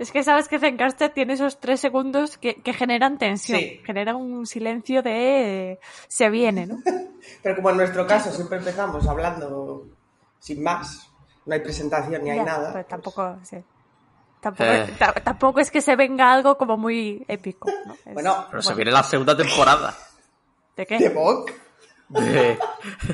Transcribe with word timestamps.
Es 0.00 0.10
que 0.12 0.24
sabes 0.24 0.48
que 0.48 0.58
Zencaster 0.58 1.10
tiene 1.10 1.34
esos 1.34 1.60
tres 1.60 1.78
segundos 1.78 2.38
que, 2.38 2.54
que 2.54 2.72
generan 2.72 3.18
tensión, 3.18 3.58
Sí. 3.60 3.80
generan 3.84 4.16
un 4.16 4.46
silencio 4.46 5.02
de 5.02 5.72
eh, 5.72 5.80
se 6.08 6.30
viene, 6.30 6.66
¿no? 6.66 6.78
Pero 7.42 7.56
como 7.56 7.70
en 7.70 7.76
nuestro 7.76 8.06
caso 8.06 8.32
siempre 8.32 8.58
empezamos 8.58 9.06
hablando 9.06 9.86
sin 10.38 10.62
más, 10.62 11.08
no 11.44 11.52
hay 11.54 11.60
presentación 11.60 12.24
ni 12.24 12.30
hay 12.30 12.38
Ya, 12.38 12.44
nada. 12.44 12.72
pero 12.72 12.86
tampoco, 12.86 13.36
sí. 13.44 13.58
Tampoco, 14.40 14.70
Eh. 14.70 14.94
ta- 14.98 15.12
tampoco 15.12 15.60
es 15.60 15.70
que 15.70 15.82
se 15.82 15.94
venga 15.96 16.32
algo 16.32 16.56
como 16.56 16.78
muy 16.78 17.22
épico. 17.28 17.70
¿no? 17.86 17.92
Es- 18.06 18.14
Bueno, 18.14 18.46
Pero 18.50 18.62
se 18.62 18.74
viene 18.74 18.90
la 18.92 19.02
segunda 19.02 19.36
temporada. 19.36 19.94
¿De 20.76 20.86
qué? 20.86 20.98
de 20.98 21.10
Vogue. 21.10 21.52
De... 22.10 22.58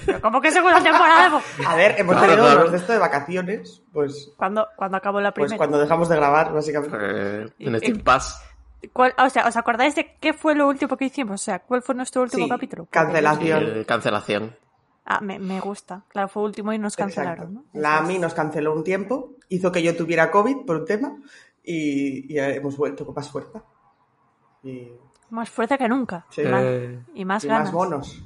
¿Pero 0.07 0.21
¿Cómo 0.23 0.41
que 0.41 0.51
segunda 0.51 0.83
temporada? 0.83 1.41
A 1.69 1.77
ver, 1.77 1.95
hemos 1.99 2.15
Claro, 2.15 2.29
tenido 2.29 2.45
claro. 2.47 2.61
unos 2.61 2.73
de 2.73 2.79
esto 2.79 2.93
de 2.93 2.99
vacaciones, 2.99 3.83
pues, 3.93 4.33
¿Cuándo, 4.37 4.67
cuando 4.77 4.97
acabó 4.97 5.21
la 5.21 5.33
pues 5.33 5.45
primera? 5.45 5.59
cuando 5.59 5.79
dejamos 5.79 6.09
de 6.09 6.17
grabar, 6.17 6.53
básicamente. 6.53 6.97
eh, 7.01 7.49
en. 7.59 8.03
¿Cuál- 8.93 9.15
o 9.19 9.31
sea, 9.31 9.47
¿os 9.49 9.57
acordáis 9.57 9.95
de 9.97 10.15
qué 10.21 10.33
fue 10.33 10.55
lo 10.55 10.69
último 10.69 10.97
que 10.97 11.07
hicimos? 11.07 11.41
O 11.41 11.45
sea, 11.45 11.59
¿cuál 11.61 11.83
fue 11.83 11.95
nuestro 11.95 12.23
último 12.23 12.45
Sí, 12.45 12.49
capítulo? 12.51 12.87
Cancelación. 12.91 13.65
eh, 13.81 13.85
cancelación. 13.85 14.57
Ah, 15.05 15.21
me, 15.21 15.39
me 15.39 15.61
gusta. 15.61 16.03
Claro, 16.09 16.29
fue 16.29 16.43
último 16.43 16.73
y 16.73 16.79
nos 16.79 16.97
cancelaron. 16.97 17.55
¿no? 17.55 17.65
La 17.75 17.99
AMI 17.99 18.19
nos 18.19 18.35
canceló 18.35 18.73
un 18.75 18.83
tiempo, 18.85 19.35
hizo 19.49 19.71
que 19.73 19.83
yo 19.83 19.97
tuviera 19.97 20.31
COVID 20.31 20.65
por 20.67 20.77
un 20.77 20.85
tema 20.85 21.17
y, 21.63 22.33
y 22.33 22.39
hemos 22.39 22.77
vuelto 22.77 23.05
con 23.07 23.15
más 23.15 23.31
fuerza. 23.31 23.63
Y, 24.63 24.91
Más 25.31 25.49
fuerte 25.51 25.77
que 25.79 25.89
nunca. 25.89 26.27
Sí. 26.31 26.43
Y 26.43 26.47
más- 26.47 26.63
Eh, 26.65 27.01
y 27.15 27.25
más 27.25 27.45
y 27.45 27.49
ganas. 27.49 27.65
más 27.67 27.73
monos. 27.75 28.23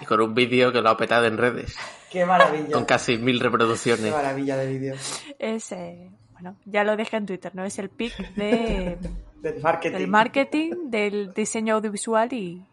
Y 0.00 0.04
con 0.04 0.20
un 0.20 0.34
vídeo 0.34 0.72
que 0.72 0.80
lo 0.80 0.90
ha 0.90 0.96
petado 0.96 1.26
en 1.26 1.38
redes. 1.38 1.76
Qué 2.10 2.24
maravilla. 2.26 2.72
Con 2.72 2.84
casi 2.84 3.16
mil 3.18 3.38
Qué 3.38 3.44
reproducciones. 3.44 4.12
maravilla 4.12 4.56
de 4.56 4.66
vídeo. 4.66 4.94
Es, 5.38 5.72
eh, 5.72 6.10
bueno, 6.32 6.56
ya 6.66 6.84
lo 6.84 6.96
dejé 6.96 7.16
en 7.16 7.26
Twitter, 7.26 7.54
¿no? 7.54 7.64
Es 7.64 7.78
el 7.78 7.88
pic 7.90 8.16
de, 8.36 8.98
Del 9.40 9.60
marketing. 9.62 9.96
del 9.98 10.08
marketing, 10.08 10.70
del 10.90 11.32
diseño 11.34 11.76
audiovisual 11.76 12.32
y, 12.32 12.64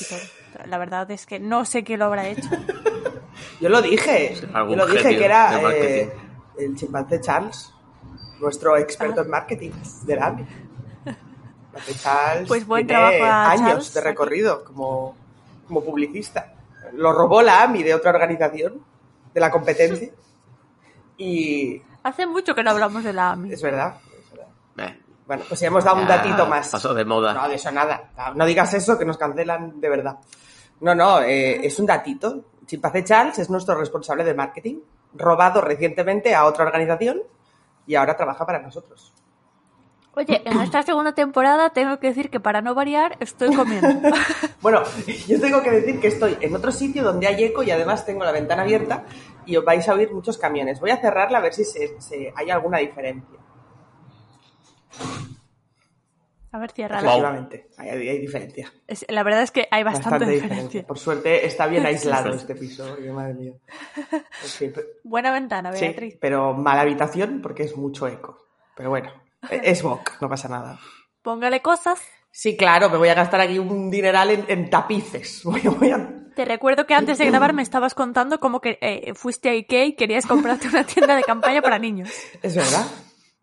y 0.00 0.04
todo. 0.08 0.66
La 0.66 0.78
verdad 0.78 1.10
es 1.10 1.26
que 1.26 1.38
no 1.40 1.64
sé 1.64 1.84
quién 1.84 2.00
lo 2.00 2.06
habrá 2.06 2.26
hecho. 2.28 2.48
Yo 3.60 3.68
lo 3.68 3.80
dije. 3.82 4.34
Yo 4.52 4.64
lo 4.76 4.86
dije 4.86 5.16
que 5.16 5.24
era 5.24 5.72
eh, 5.72 6.12
el 6.58 6.74
chimpancé 6.76 7.20
Charles, 7.20 7.72
nuestro 8.40 8.76
experto 8.76 9.20
Ah. 9.20 9.24
en 9.24 9.30
marketing 9.30 9.70
del 10.06 10.22
AMI. 10.22 10.44
Charles 12.02 12.48
Pues 12.48 12.66
buen 12.66 12.86
tiene 12.86 13.00
trabajo 13.00 13.24
a 13.24 13.50
años 13.52 13.68
Charles 13.68 13.94
de 13.94 14.00
recorrido 14.00 14.64
como, 14.64 15.16
como 15.66 15.84
publicista. 15.84 16.52
Lo 16.92 17.12
robó 17.12 17.42
la 17.42 17.62
AMI 17.62 17.82
de 17.82 17.94
otra 17.94 18.10
organización, 18.10 18.82
de 19.32 19.40
la 19.40 19.50
competencia. 19.50 20.10
Y 21.20 21.82
Hace 22.04 22.26
mucho 22.26 22.54
que 22.54 22.62
no 22.62 22.70
hablamos 22.70 23.02
de 23.02 23.12
la 23.12 23.32
AMI. 23.32 23.52
es 23.52 23.60
verdad. 23.60 23.96
es 24.16 24.30
verdad. 24.30 24.48
Eh, 24.78 25.00
Bueno, 25.26 25.42
pues 25.48 25.58
ya 25.58 25.66
hemos 25.66 25.82
dado 25.82 26.00
un 26.00 26.06
datito 26.06 26.46
más. 26.46 26.68
Pasó 26.68 26.94
de 26.94 27.04
moda. 27.04 27.34
No, 27.34 27.48
de 27.48 27.56
eso 27.56 27.72
nada. 27.72 28.10
No 28.36 28.46
digas 28.46 28.72
eso, 28.74 28.96
que 28.96 29.04
nos 29.04 29.18
cancelan 29.18 29.80
de 29.80 29.88
verdad. 29.88 30.16
No, 30.80 30.94
no, 30.94 31.20
eh, 31.22 31.66
es 31.66 31.76
un 31.80 31.86
datito. 31.86 32.44
Chimpancé 32.66 33.02
Charles 33.02 33.38
es 33.40 33.50
nuestro 33.50 33.74
responsable 33.74 34.22
de 34.22 34.34
marketing, 34.34 34.76
robado 35.14 35.60
recientemente 35.60 36.34
a 36.36 36.44
otra 36.44 36.64
organización 36.66 37.20
y 37.84 37.96
ahora 37.96 38.16
trabaja 38.16 38.46
para 38.46 38.60
nosotros. 38.60 39.12
Oye, 40.18 40.42
en 40.44 40.60
esta 40.60 40.82
segunda 40.82 41.12
temporada 41.14 41.70
tengo 41.70 41.98
que 42.00 42.08
decir 42.08 42.28
que 42.28 42.40
para 42.40 42.60
no 42.60 42.74
variar 42.74 43.16
estoy 43.20 43.54
comiendo. 43.54 43.88
Bueno, 44.60 44.82
yo 45.28 45.40
tengo 45.40 45.62
que 45.62 45.70
decir 45.70 46.00
que 46.00 46.08
estoy 46.08 46.36
en 46.40 46.54
otro 46.56 46.72
sitio 46.72 47.04
donde 47.04 47.28
hay 47.28 47.44
eco 47.44 47.62
y 47.62 47.70
además 47.70 48.04
tengo 48.04 48.24
la 48.24 48.32
ventana 48.32 48.62
abierta 48.62 49.04
y 49.46 49.56
os 49.56 49.64
vais 49.64 49.88
a 49.88 49.94
oír 49.94 50.12
muchos 50.12 50.36
camiones. 50.36 50.80
Voy 50.80 50.90
a 50.90 50.96
cerrarla 50.96 51.38
a 51.38 51.40
ver 51.40 51.54
si 51.54 51.64
se, 51.64 52.00
se- 52.00 52.32
hay 52.34 52.50
alguna 52.50 52.78
diferencia. 52.78 53.38
A 56.50 56.58
ver, 56.58 56.70
cierra. 56.72 56.96
Wow. 57.00 57.08
Efectivamente, 57.10 57.68
hay, 57.76 57.88
hay 58.08 58.18
diferencia. 58.18 58.72
La 59.08 59.22
verdad 59.22 59.42
es 59.42 59.50
que 59.52 59.68
hay 59.70 59.82
bastante, 59.84 60.26
diferencia. 60.26 60.82
Por 60.86 60.98
suerte 60.98 61.46
está 61.46 61.66
bien 61.66 61.86
aislado 61.86 62.30
este 62.34 62.54
piso, 62.56 62.96
madre 63.12 63.34
mía. 63.34 63.52
Buena 65.04 65.30
ventana, 65.30 65.72
Sí, 65.74 65.84
Beatriz. 65.86 66.16
pero 66.20 66.54
mala 66.54 66.80
habitación 66.80 67.40
porque 67.42 67.62
es 67.64 67.76
mucho 67.76 68.08
eco. 68.08 68.44
Pero 68.74 68.90
bueno, 68.90 69.12
es 69.50 69.82
Vogue, 69.82 70.02
no 70.20 70.28
pasa 70.28 70.48
nada. 70.48 70.78
Póngale 71.22 71.60
cosas. 71.62 72.00
Sí, 72.30 72.56
claro, 72.56 72.90
me 72.90 72.98
voy 72.98 73.08
a 73.08 73.14
gastar 73.14 73.40
aquí 73.40 73.58
un 73.58 73.90
dineral 73.90 74.30
en, 74.30 74.44
en 74.48 74.70
tapices. 74.70 75.42
Voy, 75.44 75.60
voy 75.62 75.90
a... 75.90 76.14
Te 76.36 76.44
recuerdo 76.44 76.86
que 76.86 76.94
antes 76.94 77.18
de 77.18 77.26
grabar 77.26 77.52
me 77.52 77.62
estabas 77.62 77.94
contando 77.94 78.38
cómo 78.38 78.60
que 78.60 78.78
eh, 78.80 79.12
fuiste 79.14 79.48
a 79.48 79.52
Ikea 79.52 79.86
y 79.86 79.96
querías 79.96 80.24
comprarte 80.24 80.68
una 80.68 80.84
tienda 80.84 81.16
de 81.16 81.24
campaña 81.24 81.60
para 81.60 81.80
niños. 81.80 82.10
¿Es 82.42 82.54
verdad? 82.54 82.86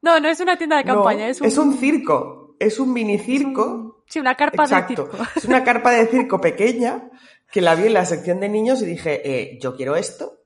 No, 0.02 0.20
no 0.22 0.30
es 0.30 0.40
una 0.40 0.58
tienda 0.58 0.78
de 0.78 0.86
campaña, 0.86 1.26
No, 1.26 1.32
es 1.46 1.58
un... 1.58 1.74
circo. 1.78 2.56
Es 2.58 2.80
un 2.80 2.94
mini 2.94 3.18
circo. 3.20 4.06
Sí, 4.08 4.20
una 4.20 4.36
carpa 4.36 4.64
Exacto. 4.64 5.08
de 5.08 5.12
circo. 5.12 5.24
Es 5.36 5.44
una 5.44 5.64
carpa 5.66 5.92
de 5.92 6.08
circo 6.08 6.40
pequeña 6.40 7.10
que 7.52 7.60
la 7.60 7.76
vi 7.76 7.88
en 7.88 7.94
la 7.96 8.06
sección 8.06 8.40
de 8.40 8.48
niños 8.48 8.82
y 8.82 8.86
dije, 8.86 9.22
eh, 9.30 9.60
yo 9.62 9.76
quiero 9.76 9.98
esto, 9.98 10.44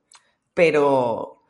pero, 0.55 1.43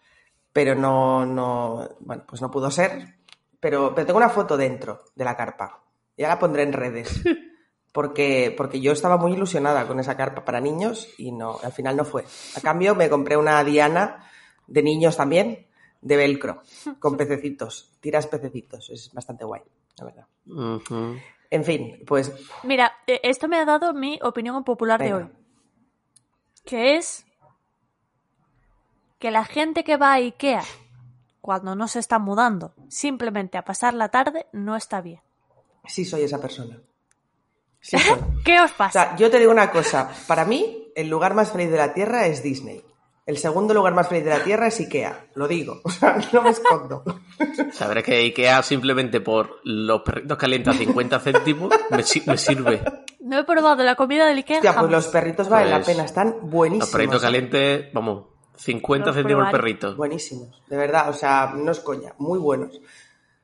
pero 0.52 0.76
no, 0.76 1.26
no, 1.26 1.88
bueno, 2.02 2.26
pues 2.28 2.42
no 2.42 2.52
pudo 2.52 2.72
ser. 2.72 3.19
Pero, 3.60 3.94
pero 3.94 4.08
tengo 4.08 4.18
una 4.18 4.30
foto 4.30 4.58
dentro 4.58 5.04
de 5.16 5.26
la 5.26 5.36
carpa. 5.36 5.84
Ya 6.18 6.28
la 6.28 6.40
pondré 6.40 6.64
en 6.64 6.74
redes. 6.74 7.22
Porque, 7.92 8.54
porque 8.56 8.80
yo 8.80 8.92
estaba 8.92 9.18
muy 9.18 9.34
ilusionada 9.34 9.88
con 9.88 10.00
esa 10.00 10.16
carpa 10.16 10.46
para 10.46 10.62
niños 10.62 11.10
y 11.18 11.32
no, 11.32 11.58
al 11.64 11.72
final 11.72 11.98
no 11.98 12.06
fue. 12.06 12.24
A 12.56 12.62
cambio 12.62 12.94
me 12.94 13.10
compré 13.10 13.36
una 13.36 13.64
Diana 13.64 14.30
de 14.68 14.84
niños 14.84 15.18
también, 15.18 15.66
de 16.00 16.16
velcro, 16.16 16.62
con 17.00 17.18
pececitos. 17.18 17.98
Tiras 18.00 18.28
pececitos. 18.28 18.92
Es 18.92 19.12
bastante 19.12 19.44
guay, 19.44 19.64
la 19.98 20.06
verdad. 20.06 20.28
En 21.50 21.64
fin, 21.64 22.04
pues 22.06 22.32
Mira, 22.64 22.94
eh, 23.08 23.22
esto 23.24 23.48
me 23.48 23.58
ha 23.58 23.66
dado 23.66 23.92
mi 23.94 24.20
opinión 24.22 24.64
popular 24.64 25.02
de 25.02 25.14
hoy. 25.16 25.28
Que 26.64 26.96
es 26.96 27.26
que 29.18 29.32
la 29.32 29.46
gente 29.46 29.84
que 29.84 29.98
va 29.98 30.12
a 30.12 30.18
Ikea 30.18 30.64
cuando 31.50 31.74
no 31.76 31.88
se 31.88 31.98
está 31.98 32.20
mudando 32.20 32.76
simplemente 32.90 33.58
a 33.58 33.66
pasar 33.66 33.96
la 33.96 34.10
tarde 34.10 34.46
no 34.52 34.76
está 34.76 35.02
bien. 35.02 35.20
sí 35.88 36.06
soy 36.06 36.22
esa 36.22 36.40
persona. 36.40 36.78
Sí 37.82 37.98
soy. 37.98 38.20
¿Qué 38.46 38.62
os 38.62 38.70
O 38.70 38.78
pasa? 38.78 38.92
sea, 39.08 39.16
yo 39.16 39.32
te 39.32 39.40
digo 39.40 39.52
una 39.52 39.72
cosa. 39.72 40.12
Para 40.28 40.46
mí, 40.46 40.92
el 40.96 41.10
lugar 41.10 41.34
más 41.34 41.52
feliz 41.52 41.72
de 41.72 41.78
la 41.78 41.92
Tierra 41.96 42.28
es 42.28 42.44
Disney. 42.44 42.84
El 43.26 43.38
segundo 43.40 43.74
lugar 43.74 43.96
más 43.96 44.08
feliz 44.08 44.26
de 44.26 44.30
la 44.30 44.44
Tierra 44.44 44.68
es 44.68 44.80
Ikea. 44.80 45.26
Lo 45.34 45.48
digo. 45.48 45.82
O 45.84 45.90
sea, 45.90 46.20
no 46.32 46.44
me 46.44 46.52
escondo. 46.52 47.04
Sabré 47.72 48.04
que 48.04 48.18
Ikea 48.18 48.62
simplemente 48.62 49.20
por 49.20 49.60
los 49.64 50.02
perritos 50.04 50.38
calientes 50.38 50.76
a 50.76 50.78
50 50.78 51.20
céntimos 51.20 51.74
me, 51.90 52.04
si- 52.04 52.22
me 52.28 52.38
sirve. 52.38 52.84
No 53.22 53.40
he 53.40 53.44
probado 53.44 53.84
la 53.84 53.96
comida 53.96 54.28
del 54.28 54.38
Ikea. 54.38 54.58
Hostia, 54.58 54.76
pues 54.80 54.92
los 54.92 55.08
perritos 55.08 55.50
valen 55.50 55.72
la 55.72 55.78
Pues, 55.78 55.88
pena. 55.88 56.06
Están 56.06 56.28
Los 56.42 56.52
buenísimos. 56.52 56.90
perritos 56.92 57.24
¿eh? 57.24 57.26
calientes, 57.26 57.86
vamos, 57.94 58.26
50 58.60 59.08
Los 59.08 59.16
céntimos 59.16 59.46
el 59.46 59.52
perrito. 59.52 59.96
Buenísimos. 59.96 60.62
De 60.68 60.78
verdad. 60.78 61.10
O 61.10 61.14
sea, 61.14 61.54
no 61.56 61.72
es 61.72 61.80
coña. 61.80 62.14
Muy 62.18 62.40
buenos. 62.40 62.80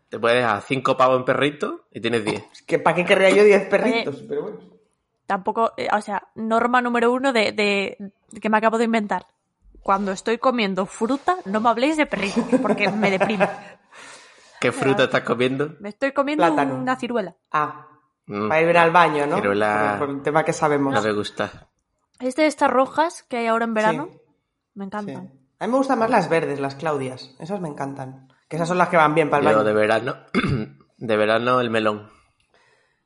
Te 0.09 0.19
puedes 0.19 0.37
dejar 0.37 0.61
5 0.61 0.97
pavos 0.97 1.17
en 1.17 1.25
perrito 1.25 1.85
y 1.91 1.99
tienes 2.01 2.23
10. 2.23 2.43
Es 2.51 2.61
que 2.63 2.79
¿para 2.79 2.95
qué 2.95 3.05
querría 3.05 3.29
yo 3.31 3.43
10 3.43 3.65
perritos? 3.67 4.23
Pero 4.27 4.41
bueno. 4.43 4.57
Tampoco, 5.25 5.73
eh, 5.77 5.87
o 5.91 6.01
sea, 6.01 6.27
norma 6.35 6.81
número 6.81 7.11
uno 7.11 7.33
de, 7.33 7.51
de- 7.51 8.11
que 8.39 8.49
me 8.49 8.57
acabo 8.57 8.77
de 8.77 8.85
inventar. 8.85 9.25
Cuando 9.81 10.11
estoy 10.11 10.37
comiendo 10.37 10.85
fruta, 10.85 11.37
no 11.45 11.59
me 11.61 11.69
habléis 11.69 11.97
de 11.97 12.05
perritos, 12.05 12.43
porque 12.61 12.89
me 12.89 13.09
deprime. 13.11 13.47
¿Qué 14.59 14.71
fruta 14.71 15.03
estás 15.05 15.21
comiendo? 15.21 15.75
Me 15.79 15.89
estoy 15.89 16.11
comiendo 16.11 16.45
Plátano. 16.45 16.75
una 16.75 16.95
ciruela. 16.95 17.35
Ah, 17.51 17.87
Mm, 18.27 18.47
para 18.49 18.61
ir 18.63 18.75
al 18.75 18.89
baño, 18.89 19.27
¿no? 19.27 19.35
Pero 19.35 19.53
la- 19.53 19.97
Por, 19.99 20.07
por 20.07 20.15
el 20.17 20.23
tema 20.23 20.43
que 20.43 20.51
sabemos. 20.51 20.91
no 20.95 20.99
me 21.03 21.11
gusta. 21.11 21.67
Es 22.19 22.35
de 22.35 22.47
estas 22.47 22.71
rojas 22.71 23.21
que 23.21 23.37
hay 23.37 23.45
ahora 23.45 23.65
en 23.65 23.75
verano. 23.75 24.09
Sí. 24.11 24.19
Me 24.75 24.83
Sí. 24.83 24.87
encantan. 24.87 25.31
A 25.59 25.65
mí 25.67 25.71
me 25.71 25.77
gustan 25.77 25.99
más 25.99 26.09
las 26.09 26.29
verdes, 26.29 26.59
las 26.59 26.75
Claudias. 26.75 27.35
Esas 27.39 27.59
me 27.61 27.69
encantan. 27.69 28.27
Que 28.47 28.57
esas 28.57 28.67
son 28.67 28.77
las 28.77 28.89
que 28.89 28.97
van 28.97 29.15
bien 29.15 29.29
para 29.29 29.41
el 29.41 29.49
Yo 29.49 29.55
baño. 29.57 29.63
de 29.67 29.73
verano, 29.73 30.15
de 30.97 31.17
verano 31.17 31.59
el 31.61 31.69
melón. 31.69 32.09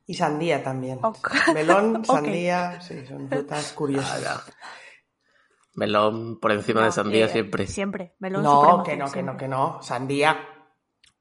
Y 0.06 0.14
sandía 0.14 0.62
también. 0.62 0.98
Melón, 1.54 2.04
sandía, 2.04 2.80
sí, 2.80 3.06
son 3.06 3.28
frutas 3.28 3.72
curiosas. 3.72 4.42
Melón 5.74 6.40
por 6.40 6.50
encima 6.52 6.84
de 6.84 6.92
sandía 6.92 7.26
eh, 7.26 7.28
siempre. 7.28 7.66
Siempre. 7.66 8.14
Melón 8.18 8.42
No, 8.42 8.60
supremo, 8.60 8.82
que 8.82 8.96
no, 8.96 9.04
que 9.06 9.10
siempre. 9.12 9.32
no, 9.32 9.38
que 9.38 9.48
no. 9.48 9.82
Sandía. 9.82 10.36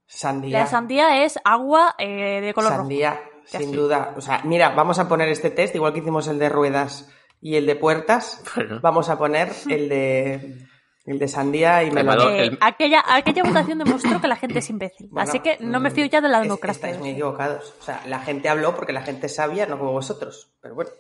Sandía. 0.08 0.60
La 0.62 0.66
sandía 0.66 1.24
es 1.24 1.40
agua 1.46 1.94
eh, 2.00 2.42
de 2.42 2.54
color 2.56 2.72
rojo. 2.72 2.82
Sandía, 2.82 3.20
sin 3.46 3.72
duda. 3.72 4.16
O 4.18 4.22
sea, 4.22 4.42
mira, 4.44 4.70
vamos 4.70 4.98
a 4.98 5.08
poner 5.08 5.30
este 5.30 5.52
test, 5.52 5.76
igual 5.76 5.94
que 5.94 6.00
hicimos 6.00 6.28
el 6.28 6.40
de 6.40 6.50
ruedas 6.50 7.12
Y 7.42 7.56
el 7.56 7.66
de 7.66 7.76
puertas, 7.76 8.44
Bueno. 8.56 8.80
vamos 8.82 9.10
a 9.10 9.18
poner 9.18 9.52
el 9.70 9.88
de 9.90 10.66
el 11.06 11.18
de 11.18 11.28
sandía 11.28 11.84
y 11.84 11.90
melón. 11.92 12.36
Eh, 12.36 12.58
aquella, 12.62 13.04
aquella 13.08 13.44
votación 13.44 13.80
demostró 13.80 14.22
que 14.22 14.28
la 14.28 14.36
gente 14.36 14.60
es 14.60 14.70
imbécil. 14.70 15.08
Bueno, 15.10 15.28
Así 15.28 15.40
que 15.40 15.58
no 15.60 15.80
me 15.80 15.90
fío 15.90 16.06
ya 16.06 16.22
de 16.22 16.30
la 16.30 16.38
es- 16.38 16.44
democracia. 16.44 16.88
Estáis 16.88 17.00
muy 17.00 17.10
equivocados. 17.12 17.74
O 17.80 17.84
sea, 17.84 18.02
la 18.06 18.20
gente 18.20 18.48
habló 18.50 18.76
porque 18.76 18.94
la 18.94 19.02
gente 19.02 19.26
es 19.26 19.36
sabia, 19.36 19.66
no 19.66 19.80
como 19.80 19.92
vosotros. 19.94 20.52
Pero 20.62 20.76
bueno. 20.76 20.92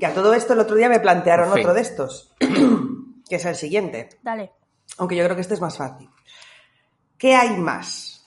Que 0.00 0.06
a 0.06 0.14
todo 0.14 0.32
esto 0.32 0.52
el 0.54 0.60
otro 0.60 0.76
día 0.76 0.88
me 0.88 1.00
plantearon 1.00 1.48
En 1.48 1.54
fin. 1.54 1.62
otro 1.64 1.74
de 1.74 1.80
estos, 1.82 2.32
que 3.28 3.36
es 3.36 3.44
el 3.44 3.56
siguiente. 3.56 4.08
Dale. 4.22 4.52
Aunque 4.98 5.16
yo 5.16 5.24
creo 5.24 5.34
que 5.34 5.42
este 5.42 5.54
es 5.54 5.60
más 5.60 5.76
fácil. 5.76 6.08
¿Qué 7.18 7.34
hay 7.34 7.56
más? 7.58 8.26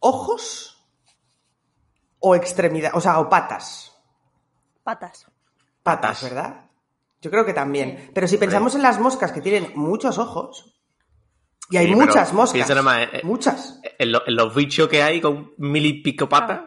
¿Ojos 0.00 0.84
o 2.20 2.34
extremidad? 2.34 2.90
O 2.94 3.00
sea, 3.00 3.18
o 3.20 3.28
patas. 3.28 3.94
Patas. 4.82 5.26
Patas. 5.96 6.22
¿verdad? 6.22 6.64
Yo 7.20 7.30
creo 7.30 7.44
que 7.44 7.52
también. 7.54 8.10
Pero 8.14 8.28
si 8.28 8.36
pensamos 8.38 8.74
en 8.74 8.82
las 8.82 9.00
moscas 9.00 9.32
que 9.32 9.40
tienen 9.40 9.72
muchos 9.74 10.18
ojos, 10.18 10.80
y 11.70 11.76
hay 11.76 11.86
Sí, 11.86 11.92
pero 11.94 12.06
muchas 12.06 12.32
moscas, 12.32 12.52
piensa 12.54 12.74
nada 12.74 12.82
más, 12.82 13.08
eh, 13.12 13.20
muchas. 13.24 13.80
En, 13.98 14.12
lo- 14.12 14.26
en 14.26 14.36
los 14.36 14.54
bichos 14.54 14.88
que 14.88 15.02
hay 15.02 15.20
con 15.20 15.52
mil 15.58 15.84
y 15.84 16.02
pico 16.02 16.28
patas, 16.28 16.60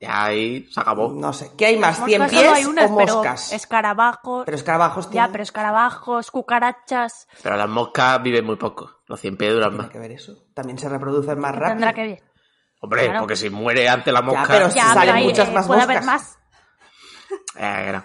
ya 0.00 0.24
ahí 0.24 0.66
se 0.70 0.80
acabó. 0.80 1.12
No 1.12 1.32
sé, 1.32 1.50
¿qué 1.58 1.66
hay 1.66 1.78
más? 1.78 2.02
¿Cien 2.04 2.26
pies 2.28 2.48
hay 2.52 2.64
unas, 2.64 2.90
o 2.90 2.96
pero 2.96 3.14
moscas? 3.16 3.52
escarabajos. 3.52 4.44
Pero 4.46 4.56
escarabajos 4.56 5.04
Ya, 5.06 5.10
tienen... 5.10 5.32
pero 5.32 5.42
escarabajos, 5.42 6.30
cucarachas. 6.30 7.28
Pero 7.42 7.56
las 7.56 7.68
moscas 7.68 8.22
viven 8.22 8.44
muy 8.46 8.56
poco. 8.56 9.02
Los 9.06 9.20
100 9.20 9.36
pies 9.36 9.52
duran 9.52 9.76
más. 9.76 9.90
que 9.90 9.98
ver 9.98 10.12
eso. 10.12 10.46
También 10.54 10.78
se 10.78 10.88
reproducen 10.88 11.38
más 11.38 11.52
¿Qué 11.52 11.58
rápido. 11.58 11.74
tendrá 11.74 11.92
que 11.92 12.02
ver? 12.06 12.22
Hombre, 12.80 13.04
Claro. 13.04 13.18
porque 13.20 13.36
si 13.36 13.50
muere 13.50 13.88
antes 13.88 14.12
la 14.12 14.22
mosca. 14.22 14.44
pero 14.48 14.68
Ya, 14.70 14.86
Salen 14.94 15.00
pero 15.02 15.12
hay, 15.18 15.24
muchas 15.24 15.48
eh, 15.48 15.52
más 15.52 15.66
puede 15.66 15.82
haber 15.82 16.02
moscas. 16.02 16.38
más. 17.26 17.38
Eh, 17.56 17.90
no. 17.92 18.04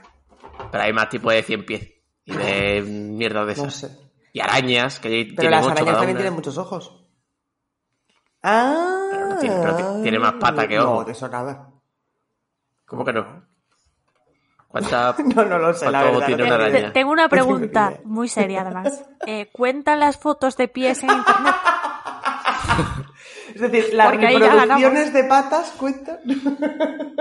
Pero 0.71 0.83
hay 0.83 0.93
más 0.93 1.09
tipos 1.09 1.33
de 1.33 1.43
100 1.43 1.65
pies. 1.65 1.89
Y 2.25 2.33
de 2.33 2.81
mierda 2.81 3.45
de 3.45 3.55
No 3.55 3.63
esas. 3.65 3.75
sé. 3.75 3.97
Y 4.33 4.39
arañas, 4.41 4.99
que 4.99 5.09
Pero 5.09 5.35
tienen 5.41 5.51
las 5.51 5.63
ocho 5.65 5.71
arañas 5.73 5.95
también 5.97 6.17
tienen 6.17 6.33
muchos 6.33 6.57
ojos. 6.57 7.03
Ah. 8.43 9.07
Pero 9.11 9.27
no 9.27 9.37
tiene- 9.39 9.55
pero 9.61 9.75
ti- 9.75 10.01
tiene 10.03 10.19
más 10.19 10.33
pata 10.33 10.67
que 10.67 10.79
ojo. 10.79 10.95
No, 10.99 11.03
de 11.05 11.11
eso 11.13 11.27
nada. 11.27 11.69
¿Cómo 12.85 13.03
que 13.03 13.13
no? 13.13 13.45
¿Cuántas 14.67 15.17
No, 15.35 15.45
no 15.45 15.57
lo 15.57 15.73
sé, 15.73 15.89
la 15.89 16.01
¿Cuánto 16.01 16.19
verdad. 16.19 16.25
tiene 16.27 16.43
no 16.43 16.55
una 16.55 16.65
tengo 16.65 16.77
araña? 16.77 17.11
una 17.13 17.29
pregunta 17.29 17.93
muy 18.03 18.27
seria, 18.27 18.61
además. 18.61 19.05
Eh, 19.25 19.49
¿Cuentan 19.51 19.99
las 20.01 20.17
fotos 20.17 20.55
de 20.57 20.67
pies 20.67 21.01
en 21.03 21.09
internet? 21.11 21.55
Es 23.57 23.71
decir, 23.71 23.93
las 23.95 24.11
Porque 24.11 24.27
reproducciones 24.27 25.13
de 25.13 25.23
patas 25.23 25.71
cuentan. 25.71 26.19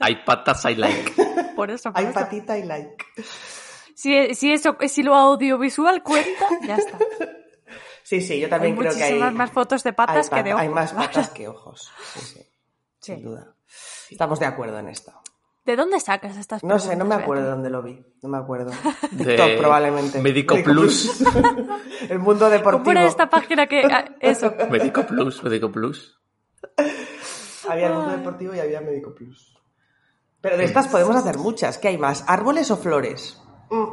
hay 0.00 0.16
patas 0.16 0.64
I 0.66 0.74
like? 0.74 1.12
Por 1.56 1.70
eso, 1.70 1.90
por 1.90 1.98
Hay 1.98 2.06
eso. 2.06 2.14
patita 2.14 2.58
y 2.58 2.64
like. 2.64 3.02
Si, 3.94 4.34
si 4.34 4.52
eso, 4.52 4.76
si 4.86 5.02
lo 5.02 5.14
audiovisual 5.14 6.02
cuenta, 6.02 6.46
ya 6.66 6.76
está. 6.76 6.98
Sí, 8.02 8.20
sí, 8.20 8.38
yo 8.38 8.44
Hay 8.46 8.50
también 8.50 8.76
creo 8.76 8.94
que 8.94 9.02
hay. 9.02 9.18
más 9.18 9.50
fotos 9.50 9.82
de 9.82 9.94
patas 9.94 10.30
hay 10.30 10.36
que 10.36 10.42
de 10.42 10.52
ojos. 10.52 10.62
Hay 10.62 10.68
más 10.68 10.92
patas 10.92 11.30
que 11.30 11.48
ojos. 11.48 11.90
Sí, 12.12 12.20
sí. 12.20 12.34
Sí. 13.00 13.14
Sin 13.14 13.22
duda. 13.22 13.54
Estamos 14.10 14.38
de 14.40 14.46
acuerdo 14.46 14.78
en 14.78 14.88
esto. 14.90 15.12
¿De 15.64 15.76
dónde 15.76 15.98
sacas 15.98 16.36
estas 16.36 16.62
No 16.62 16.78
sé, 16.78 16.94
no 16.94 17.04
me 17.06 17.14
acuerdo 17.14 17.44
de 17.44 17.50
dónde 17.50 17.70
lo 17.70 17.82
vi. 17.82 18.04
No 18.22 18.28
me 18.28 18.36
acuerdo. 18.38 18.70
De 19.12 19.24
TikTok, 19.24 19.56
probablemente. 19.58 20.20
Médico 20.20 20.56
Plus. 20.62 21.22
El 22.10 22.18
mundo 22.18 22.50
deportivo. 22.50 22.80
¿Cómo 22.84 22.90
era 22.90 23.04
esta 23.06 23.30
página 23.30 23.66
que... 23.66 23.82
ah, 23.84 24.04
Eso. 24.20 24.52
Médico 24.70 25.06
Plus, 25.06 25.42
Médico 25.42 25.70
Plus. 25.72 26.20
Había 27.68 27.86
el 27.88 27.94
mundo 27.94 28.10
deportivo 28.12 28.54
y 28.54 28.58
había 28.60 28.80
Médico 28.82 29.14
Plus. 29.14 29.56
Pero 30.42 30.56
de 30.58 30.64
estas 30.64 30.88
podemos 30.88 31.16
hacer 31.16 31.38
muchas. 31.38 31.78
¿Qué 31.78 31.88
hay 31.88 31.96
más? 31.98 32.24
¿Árboles 32.26 32.70
o 32.70 32.76
flores? 32.76 33.40
Mm, 33.70 33.84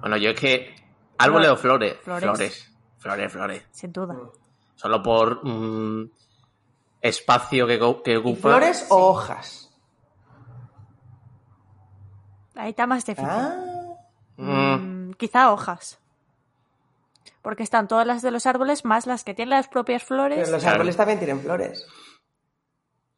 Bueno, 0.00 0.16
yo 0.18 0.30
es 0.30 0.38
que. 0.40 0.74
¿Árboles 1.16 1.48
o 1.48 1.56
flores? 1.56 1.96
Flores. 2.02 2.24
Flores. 2.24 2.72
Flores, 2.98 3.32
flores. 3.32 3.62
Sin 3.70 3.92
duda. 3.92 4.14
Solo 4.74 5.02
por 5.02 5.40
mm, 5.46 6.10
espacio 7.00 7.66
que, 7.66 7.78
que 8.04 8.12
¿Y 8.12 8.16
ocupa. 8.16 8.50
flores 8.50 8.86
o 8.90 8.96
hojas? 9.08 9.63
Ahí 12.56 12.70
está 12.70 12.86
más 12.86 13.04
difícil. 13.04 13.28
Ah, 13.30 13.56
Mm, 14.36 15.10
Mm, 15.10 15.12
quizá 15.14 15.52
hojas. 15.52 15.98
Porque 17.42 17.62
están 17.62 17.86
todas 17.88 18.06
las 18.06 18.20
de 18.22 18.30
los 18.32 18.46
árboles 18.46 18.84
más 18.84 19.06
las 19.06 19.22
que 19.22 19.34
tienen 19.34 19.50
las 19.50 19.68
propias 19.68 20.02
flores. 20.02 20.38
pero 20.40 20.50
los 20.50 20.64
árboles 20.64 20.96
también 20.96 21.18
tienen 21.18 21.40
flores. 21.40 21.86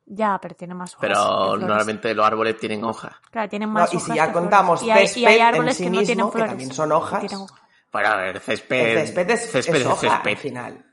Ya, 0.04 0.38
pero 0.40 0.54
tiene 0.54 0.74
más 0.74 0.94
hojas. 0.94 1.00
pero 1.08 1.56
normalmente 1.56 2.14
los 2.14 2.26
árboles 2.26 2.58
tienen 2.58 2.84
hojas. 2.84 3.14
Claro, 3.30 3.48
tienen 3.48 3.68
No, 3.68 3.74
más 3.80 3.92
y 3.92 3.96
hojas 3.96 4.08
si 4.08 4.14
ya 4.14 4.32
contamos 4.32 4.82
y 4.82 4.90
hay, 4.90 4.98
y 4.98 5.00
hay 5.00 5.06
césped 5.08 5.36
en 5.36 5.42
árboles 5.42 5.76
sí 5.76 5.84
que 5.84 5.90
no 5.90 6.02
tienen 6.02 6.26
que 6.26 6.32
flores. 6.32 6.50
también 6.50 6.72
son 6.72 6.92
hojas. 6.92 7.20
que 7.22 7.28
tienen 7.28 7.44
hojas. 7.44 7.60
Bueno, 7.92 8.08
a 8.08 8.16
ver, 8.16 8.40
césped. 8.40 8.86
El 8.98 9.06
césped 9.06 9.30
es, 9.30 9.50
césped 9.50 9.74
es 9.76 9.80
es 9.80 9.86
hoja 9.86 10.00
césped. 10.00 10.30
al 10.30 10.36
final. 10.36 10.84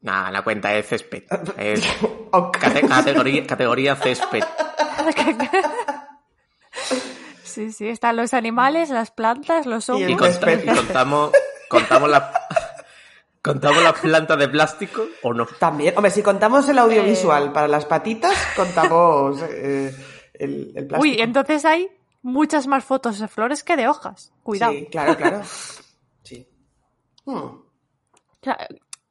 Nah, 0.00 0.30
la 0.30 0.42
cuenta 0.42 0.74
es 0.74 0.86
césped. 0.88 1.24
Es 1.58 1.86
categoría, 2.88 3.46
categoría 3.46 3.96
césped. 3.96 4.44
Sí, 7.56 7.72
sí, 7.72 7.88
están 7.88 8.16
los 8.16 8.34
animales, 8.34 8.90
las 8.90 9.10
plantas, 9.10 9.64
los 9.66 9.88
Y 9.88 9.92
Y, 9.92 10.04
hongos. 10.12 10.28
conta- 10.36 10.46
césped. 10.50 10.64
y 10.72 10.76
contamos, 10.76 11.32
contamos 11.70 12.10
las 12.10 12.24
contamos 13.42 13.82
las 13.82 13.98
plantas 14.00 14.38
de 14.38 14.48
plástico 14.48 15.06
o 15.22 15.32
no. 15.32 15.46
También, 15.58 15.94
hombre, 15.96 16.10
si 16.10 16.22
contamos 16.22 16.68
el 16.68 16.78
audiovisual 16.78 17.46
Eh. 17.46 17.50
para 17.54 17.66
las 17.68 17.86
patitas, 17.86 18.36
contamos 18.56 19.40
eh, 19.42 19.94
el, 20.34 20.72
el 20.76 20.86
plástico. 20.86 21.00
Uy, 21.14 21.20
entonces 21.20 21.64
hay 21.64 21.88
muchas 22.22 22.66
más 22.66 22.84
fotos 22.84 23.18
de 23.20 23.28
flores 23.28 23.64
que 23.64 23.76
de 23.76 23.88
hojas. 23.88 24.32
Cuidado. 24.42 24.72
Sí, 24.72 24.86
claro, 24.90 25.16
claro. 25.16 25.42
Sí. 26.24 26.46
Hmm. 27.24 27.60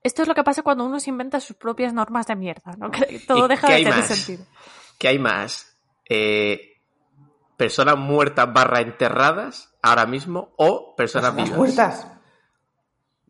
Esto 0.04 0.22
es 0.22 0.28
lo 0.28 0.36
que 0.36 0.44
pasa 0.44 0.62
cuando 0.62 0.86
uno 0.86 1.00
se 1.00 1.10
inventa 1.10 1.40
sus 1.40 1.56
propias 1.56 1.94
normas 1.94 2.28
de 2.28 2.36
mierda, 2.36 2.74
¿no? 2.78 2.92
Que 2.92 3.20
todo 3.26 3.46
¿Y 3.46 3.50
deja 3.50 3.68
de 3.70 3.78
tener 3.78 3.96
más? 3.96 4.06
sentido. 4.08 4.46
¿Qué 5.00 5.08
hay 5.08 5.18
más? 5.18 5.76
Eh, 6.08 6.75
¿Personas 7.58 7.98
muertas 7.98 8.52
barra 8.54 8.82
enterradas 8.82 9.74
ahora 9.82 10.06
mismo 10.06 10.54
o 10.58 10.96
personas 10.96 11.32
Personas 11.32 11.46
vivas? 11.46 11.58
muertas. 11.58 12.08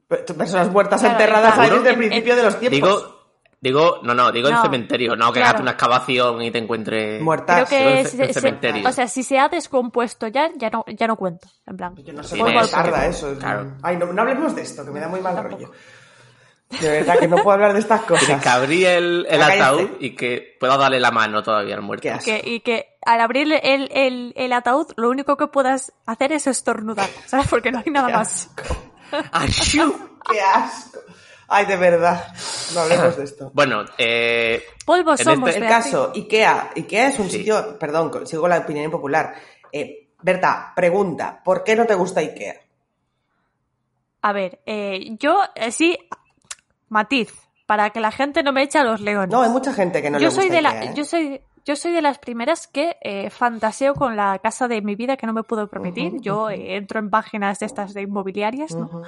Pe- 0.07 0.17
Personas 0.33 0.71
muertas 0.71 0.99
Claro, 1.01 1.13
enterradas 1.15 1.53
claro. 1.55 1.75
desde 1.77 1.89
el 1.89 1.97
principio 1.97 2.33
en- 2.33 2.37
de 2.37 2.43
los 2.43 2.59
tiempos. 2.59 2.75
Digo, 2.79 3.15
digo, 3.59 3.99
no, 4.03 4.13
no, 4.13 4.31
digo 4.31 4.49
en 4.49 4.61
cementerio, 4.61 5.15
no 5.15 5.27
que 5.33 5.39
claro. 5.39 5.49
hagas 5.49 5.61
una 5.61 5.71
excavación 5.71 6.41
y 6.43 6.51
te 6.51 6.59
encuentres 6.59 7.21
Muertas. 7.21 7.67
Creo 7.67 7.79
que 7.79 7.99
en 8.01 8.07
se- 8.33 8.87
o 8.87 8.91
sea, 8.91 9.07
si 9.07 9.23
se 9.23 9.39
ha 9.39 9.49
descompuesto 9.49 10.27
ya, 10.27 10.49
ya 10.55 10.69
no, 10.69 10.85
ya 10.87 11.07
no 11.07 11.15
cuento. 11.15 11.47
En 11.65 11.77
plan, 11.77 11.95
Yo 11.97 12.13
no 12.13 12.23
sé 12.23 12.35
Sí, 12.35 12.41
cómo 12.41 12.61
es- 12.61 12.71
tarda 12.71 13.05
eso. 13.07 13.31
es- 13.31 13.39
claro. 13.39 13.73
Ay, 13.81 13.97
no, 13.97 14.11
no 14.13 14.21
hablemos 14.21 14.55
de 14.55 14.61
esto, 14.61 14.85
que 14.85 14.91
me 14.91 14.99
da 14.99 15.07
muy 15.07 15.21
mal 15.21 15.35
Tampoco. 15.35 15.65
rollo. 15.65 15.71
De 16.69 16.89
verdad 16.89 17.19
que 17.19 17.27
no 17.27 17.37
puedo 17.37 17.51
hablar 17.51 17.73
de 17.73 17.79
estas 17.79 18.05
Tienes 18.05 18.23
cosas. 18.25 18.41
que 18.43 18.49
abrir 18.49 18.87
el, 18.87 19.27
el 19.29 19.41
ataúd 19.41 19.89
y 19.99 20.15
que 20.15 20.57
pueda 20.59 20.77
darle 20.77 20.99
la 20.99 21.11
mano 21.11 21.41
todavía 21.43 21.75
al 21.75 21.81
muerto. 21.81 22.07
Que, 22.23 22.41
y 22.43 22.59
que 22.61 22.97
al 23.05 23.21
abrir 23.21 23.47
el, 23.63 23.89
el, 23.91 24.33
el 24.35 24.53
ataúd, 24.53 24.87
lo 24.97 25.09
único 25.09 25.37
que 25.37 25.47
puedas 25.47 25.93
hacer 26.05 26.31
es 26.33 26.47
estornudar, 26.47 27.07
¿sabes? 27.27 27.47
Porque 27.47 27.71
no 27.71 27.79
hay 27.85 27.91
nada 27.91 28.07
Qué 28.07 28.13
más. 28.13 28.49
Qué 30.31 30.41
asco. 30.41 30.99
Ay, 31.47 31.65
de 31.67 31.77
verdad. 31.77 32.33
No 32.73 32.79
hablemos 32.81 33.15
de 33.17 33.23
esto. 33.23 33.51
Bueno, 33.53 33.85
eh, 33.99 34.63
Polvo 34.85 35.11
En 35.11 35.17
somos, 35.19 35.49
este- 35.49 35.61
El 35.61 35.69
caso, 35.69 36.11
Ikea. 36.15 36.71
Ikea 36.75 37.07
es 37.09 37.19
un 37.19 37.29
Sí. 37.29 37.37
sitio, 37.37 37.77
perdón, 37.77 38.25
sigo 38.25 38.47
la 38.47 38.57
opinión 38.57 38.89
popular. 38.89 39.35
Eh, 39.71 40.09
Berta, 40.21 40.73
pregunta, 40.75 41.41
¿por 41.45 41.63
qué 41.63 41.75
no 41.75 41.85
te 41.85 41.93
gusta 41.93 42.21
Ikea? 42.21 42.55
A 44.23 44.33
ver, 44.33 44.59
eh, 44.65 45.15
yo 45.19 45.39
eh, 45.53 45.71
sí, 45.71 45.95
matiz, 46.89 47.33
para 47.65 47.89
que 47.89 47.99
la 47.99 48.11
gente 48.11 48.43
no 48.43 48.51
me 48.51 48.63
eche 48.63 48.77
a 48.77 48.83
los 48.83 49.01
leones. 49.01 49.31
No, 49.31 49.41
hay 49.41 49.49
mucha 49.49 49.73
gente 49.73 50.01
que 50.01 50.09
no 50.09 50.17
yo 50.17 50.23
le 50.23 50.25
gusta 50.27 50.41
soy 50.41 50.49
de 50.49 50.61
la, 50.61 50.83
¿eh? 50.83 50.93
yo 50.95 51.03
soy, 51.03 51.41
yo 51.65 51.75
soy 51.75 51.93
de 51.93 52.01
las 52.01 52.19
primeras 52.19 52.67
que 52.67 52.97
eh, 53.01 53.29
fantaseo 53.29 53.95
con 53.95 54.15
la 54.15 54.39
casa 54.39 54.67
de 54.67 54.81
mi 54.81 54.95
vida 54.95 55.17
que 55.17 55.25
no 55.27 55.33
me 55.33 55.43
puedo 55.43 55.67
permitir. 55.67 56.21
Yo 56.21 56.49
eh, 56.49 56.75
entro 56.75 56.99
en 56.99 57.09
páginas 57.09 57.59
de 57.59 57.65
estas 57.65 57.93
de 57.93 58.03
inmobiliarias, 58.03 58.75
¿no? 58.75 59.03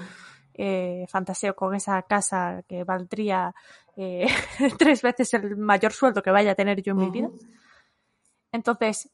Eh, 0.53 1.05
fantaseo 1.07 1.55
con 1.55 1.75
esa 1.75 2.01
casa 2.01 2.63
que 2.67 2.84
valdría 2.84 3.53
tres 4.77 5.01
veces 5.01 5.34
el 5.34 5.55
mayor 5.57 5.91
sueldo 5.91 6.22
que 6.22 6.31
vaya 6.31 6.51
a 6.51 6.55
tener 6.55 6.81
yo 6.81 6.91
en 6.91 6.98
mi 6.98 7.10
vida. 7.10 7.29
Entonces, 8.51 9.10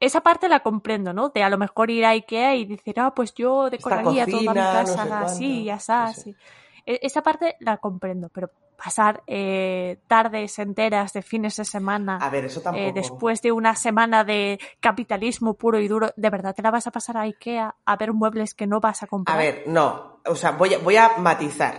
esa 0.00 0.20
parte 0.20 0.48
la 0.48 0.60
comprendo, 0.60 1.12
¿no? 1.12 1.30
De 1.30 1.42
a 1.42 1.50
lo 1.50 1.58
mejor 1.58 1.90
ir 1.90 2.04
a 2.04 2.10
Ikea 2.10 2.54
y 2.54 2.64
decir, 2.64 3.00
ah, 3.00 3.12
pues 3.14 3.34
yo 3.34 3.70
decoraría 3.70 4.26
toda 4.26 4.40
mi 4.40 4.46
no 4.46 4.54
casa 4.54 5.04
sé 5.04 5.12
así 5.12 5.62
y 5.62 5.70
asá, 5.70 6.12
Sí, 6.12 6.14
sí. 6.14 6.30
así. 6.30 6.36
E- 6.88 7.00
Esa 7.02 7.22
parte 7.22 7.56
la 7.60 7.76
comprendo, 7.76 8.30
pero 8.30 8.50
pasar 8.82 9.22
eh, 9.26 9.98
tardes 10.06 10.58
enteras 10.58 11.12
de 11.12 11.20
fines 11.20 11.56
de 11.56 11.64
semana 11.66 12.16
A 12.16 12.30
ver, 12.30 12.46
eso 12.46 12.62
tampoco. 12.62 12.82
eh, 12.88 12.92
después 12.94 13.42
de 13.42 13.52
una 13.52 13.74
semana 13.74 14.24
de 14.24 14.58
capitalismo 14.80 15.52
puro 15.54 15.78
y 15.80 15.86
duro, 15.86 16.12
¿de 16.16 16.30
verdad 16.30 16.54
te 16.54 16.62
la 16.62 16.70
vas 16.70 16.86
a 16.86 16.90
pasar 16.90 17.18
a 17.18 17.22
Ikea 17.22 17.74
a 17.84 17.96
ver 17.96 18.14
muebles 18.14 18.54
que 18.54 18.66
no 18.66 18.80
vas 18.80 19.02
a 19.02 19.06
comprar? 19.06 19.36
A 19.36 19.38
ver, 19.38 19.64
no. 19.66 20.20
O 20.24 20.34
sea, 20.34 20.52
voy 20.52 20.72
a, 20.74 20.78
voy 20.78 20.96
a 20.96 21.18
matizar. 21.18 21.74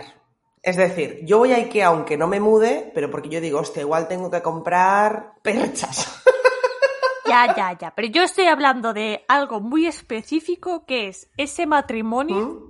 Es 0.62 0.76
decir, 0.76 1.20
yo 1.24 1.38
voy 1.38 1.52
a 1.54 1.56
Ikea 1.56 1.88
aunque 1.88 2.16
no 2.16 2.28
me 2.28 2.38
mude, 2.38 2.92
pero 2.94 3.10
porque 3.10 3.30
yo 3.30 3.40
digo, 3.40 3.58
hostia, 3.58 3.80
igual 3.82 4.06
tengo 4.06 4.30
que 4.30 4.42
comprar 4.42 5.34
perchas. 5.42 6.06
Ya, 7.26 7.54
ya, 7.54 7.78
ya. 7.78 7.90
Pero 7.94 8.08
yo 8.08 8.22
estoy 8.24 8.46
hablando 8.46 8.92
de 8.92 9.24
algo 9.28 9.60
muy 9.60 9.86
específico 9.86 10.84
que 10.84 11.06
es 11.06 11.30
ese 11.36 11.64
matrimonio 11.64 12.36
¿Mm? 12.48 12.69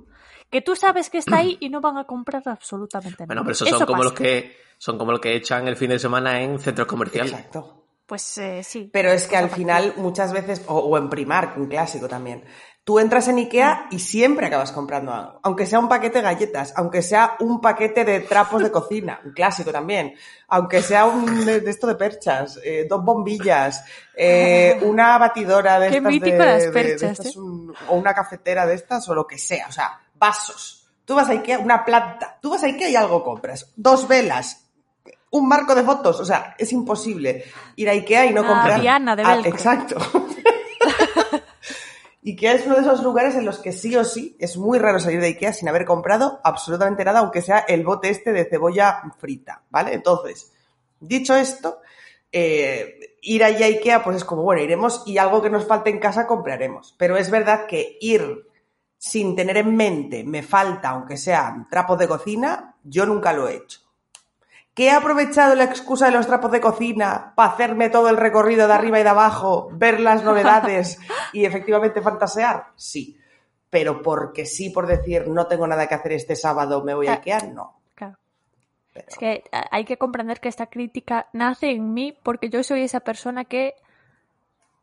Que 0.50 0.60
tú 0.62 0.76
sabes 0.76 1.10
que 1.10 1.18
está 1.18 1.38
ahí 1.38 1.56
y 1.60 1.68
no 1.68 1.80
van 1.80 1.96
a 1.98 2.04
comprar 2.04 2.42
absolutamente 2.46 3.22
nada. 3.22 3.26
Bueno, 3.26 3.42
pero 3.42 3.52
esos 3.52 3.68
son 3.68 3.78
como 3.80 3.98
pasa. 3.98 4.04
los 4.04 4.12
que 4.12 4.56
son 4.78 4.98
como 4.98 5.12
los 5.12 5.20
que 5.20 5.34
echan 5.36 5.68
el 5.68 5.76
fin 5.76 5.90
de 5.90 5.98
semana 5.98 6.42
en 6.42 6.58
centros 6.58 6.86
comerciales. 6.86 7.32
Exacto. 7.32 7.76
Pues 8.06 8.38
eh, 8.38 8.62
sí. 8.64 8.90
Pero 8.92 9.10
es 9.12 9.28
que 9.28 9.36
Eso 9.36 9.44
al 9.44 9.50
final 9.50 9.94
muchas 9.96 10.32
veces, 10.32 10.64
o, 10.66 10.78
o 10.78 10.98
en 10.98 11.08
Primark, 11.08 11.56
un 11.56 11.68
clásico 11.68 12.08
también, 12.08 12.42
tú 12.90 12.98
entras 12.98 13.28
en 13.28 13.36
Ikea 13.36 13.86
y 13.92 14.00
siempre 14.00 14.46
acabas 14.48 14.72
comprando 14.72 15.14
algo. 15.14 15.38
Aunque 15.44 15.64
sea 15.64 15.78
un 15.78 15.88
paquete 15.88 16.18
de 16.18 16.22
galletas, 16.24 16.72
aunque 16.74 17.02
sea 17.02 17.36
un 17.38 17.60
paquete 17.60 18.04
de 18.04 18.18
trapos 18.18 18.60
de 18.64 18.72
cocina, 18.72 19.20
un 19.24 19.30
clásico 19.30 19.70
también, 19.70 20.14
aunque 20.48 20.82
sea 20.82 21.04
un 21.04 21.44
de, 21.46 21.60
de 21.60 21.70
esto 21.70 21.86
de 21.86 21.94
perchas, 21.94 22.58
eh, 22.64 22.88
dos 22.90 23.04
bombillas, 23.04 23.84
eh, 24.16 24.80
una 24.82 25.16
batidora 25.18 25.78
de 25.78 25.88
Qué 25.90 25.96
estas 25.98 26.12
mítico 26.12 26.38
de- 26.38 26.44
las 26.46 26.58
de- 26.62 26.66
de 26.66 26.72
perchas, 26.72 27.10
estas, 27.20 27.26
¿eh? 27.36 27.38
un- 27.38 27.72
o 27.86 27.94
una 27.94 28.12
cafetera 28.12 28.66
de 28.66 28.74
estas 28.74 29.08
o 29.08 29.14
lo 29.14 29.24
que 29.24 29.38
sea, 29.38 29.68
o 29.68 29.72
sea, 29.72 30.00
vasos. 30.18 30.90
Tú 31.04 31.14
vas 31.14 31.28
a 31.28 31.32
Ikea, 31.32 31.60
una 31.60 31.84
planta, 31.84 32.38
tú 32.42 32.50
vas 32.50 32.64
a 32.64 32.66
Ikea 32.66 32.88
y 32.88 32.96
algo 32.96 33.22
compras. 33.22 33.72
Dos 33.76 34.08
velas, 34.08 34.66
un 35.30 35.46
marco 35.46 35.76
de 35.76 35.84
fotos, 35.84 36.18
o 36.18 36.24
sea, 36.24 36.56
es 36.58 36.72
imposible 36.72 37.44
ir 37.76 37.88
a 37.88 37.92
Ikea 37.92 38.26
y 38.26 38.34
no 38.34 38.40
Una 38.40 38.50
comprar. 38.50 38.80
diana 38.80 39.14
de 39.14 39.22
Ah, 39.24 39.38
exacto. 39.44 39.94
Ikea 42.24 42.52
es 42.52 42.66
uno 42.66 42.74
de 42.74 42.82
esos 42.82 43.02
lugares 43.02 43.34
en 43.34 43.46
los 43.46 43.58
que 43.58 43.72
sí 43.72 43.96
o 43.96 44.04
sí 44.04 44.36
es 44.38 44.58
muy 44.58 44.78
raro 44.78 45.00
salir 45.00 45.20
de 45.20 45.28
Ikea 45.28 45.54
sin 45.54 45.68
haber 45.68 45.86
comprado 45.86 46.40
absolutamente 46.44 47.04
nada, 47.04 47.20
aunque 47.20 47.40
sea 47.40 47.60
el 47.60 47.82
bote 47.82 48.10
este 48.10 48.32
de 48.32 48.44
cebolla 48.44 49.02
frita, 49.18 49.62
¿vale? 49.70 49.94
Entonces, 49.94 50.52
dicho 51.00 51.34
esto, 51.34 51.80
eh, 52.30 53.16
ir 53.22 53.42
allá 53.42 53.64
a 53.64 53.68
Ikea, 53.68 54.04
pues 54.04 54.18
es 54.18 54.24
como, 54.24 54.42
bueno, 54.42 54.62
iremos 54.62 55.02
y 55.06 55.16
algo 55.16 55.40
que 55.40 55.48
nos 55.48 55.66
falte 55.66 55.88
en 55.90 55.98
casa 55.98 56.26
compraremos. 56.26 56.94
Pero 56.98 57.16
es 57.16 57.30
verdad 57.30 57.66
que 57.66 57.96
ir 58.00 58.46
sin 58.98 59.34
tener 59.34 59.56
en 59.56 59.74
mente, 59.74 60.22
me 60.22 60.42
falta, 60.42 60.90
aunque 60.90 61.16
sean 61.16 61.68
trapos 61.70 61.98
de 61.98 62.06
cocina, 62.06 62.76
yo 62.84 63.06
nunca 63.06 63.32
lo 63.32 63.48
he 63.48 63.56
hecho. 63.56 63.80
¿Que 64.80 64.86
he 64.86 64.90
aprovechado 64.92 65.54
la 65.56 65.64
excusa 65.64 66.06
de 66.06 66.12
los 66.12 66.26
trapos 66.26 66.50
de 66.50 66.58
cocina 66.58 67.34
para 67.36 67.52
hacerme 67.52 67.90
todo 67.90 68.08
el 68.08 68.16
recorrido 68.16 68.66
de 68.66 68.72
arriba 68.72 68.98
y 68.98 69.02
de 69.02 69.10
abajo, 69.10 69.68
ver 69.72 70.00
las 70.00 70.24
novedades 70.24 70.98
y 71.34 71.44
efectivamente 71.44 72.00
fantasear? 72.00 72.68
Sí. 72.76 73.18
Pero 73.68 74.00
porque 74.00 74.46
sí, 74.46 74.70
por 74.70 74.86
decir, 74.86 75.28
no 75.28 75.46
tengo 75.48 75.66
nada 75.66 75.86
que 75.86 75.94
hacer 75.96 76.12
este 76.12 76.34
sábado, 76.34 76.82
me 76.82 76.94
voy 76.94 77.08
a. 77.08 77.12
Ikea, 77.12 77.40
no. 77.52 77.74
Claro. 77.94 78.16
Pero- 78.94 79.06
Es 79.06 79.18
que 79.18 79.44
hay 79.70 79.84
que 79.84 79.98
comprender 79.98 80.40
que 80.40 80.48
esta 80.48 80.68
crítica 80.68 81.26
nace 81.34 81.72
en 81.72 81.92
mí 81.92 82.16
porque 82.22 82.48
yo 82.48 82.62
soy 82.62 82.80
esa 82.80 83.00
persona 83.00 83.44
que, 83.44 83.74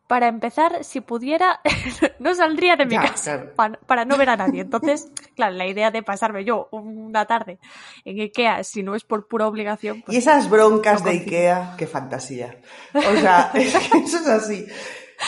para 0.08 0.28
empezar, 0.28 0.84
si 0.84 1.02
pudiera, 1.02 1.60
no 2.20 2.34
saldría 2.34 2.76
de 2.76 2.86
mi 2.86 2.94
Ya, 2.94 3.02
casa 3.02 3.36
claro. 3.38 3.54
para, 3.56 3.80
para 3.82 4.06
no 4.06 4.18
ver 4.18 4.30
a 4.30 4.38
nadie. 4.38 4.62
Entonces, 4.62 5.12
claro, 5.36 5.54
la 5.56 5.68
idea 5.68 5.92
de 5.92 6.02
pasarme 6.04 6.46
yo 6.46 6.70
una 6.72 7.26
tarde 7.26 7.60
en 8.06 8.20
Ikea, 8.22 8.64
si 8.64 8.84
no 8.84 8.96
es 8.96 9.04
por 9.04 9.28
pura 9.28 9.48
obligación, 9.48 10.02
pues 10.04 10.16
Y 10.16 10.20
esas 10.20 10.50
broncas 10.50 11.02
no 11.04 11.10
de. 11.10 11.18
Ikea, 11.20 11.76
qué 11.78 11.88
fantasía. 11.88 12.58
O 12.94 13.16
sea, 13.18 13.52
es 13.56 13.76
que 13.90 13.98
eso 14.00 14.18
es 14.18 14.28
así. 14.28 14.66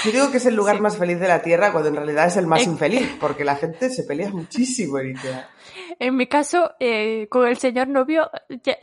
Yo 0.06 0.12
digo 0.12 0.30
que 0.32 0.38
es 0.38 0.46
el 0.46 0.56
lugar 0.56 0.76
Sí. 0.78 0.82
más 0.84 0.98
feliz 0.98 1.20
de 1.20 1.28
la 1.28 1.42
Tierra 1.42 1.72
cuando 1.72 1.90
en 1.90 1.96
realidad 1.96 2.28
es 2.28 2.38
el 2.38 2.46
más 2.48 2.64
infeliz, 2.64 3.10
porque 3.20 3.44
la 3.44 3.56
gente 3.56 3.90
se 3.90 4.04
pelea 4.04 4.30
muchísimo 4.30 5.00
en 5.00 5.16
Ikea. 5.18 5.50
En 5.98 6.16
mi 6.16 6.28
caso, 6.28 6.72
eh, 6.80 7.28
con 7.30 7.48
el 7.48 7.58
señor 7.58 7.88
novio, 7.88 8.30
ya- 8.64 8.78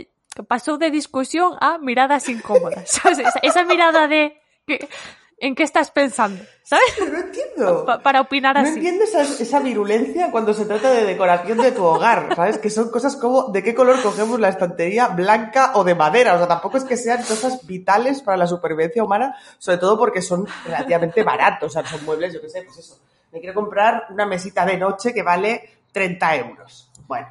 pasó 0.48 0.76
de 0.78 0.90
discusión 0.90 1.52
a 1.60 1.78
miradas 1.78 2.28
incómodas. 2.28 2.82
Esa, 3.06 3.38
esa 3.40 3.64
mirada 3.64 4.08
de 4.08 4.38
que- 4.66 4.86
¿en 5.38 5.54
qué 5.54 5.62
estás 5.62 5.90
pensando? 5.90 6.42
¿Sabes? 6.62 6.84
Pero 6.98 7.12
no 7.12 7.18
entiendo. 7.18 7.84
Pa- 7.84 8.00
para 8.00 8.20
opinar 8.20 8.56
No 8.56 8.62
así. 8.62 8.70
entiendo 8.74 9.04
esa, 9.04 9.22
esa 9.22 9.60
virulencia 9.60 10.30
cuando 10.32 10.52
se 10.54 10.64
trata 10.64 10.90
de 10.90 11.04
decoración 11.04 11.58
de 11.58 11.70
tu 11.72 11.84
hogar, 11.84 12.34
¿sabes? 12.34 12.58
Que 12.58 12.70
son 12.70 12.90
cosas 12.90 13.16
como 13.16 13.48
de 13.50 13.62
qué 13.62 13.74
color 13.74 14.02
cogemos 14.02 14.40
la 14.40 14.48
estantería, 14.48 15.08
blanca 15.08 15.72
o 15.74 15.84
de 15.84 15.94
madera. 15.94 16.34
O 16.34 16.38
sea, 16.38 16.48
tampoco 16.48 16.76
es 16.78 16.84
que 16.84 16.96
sean 16.96 17.18
cosas 17.18 17.64
vitales 17.66 18.22
para 18.22 18.36
la 18.36 18.46
supervivencia 18.46 19.04
humana, 19.04 19.36
sobre 19.58 19.78
todo 19.78 19.96
porque 19.98 20.22
son 20.22 20.46
relativamente 20.64 21.22
baratos. 21.22 21.68
O 21.68 21.72
sea, 21.80 21.88
son 21.88 22.04
muebles, 22.04 22.32
yo 22.34 22.40
qué 22.40 22.48
sé, 22.48 22.62
pues 22.62 22.78
eso. 22.78 22.98
Me 23.32 23.40
quiero 23.40 23.54
comprar 23.54 24.04
una 24.10 24.26
mesita 24.26 24.64
de 24.66 24.76
noche 24.78 25.12
que 25.14 25.22
vale 25.22 25.70
30 25.92 26.36
euros. 26.36 26.90
Bueno, 27.06 27.28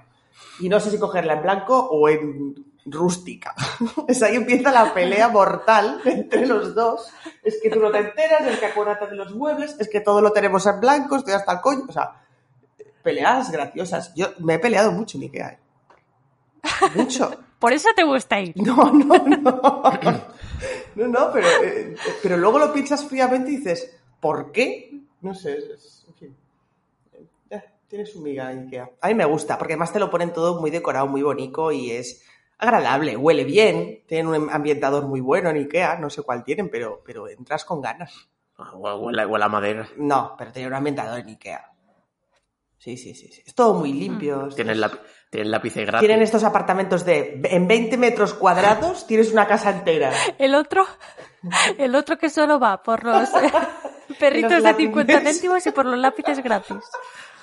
y 0.59 0.69
no 0.69 0.79
sé 0.79 0.91
si 0.91 0.97
cogerla 0.99 1.33
en 1.33 1.41
blanco 1.41 1.77
o 1.77 2.07
en 2.07 2.55
rústica. 2.85 3.53
Es 4.07 4.21
ahí 4.23 4.35
empieza 4.35 4.71
la 4.71 4.93
pelea 4.93 5.27
mortal 5.29 6.01
entre 6.05 6.45
los 6.45 6.75
dos. 6.75 7.11
Es 7.43 7.59
que 7.61 7.69
tú 7.69 7.79
no 7.79 7.91
te 7.91 7.99
enteras, 7.99 8.45
es 8.47 8.59
que 8.59 8.65
acuérdate 8.67 9.07
de 9.07 9.15
los 9.15 9.33
muebles, 9.35 9.75
es 9.79 9.89
que 9.89 10.01
todo 10.01 10.21
lo 10.21 10.31
tenemos 10.31 10.65
en 10.67 10.79
blanco, 10.79 11.15
estoy 11.15 11.33
hasta 11.33 11.53
el 11.53 11.61
coño. 11.61 11.85
O 11.87 11.91
sea, 11.91 12.23
peleas 13.03 13.51
graciosas. 13.51 14.13
Yo 14.15 14.27
me 14.39 14.55
he 14.55 14.59
peleado 14.59 14.91
mucho 14.91 15.17
en 15.17 15.23
Ikea. 15.23 15.49
¿eh? 15.49 15.59
Mucho. 16.95 17.31
Por 17.59 17.73
eso 17.73 17.89
te 17.95 18.03
gusta 18.03 18.39
ir. 18.39 18.53
No, 18.57 18.91
no, 18.91 19.17
no. 19.17 19.61
No, 20.95 21.07
no, 21.07 21.31
pero, 21.33 21.47
eh, 21.63 21.95
pero 22.21 22.37
luego 22.37 22.59
lo 22.59 22.71
piensas 22.71 23.05
fríamente 23.05 23.49
y 23.51 23.57
dices, 23.57 23.97
¿por 24.19 24.51
qué? 24.51 25.01
No 25.21 25.33
sé, 25.33 25.57
es, 25.57 25.63
es- 25.65 26.05
en 26.07 26.13
fin. 26.15 26.37
Eh, 27.49 27.63
tiene 27.87 28.05
su 28.05 28.21
miga 28.21 28.47
Ikea. 28.49 28.91
A 29.01 29.07
mí 29.07 29.15
me 29.15 29.25
gusta, 29.25 29.57
porque 29.57 29.73
además 29.73 29.91
te 29.91 29.99
lo 29.99 30.09
ponen 30.11 30.31
todo 30.33 30.59
muy 30.61 30.69
decorado, 30.69 31.07
muy 31.07 31.21
bonito 31.23 31.71
y 31.71 31.91
es 31.91 32.21
agradable, 32.57 33.17
huele 33.17 33.43
bien, 33.43 34.03
tienen 34.07 34.27
un 34.27 34.49
ambientador 34.49 35.05
muy 35.07 35.21
bueno 35.21 35.49
en 35.49 35.57
Ikea, 35.57 35.97
no 35.99 36.09
sé 36.09 36.21
cuál 36.23 36.43
tienen, 36.43 36.69
pero, 36.69 37.01
pero 37.05 37.27
entras 37.27 37.65
con 37.65 37.81
ganas. 37.81 38.27
Ah, 38.57 38.73
Huele, 38.75 39.25
huele 39.25 39.45
a 39.45 39.49
madera. 39.49 39.89
No, 39.97 40.35
pero 40.37 40.51
tiene 40.51 40.69
un 40.69 40.73
ambientador 40.75 41.19
en 41.19 41.27
Ikea. 41.27 41.71
Sí, 42.77 42.97
sí, 42.97 43.15
sí, 43.15 43.27
sí. 43.29 43.41
Es 43.45 43.55
todo 43.55 43.73
muy 43.73 43.91
limpio. 43.93 44.47
es- 44.47 44.55
Tienen, 44.55 44.79
lápi- 44.79 44.99
tienen 45.29 45.49
lápices 45.51 45.85
gratis. 45.87 46.05
Tienen 46.07 46.23
estos 46.23 46.43
apartamentos 46.43 47.03
de 47.03 47.41
en 47.45 47.67
20 47.67 47.97
metros 47.97 48.33
cuadrados 48.33 49.07
tienes 49.07 49.31
una 49.33 49.47
casa 49.47 49.71
entera. 49.71 50.11
El 50.37 50.53
otro, 50.55 50.85
el 51.77 51.95
otro 51.95 52.17
que 52.17 52.29
solo 52.29 52.59
va 52.59 52.83
por 52.83 53.03
los 53.03 53.29
perritos 54.19 54.51
Los 54.51 54.63
de 54.63 54.73
50 54.75 55.13
lápices. 55.13 55.33
céntimos 55.35 55.65
y 55.65 55.71
por 55.71 55.85
los 55.85 55.97
lápices 55.97 56.43
gratis. 56.43 56.77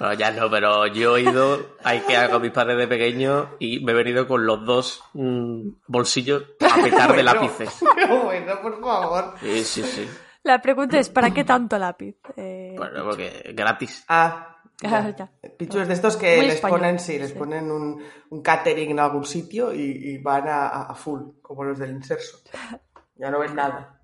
No, 0.03 0.13
ya 0.15 0.31
no, 0.33 0.51
pero 0.51 0.87
yo 0.89 1.17
he 1.17 1.23
ido 1.23 1.77
a 1.85 1.91
Ikea 1.91 2.29
con 2.31 2.43
mis 2.43 2.51
padres 2.51 2.77
de 2.77 2.89
pequeño 2.89 3.51
y 3.61 3.79
me 3.85 3.93
he 3.93 3.95
venido 3.95 4.27
con 4.27 4.45
los 4.45 4.65
dos 4.67 5.03
mm, 5.15 5.69
bolsillos 5.87 6.43
a 6.61 6.83
petar 6.83 7.15
de 7.15 7.23
Bueno, 7.23 7.35
lápices. 7.35 7.85
Pero 7.95 8.25
bueno, 8.25 8.61
por 8.61 8.81
favor. 8.81 9.35
Sí, 9.41 9.65
sí, 9.65 9.83
sí. 9.85 10.09
La 10.43 10.61
pregunta 10.61 10.99
es, 10.99 11.09
¿para 11.09 11.31
qué 11.33 11.45
tanto 11.45 11.79
lápiz? 11.79 12.17
Eh, 12.37 12.75
Bueno, 12.77 13.05
porque 13.05 13.53
gratis. 13.55 14.05
Ah, 14.09 14.49
Ah, 14.85 15.09
ya. 15.17 15.31
ya. 15.45 15.51
Pichos 15.57 15.87
de 15.87 15.95
estos 15.95 16.17
que 16.17 16.37
Muy 16.39 16.47
les 16.47 16.55
español, 16.57 16.81
ponen, 16.81 16.99
sí, 16.99 17.17
les 17.17 17.31
sí. 17.31 17.39
ponen 17.39 17.71
un, 17.71 18.03
un 18.31 18.43
catering 18.43 18.91
en 18.91 18.99
algún 18.99 19.25
sitio 19.25 19.73
y, 19.73 19.81
y 19.81 20.19
van 20.19 20.49
a, 20.49 20.67
a 20.87 20.95
full, 20.97 21.21
como 21.41 21.63
los 21.63 21.79
del 21.79 21.93
inserso. 21.93 22.39
Ya 23.15 23.31
no 23.31 23.39
ven 23.39 23.55
nada. 23.55 24.01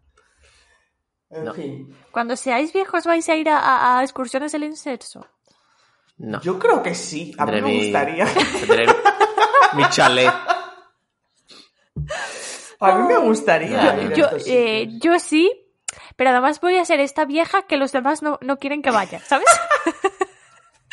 En 1.31 1.45
No. 1.47 1.53
fin. 1.53 1.93
Cuando 2.13 2.37
seáis 2.37 2.73
viejos 2.73 3.05
vais 3.07 3.29
a 3.29 3.35
ir 3.35 3.49
a, 3.49 3.59
a- 3.59 3.99
a 3.99 4.03
excursiones 4.05 4.53
del 4.53 4.63
inserso. 4.65 5.27
No. 6.19 6.41
Yo 6.43 6.59
creo 6.59 6.83
que 6.83 6.95
sí, 6.95 7.35
a 7.39 7.47
mí 7.47 7.53
me 7.53 7.63
mi- 7.63 7.83
gustaría. 7.85 8.27
tendré 8.61 8.87
mi 9.75 9.89
chalet. 9.89 10.33
A 12.81 12.93
mí 12.95 13.09
me 13.09 13.19
gustaría. 13.19 14.15
Yo- 14.15 14.29
eh, 14.47 14.89
yo 15.01 15.19
sí, 15.19 15.51
pero 16.17 16.31
además 16.31 16.61
voy 16.61 16.77
a 16.77 16.85
ser 16.85 17.01
esta 17.01 17.25
vieja 17.25 17.63
que 17.63 17.77
los 17.77 17.93
demás 17.93 18.23
no, 18.23 18.39
no 18.43 18.59
quieren 18.59 18.83
que 18.83 18.91
vaya, 18.91 19.21
¿sabes? 19.21 19.47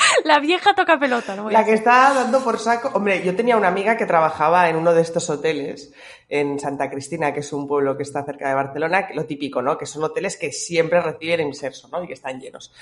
La 0.24 0.40
vieja 0.40 0.74
toca 0.74 1.00
pelota, 1.00 1.36
¿no? 1.36 1.50
La 1.50 1.66
que 1.66 1.74
está 1.74 2.14
dando 2.14 2.44
por 2.44 2.60
saco. 2.60 2.92
Hombre, 2.94 3.24
yo 3.24 3.36
tenía 3.36 3.58
una 3.58 3.68
amiga 3.68 3.98
que 3.98 4.06
trabajaba 4.06 4.70
en 4.70 4.76
uno 4.76 4.94
de 4.94 5.02
estos 5.02 5.30
hoteles 5.30 5.94
en 6.28 6.60
Santa 6.60 6.90
Cristina, 6.90 7.34
que 7.34 7.42
es 7.42 7.54
un 7.54 7.68
pueblo 7.68 7.96
que 7.96 8.04
está 8.04 8.24
cerca 8.24 8.48
de 8.48 8.56
Barcelona, 8.56 9.08
lo 9.14 9.26
típico, 9.26 9.62
¿no? 9.62 9.78
Que 9.78 9.86
son 9.86 10.04
hoteles 10.04 10.38
que 10.38 10.52
siempre 10.52 11.02
reciben 11.02 11.42
inserso, 11.42 11.88
¿no? 11.90 12.04
Y 12.04 12.08
que 12.08 12.14
están 12.14 12.40
llenos. 12.40 12.74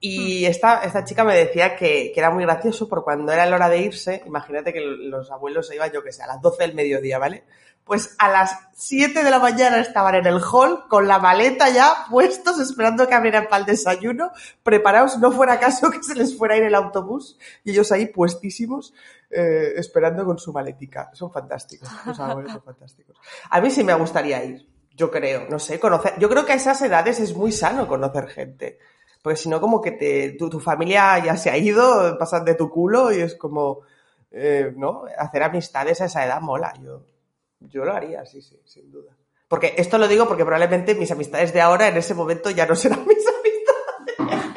Y 0.00 0.44
esta, 0.44 0.82
esta 0.84 1.04
chica 1.04 1.24
me 1.24 1.34
decía 1.34 1.74
que, 1.74 2.12
que 2.14 2.20
era 2.20 2.30
muy 2.30 2.44
gracioso 2.44 2.88
por 2.88 3.02
cuando 3.02 3.32
era 3.32 3.46
la 3.46 3.56
hora 3.56 3.68
de 3.68 3.78
irse, 3.78 4.22
imagínate 4.26 4.72
que 4.72 4.80
los 4.80 5.30
abuelos 5.30 5.66
se 5.66 5.74
iban, 5.74 5.90
yo 5.92 6.02
que 6.02 6.12
sé, 6.12 6.22
a 6.22 6.28
las 6.28 6.40
12 6.40 6.62
del 6.62 6.74
mediodía, 6.74 7.18
¿vale? 7.18 7.44
Pues 7.84 8.14
a 8.18 8.28
las 8.28 8.56
7 8.74 9.22
de 9.22 9.30
la 9.30 9.38
mañana 9.38 9.80
estaban 9.80 10.14
en 10.14 10.26
el 10.26 10.40
hall 10.40 10.88
con 10.88 11.06
la 11.06 11.18
maleta 11.18 11.68
ya 11.70 12.06
puestos, 12.10 12.58
esperando 12.60 13.06
que 13.06 13.14
abrieran 13.14 13.46
para 13.48 13.60
el 13.60 13.66
desayuno, 13.66 14.30
preparados, 14.62 15.18
no 15.18 15.30
fuera 15.32 15.60
caso 15.60 15.90
que 15.90 16.02
se 16.02 16.14
les 16.14 16.36
fuera 16.36 16.54
a 16.54 16.58
ir 16.58 16.64
el 16.64 16.74
autobús, 16.74 17.38
y 17.64 17.72
ellos 17.72 17.92
ahí 17.92 18.06
puestísimos, 18.06 18.94
eh, 19.30 19.74
esperando 19.76 20.24
con 20.24 20.38
su 20.38 20.52
maletica. 20.52 21.10
Son 21.12 21.30
fantásticos, 21.32 21.88
los 22.06 22.18
abuelos 22.18 22.52
son 22.52 22.62
fantásticos. 22.62 23.16
A 23.50 23.60
mí 23.60 23.70
sí 23.70 23.84
me 23.84 23.94
gustaría 23.94 24.44
ir, 24.44 24.68
yo 24.96 25.10
creo, 25.10 25.46
no 25.48 25.58
sé, 25.58 25.78
conocer. 25.78 26.14
Yo 26.18 26.28
creo 26.28 26.44
que 26.44 26.52
a 26.52 26.56
esas 26.56 26.80
edades 26.82 27.20
es 27.20 27.36
muy 27.36 27.52
sano 27.52 27.86
conocer 27.86 28.28
gente, 28.28 28.78
porque 29.22 29.36
si 29.36 29.48
no, 29.48 29.60
como 29.60 29.80
que 29.80 29.92
te, 29.92 30.32
tu, 30.32 30.50
tu 30.50 30.58
familia 30.58 31.18
ya 31.24 31.36
se 31.36 31.50
ha 31.50 31.56
ido, 31.56 32.18
pasan 32.18 32.44
de 32.44 32.54
tu 32.54 32.68
culo 32.68 33.12
y 33.12 33.20
es 33.20 33.36
como, 33.36 33.82
eh, 34.32 34.72
¿no? 34.76 35.04
Hacer 35.16 35.42
amistades 35.44 36.00
a 36.00 36.06
esa 36.06 36.24
edad 36.24 36.40
mola, 36.40 36.72
yo. 36.82 37.11
Yo 37.68 37.84
lo 37.84 37.92
haría, 37.92 38.24
sí, 38.26 38.40
sí, 38.42 38.60
sin 38.64 38.90
duda. 38.90 39.16
Porque 39.48 39.74
esto 39.76 39.98
lo 39.98 40.08
digo 40.08 40.26
porque 40.26 40.44
probablemente 40.44 40.94
mis 40.94 41.10
amistades 41.10 41.52
de 41.52 41.60
ahora 41.60 41.88
en 41.88 41.96
ese 41.96 42.14
momento 42.14 42.50
ya 42.50 42.66
no 42.66 42.74
serán 42.74 43.00
mis 43.06 43.18
amistades. 43.26 44.52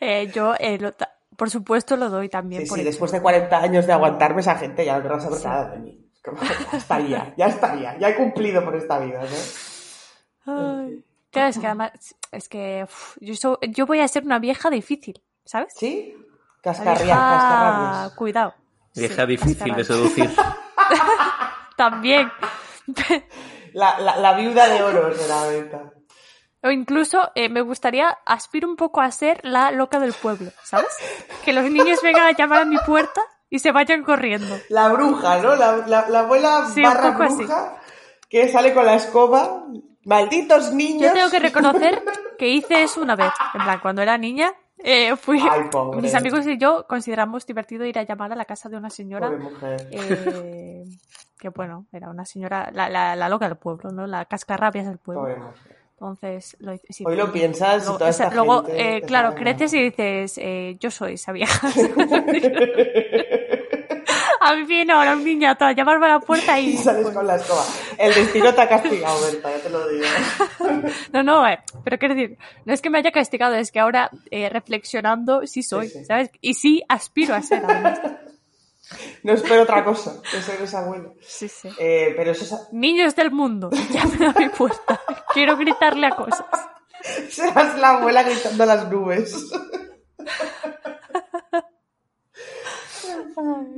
Eh, 0.00 0.30
yo, 0.34 0.54
eh, 0.58 0.78
lo 0.78 0.92
por 1.36 1.50
supuesto, 1.50 1.96
lo 1.96 2.08
doy 2.08 2.28
también. 2.30 2.62
Sí, 2.62 2.68
por 2.68 2.78
sí, 2.78 2.84
después 2.84 3.12
de 3.12 3.20
40 3.20 3.58
años 3.58 3.86
de 3.86 3.92
aguantarme 3.92 4.40
esa 4.40 4.54
gente 4.56 4.84
ya 4.84 4.96
no 4.96 5.02
querrá 5.02 5.20
saber 5.20 5.44
nada 5.44 5.70
de 5.72 5.78
mí. 5.78 6.10
Como, 6.24 6.38
ya 6.40 6.78
estaría, 6.78 7.34
ya 7.36 7.46
estaría, 7.46 7.98
ya 7.98 8.08
he 8.08 8.16
cumplido 8.16 8.64
por 8.64 8.74
esta 8.74 8.98
vida, 8.98 9.20
¿no? 9.22 10.80
Ay, 10.80 11.04
Claro, 11.30 11.48
es 11.50 11.58
que 11.58 11.66
además, 11.66 11.92
es 12.32 12.48
que 12.48 12.82
uf, 12.84 13.16
yo, 13.20 13.34
so- 13.34 13.58
yo 13.60 13.84
voy 13.84 14.00
a 14.00 14.08
ser 14.08 14.24
una 14.24 14.38
vieja 14.38 14.70
difícil, 14.70 15.20
¿sabes? 15.44 15.74
¿Sí? 15.76 16.14
Una 16.16 16.24
Cascarrias, 16.62 17.02
vieja- 17.04 17.28
cascarrabias. 17.28 18.12
Cuidado. 18.14 18.54
Vieja 18.94 19.22
Sí, 19.22 19.28
difícil 19.28 19.76
de 19.76 19.84
seducir. 19.84 20.30
También. 21.76 22.30
La, 23.72 23.98
la, 24.00 24.16
la 24.16 24.32
viuda 24.34 24.68
de 24.68 24.82
oro 24.82 25.12
será 25.14 25.46
Berta. 25.46 25.92
O 26.62 26.70
incluso 26.70 27.30
eh, 27.34 27.48
me 27.48 27.60
gustaría, 27.60 28.08
aspiro 28.24 28.68
un 28.68 28.76
poco 28.76 29.00
a 29.00 29.10
ser 29.10 29.40
la 29.44 29.70
loca 29.70 30.00
del 30.00 30.12
pueblo, 30.14 30.50
¿sabes? 30.64 30.88
Que 31.44 31.52
los 31.52 31.70
niños 31.70 32.00
vengan 32.02 32.26
a 32.26 32.32
llamar 32.32 32.62
a 32.62 32.64
mi 32.64 32.78
puerta 32.78 33.20
y 33.50 33.58
se 33.60 33.70
vayan 33.72 34.02
corriendo. 34.02 34.56
La 34.70 34.88
bruja, 34.88 35.38
¿no? 35.38 35.54
La, 35.54 35.76
la, 35.86 36.08
la 36.08 36.20
abuela 36.20 36.66
Sí, 36.72 36.82
barra 36.82 37.16
así. 37.24 37.36
bruja 37.36 37.76
que 38.28 38.48
sale 38.48 38.72
con 38.74 38.86
la 38.86 38.94
escoba. 38.94 39.64
Malditos 40.04 40.72
niños. 40.72 41.02
Yo 41.02 41.12
tengo 41.12 41.30
que 41.30 41.38
reconocer 41.40 42.02
que 42.38 42.48
hice 42.48 42.82
eso 42.84 43.00
una 43.02 43.16
vez. 43.16 43.32
En 43.54 43.62
plan, 43.62 43.78
cuando 43.80 44.02
era 44.02 44.16
niña, 44.16 44.52
eh, 44.78 45.14
fui. 45.16 45.40
Ay. 45.40 45.68
Mis 46.00 46.14
amigos 46.14 46.46
y 46.46 46.58
yo 46.58 46.86
consideramos 46.88 47.44
divertido 47.46 47.84
ir 47.84 47.98
a 47.98 48.04
llamar 48.04 48.32
a 48.32 48.36
la 48.36 48.44
casa 48.44 48.68
de 48.68 48.76
una 48.76 48.90
señora. 48.90 49.30
Eh, 49.90 50.84
que 51.38 51.48
bueno, 51.50 51.86
era 51.92 52.08
una 52.10 52.24
señora, 52.24 52.70
la, 52.72 52.88
la, 52.88 53.14
la 53.16 53.28
loca 53.28 53.46
del 53.48 53.56
pueblo, 53.58 53.90
¿no? 53.90 54.06
La 54.06 54.24
cascarrabias 54.24 54.86
del 54.86 54.98
pueblo. 54.98 55.22
Pobre. 55.22 55.36
Entonces, 55.98 56.56
lo 56.60 56.74
hice- 56.74 56.86
sí, 56.92 57.04
Hoy 57.06 57.16
lo 57.16 57.32
piensas 57.32 57.76
y 57.82 57.86
luego, 57.86 57.98
toda 57.98 58.10
o 58.10 58.12
sea, 58.12 58.26
esta 58.26 58.36
luego, 58.36 58.64
gente 58.66 58.96
eh, 58.98 59.00
claro, 59.02 59.34
creces 59.34 59.72
y 59.72 59.82
dices, 59.84 60.36
eh, 60.38 60.76
yo 60.78 60.90
soy 60.90 61.14
esa 61.14 61.32
vieja. 61.32 61.68
a 64.40 64.54
mí 64.54 64.64
viene 64.64 64.92
ahora 64.92 65.14
un 65.16 65.24
niñato 65.24 65.64
a 65.64 65.72
llamarme 65.72 66.06
a 66.06 66.10
la 66.10 66.20
puerta 66.20 66.58
y... 66.60 66.66
Y 66.74 66.76
sales 66.76 67.08
con 67.10 67.26
la 67.26 67.36
escoba. 67.36 67.64
El 67.98 68.14
destino 68.14 68.54
te 68.54 68.60
ha 68.60 68.68
castigado, 68.68 69.18
Berta, 69.22 69.50
ya 69.50 69.62
te 69.62 69.70
lo 69.70 69.88
digo. 69.88 70.04
No, 71.12 71.22
no, 71.22 71.46
eh, 71.48 71.58
pero 71.82 71.98
quiero 71.98 72.14
decir, 72.14 72.38
no 72.64 72.72
es 72.74 72.82
que 72.82 72.90
me 72.90 72.98
haya 72.98 73.10
castigado, 73.10 73.54
es 73.54 73.72
que 73.72 73.80
ahora 73.80 74.10
eh, 74.30 74.48
reflexionando 74.50 75.46
sí 75.46 75.62
soy, 75.62 75.88
Sí, 75.88 76.00
sí. 76.00 76.04
¿sabes? 76.04 76.30
Y 76.40 76.54
sí 76.54 76.82
aspiro 76.88 77.34
a 77.34 77.42
ser, 77.42 77.62
además. 77.64 78.00
No 79.24 79.32
espero 79.32 79.62
otra 79.62 79.84
cosa 79.84 80.20
que 80.30 80.40
ser 80.40 80.60
esa 80.62 80.80
abuela. 80.84 81.10
Sí, 81.20 81.48
sí. 81.48 81.68
Eh, 81.78 82.12
pero 82.16 82.30
eso 82.30 82.44
es- 82.44 82.72
Niños 82.72 83.16
del 83.16 83.30
mundo, 83.32 83.70
llamen 83.90 84.22
a 84.24 84.32
mi 84.38 84.48
puerta. 84.48 85.00
Quiero 85.34 85.56
gritarle 85.56 86.06
a 86.06 86.10
cosas. 86.16 86.46
serás 87.30 87.78
la 87.78 87.98
abuela 87.98 88.22
gritando 88.22 88.62
a 88.62 88.66
las 88.66 88.90
nubes. 88.90 89.34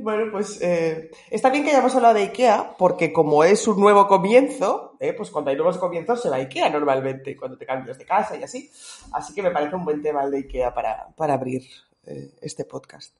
Bueno, 0.01 0.31
pues 0.31 0.59
eh, 0.61 1.11
está 1.29 1.49
bien 1.49 1.63
que 1.63 1.71
hayamos 1.71 1.93
hablado 1.95 2.13
de 2.15 2.23
IKEA, 2.23 2.75
porque 2.77 3.11
como 3.11 3.43
es 3.43 3.67
un 3.67 3.79
nuevo 3.79 4.07
comienzo, 4.07 4.95
eh, 4.99 5.13
pues 5.13 5.29
cuando 5.29 5.49
hay 5.51 5.57
nuevos 5.57 5.77
comienzos 5.77 6.21
se 6.21 6.29
va 6.29 6.37
a 6.37 6.39
IKEA 6.39 6.69
normalmente, 6.69 7.35
cuando 7.35 7.57
te 7.57 7.65
cambias 7.65 7.97
de 7.97 8.05
casa 8.05 8.37
y 8.37 8.43
así. 8.43 8.71
Así 9.11 9.33
que 9.33 9.41
me 9.41 9.51
parece 9.51 9.75
un 9.75 9.83
buen 9.85 10.01
tema 10.01 10.23
el 10.23 10.31
de 10.31 10.37
IKEA 10.39 10.73
para, 10.73 11.07
para 11.15 11.33
abrir 11.33 11.63
eh, 12.05 12.31
este 12.41 12.63
podcast. 12.65 13.13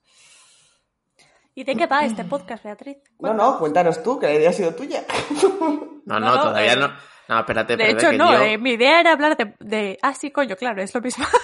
¿Y 1.60 1.66
de 1.66 1.76
qué 1.76 1.88
va 1.88 2.06
este 2.06 2.24
podcast, 2.24 2.64
Beatriz? 2.64 3.00
No, 3.20 3.34
no, 3.34 3.60
cuéntanos 3.60 4.02
tú, 4.02 4.18
que 4.18 4.28
la 4.28 4.34
idea 4.36 4.50
ha 4.50 4.54
sido 4.54 4.74
tuya. 4.74 5.04
No, 6.06 6.18
no, 6.18 6.42
todavía 6.42 6.72
eh, 6.72 6.78
no. 6.78 6.88
No, 7.28 7.40
espérate, 7.42 7.76
De 7.76 7.84
espérate. 7.84 8.06
hecho, 8.06 8.12
que 8.12 8.18
no, 8.18 8.32
yo- 8.32 8.44
eh, 8.46 8.58
mi 8.58 8.72
idea 8.72 9.02
era 9.02 9.12
hablar 9.12 9.36
de, 9.36 9.54
de... 9.60 10.00
Ah, 10.02 10.14
sí, 10.14 10.32
coño, 10.32 10.56
claro, 10.56 10.82
es 10.82 10.96
lo 10.96 11.02
mismo. 11.02 11.26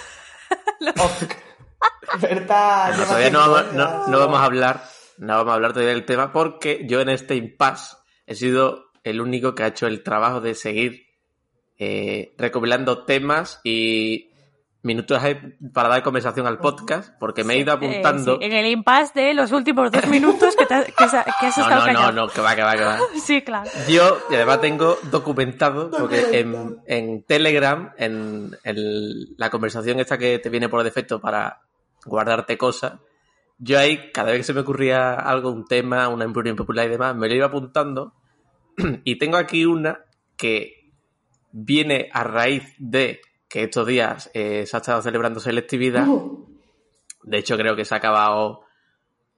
Oh, 0.98 2.18
Berta, 2.18 2.92
No, 2.96 3.04
todavía 3.04 3.30
no 3.30 3.38
tiempo, 3.40 3.50
vamos, 3.52 3.72
ya. 3.72 3.76
no, 3.78 4.06
no 4.08 4.18
vamos 4.20 4.40
a 4.40 4.44
hablar, 4.44 4.82
no 5.18 5.36
vamos 5.36 5.50
a 5.50 5.54
hablar 5.54 5.72
todavía 5.74 5.92
del 5.92 6.06
tema 6.06 6.32
porque 6.32 6.86
yo 6.88 7.00
en 7.02 7.10
este 7.10 7.34
impasse 7.34 7.96
he 8.26 8.34
sido 8.34 8.92
el 9.04 9.20
único 9.20 9.54
que 9.54 9.64
ha 9.64 9.66
hecho 9.68 9.86
el 9.86 10.02
trabajo 10.02 10.40
de 10.40 10.54
seguir 10.54 11.08
eh, 11.78 12.34
recopilando 12.38 13.04
temas 13.04 13.60
y 13.64 14.30
minutos 14.86 15.20
para 15.74 15.88
dar 15.90 16.02
conversación 16.02 16.46
al 16.46 16.58
podcast 16.58 17.12
porque 17.20 17.44
me 17.44 17.54
he 17.54 17.58
ido 17.58 17.72
Eh, 17.74 17.76
apuntando. 17.76 18.38
sí, 18.38 18.44
en 18.46 18.52
el 18.52 18.66
impasse 18.66 19.20
de 19.20 19.34
los 19.34 19.52
últimos 19.52 19.90
dos 19.90 20.06
minutos 20.06 20.56
que, 20.56 20.64
te- 20.64 20.84
que, 20.86 20.92
que 20.94 21.02
has 21.04 21.58
no, 21.58 21.62
estado 21.64 21.80
no, 21.80 21.84
callado. 21.86 22.12
no, 22.12 22.26
no, 22.26 22.28
que 22.32 22.40
va, 22.40 22.54
que 22.56 22.62
va, 22.62 22.72
que 22.76 22.84
va. 22.84 22.98
Sí, 23.22 23.42
claro. 23.42 23.70
Yo, 23.88 24.18
y 24.30 24.34
además 24.36 24.60
tengo 24.62 24.96
documentado, 25.10 25.90
porque 25.90 26.38
en, 26.40 26.78
en 26.86 27.22
Telegram, 27.24 27.92
en, 27.98 28.56
el- 28.64 29.34
la 29.36 29.50
conversación 29.50 30.00
esta 30.00 30.16
que 30.16 30.38
te 30.38 30.48
viene 30.48 30.68
por 30.68 30.82
defecto 30.82 31.20
para 31.20 31.60
guardarte 32.04 32.56
cosas, 32.56 32.94
yo 33.58 33.78
ahí, 33.78 34.10
cada 34.12 34.30
vez 34.30 34.38
que 34.40 34.44
se 34.44 34.54
me 34.54 34.60
ocurría 34.60 35.14
algo, 35.14 35.50
un 35.50 35.66
tema, 35.66 36.08
una 36.08 36.24
empresa 36.24 36.50
impopular 36.50 36.86
y 36.86 36.90
demás, 36.90 37.16
me 37.16 37.28
lo 37.28 37.34
iba 37.34 37.46
apuntando. 37.46 38.14
Y 39.04 39.16
tengo 39.18 39.36
aquí 39.38 39.64
una 39.64 40.00
que 40.36 40.90
viene 41.52 42.10
a 42.12 42.22
raíz 42.22 42.74
de 42.78 43.20
que 43.48 43.64
estos 43.64 43.86
días 43.86 44.30
eh, 44.34 44.66
se 44.66 44.76
ha 44.76 44.80
estado 44.80 45.02
celebrando 45.02 45.40
selectividad. 45.40 46.06
De 47.22 47.38
hecho, 47.38 47.56
creo 47.56 47.76
que 47.76 47.84
se 47.84 47.94
ha 47.94 47.98
acabado 47.98 48.62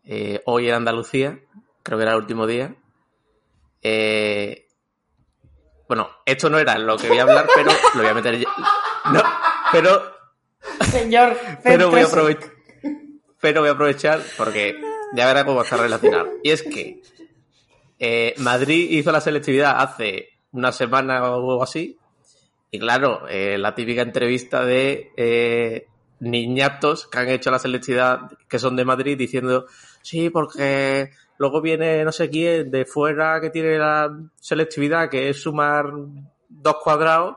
eh, 0.04 0.42
hoy 0.46 0.68
en 0.68 0.74
Andalucía. 0.74 1.38
Creo 1.82 1.98
que 1.98 2.02
era 2.02 2.12
el 2.12 2.18
último 2.18 2.46
día. 2.46 2.74
Eh, 3.82 4.66
bueno, 5.88 6.08
esto 6.26 6.50
no 6.50 6.58
era 6.58 6.78
lo 6.78 6.96
que 6.96 7.08
voy 7.08 7.18
a 7.18 7.22
hablar, 7.22 7.46
pero 7.54 7.70
lo 7.94 8.00
voy 8.00 8.10
a 8.10 8.14
meter 8.14 8.38
ya. 8.38 8.48
No, 9.12 9.22
pero, 9.72 10.16
Señor, 10.90 11.36
pero 11.62 11.90
voy 11.90 12.00
a 12.00 12.06
aprovechar. 12.06 12.52
Pero 13.40 13.60
voy 13.60 13.68
a 13.68 13.72
aprovechar 13.72 14.20
porque 14.36 14.80
ya 15.14 15.26
verá 15.26 15.44
cómo 15.44 15.62
está 15.62 15.76
relacionado. 15.76 16.28
Y 16.42 16.50
es 16.50 16.62
que 16.62 17.02
eh, 17.98 18.34
Madrid 18.38 18.90
hizo 18.90 19.12
la 19.12 19.20
selectividad 19.20 19.80
hace 19.80 20.30
una 20.52 20.72
semana 20.72 21.22
o 21.22 21.34
algo 21.34 21.62
así. 21.62 21.97
Y 22.70 22.78
claro, 22.78 23.26
eh, 23.28 23.56
la 23.58 23.74
típica 23.74 24.02
entrevista 24.02 24.64
de 24.64 25.12
eh, 25.16 25.86
niñatos 26.20 27.06
que 27.06 27.18
han 27.18 27.28
hecho 27.28 27.50
la 27.50 27.58
selectividad 27.58 28.30
que 28.48 28.58
son 28.58 28.76
de 28.76 28.84
Madrid 28.84 29.16
diciendo, 29.16 29.66
sí, 30.02 30.28
porque 30.30 31.10
luego 31.38 31.62
viene 31.62 32.04
no 32.04 32.12
sé 32.12 32.28
quién 32.28 32.70
de 32.70 32.84
fuera 32.84 33.40
que 33.40 33.50
tiene 33.50 33.78
la 33.78 34.10
selectividad 34.36 35.08
que 35.08 35.30
es 35.30 35.40
sumar 35.40 35.86
dos 36.48 36.76
cuadrados 36.82 37.36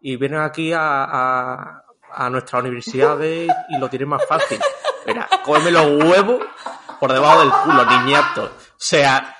y 0.00 0.16
vienen 0.16 0.40
aquí 0.40 0.72
a, 0.72 1.04
a, 1.04 1.84
a 2.10 2.30
nuestras 2.30 2.62
universidades 2.62 3.48
y 3.68 3.78
lo 3.78 3.88
tienen 3.88 4.08
más 4.08 4.26
fácil. 4.26 4.58
Mira, 5.06 5.28
cómeme 5.44 5.70
los 5.70 5.86
huevos 6.04 6.44
por 6.98 7.12
debajo 7.12 7.40
del 7.40 7.50
culo, 7.50 7.84
niñatos. 7.84 8.50
O 8.50 8.84
sea, 8.84 9.36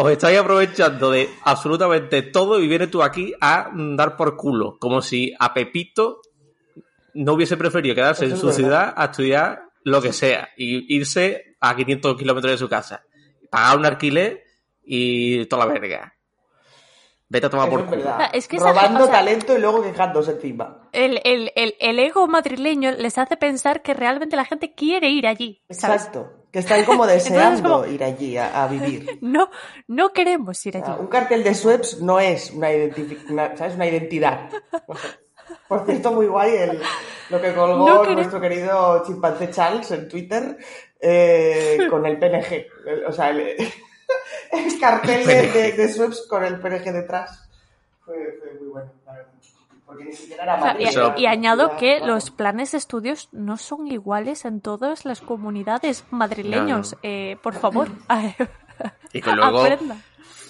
os 0.00 0.10
estáis 0.12 0.38
aprovechando 0.38 1.10
de 1.10 1.28
absolutamente 1.44 2.22
todo 2.22 2.60
y 2.60 2.68
vienes 2.68 2.90
tú 2.90 3.02
aquí 3.02 3.34
a 3.40 3.68
mm, 3.72 3.96
dar 3.96 4.16
por 4.16 4.36
culo. 4.36 4.78
Como 4.78 5.02
si 5.02 5.34
a 5.38 5.52
Pepito 5.52 6.20
no 7.14 7.32
hubiese 7.32 7.56
preferido 7.56 7.94
quedarse 7.96 8.26
Eso 8.26 8.34
en 8.34 8.40
su 8.40 8.46
verdad. 8.46 8.56
ciudad 8.58 8.94
a 8.96 9.04
estudiar 9.06 9.62
lo 9.82 10.00
que 10.00 10.12
sea 10.12 10.50
y 10.56 10.94
irse 10.94 11.56
a 11.60 11.74
500 11.74 12.16
kilómetros 12.16 12.52
de 12.52 12.58
su 12.58 12.68
casa. 12.68 13.02
Pagar 13.50 13.78
un 13.78 13.86
alquiler 13.86 14.44
y 14.84 15.44
toda 15.46 15.66
la 15.66 15.72
verga. 15.72 16.14
Vete 17.30 17.46
a 17.46 17.50
tomar 17.50 17.68
Eso 17.68 17.76
por 17.76 17.84
es 17.98 18.02
culo. 18.04 18.16
es 18.32 18.48
que 18.48 18.56
Robando 18.58 18.80
gente- 18.82 19.02
o 19.02 19.06
sea- 19.06 19.14
talento 19.14 19.58
y 19.58 19.60
luego 19.60 19.82
quejándose 19.82 20.30
encima. 20.32 20.88
El, 20.92 21.20
el, 21.24 21.50
el, 21.56 21.74
el 21.80 21.98
ego 21.98 22.26
madrileño 22.28 22.92
les 22.92 23.18
hace 23.18 23.36
pensar 23.36 23.82
que 23.82 23.94
realmente 23.94 24.36
la 24.36 24.44
gente 24.44 24.74
quiere 24.74 25.10
ir 25.10 25.26
allí, 25.26 25.60
¿sabes? 25.68 26.04
Exacto. 26.06 26.37
Que 26.52 26.60
están 26.60 26.84
como 26.84 27.04
Entonces, 27.08 27.30
deseando 27.32 27.70
como- 27.80 27.86
ir 27.86 28.02
allí 28.04 28.36
a, 28.36 28.62
a 28.64 28.68
vivir. 28.68 29.18
No, 29.22 29.50
no 29.86 30.12
queremos 30.12 30.64
ir 30.66 30.76
allí. 30.78 30.92
un 30.98 31.06
cartel 31.08 31.44
de 31.44 31.54
Sweps 31.54 32.00
no 32.00 32.18
es 32.20 32.50
una, 32.52 32.68
una- 33.30 33.56
¿sabes? 33.56 33.74
una 33.74 33.86
identidad. 33.86 34.48
Por 35.68 35.84
cierto, 35.86 36.12
muy 36.12 36.26
guay 36.26 36.56
el- 36.56 36.82
lo 37.30 37.40
que 37.40 37.54
colgó 37.54 37.86
No 37.88 38.00
queremos- 38.02 38.14
nuestro 38.16 38.40
querido 38.40 39.02
chimpancé 39.06 39.50
Charles 39.50 39.90
en 39.90 40.08
Twitter 40.08 40.56
eh, 41.00 41.86
con 41.90 42.04
el 42.06 42.18
PNG. 42.18 42.66
El- 42.86 43.04
o 43.06 43.12
sea, 43.12 43.30
el, 43.30 43.40
el 43.40 44.80
cartel 44.80 45.26
de, 45.26 45.48
de, 45.48 45.72
de 45.72 45.88
Sweps 45.92 46.26
con 46.28 46.44
el 46.44 46.58
PNG 46.60 46.92
detrás. 46.92 47.48
Fue, 48.04 48.14
fue 48.40 48.54
muy 48.60 48.68
bueno, 48.68 48.92
la 49.04 49.12
verdad. 49.12 49.32
Porque 49.88 50.04
ni 50.04 50.12
siquiera 50.12 50.42
era 50.44 50.54
O 50.56 50.60
sea, 50.60 50.72
Madrid, 50.74 51.22
y, 51.22 51.26
añado 51.26 51.76
que 51.78 52.00
los 52.00 52.30
planes 52.30 52.72
de 52.72 52.78
estudios 52.78 53.30
no 53.32 53.56
son 53.56 53.88
iguales 53.88 54.44
en 54.44 54.60
todas 54.60 55.06
las 55.06 55.22
comunidades 55.22 56.04
madrileños. 56.10 56.92
No, 56.92 56.98
no. 56.98 57.00
Eh, 57.02 57.38
por 57.42 57.54
favor, 57.54 57.88
Y 59.12 59.22
que 59.22 59.32
luego, 59.32 59.62
aprenda. 59.62 59.96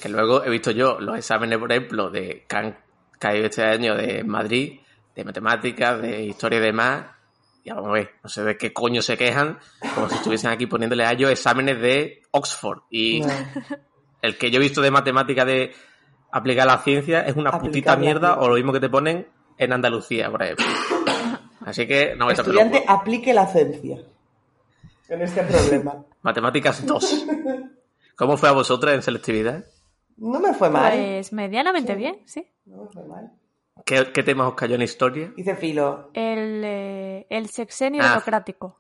que 0.03 0.09
luego 0.09 0.45
he 0.45 0.51
visto 0.51 0.73
yo 0.73 0.99
los 1.01 1.17
exámenes, 1.17 1.57
por 1.59 1.71
ejemplo, 1.71 2.11
de 2.11 2.45
que 2.49 2.57
han 2.57 2.77
caído 3.19 3.47
este 3.47 3.63
año 3.65 3.95
de 3.95 4.25
Madrid, 4.25 4.81
de 5.15 5.25
matemáticas, 5.25 6.03
de 6.03 6.25
historia 6.25 6.59
y 6.59 6.63
demás. 6.63 7.05
Y 7.63 7.71
vamos 7.71 7.91
a 7.91 7.93
ver, 7.93 8.11
no 8.23 8.29
sé 8.29 8.43
de 8.43 8.57
qué 8.57 8.73
coño 8.73 9.03
se 9.03 9.17
quejan, 9.17 9.59
como 9.95 10.09
si 10.09 10.17
estuviesen 10.17 10.51
aquí 10.51 10.67
poniéndole 10.67 11.05
a 11.05 11.13
ellos 11.13 11.31
exámenes 11.31 11.81
de 11.81 12.23
Oxford. 12.33 12.81
Y 12.91 13.21
No. 13.21 13.29
el 14.21 14.37
que 14.37 14.51
yo 14.51 14.57
he 14.59 14.63
visto 14.63 14.81
de 14.83 14.91
matemática 14.91 15.45
de 15.45 15.73
aplicar 16.31 16.67
la 16.67 16.79
ciencia 16.79 17.21
es 17.23 17.37
una 17.37 17.51
Aplicar 17.51 17.67
putita 17.71 17.97
mierda 17.97 18.29
ciencia. 18.29 18.43
o 18.45 18.49
lo 18.49 18.55
mismo 18.57 18.73
que 18.73 18.81
te 18.81 18.89
ponen 18.89 19.27
en 19.57 19.73
Andalucía, 19.73 20.31
por 20.31 20.43
ejemplo. 20.43 20.67
Así 21.65 21.87
que 21.87 22.15
no 22.17 22.27
me 22.27 22.33
Estudiante, 22.33 22.85
aplique 22.87 23.33
la 23.35 23.47
ciencia 23.47 23.99
en 25.09 25.23
este 25.23 25.43
problema. 25.43 26.05
Matemáticas 26.23 26.85
2. 26.87 27.27
¿Cómo 28.17 28.37
fue 28.37 28.49
a 28.49 28.53
vosotras 28.53 28.95
en 28.95 29.03
selectividad? 29.03 29.65
No 30.17 30.41
me 30.41 30.53
fue 30.55 30.69
mal. 30.71 30.93
Pues 30.93 31.33
medianamente 31.33 31.95
bien, 31.95 32.19
sí. 32.25 32.47
No 32.67 32.85
me 32.85 32.89
fue 32.91 33.05
mal. 33.05 33.31
¿Qué, 33.85 34.11
qué 34.13 34.23
temas 34.25 34.49
os 34.49 34.55
cayó 34.55 34.75
en 34.75 34.83
historia? 34.83 35.33
Hice 35.37 35.55
filo. 35.55 36.11
El, 36.15 36.63
eh, 36.65 37.27
el 37.31 37.49
sexenio 37.49 38.03
Ah. 38.05 38.09
democrático. 38.11 38.79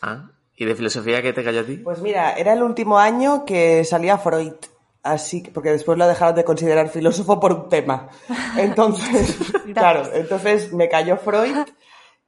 Ah, 0.00 0.30
¿y 0.56 0.64
de 0.64 0.74
filosofía 0.74 1.20
qué 1.22 1.32
te 1.32 1.44
cayó 1.44 1.60
a 1.60 1.64
ti? 1.64 1.76
Pues 1.76 2.00
mira, 2.00 2.32
era 2.32 2.54
el 2.54 2.62
último 2.62 2.98
año 2.98 3.44
que 3.44 3.84
salía 3.84 4.16
Freud. 4.18 4.54
Así 5.02 5.42
que, 5.42 5.50
porque 5.50 5.70
después 5.70 5.98
lo 5.98 6.06
dejaron 6.06 6.34
de 6.36 6.44
considerar 6.44 6.88
filósofo 6.88 7.40
por 7.40 7.52
un 7.52 7.68
tema. 7.68 8.08
Entonces, 8.56 9.36
claro, 9.74 10.08
entonces 10.12 10.72
me 10.72 10.88
cayó 10.88 11.16
Freud 11.16 11.56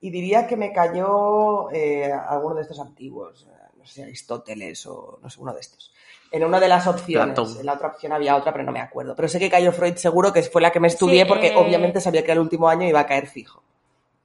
y 0.00 0.10
diría 0.10 0.46
que 0.46 0.56
me 0.56 0.72
cayó 0.72 1.70
eh, 1.70 2.12
alguno 2.12 2.56
de 2.56 2.62
estos 2.62 2.80
antiguos, 2.80 3.46
eh, 3.48 3.54
no 3.78 3.86
sé, 3.86 4.02
Aristóteles 4.02 4.84
o 4.86 5.18
no 5.22 5.30
sé, 5.30 5.40
uno 5.40 5.54
de 5.54 5.60
estos. 5.60 5.92
En 6.32 6.42
una 6.42 6.58
de 6.58 6.66
las 6.66 6.84
opciones. 6.88 7.34
Platón. 7.34 7.60
En 7.60 7.66
la 7.66 7.74
otra 7.74 7.88
opción 7.88 8.12
había 8.12 8.34
otra, 8.34 8.50
pero 8.52 8.64
no 8.64 8.72
me 8.72 8.80
acuerdo. 8.80 9.14
Pero 9.14 9.28
sé 9.28 9.38
que 9.38 9.48
cayó 9.48 9.70
Freud 9.70 9.94
seguro 9.94 10.32
que 10.32 10.42
fue 10.42 10.60
la 10.60 10.72
que 10.72 10.80
me 10.80 10.88
estudié 10.88 11.22
Sí, 11.22 11.28
porque 11.28 11.48
eh, 11.48 11.56
obviamente 11.56 12.00
sabía 12.00 12.22
que 12.22 12.32
era 12.32 12.34
el 12.34 12.40
último 12.40 12.68
año 12.68 12.84
y 12.84 12.88
iba 12.88 12.98
a 12.98 13.06
caer 13.06 13.28
fijo. 13.28 13.62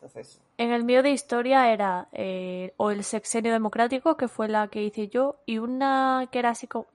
Entonces, 0.01 0.41
En 0.57 0.71
el 0.71 0.83
mío 0.83 1.03
de 1.03 1.11
historia 1.11 1.71
era 1.71 2.07
eh, 2.13 2.73
o 2.77 2.89
el 2.89 3.03
sexenio 3.03 3.51
democrático, 3.51 4.17
que 4.17 4.27
fue 4.27 4.47
la 4.47 4.69
que 4.69 4.81
hice 4.81 5.07
yo, 5.07 5.35
y 5.45 5.59
una 5.59 6.27
que 6.31 6.39
era 6.39 6.49
así 6.49 6.65
como... 6.65 6.87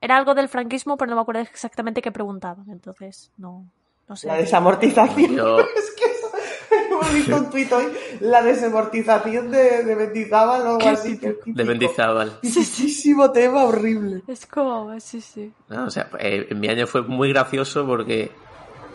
Era 0.00 0.16
algo 0.16 0.34
del 0.34 0.48
franquismo, 0.48 0.96
pero 0.96 1.10
no 1.10 1.16
me 1.16 1.22
acuerdo 1.22 1.40
exactamente 1.42 2.00
qué 2.02 2.12
preguntaban. 2.12 2.66
Entonces, 2.70 3.32
no, 3.36 3.64
no 4.08 4.16
sé. 4.16 4.28
la 4.28 4.36
desamortización. 4.36 5.34
Yo- 5.34 5.58
es 5.76 5.90
que 5.96 6.04
eso, 6.04 6.30
hemos 6.90 7.12
visto 7.12 7.36
un 7.36 7.50
tuit 7.50 7.72
hoy, 7.72 7.86
la 8.20 8.42
desamortización 8.42 9.50
de, 9.50 9.82
de 9.84 9.96
Mendizábal 9.96 10.62
o 10.62 10.70
algo 10.76 10.88
así. 10.88 11.18
De 11.46 11.64
Mendizábal. 11.64 12.38
Tipiquísimo 12.40 13.30
tema 13.32 13.64
horrible. 13.64 14.22
Es 14.28 14.46
como, 14.46 14.98
sí, 15.00 15.20
sí. 15.20 15.52
No, 15.68 15.86
o 15.86 15.90
sea, 15.90 16.08
eh, 16.20 16.46
en 16.50 16.60
mi 16.60 16.68
año 16.68 16.86
fue 16.86 17.02
muy 17.02 17.30
gracioso 17.32 17.84
porque 17.86 18.30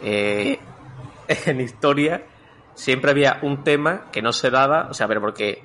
eh, 0.01 0.57
en 1.27 1.61
historia 1.61 2.23
siempre 2.75 3.11
había 3.11 3.39
un 3.43 3.63
tema 3.63 4.05
que 4.11 4.21
no 4.21 4.31
se 4.33 4.49
daba, 4.49 4.87
o 4.89 4.93
sea, 4.93 5.07
pero 5.07 5.19
porque 5.21 5.63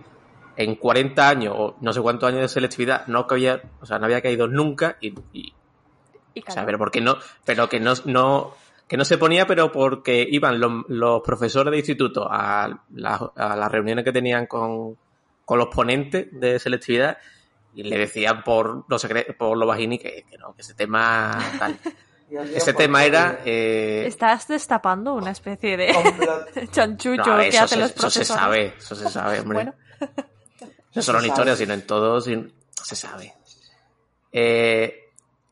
en 0.58 0.74
40 0.74 1.28
años 1.28 1.54
o 1.56 1.76
no 1.80 1.92
sé 1.92 2.00
cuántos 2.00 2.28
años 2.28 2.42
de 2.42 2.48
selectividad 2.48 3.06
no 3.06 3.26
había, 3.30 3.62
o 3.80 3.86
sea, 3.86 3.98
no 3.98 4.06
había 4.06 4.20
caído 4.20 4.46
nunca 4.48 4.96
y, 5.00 5.14
y- 5.32 5.54
Y 6.34 6.40
o 6.40 6.42
sea, 6.44 6.52
claro, 6.54 6.66
pero 6.66 6.78
porque 6.78 7.00
no, 7.00 7.16
pero 7.44 7.68
que 7.68 7.78
no, 7.80 7.94
no, 8.04 8.54
que 8.88 8.96
no 8.96 9.04
se 9.04 9.18
ponía, 9.18 9.46
pero 9.46 9.70
porque 9.72 10.26
iban 10.30 10.58
los, 10.60 10.84
los 10.88 11.22
profesores 11.22 11.70
de 11.70 11.78
instituto 11.78 12.26
a, 12.30 12.84
la- 12.94 13.30
a 13.36 13.56
las 13.56 13.70
reuniones 13.72 14.04
que 14.04 14.12
tenían 14.12 14.46
con, 14.46 14.96
con 15.44 15.58
los 15.58 15.68
ponentes 15.68 16.26
de 16.32 16.58
selectividad 16.58 17.18
y 17.74 17.84
le 17.84 17.96
decían 17.98 18.42
por 18.42 18.84
los 18.88 19.06
por 19.38 19.56
lo 19.56 19.66
bajini 19.66 19.98
que, 19.98 20.24
que 20.28 20.38
no, 20.38 20.54
que 20.54 20.62
ese 20.62 20.74
tema 20.74 21.38
tal. 21.58 21.78
Dios 22.28 22.44
mío, 22.46 22.56
Ese 22.58 22.74
tema 22.74 23.04
era 23.06 23.40
eh, 23.46 24.04
Estás 24.06 24.48
destapando 24.48 25.14
una 25.14 25.30
especie 25.30 25.76
de 25.78 25.94
chanchucho 26.72 27.22
no, 27.24 27.32
a 27.32 27.36
ver, 27.36 27.50
que 27.50 27.56
eso, 27.56 27.64
hacen 27.64 27.78
se, 27.78 27.82
los 27.82 27.90
eso 27.92 28.10
se 28.10 28.18
profesores. 28.20 28.42
sabe, 28.42 28.74
eso 28.76 28.94
se 28.96 29.08
sabe, 29.08 29.40
hombre. 29.40 29.54
Bueno, 29.54 29.74
No 30.94 31.02
solo 31.02 31.18
en 31.18 31.24
historia, 31.26 31.56
sino 31.56 31.74
en 31.74 31.86
todo, 31.86 32.20
sin- 32.20 32.52
se 32.82 32.96
sabe. 32.96 33.34
Eh, 34.32 35.04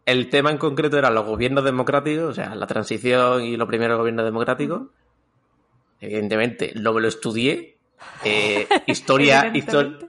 el 0.05 0.31
tema 0.31 0.51
en 0.51 0.59
concreto 0.59 0.99
era 0.99 1.11
los 1.11 1.27
gobiernos 1.27 1.65
democráticos, 1.65 2.31
o 2.31 2.35
sea, 2.35 2.55
la 2.55 2.67
transición 2.67 3.43
y 3.43 3.57
los 3.57 3.67
primeros 3.69 3.99
gobiernos 3.99 4.25
democráticos. 4.25 4.83
Evidentemente, 6.01 6.73
no 6.77 6.93
me 6.93 7.01
lo 7.01 7.09
estudié. 7.09 7.79
Eh, 8.25 8.67
historia, 8.87 9.51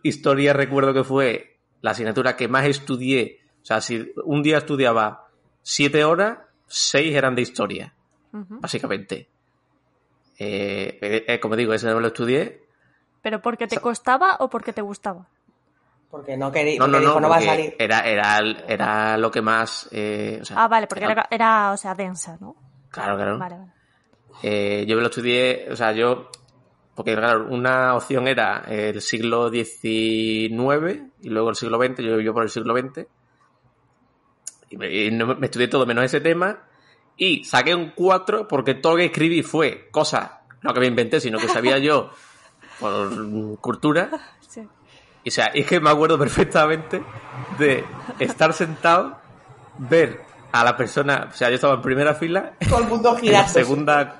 historia 0.04 0.54
recuerdo 0.54 0.94
que 0.94 1.04
fue 1.04 1.58
la 1.82 1.92
asignatura 1.92 2.36
que 2.36 2.48
más 2.48 2.66
estudié. 2.66 3.40
O 3.62 3.66
sea, 3.66 3.82
si 3.82 4.12
un 4.26 4.44
día 4.44 4.58
estudiaba 4.60 5.28
siete 5.62 6.04
horas, 6.04 6.40
seis 6.68 7.16
eran 7.16 7.36
de 7.36 7.42
historia, 7.42 7.94
básicamente. 8.32 9.30
Eh, 10.40 11.40
como 11.42 11.56
digo, 11.56 11.74
ese 11.74 11.88
no 11.88 11.96
me 11.96 12.02
lo 12.02 12.08
estudié. 12.08 12.62
¿Pero 13.22 13.42
porque 13.42 13.68
te 13.68 13.78
costaba 13.80 14.38
o 14.40 14.50
porque 14.50 14.74
te 14.74 14.82
gustaba? 14.82 15.28
Porque 16.10 16.38
no 16.38 16.52
quería, 16.52 16.80
No, 16.80 16.88
no, 16.88 17.00
no, 17.00 17.20
no 17.20 17.28
va 17.30 17.36
a 17.36 17.40
porque 17.40 17.46
salir. 17.46 17.76
Era, 17.80 18.00
era, 18.02 18.38
era 18.68 19.18
lo 19.18 19.30
que 19.30 19.42
más. 19.42 19.90
eh, 19.92 20.40
o 20.42 20.46
sea, 20.46 20.64
Ah, 20.64 20.68
vale, 20.68 20.88
porque 20.88 21.04
era, 21.06 21.28
era, 21.30 21.72
o 21.74 21.78
sea, 21.78 21.94
densa, 21.96 22.38
¿no? 22.40 22.56
Claro, 22.90 23.16
claro. 23.18 23.38
Vale, 23.38 23.58
vale. 23.58 23.72
Eh, 24.44 24.86
yo 24.88 24.96
me 24.96 25.02
lo 25.02 25.08
estudié, 25.10 25.68
o 25.72 25.76
sea, 25.76 25.92
yo. 25.92 26.30
Porque, 26.96 27.16
claro, 27.16 27.48
una 27.50 27.94
opción 27.96 28.28
era 28.28 28.64
el 28.68 29.02
siglo 29.02 29.50
XIX 29.52 29.84
y 31.22 31.30
luego 31.30 31.50
el 31.50 31.56
siglo 31.56 31.78
XX. 31.78 32.00
Yo, 32.04 32.20
yo 32.22 32.34
por 32.34 32.44
el 32.44 32.50
siglo 32.50 32.76
XX. 32.76 33.06
Y 34.70 34.78
me, 34.78 34.90
y 34.92 35.12
me 35.12 35.46
estudié 35.46 35.68
todo 35.68 35.86
menos 35.86 36.06
ese 36.06 36.22
tema. 36.22 36.64
Y 37.18 37.44
saqué 37.44 37.76
un 37.76 37.92
4 37.96 38.48
porque 38.48 38.76
todo 38.76 38.94
lo 38.94 38.98
que 39.00 39.06
escribí 39.06 39.42
fue 39.44 39.90
cosas, 39.92 40.32
no 40.62 40.74
que 40.74 40.80
me 40.80 40.86
inventé, 40.88 41.20
sino 41.20 41.40
que 41.40 41.48
sabía 41.48 41.78
yo 41.80 42.12
por 42.80 43.60
cultura. 43.60 44.10
Sí. 44.48 44.68
Y, 45.24 45.30
o 45.30 45.32
sea, 45.32 45.48
es 45.48 45.66
que 45.68 45.80
me 45.82 45.90
acuerdo 45.90 46.18
perfectamente 46.18 47.04
de 47.60 47.84
estar 48.18 48.54
sentado, 48.54 49.20
ver 49.78 50.22
a 50.54 50.64
la 50.64 50.78
persona, 50.78 51.28
o 51.30 51.36
sea, 51.36 51.50
yo 51.50 51.56
estaba 51.56 51.74
en 51.76 51.82
primera 51.82 52.16
fila, 52.16 52.54
Todo 52.70 52.80
el 52.80 52.88
mundo 52.88 53.10
en 53.10 53.16
la 53.16 53.20
girando. 53.22 53.50
segunda, 53.54 54.20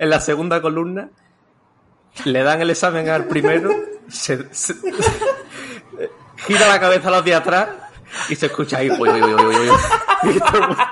en 0.00 0.10
la 0.10 0.18
segunda 0.20 0.60
columna, 0.60 1.10
le 2.24 2.42
dan 2.42 2.60
el 2.60 2.70
examen 2.70 3.08
al 3.08 3.26
primero, 3.26 3.70
se, 4.08 4.52
se- 4.52 4.74
gira 6.46 6.68
la 6.68 6.80
cabeza 6.80 7.06
a 7.08 7.12
los 7.12 7.24
de 7.24 7.34
atrás 7.36 7.68
y 8.28 8.34
se 8.34 8.46
escucha 8.46 8.78
ahí, 8.78 8.90
uy, 8.90 9.08
uy, 9.08 9.22
uy, 9.22 9.32
uy, 9.34 9.44
uy, 9.56 9.70
uy. 9.70 10.30
Y 10.34 10.38
todo 10.40 10.56
el 10.56 10.60
mundo- 10.68 10.84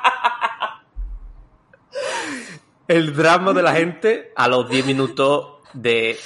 El 2.88 3.14
drama 3.16 3.52
de 3.52 3.62
la 3.62 3.72
gente 3.74 4.32
a 4.36 4.48
los 4.48 4.68
10 4.68 4.86
minutos 4.86 5.58
de 5.72 6.18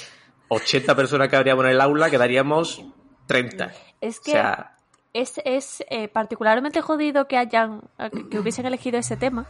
80 0.49 0.95
personas 0.95 1.27
que 1.29 1.35
habríamos 1.35 1.65
en 1.65 1.71
el 1.71 1.81
aula, 1.81 2.09
quedaríamos 2.09 2.83
30. 3.27 3.71
Es 4.01 4.19
O 4.19 4.23
que 4.23 4.31
sea, 4.31 4.75
es, 5.13 5.41
es 5.45 5.83
eh, 5.89 6.07
particularmente 6.07 6.81
jodido 6.81 7.27
que 7.27 7.37
hayan 7.37 7.81
que, 8.13 8.27
que 8.29 8.39
hubiesen 8.39 8.65
elegido 8.65 8.97
ese 8.99 9.17
tema 9.17 9.45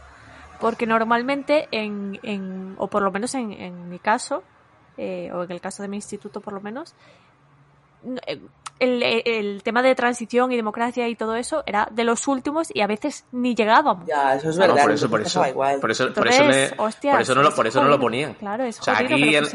porque 0.60 0.86
normalmente 0.86 1.68
en, 1.72 2.18
en 2.22 2.74
o 2.78 2.88
por 2.88 3.02
lo 3.02 3.10
menos 3.10 3.34
en, 3.34 3.52
en 3.52 3.88
mi 3.90 3.98
caso 3.98 4.42
eh, 4.96 5.30
o 5.34 5.42
en 5.44 5.50
el 5.52 5.60
caso 5.60 5.82
de 5.82 5.88
mi 5.88 5.96
instituto 5.96 6.40
por 6.40 6.54
lo 6.54 6.60
menos 6.62 6.94
eh, 8.26 8.40
el, 8.78 9.02
el 9.02 9.62
tema 9.62 9.82
de 9.82 9.94
transición 9.94 10.52
y 10.52 10.56
democracia 10.56 11.08
y 11.08 11.16
todo 11.16 11.34
eso 11.34 11.62
era 11.66 11.88
de 11.90 12.04
los 12.04 12.28
últimos 12.28 12.68
y 12.74 12.80
a 12.82 12.86
veces 12.86 13.24
ni 13.32 13.54
llegábamos 13.54 14.06
Ya, 14.06 14.34
eso 14.34 14.50
es 14.50 14.56
No, 14.56 14.68
verdad. 14.68 14.82
por 14.82 14.92
eso, 14.92 15.10
por 15.10 15.20
eso, 15.22 15.42
por 15.80 15.90
eso, 15.90 16.12
por 16.14 16.28
Entonces, 16.28 16.40
eso, 16.40 16.74
me- 16.76 16.82
hostias, 16.84 17.12
por 17.14 17.22
eso 17.22 17.34
no 17.34 17.42
lo, 17.42 17.54
por 17.54 17.66
eso 17.66 17.78
no 17.80 17.84
lo 17.88 17.90
jodido. 17.96 18.00
ponían. 18.04 18.34
Claro, 18.34 18.64
es 18.64 18.78
O 18.78 18.82
sea, 18.84 18.94
jodido 18.96 19.14
aquí 19.16 19.30
que 19.30 19.40
lo. 19.42 19.48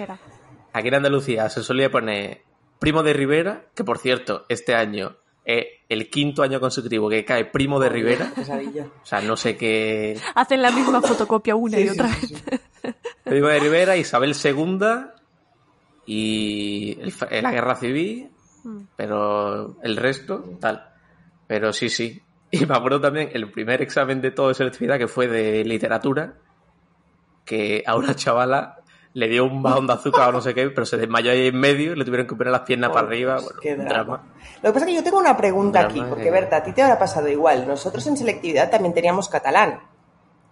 Aquí 0.74 0.88
en 0.88 0.96
Andalucía 0.96 1.50
se 1.50 1.64
solía 1.64 1.90
poner 1.92 2.42
Primo 2.80 3.04
de 3.04 3.14
Rivera, 3.14 3.66
que 3.76 3.84
por 3.84 3.98
cierto, 3.98 4.46
este 4.50 4.74
año 4.76 5.18
es 5.46 5.66
el 5.90 6.10
quinto 6.10 6.44
año 6.44 6.60
consecutivo 6.60 7.10
que 7.10 7.26
cae 7.26 7.46
Primo 7.46 7.80
de 7.80 7.90
Rivera. 7.90 8.32
O 8.38 9.06
sea, 9.06 9.22
no 9.22 9.36
sé 9.36 9.58
qué. 9.58 10.18
hacen 10.36 10.62
la 10.62 10.72
misma 10.72 11.02
fotocopia 11.02 11.56
una 11.56 11.78
Sí, 11.78 11.84
y 11.84 11.88
sí, 11.88 11.94
otra 12.00 12.10
sí, 12.14 12.34
vez. 12.36 12.96
Primo 13.24 13.48
de 13.48 13.60
Rivera, 13.60 13.98
Isabel 13.98 14.36
II 14.44 14.80
y 16.06 16.98
el 17.02 17.44
la 17.44 17.52
Guerra 17.52 17.76
Civil, 17.76 18.30
Mm. 18.64 18.82
pero 18.96 19.76
el 19.82 19.98
resto, 19.98 20.58
tal. 20.60 20.86
Pero 21.48 21.74
sí, 21.74 21.90
sí. 21.90 22.22
Y 22.52 22.64
me 22.68 22.76
acuerdo 22.76 23.02
también 23.02 23.32
el 23.34 23.50
primer 23.52 23.82
examen 23.82 24.22
de 24.22 24.30
todo 24.30 24.50
de 24.50 24.54
selectividad 24.54 25.00
que 25.00 25.08
fue 25.08 25.28
de 25.28 25.64
literatura, 25.66 26.36
que 27.44 27.84
a 27.88 27.96
una 27.96 28.14
chavala 28.16 28.81
le 29.14 29.28
dio 29.28 29.44
un 29.46 29.62
bajón 29.62 29.88
de 29.88 29.94
azúcar 29.94 30.30
o 30.30 30.32
no 30.32 30.42
sé 30.42 30.54
qué, 30.54 30.70
pero 30.70 30.86
se 30.86 30.98
desmayó 30.98 31.32
ahí 31.32 31.48
en 31.48 31.60
medio 31.60 31.94
y 31.94 31.96
le 31.96 32.06
tuvieron 32.06 32.28
que 32.28 32.36
poner 32.36 32.52
las 32.52 32.62
piernas 32.62 32.92
para 32.92 33.08
arriba. 33.08 33.36
Bueno, 33.42 33.60
Qué 33.62 33.76
drama. 33.76 33.90
drama. 33.90 34.24
Lo 34.62 34.70
que 34.70 34.74
pasa 34.74 34.80
es 34.86 34.86
que 34.86 34.96
yo 34.96 35.04
tengo 35.04 35.18
una 35.20 35.36
pregunta 35.36 35.80
Drama 35.80 35.94
aquí, 35.94 36.04
porque 36.10 36.24
que- 36.26 36.32
Berta, 36.32 36.58
a 36.58 36.64
ti 36.64 36.72
te 36.72 36.82
habrá 36.82 36.98
pasado 36.98 37.28
igual. 37.28 37.68
Nosotros 37.68 38.06
en 38.08 38.16
selectividad 38.18 38.70
también 38.70 38.94
teníamos 38.94 39.28
catalán. 39.28 39.80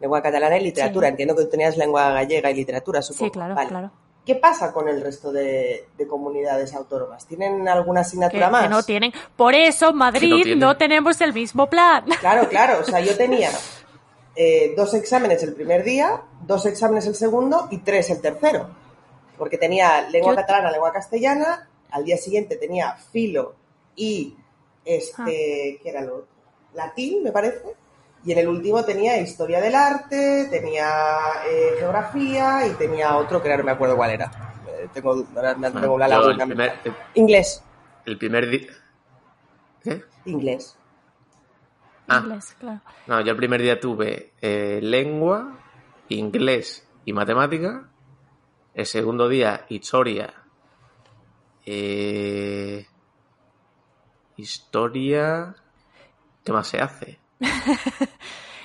Lengua 0.01 0.21
catalana 0.21 0.57
y 0.57 0.63
literatura. 0.63 1.07
Sí. 1.07 1.11
Entiendo 1.11 1.35
que 1.35 1.43
tú 1.43 1.49
tenías 1.49 1.77
lengua 1.77 2.11
gallega 2.11 2.51
y 2.51 2.55
literatura, 2.55 3.01
supongo. 3.01 3.25
sí 3.25 3.31
claro 3.31 3.55
Vale. 3.55 3.69
claro 3.69 3.91
¿Qué 4.25 4.35
pasa 4.35 4.71
con 4.73 4.87
el 4.87 5.01
resto 5.01 5.31
de, 5.31 5.87
de 5.97 6.07
comunidades 6.07 6.75
autónomas? 6.75 7.25
¿Tienen 7.25 7.67
alguna 7.67 8.01
que, 8.01 8.07
asignatura 8.07 8.49
más? 8.49 8.63
que 8.63 8.69
no 8.69 8.83
tienen 8.83 9.11
por 9.35 9.55
eso 9.55 9.91
Madrid 9.93 10.55
no 10.55 10.77
tenemos 10.77 11.19
el 11.21 11.33
mismo 11.33 11.67
plan 11.69 12.03
Claro, 12.19 12.47
claro. 12.49 12.79
O 12.81 12.83
sea, 12.83 12.99
yo 12.99 13.15
tenía 13.17 13.49
eh, 14.35 14.73
dos 14.77 14.93
exámenes 14.93 15.41
el 15.43 15.53
primer 15.53 15.83
día, 15.83 16.21
dos 16.49 16.65
exámenes 16.65 17.05
el 17.05 17.13
segundo 17.15 17.67
y 17.71 17.77
tres 17.77 18.09
el 18.09 18.19
tercero. 18.21 18.69
Porque 19.37 19.57
tenía 19.59 20.01
lengua 20.09 20.31
Yo- 20.33 20.35
catalana, 20.41 20.71
lengua 20.71 20.91
castellana, 20.91 21.69
al 21.91 22.03
día 22.03 22.17
siguiente 22.17 22.57
tenía 22.57 22.93
filo 23.11 23.55
y 23.95 24.35
este, 24.83 25.21
Ah. 25.21 25.25
¿qué 25.83 25.89
era 25.89 26.01
lo 26.01 26.15
otro? 26.17 26.27
Latín, 26.73 27.23
me 27.23 27.31
parece. 27.31 27.61
Y 28.25 28.31
en 28.33 28.39
el 28.39 28.47
último 28.49 28.83
tenía 28.83 29.17
historia 29.17 29.61
del 29.61 29.75
arte, 29.75 30.47
tenía 30.49 30.89
eh, 31.49 31.75
geografía 31.79 32.65
y 32.67 32.71
tenía 32.71 33.15
otro 33.15 33.41
que 33.41 33.47
ahora 33.49 33.59
no 33.59 33.65
me 33.65 33.71
acuerdo 33.71 33.95
cuál 33.95 34.11
era. 34.11 34.25
Eh, 34.67 34.87
tengo, 34.93 35.25
ahora 35.35 35.55
me- 35.55 35.71
tengo 35.71 35.97
la 35.97 36.09
Yo 36.09 36.15
el 36.15 36.37
laguna. 36.37 36.45
primer, 36.47 36.73
el, 36.83 36.93
Inglés. 37.13 37.63
el 38.05 38.17
primer 38.17 38.49
día... 38.49 38.67
¿Qué? 39.83 40.03
Inglés. 40.25 40.75
Ah. 42.09 42.21
Inglés, 42.23 42.55
claro. 42.59 42.81
No, 43.07 43.21
yo 43.21 43.31
el 43.31 43.37
primer 43.37 43.61
día 43.61 43.79
tuve 43.79 44.33
eh, 44.41 44.79
lengua, 44.81 45.57
inglés 46.09 46.87
y 47.05 47.13
matemática. 47.13 47.89
El 48.73 48.85
segundo 48.85 49.27
día, 49.29 49.65
historia. 49.69 50.33
eh, 51.65 52.85
historia. 54.37 55.55
¿Qué 56.43 56.51
más 56.51 56.67
se 56.67 56.79
hace? 56.79 57.19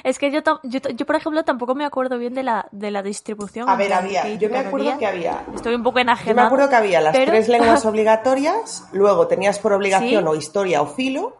Es 0.04 0.18
que 0.18 0.30
yo, 0.30 0.40
yo, 0.64 0.80
yo, 0.94 1.06
por 1.06 1.16
ejemplo, 1.16 1.44
tampoco 1.44 1.74
me 1.74 1.86
acuerdo 1.86 2.18
bien 2.18 2.34
de 2.34 2.42
la, 2.42 2.68
de 2.72 2.90
la 2.90 3.02
distribución. 3.02 3.70
A 3.70 3.74
ver, 3.74 3.90
había, 3.94 4.34
yo 4.34 4.50
me 4.50 4.58
acuerdo 4.58 4.84
día. 4.88 4.98
que 4.98 5.06
había 5.06 5.46
Estoy 5.54 5.74
un 5.76 5.82
poco 5.82 5.98
Yo 5.98 6.04
me 6.04 6.12
enajenada. 6.12 6.46
acuerdo 6.48 6.68
que 6.68 6.76
había 6.76 7.00
las 7.00 7.16
pero- 7.16 7.32
tres 7.32 7.48
lenguas 7.48 7.86
obligatorias, 7.86 8.86
luego 8.92 9.26
tenías 9.28 9.58
por 9.58 9.72
obligación 9.72 10.24
Sí. 10.24 10.28
o 10.28 10.34
historia 10.34 10.82
o 10.82 10.86
filo, 10.88 11.38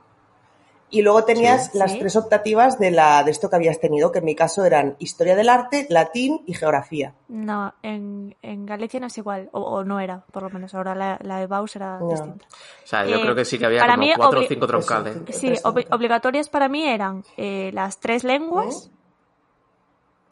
y 0.94 1.02
luego 1.02 1.24
tenías 1.24 1.70
Sí. 1.72 1.78
las 1.78 1.92
Sí. 1.92 1.98
tres 1.98 2.16
optativas 2.16 2.78
de, 2.78 2.90
la, 2.90 3.22
de 3.24 3.30
esto 3.30 3.50
que 3.50 3.56
habías 3.56 3.80
tenido, 3.80 4.12
que 4.12 4.20
en 4.20 4.24
mi 4.24 4.34
caso 4.34 4.64
eran 4.64 4.96
historia 4.98 5.34
del 5.36 5.48
arte, 5.48 5.86
latín 5.90 6.42
y 6.46 6.54
geografía. 6.54 7.14
No, 7.28 7.74
en, 7.82 8.36
en 8.42 8.64
Galicia 8.64 9.00
no 9.00 9.06
es 9.08 9.18
igual, 9.18 9.48
o, 9.52 9.60
o 9.60 9.84
no 9.84 10.00
era, 10.00 10.24
por 10.32 10.42
lo 10.44 10.50
menos. 10.50 10.74
Ahora 10.74 10.94
la, 10.94 11.18
la 11.22 11.38
de 11.40 11.46
Baus 11.46 11.74
era 11.76 11.98
No. 11.98 12.08
distinta. 12.08 12.46
O 12.46 12.86
sea, 12.86 13.04
yo 13.06 13.16
Eh, 13.16 13.20
creo 13.22 13.34
que 13.34 13.44
sí 13.44 13.58
que 13.58 13.66
había 13.66 13.80
para 13.80 13.94
como 13.94 14.06
mí, 14.06 14.12
cuatro 14.16 14.40
o 14.40 14.42
cinco 14.44 14.66
troncales. 14.66 15.16
Eso, 15.28 15.38
Sí, 15.74 15.84
obligatorias 15.90 16.48
para 16.48 16.68
mí 16.68 16.86
eran 16.86 17.24
eh, 17.36 17.70
las 17.74 17.98
tres 18.00 18.24
lenguas, 18.24 18.90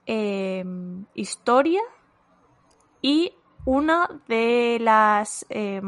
eh, 0.07 0.65
historia 1.15 1.81
y 3.01 3.35
una 3.65 4.09
de 4.29 4.79
las, 4.81 5.47
eh, 5.49 5.81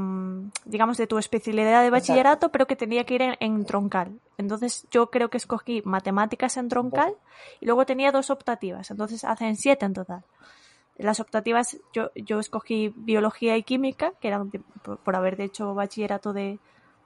digamos, 0.64 0.96
de 0.96 1.06
tu 1.06 1.18
especialidad 1.18 1.82
de 1.82 1.90
bachillerato, 1.90 2.50
pero 2.50 2.66
que 2.66 2.76
tenía 2.76 3.04
que 3.04 3.14
ir 3.14 3.22
en, 3.22 3.36
en 3.40 3.64
troncal. 3.64 4.20
Entonces 4.38 4.86
yo 4.90 5.10
creo 5.10 5.28
que 5.28 5.38
escogí 5.38 5.82
matemáticas 5.84 6.56
en 6.56 6.68
troncal 6.68 7.14
y 7.60 7.66
luego 7.66 7.84
tenía 7.86 8.12
dos 8.12 8.30
optativas, 8.30 8.90
entonces 8.90 9.24
hacen 9.24 9.56
siete 9.56 9.86
en 9.86 9.92
total. 9.92 10.24
Las 10.96 11.18
optativas 11.18 11.76
yo, 11.92 12.10
yo 12.14 12.38
escogí 12.38 12.94
biología 12.96 13.56
y 13.56 13.64
química, 13.64 14.12
que 14.20 14.28
eran 14.28 14.50
por, 14.50 14.98
por 14.98 15.16
haber 15.16 15.40
hecho 15.40 15.74
bachillerato 15.74 16.32
de, 16.32 16.60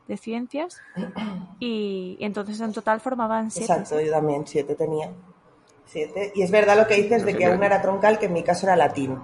de 0.09 0.17
ciencias, 0.19 0.81
y, 1.59 2.17
y 2.19 2.25
entonces 2.25 2.61
en 2.61 2.73
total 2.73 3.01
formaban 3.01 3.51
siete. 3.51 3.73
Exacto, 3.73 4.01
yo 4.01 4.11
también, 4.11 4.47
siete 4.47 4.75
tenía. 4.75 5.11
Siete. 5.87 6.33
Y 6.35 6.43
es 6.43 6.51
verdad 6.51 6.77
lo 6.77 6.87
que 6.87 6.97
dices 6.97 7.25
de 7.25 7.35
que 7.35 7.49
una 7.49 7.65
era 7.65 7.81
troncal, 7.81 8.19
que 8.19 8.27
en 8.27 8.35
mi 8.35 8.43
caso 8.43 8.67
era 8.67 8.77
latín. 8.77 9.19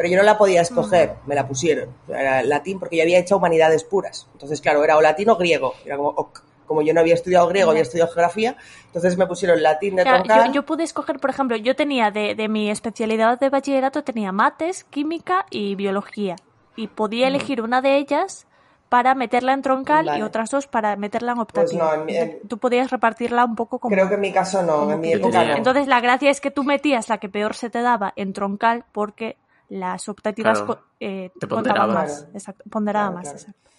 Pero 0.00 0.12
yo 0.12 0.16
no 0.16 0.22
la 0.22 0.38
podía 0.38 0.62
escoger, 0.62 1.16
me 1.26 1.34
la 1.34 1.46
pusieron. 1.46 1.90
Era 2.08 2.42
latín 2.42 2.78
porque 2.78 2.96
yo 2.96 3.02
había 3.02 3.18
hecho 3.18 3.36
humanidades 3.36 3.84
puras. 3.84 4.26
Entonces, 4.32 4.62
claro, 4.62 4.82
era 4.82 4.96
o 4.96 5.02
latín 5.02 5.28
o 5.28 5.36
griego. 5.36 5.74
Era 5.84 5.98
como, 5.98 6.08
ok. 6.08 6.40
Como 6.64 6.80
yo 6.80 6.94
no 6.94 7.00
había 7.00 7.12
estudiado 7.12 7.46
griego, 7.48 7.70
había 7.70 7.82
estudiado 7.82 8.10
geografía, 8.10 8.56
entonces 8.86 9.18
me 9.18 9.26
pusieron 9.26 9.62
latín 9.62 9.96
de 9.96 10.04
Claro, 10.04 10.22
troncal. 10.22 10.46
yo, 10.46 10.52
yo 10.54 10.62
pude 10.64 10.84
escoger, 10.84 11.18
por 11.20 11.28
ejemplo, 11.28 11.54
yo 11.58 11.76
tenía 11.76 12.10
de, 12.10 12.34
de 12.34 12.48
mi 12.48 12.70
especialidad 12.70 13.38
de 13.38 13.50
bachillerato, 13.50 14.02
tenía 14.04 14.32
mates, 14.32 14.84
química 14.84 15.44
y 15.50 15.74
biología. 15.74 16.36
Y 16.76 16.86
podía 16.86 17.28
elegir 17.28 17.60
una 17.60 17.82
de 17.82 17.98
ellas 17.98 18.46
para 18.88 19.14
meterla 19.14 19.52
en 19.52 19.60
troncal 19.60 20.16
y 20.16 20.22
otras 20.22 20.48
dos 20.50 20.66
para 20.66 20.96
meterla 20.96 21.32
en 21.32 21.38
Pues 21.38 21.74
optativa. 21.74 21.84
no, 21.84 21.92
en 22.00 22.06
mi- 22.06 22.16
en- 22.16 22.48
Tú 22.48 22.56
podías 22.56 22.90
repartirla 22.90 23.44
un 23.44 23.54
poco 23.54 23.78
como... 23.80 23.94
Creo 23.94 24.08
que 24.08 24.14
en 24.14 24.20
mi 24.22 24.32
caso 24.32 24.62
no, 24.62 24.92
en 24.92 25.00
mi 25.00 25.12
época 25.12 25.44
no. 25.44 25.56
Entonces 25.56 25.88
la 25.88 26.00
gracia 26.00 26.30
es 26.30 26.40
que 26.40 26.50
tú 26.50 26.64
metías 26.64 27.10
la 27.10 27.18
que 27.18 27.28
peor 27.28 27.54
se 27.54 27.68
te 27.68 27.82
daba 27.82 28.14
en 28.16 28.32
troncal 28.32 28.84
porque 28.92 29.36
las 29.70 30.08
optativas 30.08 30.58
Claro. 30.62 30.84
eh, 31.00 31.30
Te 31.40 31.46
más. 31.46 31.64
Claro. 31.64 32.30
Exacto, 32.34 32.64
ponderaba 32.70 33.06
Claro, 33.10 33.18
más, 33.18 33.22
claro. 33.24 33.38
exacto. 33.38 33.70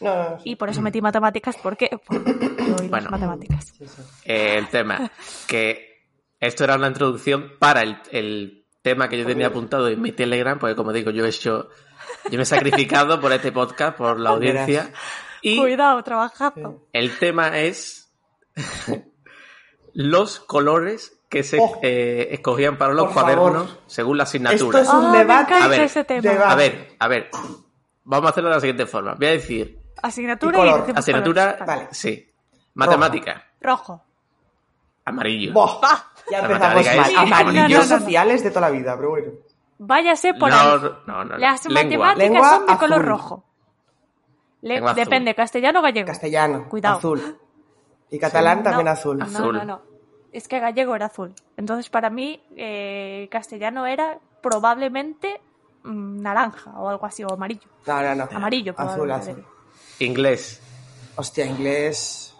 No, 0.00 0.14
no, 0.14 0.30
no. 0.30 0.38
Y 0.44 0.54
por 0.54 0.68
eso 0.70 0.80
metí 0.80 1.00
matemáticas 1.02 1.56
porque... 1.60 1.90
las 2.08 2.88
Bueno. 2.88 3.10
matemáticas. 3.10 3.64
Sí, 3.76 3.84
sí. 3.86 4.02
Eh, 4.24 4.56
el 4.56 4.68
tema. 4.68 5.10
Que 5.48 6.04
esto 6.38 6.62
era 6.62 6.76
una 6.76 6.86
introducción 6.86 7.54
para 7.58 7.82
el, 7.82 7.98
el 8.12 8.66
tema 8.82 9.08
que 9.08 9.18
yo 9.18 9.26
tenía 9.26 9.48
apuntado 9.48 9.88
en 9.88 10.00
mi 10.00 10.12
Telegram, 10.12 10.56
porque 10.58 10.76
como 10.76 10.92
digo, 10.92 11.10
yo 11.10 11.24
he 11.24 11.28
hecho. 11.30 11.68
Yo 12.30 12.36
me 12.36 12.44
he 12.44 12.46
sacrificado 12.46 13.20
por 13.20 13.32
este 13.32 13.50
podcast, 13.50 13.96
por 13.98 14.20
la 14.20 14.30
audiencia. 14.30 14.92
Y 15.42 15.58
Cuidado, 15.58 16.02
trabajando. 16.04 16.86
el 16.92 17.18
tema 17.18 17.58
es 17.58 18.14
los 19.92 20.38
colores 20.40 21.17
que 21.28 21.42
se 21.42 21.58
Oh. 21.60 21.78
eh, 21.82 22.28
escogían 22.32 22.78
para 22.78 22.94
los 22.94 23.12
cuadernos 23.12 23.68
favor. 23.68 23.82
según 23.86 24.16
la 24.18 24.24
Esto 24.24 24.38
asignatura. 24.38 24.80
es 24.80 24.88
un 24.88 25.04
Ah, 25.06 25.12
debate. 25.18 25.42
encanta 25.54 25.64
A 25.64 25.68
ver, 25.68 25.80
ese 25.82 26.04
tema. 26.04 26.22
debate. 26.22 26.52
A 26.52 26.54
ver, 26.56 26.88
a 26.98 27.08
ver. 27.08 27.30
Vamos 28.04 28.26
a 28.26 28.30
hacerlo 28.30 28.48
de 28.48 28.54
la 28.56 28.60
siguiente 28.60 28.86
forma. 28.86 29.14
Voy 29.14 29.26
a 29.26 29.30
decir 29.32 29.78
Asignatura 30.02 30.56
Y 30.56 30.60
color. 30.60 30.92
asignatura. 30.96 31.58
Vale. 31.66 31.88
sí. 31.90 32.24
Matemática, 32.74 33.44
Rojo. 33.60 34.04
amarillo. 35.04 35.52
Boh, 35.52 35.80
ya 36.30 36.38
La 36.42 36.46
empezamos 36.46 36.74
mal. 36.74 37.10
es 37.10 37.16
Amarillos 37.16 37.54
No, 37.54 37.68
no, 37.68 37.78
no. 37.78 37.98
sociales 37.98 38.44
de 38.44 38.50
toda 38.50 38.60
la 38.62 38.70
vida, 38.70 38.96
pero 38.96 39.10
bueno. 39.10 39.32
Váyase 39.78 40.34
por 40.34 40.50
No, 40.50 40.56
ahí. 40.56 40.66
no, 40.66 40.98
no, 41.06 41.24
no. 41.24 41.38
Las 41.38 41.64
Lengua. 41.66 41.82
matemáticas 41.82 42.18
Lengua 42.18 42.50
son 42.50 42.66
de 42.66 42.76
color 42.78 43.04
rojo. 43.04 43.44
Le- 44.62 44.74
Lengua 44.74 44.90
azul. 44.92 45.04
depende, 45.04 45.34
castellano 45.34 45.78
o 45.80 45.82
gallego. 45.82 46.06
Castellano, 46.06 46.68
Cuidado. 46.68 46.98
azul. 46.98 47.38
Y 48.10 48.18
catalán 48.18 48.62
también 48.62 48.88
azul. 48.88 49.18
No, 49.18 49.24
Azul. 49.24 49.56
no, 49.56 49.64
no. 49.64 49.82
Es 50.32 50.46
que 50.48 50.60
gallego 50.60 50.94
era 50.94 51.06
azul. 51.06 51.34
Entonces, 51.56 51.88
para 51.88 52.10
mí, 52.10 52.40
eh, 52.56 53.28
castellano 53.30 53.86
era 53.86 54.18
probablemente 54.42 55.40
mm, 55.84 56.20
naranja 56.20 56.70
o 56.78 56.88
algo 56.88 57.06
así, 57.06 57.24
o 57.24 57.32
amarillo. 57.32 57.68
No, 57.86 58.02
no, 58.02 58.14
no. 58.14 58.28
Amarillo, 58.32 58.74
Azul, 58.76 59.10
azul. 59.10 59.44
Inglés. 60.00 60.60
Hostia, 61.16 61.44
inglés. 61.46 62.34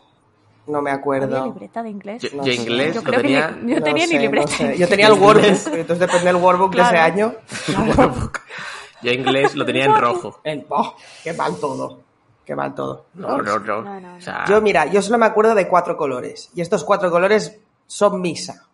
No 0.66 0.82
me 0.82 0.90
¿Había 0.90 1.00
acuerdo. 1.00 1.44
libreta 1.46 1.82
de 1.82 1.88
inglés? 1.88 2.22
Yo, 2.22 2.28
No 2.36 2.46
inglés 2.46 2.94
Yo 2.94 3.00
lo 3.00 3.06
creo 3.06 3.20
que 3.22 3.26
tenía. 3.28 3.50
ni- 3.50 3.72
yo 3.72 3.78
No 3.80 3.84
tenía 3.84 4.06
sé, 4.06 4.12
ni 4.12 4.14
no 4.16 4.20
libreta. 4.22 4.48
sé. 4.48 4.76
Yo 4.78 4.86
tenía 4.88 5.06
el 5.06 5.12
workbook, 5.14 5.66
entonces 5.74 5.98
depende 5.98 6.26
del 6.26 6.36
workbook 6.36 6.74
de 6.74 6.82
ese 6.82 6.90
Claro. 6.90 7.12
año. 7.14 7.34
Yo 9.02 9.12
inglés 9.12 9.54
lo 9.54 9.64
tenía 9.64 9.84
en 9.86 9.96
rojo. 9.96 10.40
En- 10.44 10.66
oh, 10.68 10.94
qué 11.24 11.32
mal 11.32 11.58
todo. 11.58 12.00
Qué 12.44 12.54
mal 12.54 12.74
todo. 12.74 13.06
No, 13.14 13.38
no, 13.38 13.58
no. 13.58 13.82
No, 13.82 13.82
no, 13.82 14.00
no. 14.00 14.16
O 14.16 14.20
sea, 14.20 14.44
Yo, 14.46 14.60
mira, 14.60 14.86
yo 14.86 15.00
solo 15.02 15.18
me 15.18 15.26
acuerdo 15.26 15.54
de 15.54 15.68
cuatro 15.68 15.96
colores. 15.96 16.50
Y 16.54 16.60
estos 16.60 16.84
cuatro 16.84 17.10
colores 17.10 17.58
son 17.88 18.20
misa. 18.20 18.68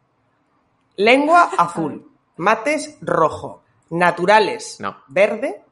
Lengua 0.97 1.51
azul. 1.57 2.07
Mates 2.37 2.99
rojo. 3.01 3.63
Naturales 3.91 4.77
No. 4.81 4.97
verde. 5.09 5.63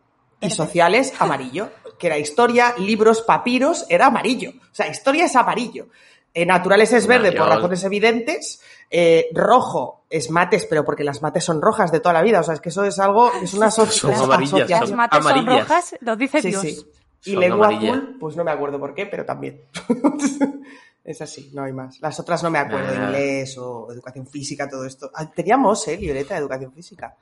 Y 0.40 0.48
sociales 0.50 1.12
amarillo. 1.20 1.70
Que 1.98 2.07
era 2.09 2.18
historia, 2.18 2.74
libros, 2.78 3.20
papiros, 3.22 3.85
era 3.88 4.07
amarillo. 4.07 4.50
O 4.50 4.74
sea, 4.74 4.88
historia 4.88 5.26
es 5.26 5.37
amarillo. 5.37 5.88
Eh, 6.35 6.46
naturales 6.46 6.92
es 6.94 7.02
No, 7.05 7.11
verde 7.11 7.33
por 7.33 7.46
razones 7.46 7.85
evidentes. 7.85 8.61
Eh, 8.90 9.28
rojo 9.35 10.05
es 10.11 10.31
mates, 10.31 10.66
pero 10.66 10.85
porque 10.85 11.05
las 11.05 11.22
mates 11.22 11.44
son 11.44 11.61
rojas 11.62 11.92
de 11.92 12.00
toda 12.00 12.14
la 12.14 12.22
vida. 12.22 12.40
O 12.40 12.42
sea, 12.42 12.55
es 12.55 12.61
que 12.61 12.70
eso 12.70 12.85
es 12.85 12.98
algo, 12.98 13.31
es 13.42 13.55
una 13.55 13.66
aso- 13.68 13.87
Son 13.87 14.12
amarillas, 14.14 14.52
asociación. 14.52 14.81
Las 14.81 14.92
mates 14.96 15.22
son 15.24 15.46
rojas, 15.46 15.94
lo 16.00 16.16
dice 16.16 16.42
Sí, 16.42 16.48
Dios. 16.48 16.62
sí. 16.62 16.87
Y 17.24 17.33
Son 17.33 17.40
lengua 17.40 17.66
amarillas. 17.68 17.96
azul, 17.98 18.16
pues 18.18 18.35
no 18.37 18.42
me 18.44 18.50
acuerdo 18.50 18.81
por 18.81 18.94
qué, 18.94 19.07
pero 19.07 19.24
también. 19.24 19.62
es 21.05 21.21
así, 21.23 21.51
no 21.55 21.62
hay 21.65 21.73
más. 21.73 22.01
Las 22.01 22.19
otras 22.21 22.43
no 22.43 22.51
me 22.51 22.59
acuerdo, 22.59 22.95
Nah. 22.95 23.07
inglés 23.07 23.57
o 23.59 23.91
educación 23.93 24.27
física, 24.27 24.69
todo 24.69 24.85
esto. 24.87 25.11
Ah, 25.15 25.29
Teníamos, 25.31 25.87
¿eh? 25.88 25.97
Libreta 25.97 26.35
de 26.35 26.41
educación 26.41 26.73
física. 26.73 27.17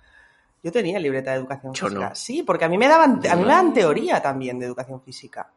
Yo 0.63 0.71
tenía 0.71 0.99
libreta 0.99 1.31
de 1.31 1.39
educación 1.39 1.73
Yo 1.73 1.87
física. 1.89 2.09
no. 2.11 2.15
Sí, 2.15 2.43
porque 2.43 2.65
a 2.67 2.69
mí 2.69 2.77
me 2.77 2.87
daban, 2.89 3.21
a 3.27 3.37
mí 3.37 3.43
me 3.43 3.49
dan 3.49 3.73
teoría 3.73 4.21
también 4.21 4.59
de 4.59 4.67
educación 4.67 5.01
física. 5.01 5.51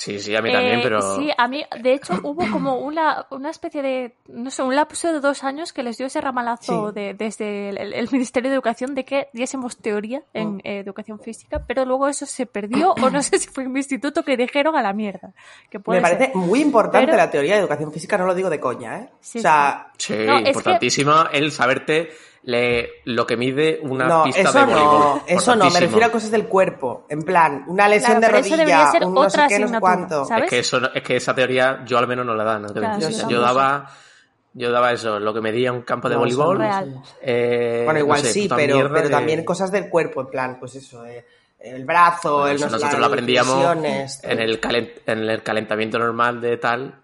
Sí, 0.00 0.18
sí, 0.18 0.34
a 0.34 0.40
mí 0.40 0.50
también, 0.50 0.78
Eh, 0.78 0.82
pero. 0.82 1.02
Sí, 1.16 1.28
a 1.36 1.46
mí, 1.46 1.62
de 1.82 1.92
hecho, 1.92 2.14
hubo 2.22 2.50
como 2.50 2.76
una, 2.78 3.26
una 3.30 3.50
especie 3.50 3.82
de, 3.82 4.16
no 4.28 4.50
sé, 4.50 4.62
un 4.62 4.74
lapso 4.74 5.12
de 5.12 5.20
dos 5.20 5.44
años 5.44 5.74
que 5.74 5.82
les 5.82 5.98
dio 5.98 6.06
ese 6.06 6.22
ramalazo 6.22 6.88
Sí. 6.88 6.94
de, 6.94 7.12
desde 7.12 7.68
el, 7.68 7.92
el 7.92 8.08
Ministerio 8.10 8.48
de 8.48 8.54
Educación 8.54 8.94
de 8.94 9.04
que 9.04 9.28
diésemos 9.34 9.76
teoría 9.76 10.22
en 10.32 10.54
Mm. 10.54 10.60
eh, 10.64 10.78
educación 10.78 11.20
física, 11.20 11.64
pero 11.66 11.84
luego 11.84 12.08
eso 12.08 12.24
se 12.24 12.46
perdió, 12.46 12.92
o 12.94 13.10
no 13.10 13.22
sé 13.22 13.38
si 13.38 13.48
fue 13.48 13.64
en 13.64 13.72
mi 13.72 13.80
instituto 13.80 14.22
que 14.22 14.38
dijeron 14.38 14.74
a 14.74 14.80
la 14.80 14.94
mierda. 14.94 15.34
Que 15.68 15.80
puede 15.80 15.98
me 16.00 16.02
parece 16.02 16.26
ser. 16.28 16.34
muy 16.36 16.62
importante 16.62 17.04
Pero- 17.06 17.18
la 17.18 17.30
teoría 17.30 17.54
de 17.56 17.60
educación 17.60 17.92
física, 17.92 18.16
no 18.16 18.24
lo 18.24 18.34
digo 18.34 18.48
de 18.48 18.58
coña, 18.58 19.00
¿eh? 19.00 19.08
Sí, 19.20 19.38
o 19.40 19.42
sea, 19.42 19.88
Sí, 19.98 20.14
No, 20.24 20.38
es 20.38 20.44
que- 20.44 20.48
importantísimo 20.48 21.12
el 21.30 21.52
saberte 21.52 22.10
le- 22.42 22.88
lo 23.04 23.26
que 23.26 23.36
mide 23.36 23.80
una 23.82 24.06
no, 24.06 24.24
pista 24.24 24.40
eso 24.40 24.58
de 24.58 24.64
voleibol. 24.64 24.98
no, 25.00 25.22
eso 25.26 25.56
no, 25.56 25.70
me 25.70 25.80
refiero 25.80 26.06
a 26.06 26.10
cosas 26.10 26.30
del 26.30 26.46
cuerpo. 26.46 27.04
En 27.08 27.22
plan, 27.22 27.64
una 27.66 27.86
lesión 27.88 28.18
Claro, 28.18 28.32
de 28.34 28.40
eso 28.40 28.48
rodilla, 28.50 28.56
debería 28.56 28.90
ser 28.90 29.04
un 29.04 29.14
no 29.14 29.20
sé 29.22 29.26
otra 29.28 29.48
qué, 29.48 29.54
no 29.58 29.68
sé 29.68 29.74
asignatura, 29.76 29.80
cuánto. 29.80 30.24
¿sabes? 30.24 30.44
Es 30.44 30.50
que, 30.50 30.58
eso, 30.60 30.80
no- 30.80 30.90
es 30.94 31.02
que 31.02 31.16
esa 31.16 31.34
teoría 31.34 31.82
yo 31.84 31.98
al 31.98 32.06
menos 32.08 32.24
no 32.24 32.34
la 32.34 32.44
dan. 32.44 32.62
¿no? 32.62 32.68
Claro, 32.72 33.08
yo 33.28 33.40
daba 33.40 33.90
yo 34.52 34.72
daba 34.72 34.90
eso, 34.92 35.20
lo 35.20 35.32
que 35.32 35.40
medía 35.40 35.70
un 35.72 35.82
campo 35.82 36.08
de 36.08 36.16
No, 36.16 36.26
eso 36.26 36.38
voleibol. 36.44 36.64
eso 36.66 37.02
eh, 37.22 37.82
Bueno, 37.84 38.00
no 38.00 38.04
igual 38.04 38.20
sé, 38.20 38.32
sí, 38.32 38.48
pero, 38.54 38.88
pero 38.92 39.02
de- 39.04 39.10
también 39.10 39.44
cosas 39.44 39.70
del 39.70 39.88
cuerpo, 39.88 40.22
en 40.22 40.26
plan, 40.26 40.56
pues 40.58 40.74
eso, 40.74 41.04
eh, 41.06 41.24
el 41.60 41.84
brazo, 41.84 42.38
Bueno, 42.38 42.48
el 42.48 42.56
eso 42.56 42.64
nosotros 42.66 42.92
las 42.92 43.00
lo 43.00 43.06
aprendíamos 43.06 43.76
en 44.24 44.40
el, 44.40 44.60
calen- 44.60 44.92
en 45.06 45.18
el 45.30 45.42
calentamiento 45.44 45.98
normal 45.98 46.40
de 46.40 46.56
tal. 46.56 46.94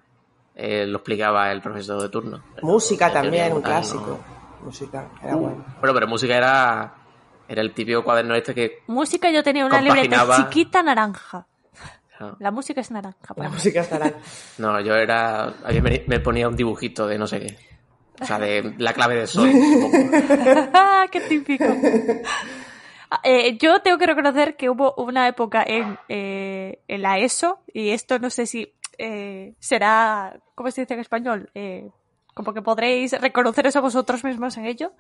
eh, 0.57 0.87
lo 0.87 0.97
explicaba 0.97 1.53
el 1.53 1.61
profesor 1.61 2.01
de 2.01 2.09
turno. 2.09 2.43
Música 2.63 3.13
también, 3.13 3.53
un 3.53 3.61
clásico. 3.61 4.19
no. 4.29 4.36
Música, 4.67 5.09
era 5.23 5.35
bueno. 5.37 5.65
Bueno, 5.81 5.95
pero 5.95 6.07
música 6.09 6.37
era, 6.37 6.95
era 7.49 7.63
el 7.63 7.73
típico 7.73 8.03
cuaderno 8.05 8.35
este 8.35 8.55
que... 8.55 8.79
Música 8.89 9.31
yo 9.31 9.43
tenía 9.43 9.65
una 9.65 9.81
libreta 9.81 10.17
Compaginaba- 10.25 10.37
chiquita 10.49 10.83
naranja. 10.83 11.47
no, 12.21 12.37
La 12.41 12.51
música 12.51 12.81
es 12.81 12.91
naranja. 12.91 13.35
La 13.37 13.49
mí. 13.49 13.55
música 13.55 13.81
estará. 13.81 14.13
No, 14.59 14.81
yo 14.81 14.95
era... 14.97 15.45
A 15.45 15.71
mí 15.73 15.81
me, 15.81 16.05
me 16.07 16.21
ponía 16.21 16.49
un 16.49 16.57
dibujito 16.57 17.07
de 17.07 17.17
no 17.19 17.27
sé 17.27 17.41
qué. 17.41 17.59
O 18.21 18.25
sea, 18.25 18.39
de 18.39 18.75
la 18.79 18.93
clave 18.95 19.15
de 19.17 19.27
sol. 19.27 19.49
¡Qué 21.13 21.21
típico! 21.29 21.65
Ah, 23.11 23.21
eh, 23.23 23.57
yo 23.59 23.81
tengo 23.83 23.99
que 23.99 24.07
reconocer 24.07 24.57
que 24.57 24.69
hubo 24.69 24.95
una 24.97 25.29
época 25.29 25.63
en, 25.67 25.97
eh, 26.09 26.81
en 26.89 27.03
la 27.03 27.19
ESO, 27.19 27.61
y 27.73 27.91
esto 27.91 28.19
no 28.19 28.31
sé 28.31 28.47
si 28.47 28.73
eh, 28.99 29.55
será, 29.61 30.41
¿cómo 30.57 30.71
se 30.73 30.81
dice 30.81 30.95
en 30.95 31.01
español? 31.01 31.51
Como 32.37 32.53
que 32.53 32.61
podréis 32.61 33.13
reconocer 33.19 33.67
eso 33.67 33.81
vosotros 33.81 34.23
mismos 34.23 34.59
en 34.59 34.67
ello, 34.67 34.93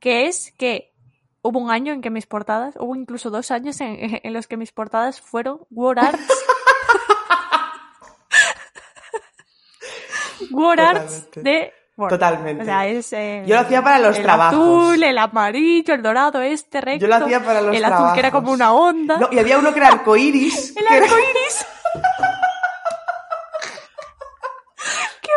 que 0.00 0.26
es 0.26 0.52
que 0.58 0.92
hubo 1.40 1.60
un 1.60 1.70
año 1.70 1.92
en 1.92 2.00
que 2.02 2.10
mis 2.10 2.26
portadas, 2.26 2.74
hubo 2.76 2.96
incluso 2.96 3.30
dos 3.30 3.52
años 3.52 3.80
en, 3.80 3.96
en 4.24 4.32
los 4.32 4.48
que 4.48 4.56
mis 4.56 4.72
portadas 4.72 5.20
fueron 5.20 5.60
War 5.70 6.00
Arts. 6.00 6.20
War 10.50 10.80
Arts 10.80 11.28
de 11.36 11.72
Word. 11.96 12.10
Totalmente. 12.10 12.62
O 12.62 12.66
sea, 12.66 12.86
es, 12.86 13.12
eh, 13.12 13.44
Yo 13.46 13.54
lo 13.54 13.60
hacía 13.60 13.80
para 13.82 13.98
los 14.00 14.16
el 14.16 14.22
trabajos. 14.24 14.58
azul, 14.58 15.02
el 15.02 15.18
amarillo, 15.18 15.94
el 15.94 16.02
dorado, 16.02 16.40
este 16.40 16.80
recto. 16.80 17.02
Yo 17.02 17.08
lo 17.08 17.16
hacía 17.24 17.44
para 17.44 17.60
los 17.60 17.76
El 17.76 17.84
azul 17.84 18.12
que 18.14 18.20
era 18.20 18.30
trabajos. 18.30 18.40
como 18.40 18.52
una 18.52 18.72
onda. 18.72 19.18
No, 19.18 19.28
y 19.30 19.38
había 19.38 19.58
uno 19.58 19.72
que 19.72 19.78
era 19.78 19.88
arcoiris. 19.88 20.70
el 20.76 20.86
que 20.86 20.96
era- 20.96 21.04
arco 21.06 21.16
iris. 21.18 21.66
¡Qué 25.20 25.30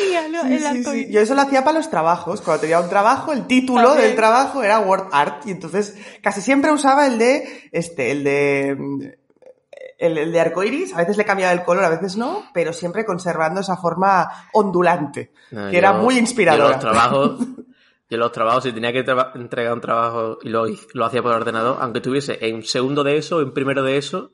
Sí, 0.00 0.14
el 0.54 0.58
sí, 0.60 0.66
arco 0.66 0.90
sí. 0.92 0.98
iris. 1.00 1.10
Yo 1.14 1.20
eso 1.20 1.34
lo 1.34 1.42
hacía 1.42 1.64
para 1.64 1.78
los 1.78 1.90
trabajos. 1.90 2.40
Cuando 2.40 2.60
tenía 2.62 2.80
un 2.80 2.88
trabajo, 2.88 3.32
el 3.32 3.46
título 3.46 3.82
También. 3.88 4.06
del 4.08 4.16
trabajo 4.16 4.62
era 4.62 4.80
Word 4.80 5.08
Art. 5.12 5.46
Y 5.46 5.50
entonces 5.52 5.96
casi 6.22 6.40
siempre 6.40 6.72
usaba 6.72 7.06
el 7.06 7.18
de, 7.18 7.68
este, 7.72 8.10
el 8.12 8.24
de, 8.24 9.16
el, 9.98 10.18
el 10.18 10.32
de 10.32 10.40
arcoiris. 10.40 10.94
A 10.94 10.98
veces 10.98 11.16
le 11.16 11.24
cambiaba 11.24 11.52
el 11.52 11.62
color, 11.64 11.84
a 11.84 11.90
veces 11.90 12.16
no, 12.16 12.44
pero 12.54 12.72
siempre 12.72 13.04
conservando 13.04 13.60
esa 13.60 13.76
forma 13.76 14.28
ondulante, 14.52 15.32
No, 15.50 15.70
que 15.70 15.78
era 15.78 15.92
yo- 15.92 15.98
muy 16.02 16.14
Yo 16.14 16.20
inspiradora. 16.20 16.70
los 16.70 16.80
trabajos, 16.80 17.38
yo 18.10 18.16
los 18.16 18.32
trabajos, 18.32 18.64
si 18.64 18.72
tenía 18.72 18.92
que 18.92 19.04
entregar 19.34 19.72
un 19.72 19.80
trabajo 19.80 20.38
y 20.42 20.48
lo, 20.48 20.64
lo 20.94 21.04
hacía 21.04 21.22
por 21.22 21.32
ordenador, 21.32 21.78
aunque 21.80 22.00
tuviese 22.00 22.38
en 22.46 22.62
segundo 22.64 23.04
de 23.04 23.16
eso, 23.18 23.40
en 23.40 23.52
primero 23.52 23.82
de 23.84 23.96
eso, 23.98 24.32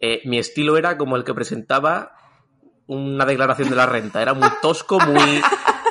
eh, 0.00 0.20
mi 0.24 0.38
estilo 0.38 0.76
era 0.76 0.96
como 0.98 1.16
el 1.16 1.24
que 1.24 1.34
presentaba 1.34 2.12
una 2.90 3.24
declaración 3.24 3.70
de 3.70 3.76
la 3.76 3.86
renta. 3.86 4.20
Era 4.20 4.34
muy 4.34 4.48
tosco, 4.60 4.98
muy, 5.00 5.40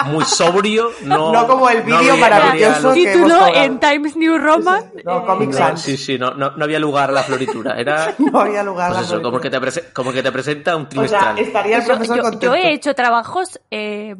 muy 0.05 0.23
sobrio. 0.25 0.91
No, 1.03 1.31
No 1.31 1.47
como 1.47 1.69
el 1.69 1.81
vídeo 1.83 2.01
no 2.15 2.17
maravilloso 2.17 2.89
había- 2.89 2.93
que 3.05 3.11
hemos 3.11 3.13
Título 3.23 3.39
cobrado. 3.39 3.63
en 3.63 3.79
Times 3.79 4.15
New 4.17 4.37
Roman. 4.37 4.91
No, 5.05 5.17
eh, 5.19 5.23
Comic 5.25 5.49
no, 5.51 5.57
Sans. 5.57 5.81
sí, 5.81 5.97
sí, 5.97 6.17
no, 6.19 6.31
no, 6.31 6.51
no 6.51 6.63
había 6.63 6.79
lugar 6.79 7.09
a 7.09 7.13
la 7.13 7.23
floritura. 7.23 7.79
Era, 7.79 8.13
No 8.19 8.39
había 8.41 8.63
lugar. 8.63 8.89
pues 8.89 8.97
a 8.97 9.01
la 9.01 9.07
eso, 9.07 9.21
como 9.21 9.39
que, 9.39 9.49
floritura. 9.49 9.71
te 9.87 9.93
como 9.93 10.11
que 10.11 10.21
te 10.23 10.31
presenta 10.31 10.75
un 10.75 10.83
O 10.83 10.85
sea, 10.87 10.89
trimestral. 10.89 11.39
estaría 11.39 11.75
el 11.77 11.81
yo, 11.83 11.87
profesor 11.87 12.15
yo- 12.17 12.21
contento. 12.23 12.45
yo 12.47 12.53
he 12.55 12.73
hecho 12.73 12.93
trabajos, 12.93 13.59
eh, 13.71 14.15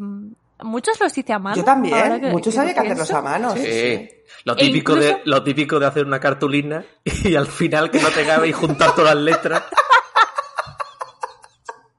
muchos 0.62 1.00
los 1.00 1.18
hice 1.18 1.34
a 1.34 1.40
mano. 1.40 1.56
Yo 1.58 1.64
también, 1.64 2.30
muchos 2.32 2.58
había 2.58 2.74
que 2.74 2.80
hacerlos 2.82 3.12
a 3.12 3.22
mano. 3.22 3.54
sí, 3.56 3.62
Sí. 3.64 3.72
sí. 3.72 4.10
Lo 4.46 4.54
E 4.54 4.56
típico, 4.58 4.96
de, 4.96 5.22
lo 5.26 5.44
típico 5.44 5.80
de 5.80 5.86
hacer 5.88 6.06
una 6.06 6.20
cartulina 6.20 6.84
y 7.04 7.36
al 7.36 7.48
final 7.48 7.92
que 7.92 8.00
no 8.00 8.08
te 8.10 8.26
cabe 8.26 8.48
y 8.48 8.54
juntar 8.54 8.96
todas 8.96 9.16
las 9.16 9.24
letras. 9.24 9.64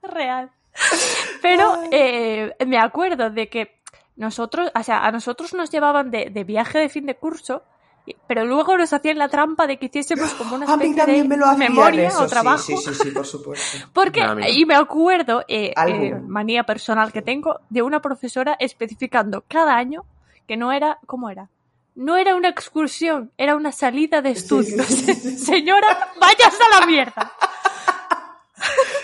real. 0.03 0.51
Pero 1.43 1.83
eh, 1.91 2.55
me 2.67 2.79
acuerdo 2.79 3.31
de 3.31 3.49
que 3.49 3.81
nosotros, 4.17 4.71
o 4.75 4.83
sea, 4.83 5.07
a 5.07 5.13
nosotros 5.13 5.55
nos 5.55 5.71
llevaban 5.71 6.11
de, 6.11 6.31
de 6.31 6.45
viaje 6.45 6.79
de 6.79 6.89
fin 6.89 7.07
de 7.07 7.17
curso, 7.17 7.63
pero 8.27 8.45
luego 8.45 8.77
nos 8.77 8.93
hacían 8.93 9.19
la 9.19 9.29
trampa 9.29 9.67
de 9.67 9.79
que 9.79 9.87
hiciésemos 9.87 10.33
como 10.35 10.57
una 10.57 10.67
A 10.73 10.77
mí 10.77 10.85
especie 10.85 11.05
también 11.05 11.23
de 11.23 11.29
me 11.29 11.37
lo 11.37 11.47
hacían 11.47 11.59
memoria 11.59 12.09
eso, 12.09 12.25
o 12.25 12.27
trabajo. 12.27 12.59
Sí, 12.59 12.77
sí, 12.77 12.95
sí, 12.95 13.03
sí, 13.05 13.11
por 13.11 13.27
supuesto. 13.27 13.89
Porque, 13.93 14.23
No, 14.23 14.39
y 14.47 14.65
me 14.65 14.75
acuerdo, 14.75 15.45
eh, 15.49 15.73
eh, 15.77 16.15
manía 16.27 16.65
personal 16.65 17.13
que 17.13 17.23
tengo, 17.23 17.61
de 17.69 17.83
una 17.83 18.01
profesora 18.01 18.57
especificando 18.59 19.45
cada 19.49 19.77
año 19.77 20.05
que 20.47 20.57
no 20.57 20.73
era, 20.73 20.99
¿cómo 21.07 21.31
era? 21.31 21.49
No 21.95 22.17
era 22.17 22.35
una 22.35 22.49
excursión, 22.49 23.31
era 23.37 23.57
una 23.57 23.73
salida 23.73 24.23
de 24.23 24.31
estudios. 24.31 24.87
sí, 24.87 24.97
sí, 24.97 25.15
sí. 25.15 25.39
Señora, 25.39 26.13
vayas 26.21 26.59
a 26.61 26.81
la 26.81 26.87
mierda. 26.87 27.33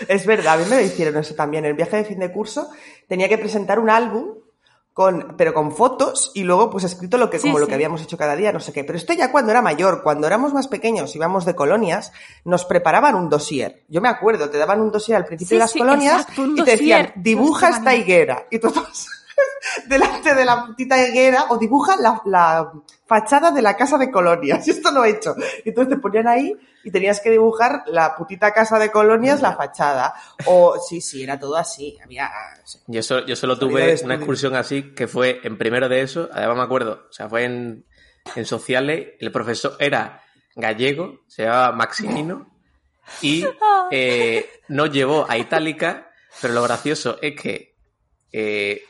Es 0.07 0.25
verdad, 0.25 0.53
a 0.53 0.57
mí 0.57 0.65
me 0.69 0.77
lo 0.77 0.81
hicieron 0.81 1.17
eso 1.17 1.35
también. 1.35 1.65
En 1.65 1.71
el 1.71 1.75
viaje 1.77 1.97
de 1.97 2.03
fin 2.05 2.19
de 2.19 2.31
curso 2.31 2.69
tenía 3.07 3.27
que 3.29 3.37
presentar 3.37 3.79
un 3.79 3.89
álbum 3.89 4.35
con, 4.93 5.35
pero 5.37 5.53
con 5.53 5.71
fotos 5.71 6.31
y 6.33 6.43
luego 6.43 6.71
pues 6.71 6.83
escrito 6.83 7.19
lo 7.19 7.29
que, 7.29 7.37
Sí, 7.37 7.47
como 7.47 7.59
lo 7.59 7.67
que 7.67 7.75
habíamos 7.75 8.01
hecho 8.01 8.17
cada 8.17 8.35
día, 8.35 8.51
no 8.51 8.59
sé 8.59 8.73
qué. 8.73 8.83
Pero 8.83 8.97
esto 8.97 9.13
ya 9.13 9.31
cuando 9.31 9.51
era 9.51 9.61
mayor, 9.61 10.01
cuando 10.01 10.25
éramos 10.25 10.53
más 10.53 10.67
pequeños, 10.67 11.15
íbamos 11.15 11.45
de 11.45 11.53
colonias, 11.53 12.11
nos 12.45 12.65
preparaban 12.65 13.13
un 13.13 13.29
dossier. 13.29 13.83
Yo 13.89 14.01
me 14.01 14.09
acuerdo, 14.09 14.49
te 14.49 14.57
daban 14.57 14.81
un 14.81 14.91
dossier 14.91 15.17
al 15.17 15.25
principio 15.25 15.49
Sí, 15.49 15.55
de 15.55 15.59
las 15.59 15.73
colonias 15.73 16.21
exacto, 16.21 16.45
y 16.47 16.55
te 16.63 16.71
decían, 16.71 17.05
dossier. 17.05 17.23
dibuja 17.23 17.69
esta 17.69 17.95
higuera. 17.95 18.47
Y 18.49 18.57
tú 18.59 18.73
delante 19.87 20.33
de 20.33 20.45
la 20.45 20.65
putita 20.65 21.07
higuera 21.07 21.45
o 21.49 21.57
dibuja 21.57 21.95
la, 21.97 22.21
la 22.25 22.71
fachada 23.05 23.51
de 23.51 23.61
la 23.61 23.75
casa 23.77 23.97
de 23.99 24.09
colonias. 24.09 24.67
Y 24.67 24.71
esto 24.71 24.91
lo 24.91 25.05
he 25.05 25.11
hecho. 25.11 25.35
Y 25.63 25.69
entonces 25.69 25.93
te 25.95 26.01
ponían 26.01 26.27
ahí 26.27 26.55
y 26.87 26.91
tenías 26.91 27.19
que 27.19 27.29
dibujar 27.29 27.83
la 27.87 28.15
putita 28.15 28.53
casa 28.53 28.79
de 28.79 28.89
colonias, 28.91 29.41
la 29.41 29.55
fachada. 29.57 30.13
O 30.45 30.79
sí, 30.79 31.01
sí, 31.01 31.21
era 31.23 31.37
todo 31.37 31.57
así. 31.57 31.97
Había. 32.01 32.31
Yo, 32.87 33.03
so- 33.03 33.25
yo 33.25 33.35
solo 33.35 33.59
tuve 33.59 33.95
una 34.05 34.15
excursión 34.15 34.55
así 34.55 34.93
que 34.95 35.07
fue 35.07 35.41
en 35.43 35.57
primero 35.57 35.89
de 35.89 35.99
eso, 36.01 36.29
además 36.31 36.55
me 36.57 36.63
acuerdo, 36.63 37.07
o 37.09 37.11
sea, 37.11 37.27
fue 37.27 37.43
en, 37.43 37.85
en 38.35 38.45
sociales, 38.45 39.09
el 39.19 39.31
profesor 39.33 39.75
era 39.79 40.21
gallego, 40.55 41.19
se 41.27 41.43
llamaba 41.43 41.73
Maximino, 41.73 42.49
y 43.21 43.45
eh, 43.91 44.49
nos 44.69 44.89
llevó 44.91 45.25
a 45.29 45.37
Itálica, 45.37 46.09
pero 46.41 46.53
lo 46.53 46.63
gracioso 46.63 47.17
es 47.21 47.39
que 47.39 47.75
eh, 48.31 48.81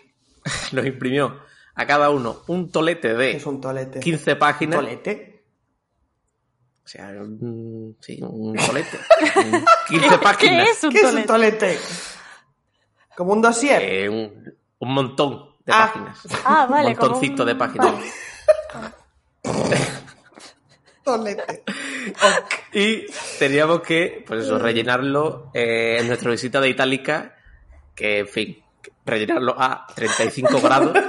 nos 0.71 0.85
imprimió 0.85 1.39
a 1.73 1.85
cada 1.87 2.09
uno 2.11 2.43
un 2.47 2.71
tolete 2.71 3.15
de 3.15 3.41
un 3.45 3.59
tolete. 3.59 3.99
15 4.01 4.35
páginas. 4.35 4.79
tolete. 4.79 5.36
O 6.87 6.89
sea, 6.89 7.07
un, 7.19 7.97
sí, 7.99 8.17
un 8.21 8.55
tolete. 8.55 8.97
Un 9.35 9.65
15 9.89 10.17
páginas. 10.19 10.63
¿Qué 10.65 10.71
es 10.71 10.83
un 10.85 10.91
¿Qué 10.93 10.99
es 10.99 11.03
un 11.03 11.23
tolete? 11.25 11.57
tolete? 11.67 11.79
Como 13.13 13.33
un 13.33 13.41
dossier. 13.41 13.81
Eh, 13.83 14.07
un, 14.07 14.53
un 14.79 14.93
montón 14.93 15.49
de 15.65 15.73
Ah. 15.73 15.91
páginas. 15.91 16.19
Ah, 16.45 16.65
vale, 16.69 16.91
Un 16.91 16.97
montoncito 16.97 17.33
como 17.35 17.43
un- 17.43 17.47
de 17.49 17.55
páginas. 17.55 17.93
vale. 17.93 18.05
Tolete. 21.03 21.63
Y 22.71 23.05
teníamos 23.37 23.81
que, 23.81 24.23
pues 24.25 24.45
eso, 24.45 24.57
rellenarlo 24.57 25.51
eh, 25.53 25.97
en 25.99 26.07
nuestra 26.07 26.31
visita 26.31 26.61
de 26.61 26.69
Itálica, 26.69 27.35
que, 27.95 28.19
en 28.19 28.27
fin, 28.29 28.63
rellenarlo 29.05 29.55
a 29.59 29.87
35 29.93 30.61
grados. 30.61 30.97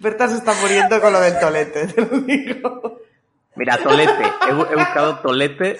Berta 0.00 0.28
se 0.28 0.36
está 0.36 0.52
muriendo 0.54 1.00
con 1.00 1.12
lo 1.12 1.20
del 1.20 1.38
tolete, 1.38 1.86
te 1.88 2.00
lo 2.06 2.18
digo. 2.20 3.00
Mira, 3.60 3.76
tolete. 3.76 4.24
He, 4.48 4.52
bu- 4.54 4.66
he 4.70 4.74
buscado 4.74 5.18
tolete. 5.18 5.78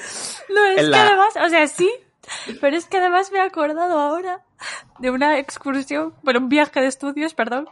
No, 0.51 0.65
es 0.67 0.79
en 0.79 0.85
que 0.85 0.91
la- 0.91 1.07
además, 1.07 1.35
o 1.45 1.49
sea, 1.49 1.67
sí, 1.67 1.91
pero 2.61 2.77
es 2.77 2.85
que 2.87 2.99
además 2.99 3.33
me 3.33 3.39
he 3.39 3.43
acordado 3.43 3.99
ahora 3.99 4.45
de 4.99 5.11
una 5.11 5.39
excursión, 5.39 6.15
bueno, 6.23 6.41
un 6.41 6.51
viaje 6.51 6.79
de 6.81 6.87
estudios, 6.89 7.33
perdón, 7.33 7.67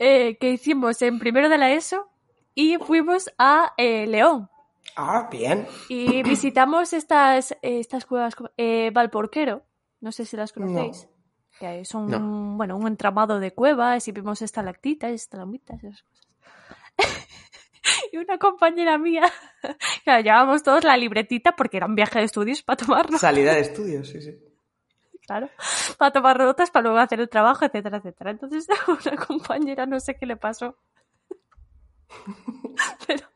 eh, 0.00 0.36
que 0.40 0.50
hicimos 0.50 1.00
en 1.02 1.20
primero 1.20 1.48
de 1.48 1.56
la 1.58 1.70
ESO 1.70 2.08
y 2.56 2.78
fuimos 2.78 3.30
a 3.38 3.74
eh, 3.76 4.08
León 4.08 4.50
Ah, 4.96 5.28
bien. 5.30 5.68
y 5.88 6.24
visitamos 6.24 6.92
estas, 6.92 7.52
eh, 7.52 7.78
estas 7.78 8.06
cuevas, 8.06 8.34
como- 8.34 8.50
eh, 8.56 8.90
Valporquero, 8.92 9.62
no 10.00 10.10
sé 10.10 10.24
si 10.24 10.36
las 10.36 10.52
conocéis. 10.52 11.08
Que 11.60 11.84
son, 11.84 12.08
No. 12.10 12.56
bueno, 12.56 12.76
un 12.76 12.86
entramado 12.88 13.38
de 13.38 13.52
cuevas 13.52 14.08
y 14.08 14.12
vimos 14.12 14.42
estalactitas, 14.42 15.12
estalagmitas, 15.12 15.82
esas 15.84 16.02
cosas. 16.02 16.26
y 18.12 18.16
una 18.18 18.38
compañera 18.38 18.98
mía, 18.98 19.30
claro, 20.04 20.22
llevábamos 20.22 20.62
todos 20.62 20.84
la 20.84 20.96
libretita 20.96 21.52
porque 21.56 21.76
era 21.78 21.86
un 21.86 21.94
viaje 21.94 22.18
de 22.18 22.24
estudios 22.26 22.62
para 22.62 22.76
tomarnos, 22.76 23.20
Salida 23.20 23.54
de 23.54 23.60
estudios, 23.68 24.08
sí, 24.08 24.20
sí. 24.20 24.38
claro, 25.26 25.48
para 25.98 26.12
tomar 26.12 26.38
notas, 26.38 26.70
para 26.70 26.84
luego 26.84 26.98
hacer 26.98 27.20
el 27.20 27.28
trabajo, 27.28 27.64
etcétera, 27.64 27.98
etcétera. 27.98 28.30
Entonces, 28.30 28.66
una 28.88 29.16
compañera, 29.16 29.86
no 29.86 30.00
sé 30.00 30.16
qué 30.16 30.26
le 30.26 30.36
pasó. 30.36 30.76
Pero, 33.06 33.26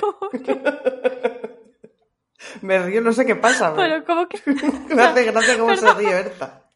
como 0.00 0.30
que, 0.30 1.58
Me 2.60 2.78
río, 2.78 3.00
no 3.00 3.12
sé 3.12 3.24
qué 3.24 3.36
pasa. 3.36 3.74
pero 3.74 4.04
como 4.04 4.28
que, 4.28 4.38
Me 4.94 5.02
hace 5.02 5.24
gracia 5.24 5.58
cómo 5.58 5.74
se 5.76 5.94
ríe 5.94 6.12
Berta. 6.14 6.67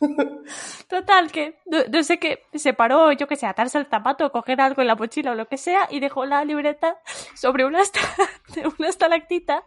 total, 0.88 1.30
que, 1.32 1.58
no, 1.66 1.78
no 1.90 2.02
sé 2.02 2.18
qué, 2.18 2.44
se 2.54 2.72
paró, 2.74 3.12
yo 3.12 3.26
que 3.26 3.36
sé, 3.36 3.46
atarse 3.46 3.78
el 3.78 3.86
zapato, 3.86 4.30
coger 4.30 4.60
algo 4.60 4.80
en 4.82 4.88
la 4.88 4.94
mochila 4.94 5.32
o 5.32 5.34
lo 5.34 5.48
que 5.48 5.56
sea, 5.58 5.88
y 5.90 6.00
dejó 6.00 6.24
la 6.26 6.44
libreta 6.44 7.00
sobre 7.34 7.64
una, 7.64 7.80
esta- 7.82 8.00
una 8.78 8.88
estalactita. 8.88 9.64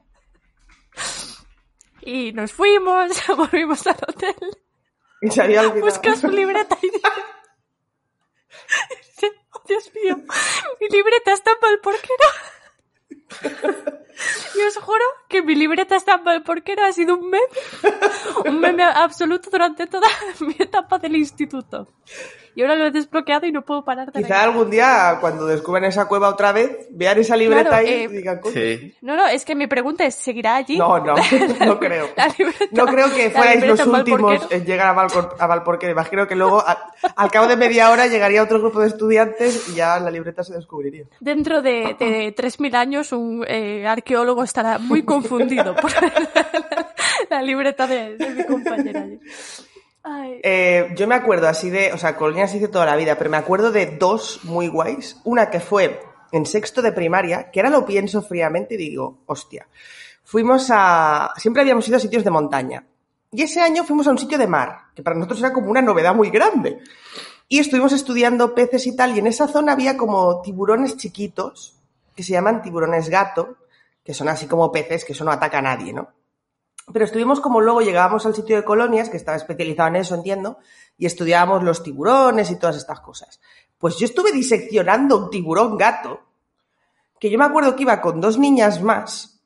Y 2.01 2.31
nos 2.33 2.53
fuimos, 2.53 3.11
volvimos 3.37 3.85
al 3.87 3.97
hotel. 4.07 4.35
Y 5.21 5.29
se 5.31 5.41
había 5.41 5.61
olvidado. 5.61 5.81
busca 5.81 6.15
su 6.15 6.29
libreta 6.29 6.77
y 6.81 6.85
dice, 6.89 7.01
dice, 9.11 9.31
oh 9.51 9.61
Dios 9.67 9.91
mío, 9.93 10.15
mi 10.79 10.87
libreta 10.87 11.33
está 11.33 11.51
mal, 11.61 11.79
¿por 11.81 11.95
qué 11.99 12.09
no? 12.21 13.99
Y 14.55 14.61
os 14.67 14.75
juro 14.77 15.03
que 15.27 15.41
mi 15.41 15.55
libreta 15.55 15.95
está 15.95 16.17
mal 16.17 16.43
porque 16.43 16.75
no 16.75 16.83
ha 16.85 16.91
sido 16.91 17.15
un 17.15 17.29
meme, 17.29 17.43
un 18.45 18.59
meme 18.59 18.83
absoluto 18.83 19.49
durante 19.49 19.87
toda 19.87 20.07
mi 20.41 20.55
etapa 20.59 20.97
del 20.97 21.15
instituto. 21.15 21.87
Y 22.55 22.61
ahora 22.63 22.75
lo 22.75 22.87
he 22.87 22.91
desbloqueado 22.91 23.45
y 23.45 23.51
no 23.53 23.61
puedo 23.61 23.85
parar 23.85 24.11
de 24.11 24.21
Quizá 24.23 24.43
algún 24.43 24.69
día, 24.71 25.19
cuando 25.21 25.45
descubran 25.45 25.85
esa 25.85 26.07
cueva 26.07 26.27
otra 26.29 26.51
vez, 26.51 26.87
vean 26.89 27.17
esa 27.19 27.37
libreta 27.37 27.69
Claro, 27.69 27.75
ahí 27.77 27.87
eh, 27.93 28.03
y 28.03 28.07
digan. 28.07 28.41
Sí. 28.51 28.95
No, 29.01 29.15
no, 29.15 29.27
es 29.27 29.45
que 29.45 29.55
mi 29.55 29.67
pregunta 29.67 30.03
es, 30.03 30.15
¿seguirá 30.15 30.55
allí? 30.55 30.77
No, 30.77 30.97
no, 30.99 31.13
no 31.65 31.79
creo. 31.79 32.09
La 32.17 32.27
libreta- 32.27 32.65
No 32.71 32.85
creo 32.87 33.13
que 33.13 33.29
fuerais 33.29 33.65
los 33.65 33.85
últimos 33.85 34.47
en 34.51 34.65
llegar 34.65 34.87
a, 34.87 34.95
Valcor- 34.95 35.35
a 35.39 35.47
Valporquero. 35.47 35.91
Imagino 35.93 36.27
que 36.27 36.35
luego, 36.35 36.59
a- 36.59 36.91
al 37.15 37.31
cabo 37.31 37.47
de 37.47 37.55
media 37.55 37.91
hora, 37.91 38.07
llegaría 38.07 38.43
otro 38.43 38.59
grupo 38.59 38.81
de 38.81 38.87
estudiantes 38.87 39.69
y 39.69 39.75
ya 39.75 39.99
la 39.99 40.09
libreta 40.11 40.43
se 40.43 40.53
descubriría. 40.53 41.05
Dentro 41.19 41.61
de, 41.61 41.95
de 41.99 42.35
3.000 42.35 42.75
años, 42.75 43.11
un 43.13 43.45
eh, 43.47 43.85
arqueólogo 44.09 44.43
estará 44.43 44.79
muy 44.79 45.03
confundido 45.03 45.75
por 45.75 45.91
la, 47.29 47.41
libreta 47.43 47.85
de, 47.85 48.17
mi 48.35 48.43
compañera. 48.43 49.05
Eh, 50.41 50.91
yo 50.95 51.07
me 51.07 51.13
acuerdo 51.13 51.47
así 51.47 51.69
de, 51.69 51.93
o 51.93 51.97
sea, 51.97 52.15
colonias 52.15 52.55
hice 52.55 52.67
toda 52.67 52.87
la 52.87 52.95
vida, 52.95 53.15
pero 53.17 53.29
me 53.29 53.37
acuerdo 53.37 53.71
de 53.71 53.85
dos 53.85 54.39
muy 54.43 54.67
guays. 54.67 55.17
Una 55.25 55.51
que 55.51 55.59
fue 55.59 56.01
en 56.31 56.47
sexto 56.47 56.81
de 56.81 56.91
primaria, 56.91 57.51
que 57.51 57.59
ahora 57.59 57.69
lo 57.69 57.85
pienso 57.85 58.23
fríamente 58.23 58.73
y 58.73 58.77
digo, 58.77 59.19
hostia. 59.27 59.67
Fuimos 60.23 60.69
a, 60.71 61.31
siempre 61.37 61.61
habíamos 61.61 61.87
ido 61.87 61.97
a 61.97 61.99
sitios 61.99 62.23
de 62.23 62.31
montaña. 62.31 62.85
Y 63.31 63.43
ese 63.43 63.61
año 63.61 63.83
fuimos 63.83 64.07
a 64.07 64.11
un 64.11 64.17
sitio 64.17 64.39
de 64.39 64.47
mar, 64.47 64.85
que 64.95 65.03
para 65.03 65.15
nosotros 65.15 65.39
era 65.39 65.53
como 65.53 65.69
una 65.69 65.83
novedad 65.83 66.15
muy 66.15 66.31
grande. 66.31 66.79
Y 67.47 67.59
estuvimos 67.59 67.93
estudiando 67.93 68.55
peces 68.55 68.87
y 68.87 68.95
tal, 68.95 69.15
y 69.15 69.19
en 69.19 69.27
esa 69.27 69.47
zona 69.47 69.73
había 69.73 69.97
como 69.97 70.41
tiburones 70.41 70.97
chiquitos, 70.97 71.75
que 72.15 72.23
se 72.23 72.33
llaman 72.33 72.63
tiburones 72.63 73.09
gato, 73.09 73.57
que 74.03 74.13
son 74.13 74.27
así 74.27 74.47
como 74.47 74.71
peces 74.71 75.05
que 75.05 75.13
eso 75.13 75.23
no 75.23 75.31
ataca 75.31 75.59
a 75.59 75.63
nadie, 75.63 75.93
¿no? 75.93 76.09
Pero 76.91 77.05
estuvimos 77.05 77.39
como 77.39 77.61
luego 77.61 77.81
llegábamos 77.81 78.25
al 78.25 78.33
sitio 78.35 78.55
de 78.55 78.63
colonias, 78.63 79.09
que 79.09 79.17
estaba 79.17 79.37
especializado 79.37 79.89
en 79.89 79.97
eso, 79.97 80.15
entiendo, 80.15 80.57
y 80.97 81.05
estudiábamos 81.05 81.63
los 81.63 81.83
tiburones 81.83 82.49
y 82.49 82.57
todas 82.57 82.77
estas 82.77 82.99
cosas. 83.01 83.39
Pues 83.77 83.97
yo 83.97 84.05
estuve 84.05 84.31
diseccionando 84.31 85.17
un 85.17 85.29
tiburón 85.29 85.77
gato, 85.77 86.21
que 87.19 87.29
yo 87.29 87.37
me 87.37 87.45
acuerdo 87.45 87.75
que 87.75 87.83
iba 87.83 88.01
con 88.01 88.19
dos 88.19 88.39
niñas 88.39 88.81
más, 88.81 89.41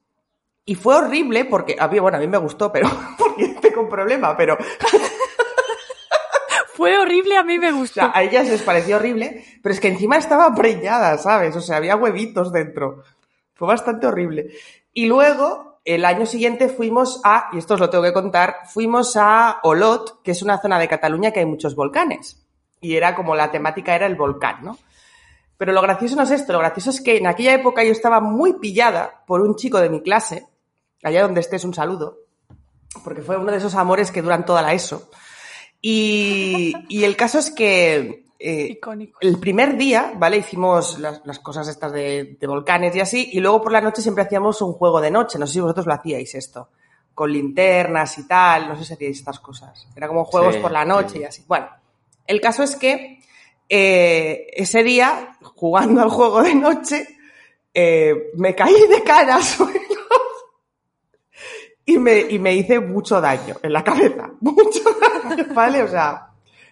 y 0.65 0.75
fue 0.75 0.95
horrible 0.95 1.43
porque, 1.43 1.75
a 1.77 1.89
mí, 1.89 1.99
bueno, 1.99 2.17
a 2.17 2.21
mí 2.21 2.27
me 2.27 2.37
gustó, 2.37 2.71
pero, 2.71 2.89
porque 3.17 3.49
tengo 3.61 3.81
un 3.81 3.89
problema, 3.89 4.37
pero 4.37 4.57
Fue 6.73 6.97
horrible, 6.97 7.37
a 7.37 7.43
mí 7.43 7.59
me 7.59 7.71
o 7.71 7.75
gustó. 7.77 8.01
sea, 8.01 8.11
a 8.13 8.23
ellas 8.23 8.49
les 8.49 8.63
pareció 8.63 8.95
horrible, 8.95 9.45
pero 9.61 9.73
es 9.73 9.79
que 9.79 9.89
encima 9.89 10.17
estaba 10.17 10.53
preñada, 10.55 11.17
¿sabes? 11.19 11.55
O 11.55 11.61
sea, 11.61 11.77
había 11.77 11.95
huevitos 11.95 12.51
dentro. 12.51 13.03
Fue 13.53 13.67
bastante 13.67 14.07
horrible. 14.07 14.51
Y 14.93 15.05
luego, 15.05 15.79
el 15.85 16.05
año 16.05 16.25
siguiente 16.25 16.69
fuimos 16.69 17.21
a, 17.23 17.49
y 17.53 17.57
esto 17.57 17.73
os 17.73 17.79
lo 17.79 17.89
tengo 17.89 18.03
que 18.03 18.13
contar, 18.13 18.57
fuimos 18.65 19.15
a 19.17 19.59
Olot, 19.63 20.21
que 20.21 20.31
es 20.31 20.41
una 20.41 20.59
zona 20.59 20.79
de 20.79 20.87
Cataluña 20.87 21.31
que 21.31 21.39
hay 21.41 21.45
muchos 21.45 21.75
volcanes. 21.75 22.45
Y 22.79 22.95
era 22.95 23.15
como 23.15 23.35
la 23.35 23.51
temática 23.51 23.95
era 23.95 24.05
el 24.05 24.15
volcán, 24.15 24.63
¿no? 24.63 24.77
Pero 25.57 25.71
lo 25.71 25.81
gracioso 25.81 26.15
no 26.15 26.23
es 26.23 26.31
esto, 26.31 26.53
lo 26.53 26.59
gracioso 26.59 26.89
es 26.89 27.01
que 27.01 27.17
en 27.17 27.27
aquella 27.27 27.53
época 27.53 27.83
yo 27.83 27.91
estaba 27.91 28.19
muy 28.19 28.53
pillada 28.59 29.23
por 29.25 29.41
un 29.41 29.55
chico 29.55 29.79
de 29.79 29.89
mi 29.89 30.01
clase, 30.01 30.47
allá 31.03 31.21
donde 31.21 31.41
estés 31.41 31.63
un 31.63 31.73
saludo, 31.73 32.19
porque 33.03 33.21
fue 33.21 33.37
uno 33.37 33.51
de 33.51 33.57
esos 33.57 33.75
amores 33.75 34.11
que 34.11 34.21
duran 34.21 34.45
toda 34.45 34.61
la 34.61 34.73
ESO. 34.73 35.09
Y, 35.81 36.73
y 36.89 37.03
el 37.03 37.15
caso 37.15 37.39
es 37.39 37.51
que 37.51 38.22
eh, 38.43 38.67
Icónico. 38.71 39.19
el 39.21 39.39
primer 39.39 39.77
día, 39.77 40.13
¿vale? 40.17 40.37
Hicimos 40.37 40.99
las, 40.99 41.21
las 41.25 41.39
cosas 41.39 41.67
estas 41.67 41.91
de, 41.93 42.37
de 42.39 42.47
volcanes 42.47 42.95
y 42.95 42.99
así, 42.99 43.29
y 43.33 43.39
luego 43.39 43.61
por 43.61 43.71
la 43.71 43.81
noche 43.81 44.01
siempre 44.01 44.23
hacíamos 44.23 44.61
un 44.61 44.73
juego 44.73 44.99
de 45.01 45.11
noche. 45.11 45.39
No 45.39 45.47
sé 45.47 45.53
si 45.53 45.59
vosotros 45.61 45.85
lo 45.85 45.93
hacíais 45.93 46.35
esto, 46.35 46.69
con 47.15 47.31
linternas 47.31 48.17
y 48.17 48.27
tal, 48.27 48.67
no 48.67 48.75
sé 48.75 48.83
si 48.85 48.93
hacíais 48.93 49.17
estas 49.19 49.39
cosas. 49.39 49.87
Era 49.95 50.07
como 50.07 50.25
juegos 50.25 50.55
Sí, 50.55 50.61
por 50.61 50.71
la 50.71 50.85
noche 50.85 51.13
sí. 51.13 51.19
y 51.19 51.23
así. 51.23 51.43
Bueno, 51.47 51.67
el 52.27 52.41
caso 52.41 52.63
es 52.63 52.75
que 52.75 53.19
eh, 53.69 54.47
ese 54.53 54.83
día, 54.83 55.37
jugando 55.41 56.01
al 56.01 56.09
juego 56.09 56.43
de 56.43 56.53
noche, 56.55 57.07
eh, 57.73 58.31
me 58.35 58.53
caí 58.53 58.87
de 58.89 59.01
cara 59.03 59.35
al 59.37 59.43
suelo 59.43 59.73
y 61.85 61.97
me, 61.97 62.19
y 62.19 62.39
me 62.39 62.53
hice 62.53 62.79
mucho 62.79 63.19
daño 63.19 63.55
en 63.61 63.73
la 63.73 63.83
cabeza. 63.83 64.29
Mucho 64.41 64.81
daño, 65.25 65.45
¿vale? 65.53 65.83
O 65.83 65.87
sea, 65.87 66.29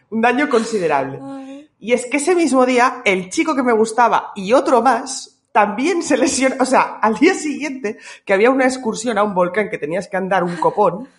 un 0.10 0.22
daño 0.22 0.50
considerable. 0.50 1.20
Ay. 1.22 1.51
Y 1.82 1.94
es 1.94 2.06
que 2.06 2.18
ese 2.18 2.36
mismo 2.36 2.64
día, 2.68 3.02
el 3.06 3.32
chico 3.32 3.56
que 3.56 3.64
me 3.64 3.74
gustaba 3.74 4.34
y 4.36 4.54
otro 4.54 4.84
más 4.84 5.42
también 5.52 6.04
se 6.04 6.16
lesionó. 6.16 6.58
O 6.60 6.66
sea, 6.66 7.00
al 7.02 7.16
día 7.16 7.34
siguiente, 7.34 7.98
que 8.24 8.34
había 8.34 8.52
una 8.52 8.66
excursión 8.66 9.18
a 9.18 9.24
un 9.24 9.34
volcán 9.34 9.68
que 9.72 9.80
tenías 9.80 10.08
que 10.08 10.16
andar 10.16 10.44
un 10.44 10.58
copón, 10.58 11.10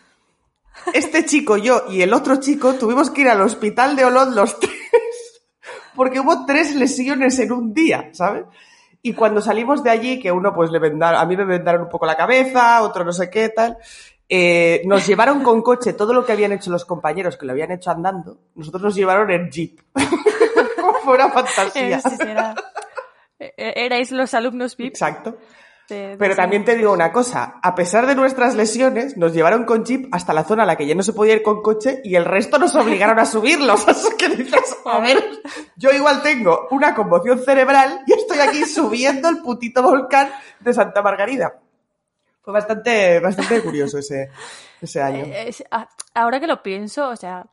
este 0.95 1.27
chico, 1.27 1.57
yo 1.57 1.87
y 1.91 2.03
el 2.03 2.15
otro 2.15 2.37
chico 2.37 2.75
tuvimos 2.75 3.11
que 3.11 3.23
ir 3.23 3.29
al 3.29 3.41
hospital 3.41 3.97
de 3.97 4.05
Olot 4.05 4.31
los 4.31 4.61
tres, 4.61 5.43
porque 5.97 6.21
hubo 6.21 6.47
tres 6.47 6.77
lesiones 6.77 7.41
en 7.41 7.51
un 7.51 7.75
día, 7.75 8.11
¿sabes? 8.13 8.45
Y 9.03 9.15
cuando 9.15 9.41
salimos 9.41 9.83
de 9.83 9.91
allí, 9.91 10.21
que 10.21 10.31
uno 10.31 10.55
pues 10.55 10.71
le 10.71 10.79
vendaron, 10.79 11.21
a 11.21 11.27
mí 11.27 11.37
me 11.37 11.45
vendaron 11.45 11.83
un 11.83 11.89
poco 11.89 12.07
la 12.07 12.17
cabeza, 12.17 12.83
otro 12.83 13.05
no 13.05 13.13
sé 13.13 13.29
qué 13.29 13.49
tal, 13.49 13.79
eh, 14.35 14.80
nos 14.87 15.07
llevaron 15.07 15.43
con 15.43 15.61
coche 15.61 15.93
todo 15.93 16.14
lo 16.14 16.24
que 16.24 16.33
habían 16.33 16.53
hecho 16.53 16.70
los 16.70 16.87
compañeros, 16.87 17.37
que 17.37 17.45
lo 17.45 17.53
habían 17.53 17.70
hecho 17.70 17.91
andando, 17.91 18.39
nosotros 18.55 18.83
nos 18.83 18.95
llevaron 18.95 19.30
en 19.30 19.51
jeep. 19.51 19.78
Como 20.80 20.95
fue 21.05 21.16
una 21.16 21.28
fantasía. 21.28 21.99
Eh, 21.99 22.01
sí, 22.01 22.16
era- 22.20 22.55
eh, 23.39 23.72
Erais 23.76 24.11
los 24.11 24.33
alumnos 24.33 24.74
VIP. 24.78 24.89
Exacto. 24.89 25.37
de- 25.91 26.09
de 26.11 26.16
Pero 26.16 26.35
también 26.35 26.64
te 26.64 26.74
digo 26.76 26.93
una 26.93 27.12
cosa, 27.12 27.59
a 27.62 27.74
pesar 27.74 28.07
de 28.07 28.14
nuestras 28.14 28.55
lesiones, 28.55 29.18
nos 29.18 29.35
llevaron 29.35 29.64
con 29.66 29.85
jeep 29.85 30.07
hasta 30.12 30.33
la 30.33 30.45
zona 30.45 30.62
a 30.62 30.66
la 30.66 30.76
que 30.76 30.87
ya 30.87 30.95
no 30.95 31.03
se 31.03 31.12
podía 31.12 31.35
ir 31.35 31.43
con 31.43 31.61
coche 31.61 32.01
y 32.03 32.14
el 32.14 32.24
resto 32.24 32.57
nos 32.59 32.74
obligaron 32.76 33.18
a 33.18 33.26
subirlos. 33.26 33.87
Así 33.89 34.16
que 34.16 34.30
dices, 34.30 34.76
a 34.87 34.99
ver, 35.01 35.22
yo 35.76 35.91
igual 35.91 36.22
tengo 36.22 36.68
una 36.70 36.95
conmoción 36.95 37.39
cerebral 37.41 38.01
y 38.07 38.14
estoy 38.14 38.39
aquí 38.39 38.64
subiendo 38.64 39.28
el 39.28 39.43
putito 39.43 39.83
volcán 39.83 40.30
de 40.61 40.72
Santa 40.72 41.03
Margarida. 41.03 41.59
Fue 42.43 42.53
bastante, 42.53 43.20
bastante 43.20 43.62
curioso 43.62 43.99
ese, 43.99 44.30
ese 44.80 45.01
año. 45.03 45.24
Ahora 46.14 46.40
que 46.40 46.47
lo 46.47 46.62
pienso, 46.62 47.09
o 47.09 47.16
sea, 47.16 47.47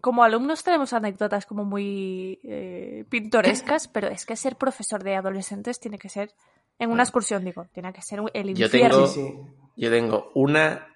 como 0.00 0.22
alumnos 0.22 0.62
tenemos 0.62 0.92
anécdotas 0.92 1.46
como 1.46 1.64
muy 1.64 2.38
eh, 2.44 3.04
pintorescas, 3.08 3.88
pero 3.92 4.08
es 4.08 4.24
que 4.26 4.36
ser 4.36 4.56
profesor 4.56 5.02
de 5.02 5.16
adolescentes 5.16 5.80
tiene 5.80 5.98
que 5.98 6.08
ser, 6.08 6.30
en 6.78 6.90
una 6.90 7.02
excursión 7.02 7.44
digo, 7.44 7.66
tiene 7.72 7.92
que 7.92 8.02
ser 8.02 8.20
el 8.34 8.54
Yo 8.54 8.66
infierno. 8.66 8.96
tengo- 8.96 9.06
Sí, 9.08 9.20
sí. 9.28 9.34
Yo 9.78 9.90
tengo 9.90 10.30
una 10.34 10.86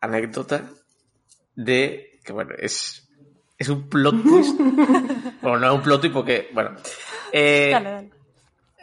anécdota 0.00 0.62
de 1.56 2.20
que, 2.24 2.32
bueno, 2.32 2.54
es, 2.58 3.08
es 3.58 3.68
un 3.68 3.88
plot 3.88 4.22
twist. 4.22 4.60
bueno, 5.42 5.58
no 5.58 5.66
es 5.66 5.72
un 5.74 5.82
plot 5.82 6.00
twist 6.02 6.14
porque, 6.14 6.48
bueno. 6.52 6.70
eh, 7.32 7.70
Dale, 7.72 7.90
dale. 7.90 8.10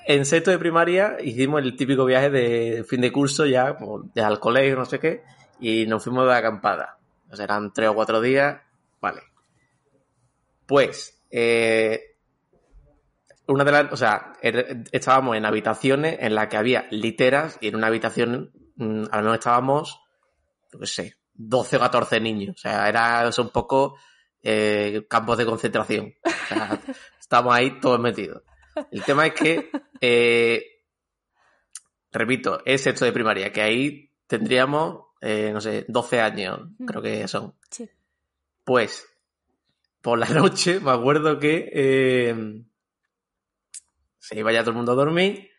En 0.07 0.25
sexto 0.25 0.51
de 0.51 0.59
primaria 0.59 1.17
hicimos 1.23 1.61
el 1.61 1.75
típico 1.75 2.05
viaje 2.05 2.29
de 2.29 2.83
fin 2.87 3.01
de 3.01 3.11
curso 3.11 3.45
ya, 3.45 3.77
ya 4.13 4.27
al 4.27 4.39
colegio, 4.39 4.75
no 4.75 4.85
sé 4.85 4.99
qué, 4.99 5.23
y 5.59 5.85
nos 5.87 6.03
fuimos 6.03 6.27
de 6.27 6.33
acampada. 6.35 6.97
O 7.31 7.35
sea, 7.35 7.45
eran 7.45 7.73
tres 7.73 7.89
o 7.89 7.95
cuatro 7.95 8.21
días, 8.21 8.61
vale. 9.01 9.21
Pues, 10.65 11.21
eh, 11.31 12.15
una 13.47 13.63
de 13.63 13.71
las, 13.71 13.91
o 13.93 13.97
sea, 13.97 14.33
er- 14.41 14.87
estábamos 14.91 15.35
en 15.37 15.45
habitaciones 15.45 16.17
en 16.19 16.33
las 16.35 16.47
que 16.47 16.57
había 16.57 16.87
literas 16.91 17.57
y 17.61 17.67
en 17.67 17.75
una 17.75 17.87
habitación 17.87 18.51
mm, 18.75 19.05
al 19.11 19.21
menos 19.21 19.35
estábamos, 19.39 20.01
qué 20.79 20.87
sé, 20.87 21.15
12 21.33 21.77
o 21.77 21.79
14 21.79 22.19
niños. 22.19 22.55
O 22.55 22.59
sea, 22.59 22.89
era 22.89 23.29
un 23.37 23.49
poco 23.49 23.97
eh, 24.41 25.05
campos 25.09 25.37
de 25.37 25.45
concentración. 25.45 26.13
O 26.23 26.47
sea, 26.47 26.79
estábamos 27.19 27.53
ahí 27.55 27.79
todos 27.79 27.99
metidos. 27.99 28.41
El 28.91 29.03
tema 29.03 29.27
es 29.27 29.33
que, 29.33 29.71
eh, 30.01 30.81
repito, 32.11 32.61
es 32.65 32.81
sexto 32.81 33.05
de 33.05 33.11
primaria, 33.11 33.51
que 33.51 33.61
ahí 33.61 34.11
tendríamos, 34.27 35.05
eh, 35.21 35.51
no 35.53 35.61
sé, 35.61 35.85
12 35.87 36.19
años, 36.19 36.59
creo 36.85 37.01
que 37.01 37.27
son. 37.27 37.55
Sí. 37.69 37.89
Pues, 38.63 39.07
por 40.01 40.19
la 40.19 40.27
noche, 40.29 40.79
me 40.79 40.91
acuerdo 40.91 41.39
que 41.39 41.69
eh, 41.73 42.63
se 44.19 44.39
iba 44.39 44.51
ya 44.51 44.61
todo 44.61 44.71
el 44.71 44.77
mundo 44.77 44.91
a 44.91 44.95
dormir. 44.95 45.51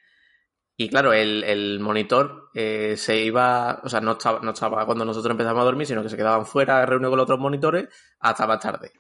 Y 0.79 0.91
claro, 0.91 1.15
el, 1.15 1.43
el 1.45 1.81
monitor 1.81 2.51
eh, 2.53 2.97
se 2.99 3.23
iba, 3.23 3.81
o 3.83 3.89
sea, 3.89 4.01
no 4.01 4.13
estaba, 4.13 4.41
no 4.41 4.51
estaba 4.51 4.85
cuando 4.85 5.07
nosotros 5.07 5.31
empezamos 5.31 5.63
a 5.63 5.65
dormir, 5.65 5.87
sino 5.87 6.03
que 6.03 6.11
se 6.11 6.19
quedaban 6.19 6.45
fuera 6.45 6.85
reunidos 6.85 7.13
con 7.13 7.17
los 7.17 7.25
otros 7.25 7.39
monitores 7.39 7.89
hasta 8.21 8.47
más 8.47 8.61
tarde. 8.61 8.93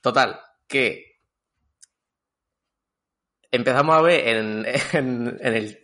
Total, 0.00 0.40
que 0.66 1.09
empezamos 3.50 3.96
a 3.96 4.02
ver 4.02 4.28
en, 4.28 4.66
en, 4.92 5.38
en 5.40 5.54
el, 5.54 5.78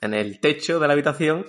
en 0.00 0.14
el 0.14 0.40
techo 0.40 0.78
de 0.80 0.86
la 0.86 0.92
habitación 0.94 1.46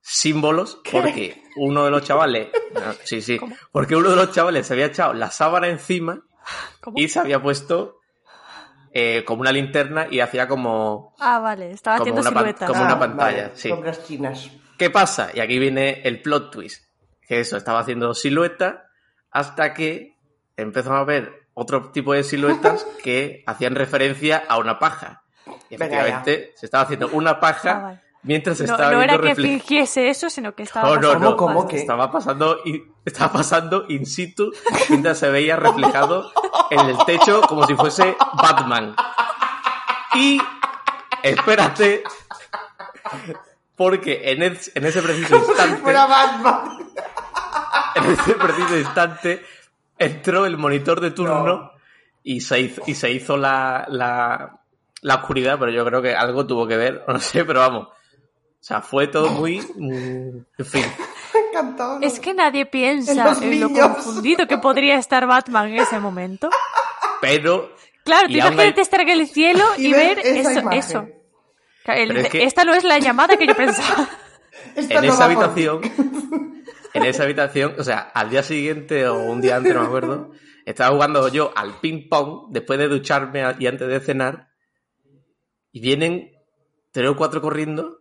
símbolos 0.00 0.80
porque 0.90 1.40
uno 1.56 1.84
de 1.84 1.90
los 1.92 2.02
chavales, 2.02 2.48
no, 2.74 2.92
sí, 3.04 3.22
sí, 3.22 3.38
porque 3.70 3.94
uno 3.94 4.10
de 4.10 4.16
los 4.16 4.32
chavales 4.32 4.66
se 4.66 4.72
había 4.72 4.86
echado 4.86 5.12
la 5.14 5.30
sábana 5.30 5.68
encima 5.68 6.22
¿Cómo? 6.80 6.98
y 6.98 7.08
se 7.08 7.20
había 7.20 7.40
puesto 7.40 7.98
eh, 8.92 9.22
como 9.24 9.42
una 9.42 9.52
linterna 9.52 10.08
y 10.10 10.18
hacía 10.20 10.48
como, 10.48 11.14
Ah, 11.20 11.38
vale, 11.38 11.70
estaba 11.70 11.98
Como 11.98 12.10
haciendo 12.10 12.20
una 12.22 12.40
siluetas. 12.40 12.68
como 12.68 12.82
una 12.82 12.92
Ah, 12.94 12.98
pantalla, 12.98 13.42
vale, 13.44 13.52
sí. 13.56 13.68
Sombras 13.68 14.04
chinas. 14.06 14.50
¿Qué 14.76 14.90
pasa? 14.90 15.30
Y 15.32 15.40
aquí 15.40 15.58
viene 15.58 16.02
el 16.04 16.20
plot 16.20 16.50
twist. 16.50 16.84
Que 17.26 17.40
eso, 17.40 17.56
estaba 17.56 17.78
haciendo 17.78 18.12
silueta 18.12 18.90
hasta 19.30 19.72
que 19.72 20.16
empezó 20.56 20.92
a 20.94 21.04
ver 21.04 21.41
otro 21.54 21.90
tipo 21.90 22.12
de 22.12 22.22
siluetas 22.24 22.84
que 23.02 23.42
hacían 23.46 23.74
referencia 23.74 24.42
a 24.48 24.58
una 24.58 24.78
paja. 24.78 25.22
Y 25.68 25.76
Venga, 25.76 25.86
efectivamente 25.86 26.52
se 26.56 26.66
estaba 26.66 26.84
haciendo 26.84 27.08
una 27.08 27.40
paja 27.40 27.70
Ah, 27.72 27.82
vale. 27.82 28.00
mientras 28.22 28.58
se 28.58 28.64
No, 28.66 28.72
estaba 28.74 28.90
no 28.92 28.98
viendo 28.98 29.14
era 29.14 29.22
que 29.34 29.40
refle- 29.40 29.48
fingiese 29.48 30.08
eso, 30.08 30.30
sino 30.30 30.54
que 30.54 30.62
estaba 30.62 30.88
No, 30.88 30.94
no, 30.96 31.00
pasando 31.08 31.30
no. 31.30 31.36
¿Cómo, 31.36 31.60
más. 31.62 31.70
que? 31.70 31.76
Estaba 31.78 32.10
pasando, 32.12 32.58
in- 32.64 32.94
estaba 33.04 33.32
pasando 33.32 33.84
in 33.88 34.06
situ 34.06 34.52
mientras 34.88 35.18
se 35.18 35.30
veía 35.30 35.56
reflejado 35.56 36.30
en 36.70 36.80
el 36.80 36.96
techo 37.06 37.40
como 37.42 37.66
si 37.66 37.74
fuese 37.74 38.16
Batman. 38.34 38.94
Y 40.14 40.40
espérate, 41.22 42.02
porque 43.76 44.30
en, 44.30 44.42
ese 44.42 45.02
preciso 45.02 45.36
instante, 45.36 45.76
Fuera 45.82 46.06
Batman. 46.06 46.78
en 47.96 48.04
ese 48.12 48.34
preciso 48.34 48.76
instante 48.78 49.42
entró 50.04 50.46
el 50.46 50.56
monitor 50.58 51.00
de 51.00 51.10
turno 51.10 51.44
No. 51.46 51.70
y 52.22 52.40
se 52.40 52.60
hizo, 52.60 52.82
y 52.86 52.94
se 52.94 53.10
hizo 53.10 53.36
la, 53.36 53.84
la, 53.88 54.60
la 55.02 55.14
oscuridad, 55.16 55.58
pero 55.58 55.70
yo 55.72 55.84
creo 55.84 56.02
que 56.02 56.14
algo 56.14 56.46
tuvo 56.46 56.66
que 56.66 56.76
ver, 56.76 57.04
no 57.08 57.18
sé, 57.20 57.44
pero 57.44 57.60
vamos. 57.60 57.88
O 57.88 58.64
sea, 58.64 58.80
fue 58.80 59.08
todo 59.08 59.28
muy... 59.30 59.60
mm, 59.60 60.38
En 60.58 60.66
fin. 60.66 60.84
Encantó. 61.48 61.98
Es 62.00 62.20
que 62.20 62.32
nadie 62.34 62.66
piensa 62.66 63.12
En 63.42 63.52
en 63.54 63.60
lo 63.60 63.70
confundido 63.70 64.46
que 64.46 64.58
podría 64.58 64.96
estar 64.96 65.26
Batman 65.26 65.68
en 65.68 65.78
ese 65.78 65.98
momento. 65.98 66.48
Pero... 67.20 67.72
Claro, 68.04 68.26
tú 68.26 68.34
imagínate 68.34 68.62
hay- 68.62 68.82
estar 68.82 69.00
en 69.00 69.08
el 69.10 69.26
cielo 69.28 69.64
y, 69.78 69.86
Y 69.88 69.92
ver, 69.92 70.18
eso. 70.20 70.70
eso. 70.70 71.06
El- 71.86 72.16
es 72.16 72.28
que- 72.28 72.44
Esta 72.44 72.64
no 72.64 72.74
es 72.74 72.84
la 72.84 72.98
llamada 72.98 73.36
que 73.36 73.46
yo 73.46 73.54
pensaba. 73.56 74.08
En 74.76 74.88
no 74.88 75.00
esa 75.12 75.24
habitación, 75.24 75.80
en 76.94 77.04
esa 77.04 77.22
habitación, 77.24 77.74
o 77.78 77.84
sea, 77.84 77.98
al 78.00 78.30
día 78.30 78.42
siguiente 78.42 79.06
o 79.08 79.18
un 79.22 79.40
día 79.40 79.56
antes, 79.56 79.74
no 79.74 79.80
me 79.80 79.86
acuerdo, 79.86 80.30
estaba 80.66 80.94
jugando 80.94 81.26
yo 81.28 81.52
al 81.56 81.80
ping 81.80 82.08
pong 82.08 82.48
después 82.50 82.78
de 82.78 82.88
ducharme 82.88 83.42
y 83.58 83.66
antes 83.66 83.88
de 83.88 84.00
cenar 84.00 84.48
y 85.72 85.80
vienen 85.80 86.32
tres 86.90 87.08
o 87.08 87.16
cuatro 87.16 87.40
corriendo 87.40 87.98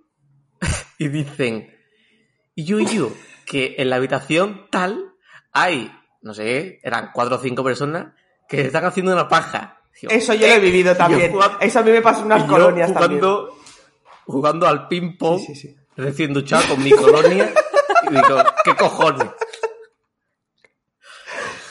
y 0.99 1.07
dicen, 1.07 1.73
y 2.55 2.65
yo 2.65 2.79
y 2.79 2.85
yo, 2.85 3.11
que 3.45 3.75
en 3.79 3.89
la 3.89 3.95
habitación 3.95 4.67
tal 4.69 5.13
hay, 5.53 5.91
no 6.21 6.33
sé, 6.33 6.79
eran 6.83 7.11
cuatro 7.13 7.37
o 7.37 7.39
cinco 7.39 7.63
personas 7.63 8.13
que 8.47 8.61
están 8.61 8.83
haciendo 8.85 9.13
una 9.13 9.27
paja. 9.29 9.79
Eso 10.09 10.33
yo 10.33 10.47
lo 10.47 10.53
he 10.53 10.59
vivido 10.59 10.95
también. 10.95 11.31
jugando- 11.31 11.59
Eso 11.61 11.79
a 11.79 11.83
mí 11.83 11.91
me 11.91 12.01
pasa 12.01 12.19
en 12.19 12.25
unas 12.27 12.43
colonias 12.43 12.93
también. 12.93 13.21
jugando, 13.21 13.57
jugando 14.25 14.67
al 14.67 14.87
ping 14.87 15.17
pong 15.17 15.39
Sí, 15.39 15.55
sí, 15.55 15.69
sí. 15.69 15.75
recién 15.95 16.33
duchado 16.33 16.63
con 16.69 16.83
mi 16.83 16.91
colonia 16.91 17.53
digo, 18.11 18.43
¿qué 18.63 18.75
cojones? 18.75 19.27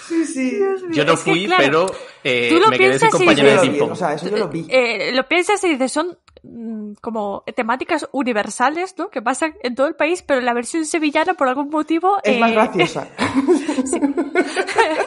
Sí, 0.08 0.24
sí. 0.26 0.58
Yo 0.90 1.04
no 1.04 1.12
Es 1.12 1.20
que, 1.20 1.30
fui, 1.30 1.46
claro, 1.46 1.62
pero 1.62 1.86
eh, 2.24 2.48
tú 2.50 2.58
lo 2.58 2.68
me 2.68 2.78
quedé 2.78 2.98
sin 2.98 3.00
piensas 3.00 3.20
y 3.20 3.24
compañero 3.24 3.48
de 3.48 3.54
lo 3.56 3.62
ping 3.62 3.72
vi, 3.72 3.78
pong. 3.78 3.92
o 3.92 3.94
sea, 3.94 4.14
eso 4.14 4.28
yo 4.28 4.36
lo 4.38 4.48
vi. 4.48 4.66
Eh, 4.68 5.12
lo 5.12 5.28
piensas 5.28 5.62
y 5.62 5.68
dices, 5.68 5.92
son 5.92 6.18
mm, 6.42 6.94
como 7.00 7.44
temáticas 7.54 8.08
universales, 8.10 8.96
¿no? 8.98 9.08
Que 9.08 9.22
pasan 9.22 9.54
en 9.62 9.76
todo 9.76 9.86
el 9.86 9.94
país, 9.94 10.22
pero 10.22 10.40
la 10.40 10.52
versión 10.52 10.84
sevillana, 10.84 11.34
por 11.34 11.46
algún 11.46 11.70
motivo... 11.70 12.18
es 12.24 12.40
más 12.40 12.50
eh, 12.50 12.54
graciosa. 12.54 13.08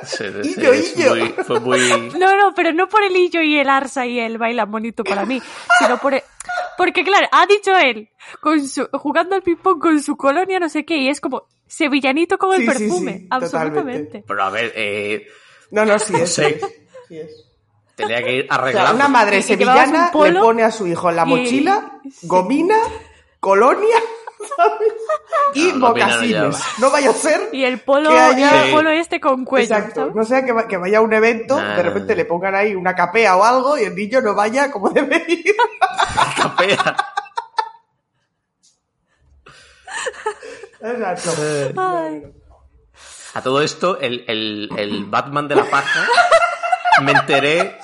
Sí, 0.06 0.26
sí, 0.44 0.56
Illo, 0.60 0.74
illo. 0.74 1.16
muy- 1.16 1.30
fue 1.46 1.60
muy... 1.60 1.80
No, 2.20 2.36
no, 2.38 2.54
pero 2.56 2.72
no 2.74 2.88
por 2.90 3.04
el 3.04 3.16
Illo 3.16 3.42
y 3.42 3.58
el 3.58 3.70
Arsa 3.70 4.06
y 4.06 4.20
el 4.20 4.38
baila 4.38 4.66
bonito 4.66 5.04
para 5.04 5.26
mí, 5.26 5.42
sino 5.80 5.98
por 5.98 6.14
el- 6.14 6.24
Porque 6.78 7.04
claro, 7.04 7.28
ha 7.32 7.46
dicho 7.46 7.76
él, 7.78 8.10
con 8.42 8.66
su, 8.68 8.88
jugando 8.94 9.36
al 9.36 9.42
ping-pong 9.44 9.80
con 9.80 10.02
su 10.02 10.16
colonia, 10.18 10.60
no 10.60 10.70
sé 10.70 10.86
qué, 10.86 10.98
y 10.98 11.08
es 11.10 11.20
como 11.22 11.44
sevillanito 11.68 12.38
con 12.38 12.54
el 12.54 12.62
Sí, 12.62 12.68
sí, 12.68 12.74
sí, 12.74 12.80
perfume, 12.80 13.28
absolutamente. 13.30 13.80
totalmente. 13.80 14.24
Pero 14.28 14.44
a 14.44 14.50
ver, 14.50 14.74
eh, 14.76 15.28
No, 15.72 15.86
no, 15.86 15.98
sí 16.00 16.14
es. 16.16 16.34
Sí. 16.36 16.44
es, 17.16 17.46
tenía 17.96 18.24
que 18.24 18.36
ir 18.38 18.44
O 18.46 18.48
sea, 18.48 18.56
arreglado. 18.56 18.96
una 18.96 19.08
madre 19.08 19.42
sevillana 19.42 20.12
un 20.14 20.34
le 20.34 20.40
pone 20.40 20.64
a 20.64 20.72
su 20.72 20.88
hijo 20.88 21.10
en 21.10 21.16
la 21.16 21.24
y- 21.24 21.30
mochila 21.30 22.00
sí. 22.12 22.28
gomina, 22.28 22.78
colonia 23.40 23.98
¿sabes? 24.56 24.94
y 25.56 25.72
No, 25.74 25.88
gomina 25.90 26.08
no 26.08 26.14
mocasines. 26.14 26.64
No, 26.80 26.92
vaya 26.92 27.10
a 27.10 27.14
ser 27.14 27.50
Y 27.52 27.64
el 27.64 27.80
polo, 27.82 28.10
Que 28.10 28.18
haya- 28.20 28.66
el 28.66 28.72
polo 28.74 28.90
este 28.90 29.20
con 29.20 29.46
cuello, 29.46 29.76
Exacto, 29.76 30.02
¿sabes? 30.02 30.16
no 30.16 30.24
sea 30.24 30.46
que, 30.46 30.52
va- 30.52 30.68
que 30.68 30.78
vaya 30.78 30.98
a 31.00 31.02
un 31.02 31.14
evento, 31.14 31.58
Ah. 31.58 31.76
de 31.78 31.84
repente 31.84 32.16
le 32.16 32.26
pongan 32.26 32.56
ahí 32.56 32.76
una 32.76 32.96
capea 32.96 33.36
o 33.38 33.44
algo 33.44 33.78
y 33.78 33.84
el 33.84 33.96
niño 33.96 34.22
no 34.22 34.34
vaya 34.36 34.72
como 34.72 34.90
debe 34.92 35.24
ir. 35.28 35.56
Capea. 36.38 36.96
Exacto. 40.82 41.32
Ay. 41.78 42.24
A 43.36 43.42
todo 43.42 43.62
esto, 43.62 44.00
el, 44.00 44.26
el, 44.28 44.70
el 44.78 45.06
Batman 45.06 45.48
de 45.48 45.56
la 45.56 45.66
paja, 45.66 46.06
me 47.02 47.14
enteré, 47.14 47.80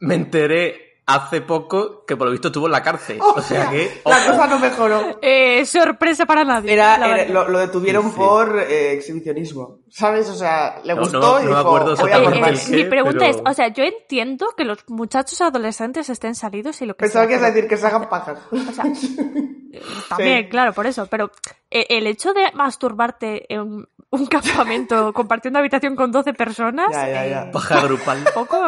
me 0.00 0.14
enteré 0.14 0.91
hace 1.04 1.40
poco 1.40 2.04
que 2.06 2.16
por 2.16 2.26
lo 2.26 2.32
visto 2.32 2.48
estuvo 2.48 2.66
en 2.66 2.72
la 2.72 2.82
cárcel. 2.82 3.18
O 3.20 3.40
sea 3.42 3.68
que, 3.70 4.00
la 4.04 4.16
ojo, 4.16 4.30
cosa 4.30 4.46
no 4.46 4.58
mejoró. 4.60 5.18
Eh, 5.20 5.64
sorpresa 5.66 6.26
para 6.26 6.44
nadie. 6.44 6.72
Era, 6.72 7.26
lo, 7.28 7.48
lo 7.48 7.58
detuvieron 7.58 8.10
Sí. 8.10 8.16
por 8.16 8.58
eh, 8.60 8.92
exhibicionismo, 8.92 9.78
¿sabes? 9.90 10.28
O 10.28 10.34
sea, 10.34 10.80
le 10.84 10.94
No, 10.94 11.00
gustó 11.00 11.18
no, 11.20 11.40
y 11.40 11.44
no 11.44 11.50
me 11.50 11.56
dijo, 11.56 11.58
acuerdo 11.68 11.96
voy 11.96 12.10
a 12.12 12.18
Eh, 12.18 12.54
eh, 12.54 12.70
mi 12.70 12.84
pregunta 12.84 13.18
pero- 13.20 13.30
es, 13.30 13.42
o 13.44 13.52
sea, 13.54 13.68
yo 13.68 13.84
entiendo 13.84 14.48
que 14.56 14.64
los 14.64 14.78
muchachos 14.88 15.40
adolescentes 15.40 16.08
estén 16.08 16.34
salidos 16.34 16.80
y 16.82 16.86
lo 16.86 16.94
que 16.94 17.00
Pensaba 17.04 17.24
sea, 17.24 17.28
que 17.28 17.34
ibas 17.34 17.50
a 17.50 17.52
decir 17.52 17.68
que 17.68 17.76
se 17.76 17.86
hagan 17.86 18.08
pajas. 18.08 18.38
O 18.52 18.72
sea, 18.72 18.84
también, 20.08 20.44
Sí. 20.44 20.48
claro, 20.50 20.72
por 20.72 20.86
eso. 20.86 21.06
Pero 21.06 21.30
eh, 21.70 21.86
el 21.88 22.06
hecho 22.06 22.32
de 22.32 22.52
masturbarte 22.54 23.52
en 23.52 23.86
un 24.12 24.26
campamento 24.26 25.12
compartiendo 25.14 25.58
habitación 25.58 25.96
con 25.96 26.12
12 26.12 26.32
personas. 26.34 26.86
Ya, 26.92 27.08
ya, 27.08 27.26
ya. 27.26 27.42
eh, 27.42 27.50
paja 27.52 27.80
grupal. 27.80 28.18
un 28.18 28.24
poco, 28.34 28.58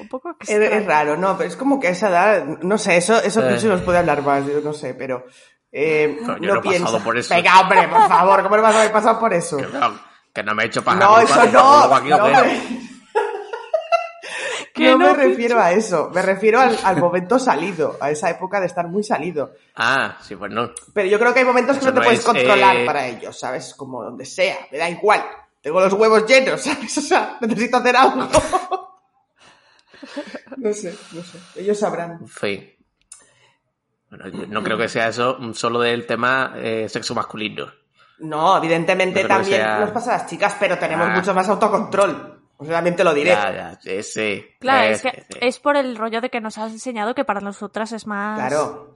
un 0.00 0.08
poco 0.08 0.30
Es, 0.40 0.48
extraño. 0.50 0.64
es 0.76 0.86
raro, 0.86 1.16
¿no? 1.16 1.36
Pero 1.36 1.48
es 1.50 1.56
como 1.56 1.80
que 1.80 1.88
a 1.88 1.90
esa 1.90 2.08
edad, 2.08 2.44
no 2.62 2.78
sé, 2.78 2.96
eso, 2.96 3.20
eso 3.22 3.40
Eh. 3.40 3.68
Nos 3.68 3.80
puede 3.82 3.98
hablar 3.98 4.22
más, 4.22 4.46
yo 4.46 4.60
no 4.62 4.72
sé, 4.72 4.94
pero 4.94 5.24
eh, 5.72 6.16
Pero 6.20 6.38
yo 6.38 6.48
no, 6.48 6.54
no 6.54 6.60
he 6.60 6.62
pasado 6.62 6.86
piensa. 6.86 7.04
por 7.04 7.18
eso. 7.18 7.34
Venga, 7.34 7.60
hombre, 7.60 7.88
por 7.88 8.08
favor, 8.08 8.42
¿cómo 8.42 8.56
no 8.56 8.62
vas 8.62 8.74
a 8.74 8.80
haber 8.80 8.92
pasado 8.92 9.18
por 9.20 9.32
eso? 9.34 9.56
Que 9.56 9.66
no, 9.66 10.00
que 10.34 10.42
no 10.42 10.54
me 10.54 10.62
he 10.62 10.66
hecho 10.66 10.82
paja 10.84 10.98
No, 10.98 11.16
grupal, 11.16 11.48
eso 11.48 11.52
no, 11.52 11.78
luego 11.78 11.94
aquí, 11.94 12.12
¿o 12.12 12.18
no 12.18 12.24
Que 12.42 12.60
no 14.80 14.98
me 14.98 15.12
refiero 15.14 15.60
a 15.60 15.72
eso, 15.72 16.10
me 16.14 16.22
refiero 16.22 16.60
al, 16.60 16.78
al 16.84 16.96
momento 17.00 17.38
salido, 17.38 17.96
a 18.00 18.10
esa 18.10 18.30
época 18.30 18.60
de 18.60 18.66
estar 18.66 18.86
muy 18.88 19.02
salido. 19.02 19.52
Ah, 19.76 20.16
sí, 20.22 20.36
pues 20.36 20.50
no. 20.52 20.70
Pero 20.94 21.08
yo 21.08 21.18
creo 21.18 21.32
que 21.32 21.40
hay 21.40 21.44
momentos 21.46 21.76
que 21.76 21.80
Eso 21.84 21.88
no 21.90 21.94
te 21.94 22.00
no 22.00 22.04
puedes 22.04 22.20
es, 22.20 22.26
controlar 22.26 22.76
eh, 22.76 22.86
para 22.86 23.06
ellos, 23.06 23.38
¿sabes? 23.38 23.74
Como 23.74 24.02
donde 24.02 24.24
sea, 24.24 24.56
me 24.70 24.78
da 24.78 24.88
igual. 24.90 25.22
Tengo 25.60 25.80
los 25.80 25.92
huevos 25.92 26.26
llenos, 26.26 26.60
¿sabes? 26.64 26.96
O 26.98 27.00
sea, 27.02 27.36
necesito 27.40 27.76
hacer 27.78 27.96
algo. 27.96 28.28
no 30.56 30.72
sé, 30.72 30.96
no 31.12 31.22
sé. 31.22 31.38
Ellos 31.56 31.78
sabrán. 31.78 32.26
Fin. 32.26 32.70
Bueno, 34.08 34.28
yo 34.28 34.46
no 34.48 34.62
creo 34.62 34.76
que 34.76 34.88
sea 34.88 35.08
eso 35.08 35.38
solo 35.54 35.80
del 35.80 36.06
tema 36.06 36.54
eh, 36.56 36.88
sexo 36.88 37.14
masculino. 37.14 37.70
No, 38.20 38.56
evidentemente 38.58 39.22
No 39.22 39.28
también 39.28 39.60
sea- 39.60 39.78
nos 39.80 39.90
pasa 39.92 40.14
a 40.14 40.18
las 40.18 40.26
chicas, 40.28 40.56
pero 40.58 40.78
tenemos 40.78 41.08
Ah. 41.08 41.14
mucho 41.14 41.32
más 41.32 41.48
autocontrol. 41.48 42.29
O 42.60 42.64
sea, 42.66 42.74
también 42.76 42.94
te 42.94 43.04
lo 43.04 43.14
diré. 43.14 43.30
Ya, 43.30 43.50
ya, 43.52 43.80
sí, 43.80 44.02
sí. 44.02 44.44
Claro, 44.60 44.82
Eh, 44.88 44.92
es 44.92 45.02
que 45.02 45.10
sí, 45.30 45.38
es 45.40 45.58
por 45.58 45.76
el 45.76 45.96
rollo 45.96 46.20
de 46.20 46.28
que 46.28 46.40
nos 46.40 46.58
has 46.58 46.70
enseñado 46.72 47.14
que 47.14 47.24
para 47.24 47.40
nosotras 47.40 47.90
es 47.92 48.06
más. 48.06 48.38
Claro. 48.38 48.94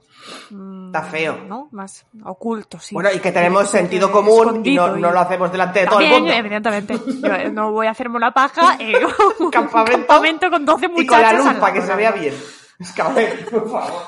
mm, 0.51 0.85
está 0.87 1.01
feo. 1.01 1.37
¿No? 1.47 1.67
Más 1.71 2.05
oculto, 2.23 2.79
sí. 2.79 2.93
Bueno, 2.93 3.09
y 3.13 3.19
que 3.19 3.31
tenemos 3.31 3.67
sentido 3.69 4.09
eh, 4.09 4.11
común 4.11 4.61
y 4.63 4.75
no, 4.75 4.95
no 4.97 5.11
lo 5.11 5.19
hacemos 5.19 5.51
delante 5.51 5.79
de 5.81 5.87
todo 5.87 5.99
el 5.99 6.09
mundo. 6.09 6.31
evidentemente. 6.31 6.93
Yo 7.23 7.33
eh, 7.33 7.49
no 7.51 7.71
voy 7.71 7.87
a 7.87 7.91
hacerme 7.91 8.17
una 8.17 8.31
paja 8.31 8.75
en 8.79 9.03
un 9.03 9.49
Campamento 9.49 10.05
campamento 10.05 10.49
con 10.51 10.63
12 10.65 10.85
Y 10.85 10.89
muchachos. 10.89 11.07
con 11.09 11.21
la 11.21 11.33
luz 11.33 11.59
para 11.59 11.73
que 11.73 11.81
se 11.81 11.95
vea 11.95 12.11
bien. 12.11 12.35
Es 12.79 12.91
que, 12.91 13.01
a 13.01 13.09
ver, 13.09 13.45
por 13.49 13.69
favor. 13.71 14.01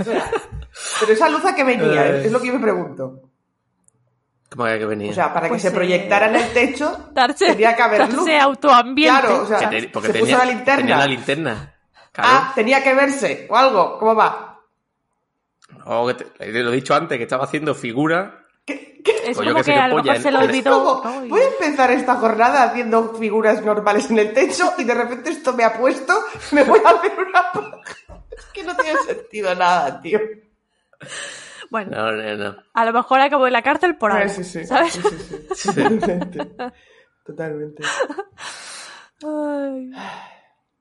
O 0.00 0.02
sea, 0.02 0.30
pero 0.98 1.12
esa 1.12 1.28
luz 1.28 1.44
a 1.44 1.54
qué 1.54 1.62
venía, 1.62 2.06
Eh. 2.08 2.22
es 2.26 2.32
lo 2.32 2.40
que 2.40 2.48
yo 2.48 2.54
me 2.54 2.60
pregunto. 2.60 3.29
¿Cómo 4.50 4.64
que 4.64 4.84
venía? 4.86 5.10
O 5.10 5.14
sea, 5.14 5.32
para 5.32 5.48
Pues, 5.48 5.62
que 5.62 5.68
se 5.68 5.74
eh, 5.74 5.76
proyectara 5.76 6.26
en 6.28 6.36
el 6.36 6.52
techo, 6.52 7.08
Darse, 7.12 7.46
tendría 7.46 7.76
que 7.76 7.82
haber 7.82 8.12
luz. 8.12 8.28
autoambiente. 8.40 9.20
Claro, 9.20 9.42
o 9.42 9.46
sea, 9.46 9.70
te- 9.70 9.88
porque 9.88 10.08
se 10.08 10.12
tenía, 10.14 10.36
puso 10.36 10.44
la 10.46 10.52
linterna. 10.52 10.80
tenía 10.80 10.96
la 10.96 11.06
linterna. 11.06 11.74
Ah, 12.16 12.52
tenía 12.54 12.82
que 12.82 12.92
verse 12.94 13.46
o 13.48 13.56
algo. 13.56 13.98
¿Cómo 13.98 14.14
va? 14.16 14.60
O 15.84 16.06
que 16.08 16.14
te- 16.14 16.52
lo 16.62 16.72
he 16.72 16.74
dicho 16.74 16.94
antes, 16.94 17.16
que 17.16 17.22
estaba 17.24 17.44
haciendo 17.44 17.74
figura. 17.74 18.44
¿Qué, 18.66 19.00
qué? 19.04 19.12
es 19.30 19.36
Pues 19.36 19.48
como 19.48 19.62
que 19.62 19.72
que 19.72 19.78
a 19.78 19.88
lo 19.88 20.02
mejor 20.02 20.18
se 20.20 20.30
lo 20.32 20.40
olvidó. 20.40 21.00
¿no? 21.04 21.20
Voy 21.28 21.40
a 21.40 21.46
empezar 21.48 21.90
esta 21.92 22.16
jornada 22.16 22.64
haciendo 22.64 23.14
figuras 23.14 23.62
normales 23.64 24.10
en 24.10 24.18
el 24.18 24.32
techo 24.34 24.74
y 24.78 24.84
de 24.84 24.94
repente 24.94 25.30
esto 25.30 25.52
me 25.54 25.62
ha 25.64 25.72
puesto, 25.78 26.12
me 26.50 26.64
voy 26.64 26.80
a 26.84 26.90
hacer 26.90 27.12
una... 27.18 27.52
paja. 27.52 27.70
Es 28.36 28.44
que 28.52 28.64
no 28.64 28.74
tiene 28.76 28.98
sentido 29.06 29.54
nada, 29.54 30.00
tío. 30.02 30.18
Bueno, 31.70 31.90
No, 31.96 32.12
no, 32.12 32.36
no. 32.36 32.56
a 32.74 32.84
lo 32.84 32.92
mejor 32.92 33.20
acabó 33.20 33.46
en 33.46 33.52
la 33.52 33.62
cárcel 33.62 33.96
por 33.96 34.10
Ah, 34.12 34.16
algo, 34.18 34.34
sí, 34.34 34.44
sí, 34.44 34.64
¿sabes? 34.64 34.92
sí, 34.92 35.00
sí, 35.54 35.70
sí. 35.70 35.70
Totalmente. 35.72 36.48
Totalmente. 37.24 37.82
Ay. 39.22 39.90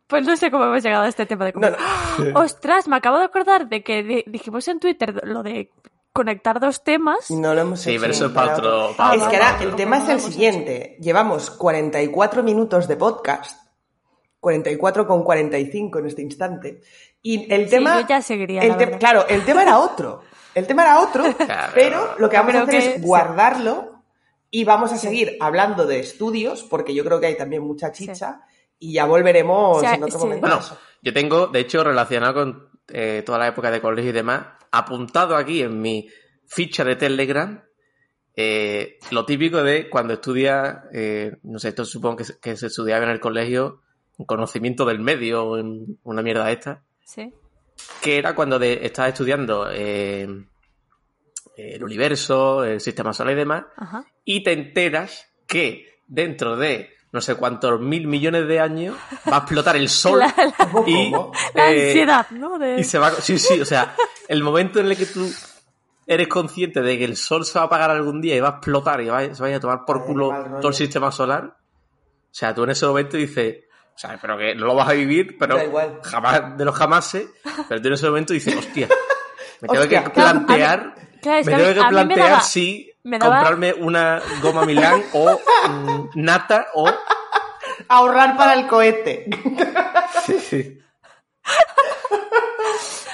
Pues 0.08 0.26
no 0.26 0.36
sé 0.36 0.50
cómo 0.50 0.64
hemos 0.66 0.82
llegado 0.84 1.04
a 1.04 1.08
este 1.08 1.26
tema 1.26 1.46
de 1.46 1.54
No, 1.54 1.70
no. 1.70 2.40
Ostras, 2.40 2.88
me 2.88 2.96
acabo 2.96 3.20
de 3.20 3.26
acordar 3.26 3.70
de 3.70 3.84
que 3.84 4.02
di- 4.04 4.24
dijimos 4.26 4.68
en 4.68 4.80
Twitter 4.80 5.22
lo 5.28 5.44
de 5.44 5.72
conectar 6.14 6.60
dos 6.60 6.84
temas. 6.84 7.30
No 7.30 7.54
lo 7.54 7.62
hemos 7.62 7.82
Sí, 7.82 7.92
hecho. 7.92 8.02
pero 8.02 8.14
eso 8.14 8.34
para 8.34 8.54
otro. 8.56 8.90
Ah, 8.92 8.94
para 8.98 9.16
Es 9.16 9.28
que 9.28 9.38
ahora 9.38 9.58
el 9.62 9.76
tema 9.76 9.98
es 10.00 10.10
el 10.10 10.20
siguiente. 10.20 10.98
Llevamos 11.00 11.52
44 11.52 12.42
minutos 12.42 12.88
de 12.88 12.98
podcast. 12.98 13.60
44 14.40 15.06
con 15.06 15.24
45 15.24 16.00
en 16.00 16.06
este 16.08 16.22
instante. 16.24 16.82
Y 17.22 17.52
el 17.54 17.66
Sí, 17.66 17.72
tema. 17.72 18.02
yo 18.02 18.08
ya 18.08 18.22
seguiría, 18.22 18.62
el 18.62 18.70
la 18.70 18.78
te- 18.78 18.86
verdad. 18.86 19.00
claro, 19.00 19.26
el 19.28 19.44
tema 19.46 19.62
era 19.62 19.78
otro. 19.80 20.22
El 20.56 20.68
tema 20.68 20.84
era 20.84 21.00
otro, 21.02 21.24
Claro. 21.38 21.72
pero 21.76 22.16
lo 22.18 22.30
que 22.30 22.38
vamos 22.38 22.56
a 22.56 22.62
hacer 22.64 22.80
que 22.82 22.96
es 22.96 23.02
guardarlo 23.02 24.02
y 24.52 24.64
vamos 24.64 24.92
a 24.92 24.98
seguir 24.98 25.38
hablando 25.40 25.86
de 25.86 26.00
estudios, 26.00 26.64
porque 26.64 26.94
yo 26.96 27.04
creo 27.04 27.20
que 27.20 27.28
hay 27.28 27.38
también 27.38 27.64
mucha 27.64 27.92
chicha, 27.92 28.42
y 28.80 28.94
ya 28.94 29.06
volveremos 29.06 29.78
O 29.78 29.80
sea, 29.82 29.96
en 29.96 30.04
otro 30.04 30.18
sí. 30.20 30.26
momento. 30.26 30.48
Bueno, 30.48 30.62
yo 31.02 31.14
tengo, 31.14 31.48
de 31.48 31.60
hecho, 31.60 31.84
relacionado 31.84 32.34
con 32.34 32.70
eh, 32.88 33.22
toda 33.26 33.38
la 33.38 33.48
época 33.48 33.70
de 33.72 33.82
colegio 33.82 34.10
y 34.10 34.14
demás, 34.14 34.46
apuntado 34.72 35.36
aquí 35.36 35.62
en 35.62 35.80
mi 35.82 36.08
ficha 36.48 36.84
de 36.84 36.96
Telegram, 36.96 37.64
eh, 38.36 38.98
lo 39.12 39.26
típico 39.26 39.62
de 39.64 39.90
cuando 39.90 40.14
estudia, 40.14 40.84
eh, 40.94 41.34
no 41.44 41.60
sé, 41.60 41.70
esto 41.70 41.86
supongo 41.86 42.18
que 42.18 42.24
se, 42.24 42.40
que 42.40 42.56
se 42.56 42.68
estudiaba 42.68 43.04
en 43.04 43.12
el 43.12 43.20
colegio, 43.20 43.82
en 44.18 44.26
conocimiento 44.26 44.86
del 44.86 45.00
medio, 45.00 45.46
o 45.46 45.58
en 45.58 46.00
una 46.04 46.22
mierda 46.22 46.52
esta, 46.52 46.84
Sí. 47.04 47.34
Que 48.02 48.18
era 48.18 48.34
cuando 48.36 48.58
de, 48.60 48.80
estabas 48.86 49.14
estudiando 49.14 49.68
eh, 49.72 50.28
el 51.58 51.84
universo, 51.84 52.64
el 52.64 52.80
sistema 52.80 53.14
solar 53.14 53.34
y 53.34 53.38
demás, 53.38 53.66
Ajá. 53.78 54.06
y 54.24 54.44
te 54.44 54.54
enteras 54.54 55.28
que 55.48 56.00
dentro 56.08 56.56
de 56.56 56.92
no 57.12 57.22
sé 57.22 57.36
cuántos 57.36 57.80
mil 57.82 58.08
millones 58.08 58.48
de 58.48 58.60
años 58.60 58.96
va 59.32 59.38
a 59.38 59.40
explotar 59.40 59.76
el 59.76 59.90
sol 59.90 60.20
La, 60.20 60.34
la- 60.38 60.70
¿Cómo, 60.72 60.88
y, 60.88 61.12
la 61.58 61.72
eh, 61.74 61.88
ansiedad, 61.88 62.28
¿no? 62.32 62.58
De- 62.60 62.80
y 62.80 62.84
se 62.84 63.00
va 63.00 63.12
sí 63.12 63.38
sí 63.40 63.60
o 63.60 63.66
sea 63.66 63.96
el 64.28 64.44
momento 64.44 64.80
en 64.80 64.86
el 64.88 64.96
que 64.96 65.08
tú 65.08 65.28
eres 66.06 66.28
consciente 66.28 66.82
de 66.82 66.98
que 66.98 67.06
el 67.06 67.18
sol 67.18 67.46
se 67.46 67.58
va 67.58 67.64
a 67.64 67.66
apagar 67.68 67.90
algún 67.92 68.22
día 68.22 68.36
y 68.36 68.40
va 68.40 68.48
a 68.50 68.52
explotar 68.52 69.02
y 69.02 69.08
va- 69.08 69.34
se 69.34 69.42
vaya 69.42 69.58
a 69.58 69.60
tomar 69.60 69.86
por 69.86 70.06
culo 70.06 70.30
todo 70.62 70.68
el 70.70 70.74
sistema 70.76 71.12
solar 71.12 71.46
o 71.46 72.30
sea 72.32 72.54
tú 72.54 72.64
en 72.64 72.70
ese 72.70 72.86
momento 72.86 73.18
dices 73.18 73.58
o 74.00 74.02
sea 74.02 74.18
pero 74.22 74.38
que 74.38 74.56
no 74.56 74.66
lo 74.66 74.76
vas 74.76 74.88
a 74.90 74.94
vivir 74.94 75.38
pero 75.38 75.58
Da 75.58 75.66
igual. 75.66 76.00
jamás 76.04 76.58
de 76.58 76.64
los 76.66 76.74
jamases 76.76 77.28
pero 77.68 77.82
tú 77.82 77.88
en 77.90 77.94
ese 77.96 78.06
momento 78.08 78.32
dices 78.34 78.56
hostia 78.56 78.88
me 79.60 79.68
tengo 79.68 79.82
Hostia. 79.84 80.04
que 80.06 80.12
Claro, 80.12 80.30
a 80.30 80.34
mí- 80.36 80.46
plantear 80.46 80.96
claro, 81.22 81.40
es 81.40 81.46
me 81.46 81.52
que 81.52 81.58
tengo 81.58 81.74
que 81.74 81.80
me 81.82 81.90
plantear 81.90 82.30
daba- 82.30 82.42
si 82.42 82.92
me 83.04 83.20
daba- 83.20 83.36
comprarme 83.36 83.74
una 83.74 84.22
goma 84.42 84.64
Milán 84.66 85.04
o 85.14 85.40
mm, 85.70 86.10
nata 86.16 86.68
o 86.76 86.90
Ahorrar 87.88 88.36
para 88.38 88.54
el 88.54 88.68
cohete. 88.68 89.26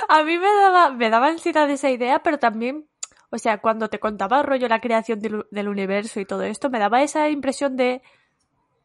A 0.09 0.23
mí 0.23 0.37
me 0.37 0.47
daba, 0.53 0.89
me 0.91 1.09
daba 1.09 1.27
ansiedad 1.27 1.69
esa 1.69 1.89
idea, 1.89 2.19
pero 2.19 2.37
también, 2.39 2.87
o 3.31 3.37
sea, 3.37 3.59
cuando 3.59 3.89
te 3.89 3.99
contaba 3.99 4.39
el 4.39 4.43
rollo 4.45 4.67
la 4.67 4.81
creación 4.81 5.19
del, 5.19 5.45
del 5.51 5.67
universo 5.67 6.19
y 6.19 6.25
todo 6.25 6.43
esto, 6.43 6.69
me 6.69 6.79
daba 6.79 7.01
esa 7.01 7.29
impresión 7.29 7.75
de, 7.75 8.01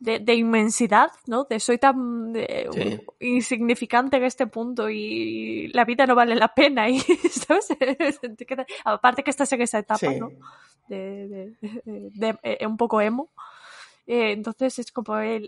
de, 0.01 0.19
de 0.19 0.35
inmensidad, 0.35 1.11
¿no? 1.27 1.45
De 1.45 1.61
soy 1.61 1.79
tan 1.79 2.33
Sí. 2.73 3.01
insignificante 3.21 4.17
en 4.17 4.25
este 4.25 4.47
punto 4.49 4.91
y 4.91 5.69
la 5.69 5.85
vida 5.85 6.07
no 6.07 6.15
vale 6.17 6.35
la 6.35 6.49
pena 6.55 6.89
y, 6.89 6.99
¿sabes? 7.31 7.69
Aparte 8.85 9.23
que 9.23 9.31
estás 9.31 9.53
en 9.53 9.63
esa 9.63 9.79
etapa, 9.79 9.99
Sí. 9.99 10.19
¿no? 10.19 10.31
De, 10.89 11.29
de- 11.29 11.57
de- 11.85 12.11
de- 12.13 12.39
eh, 12.43 12.67
un 12.67 12.77
poco 12.77 13.01
emo. 13.01 13.31
Eh, 14.07 14.33
entonces 14.33 14.79
es 14.81 14.91
como 14.91 15.19
el, 15.19 15.47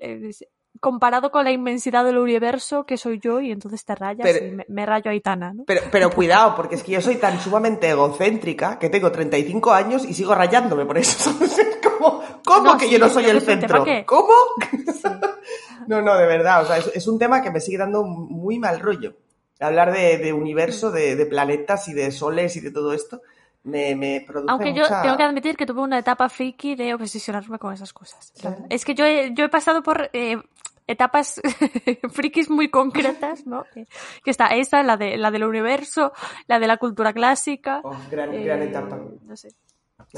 comparado 0.80 1.30
con 1.30 1.44
la 1.44 1.50
inmensidad 1.52 2.04
del 2.04 2.18
universo 2.18 2.84
que 2.86 2.96
soy 2.96 3.18
yo 3.20 3.40
y 3.40 3.52
entonces 3.52 3.84
te 3.84 3.94
rayas 3.94 4.22
Pero- 4.26 4.46
y 4.46 4.50
me, 4.52 4.64
me 4.68 4.86
rayo 4.86 5.10
a 5.10 5.12
Aitana, 5.12 5.52
¿no? 5.52 5.64
Pero, 5.66 5.82
pero 5.92 6.10
cuidado, 6.10 6.54
porque 6.56 6.74
es 6.76 6.82
que 6.82 6.92
yo 6.92 7.00
soy 7.00 7.16
tan 7.16 7.38
sumamente 7.40 7.88
egocéntrica 7.88 8.78
que 8.78 8.88
tengo 8.90 9.12
35 9.12 9.72
años 9.72 10.04
y 10.04 10.14
sigo 10.14 10.34
rayándome 10.34 10.84
por 10.86 10.98
eso. 10.98 11.30
¿Cómo 12.44 12.64
No, 12.64 12.76
que 12.78 12.86
sí, 12.86 12.92
yo 12.92 12.98
no 12.98 13.08
soy 13.08 13.26
el 13.26 13.40
centro? 13.42 13.84
que- 13.84 14.04
¿Cómo? 14.04 14.32
No, 15.86 16.00
no, 16.00 16.16
de 16.16 16.26
verdad. 16.26 16.62
O 16.62 16.66
sea, 16.66 16.78
es, 16.78 16.86
es 16.94 17.06
un 17.08 17.18
tema 17.18 17.42
que 17.42 17.50
me 17.50 17.60
sigue 17.60 17.76
dando 17.78 18.04
muy 18.04 18.58
mal 18.58 18.78
rollo. 18.80 19.16
Hablar 19.60 19.92
de, 19.92 20.16
de 20.18 20.32
universo, 20.32 20.90
de, 20.92 21.16
de 21.16 21.26
planetas 21.26 21.88
y 21.88 21.92
de 21.92 22.10
soles 22.12 22.54
y 22.56 22.60
de 22.60 22.70
todo 22.70 22.92
esto 22.92 23.20
me, 23.64 23.94
me 23.96 24.24
produce 24.26 24.50
Aunque 24.50 24.74
yo 24.74 24.84
tengo 25.02 25.16
que 25.16 25.22
admitir 25.24 25.56
que 25.56 25.66
tuve 25.66 25.80
una 25.82 25.98
etapa 25.98 26.28
friki 26.28 26.74
de 26.76 26.94
obsesionarme 26.94 27.58
con 27.58 27.72
esas 27.74 27.92
cosas. 27.92 28.32
Sí. 28.34 28.48
Es 28.70 28.84
que 28.84 28.94
yo 28.94 29.04
he, 29.04 29.34
yo 29.34 29.44
he 29.44 29.48
pasado 29.48 29.82
por 29.82 30.08
eh, 30.12 30.36
etapas 30.86 31.40
frikis 32.12 32.50
muy 32.50 32.70
concretas, 32.70 33.46
¿no? 33.46 33.64
Que, 33.72 33.86
que 34.24 34.30
está 34.30 34.46
esa, 34.48 34.82
la, 34.82 34.96
de, 34.96 35.16
la 35.16 35.30
del 35.30 35.44
universo, 35.44 36.12
la 36.46 36.58
de 36.58 36.66
la 36.66 36.76
cultura 36.76 37.12
clásica. 37.12 37.80
Oh, 37.84 37.96
gran, 38.10 38.34
eh, 38.34 38.44
gran 38.44 38.62
etapa. 38.62 38.98
No 39.22 39.36
sé. 39.36 39.48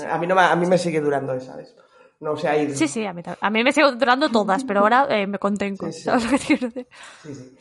A 0.09 0.19
mí, 0.19 0.27
no 0.27 0.35
me, 0.35 0.43
a 0.43 0.57
mí 0.57 0.67
me 0.67 0.79
sigue 0.79 1.01
durando 1.01 1.35
esa, 1.35 1.53
¿sabes? 1.53 1.75
No 2.21 2.37
se 2.37 2.49
ha 2.49 2.57
ido. 2.57 2.75
Sí, 2.75 2.89
sí, 2.89 3.05
a 3.05 3.13
mí, 3.13 3.23
a 3.41 3.51
mí 3.51 3.65
me 3.65 3.73
siguen 3.73 3.99
durando 3.99 4.29
todas, 4.31 4.65
pero 4.65 4.81
ahora 4.81 5.07
eh, 5.11 5.27
me 5.27 5.39
contengo. 5.39 5.87
Sí, 5.87 5.93
sí. 5.93 6.03
¿sabes 6.05 6.25
lo 6.25 6.31
que 6.31 6.39
te 6.39 6.47
quiero 6.47 6.67
decir? 6.69 6.89
Sí, 7.23 7.35
sí. 7.35 7.57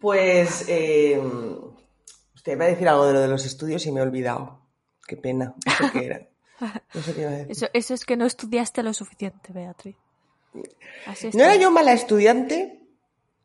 Pues, 0.00 0.64
eh, 0.68 1.20
usted 2.34 2.52
iba 2.52 2.64
a 2.66 2.68
decir 2.68 2.88
algo 2.88 3.06
de 3.06 3.12
lo 3.14 3.20
de 3.20 3.28
los 3.28 3.44
estudios 3.44 3.84
y 3.86 3.92
me 3.92 4.00
he 4.00 4.02
olvidado. 4.02 4.60
Qué 5.06 5.16
pena. 5.16 5.54
No 5.64 5.72
sé 5.72 5.92
qué 5.92 6.06
era. 6.06 6.20
No 6.94 7.02
sé 7.02 7.14
qué 7.14 7.20
iba 7.20 7.30
a 7.30 7.34
decir. 7.34 7.52
Eso, 7.52 7.66
eso 7.74 7.92
es 7.92 8.06
que 8.06 8.16
no 8.16 8.24
estudiaste 8.24 8.82
lo 8.82 8.94
suficiente, 8.94 9.52
Beatriz. 9.52 9.96
Así 11.06 11.30
No 11.32 11.44
era 11.44 11.56
yo 11.56 11.70
mala 11.70 11.92
estudiante, 11.92 12.80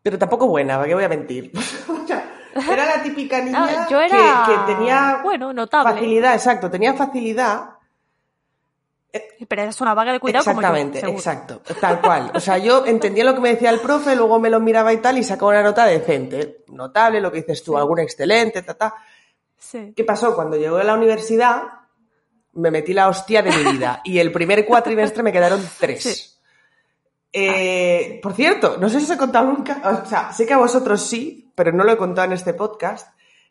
pero 0.03 0.18
tampoco 0.18 0.47
buena, 0.47 0.76
¿para 0.78 0.88
qué 0.88 0.95
voy 0.95 1.03
a 1.03 1.09
mentir? 1.09 1.51
O 2.53 2.64
sea, 2.64 2.74
era 2.74 2.97
la 2.97 3.03
típica 3.03 3.39
niña 3.43 3.59
Ah, 3.66 3.88
yo 3.89 3.97
que- 3.99 4.05
era, 4.05 4.43
que, 4.66 4.74
tenía 4.74 5.20
bueno, 5.24 5.53
notable. 5.53 5.93
facilidad, 5.93 6.34
exacto, 6.34 6.70
tenía 6.70 6.93
facilidad. 6.93 7.70
Pero 9.47 9.64
eres 9.64 9.82
una 9.82 9.93
vaga 9.93 10.14
de 10.14 10.20
cuidado 10.22 10.45
como 10.45 10.62
yo, 10.62 10.68
Exactamente, 10.68 10.99
seguro. 11.01 11.18
exacto, 11.18 11.62
tal 11.82 11.99
cual. 11.99 12.32
O 12.34 12.39
sea, 12.39 12.57
yo 12.59 12.86
entendía 12.86 13.26
lo 13.26 13.34
que 13.36 13.41
me 13.41 13.49
decía 13.49 13.70
el 13.70 13.80
profe, 13.82 14.16
luego 14.16 14.39
me 14.39 14.49
lo 14.49 14.62
miraba 14.62 14.93
y 14.93 14.97
tal 14.97 15.18
y 15.18 15.24
sacaba 15.24 15.51
una 15.51 15.64
nota 15.64 15.86
decente. 15.86 16.64
Notable, 16.70 17.20
lo 17.20 17.30
que 17.32 17.39
dices 17.41 17.62
tú, 17.62 17.78
algún 17.78 17.99
excelente, 17.99 18.62
ta, 18.62 18.74
ta. 18.76 18.93
Sí. 19.57 19.93
¿Qué 19.95 20.05
pasó? 20.05 20.34
Cuando 20.34 20.55
llegó 20.55 20.78
a 20.78 20.84
la 20.86 20.93
universidad, 20.93 21.64
me 22.53 22.72
metí 22.72 22.93
la 22.93 23.09
hostia 23.09 23.41
de 23.41 23.51
mi 23.51 23.72
vida. 23.74 23.99
Y 24.05 24.18
el 24.20 24.32
primer 24.32 24.66
cuatrimestre 24.66 25.24
me 25.24 25.34
quedaron 25.34 25.62
tres. 25.80 26.03
Sí. 26.03 26.32
Eh, 27.34 28.20
por 28.22 28.34
cierto, 28.34 28.78
no 28.78 28.90
sé 28.90 29.00
si 29.00 29.06
os 29.06 29.12
he 29.12 29.18
contado 29.18 29.48
nunca, 29.52 29.82
o 30.04 30.06
sea, 30.06 30.34
sé 30.34 30.46
que 30.46 30.54
a 30.54 30.58
vosotros 30.58 31.02
sí, 31.02 31.52
pero 31.56 31.72
no 31.72 31.84
lo 31.84 31.94
he 31.94 31.98
contado 31.98 32.28
en 32.28 32.34
este 32.34 32.54
podcast, 32.54 33.08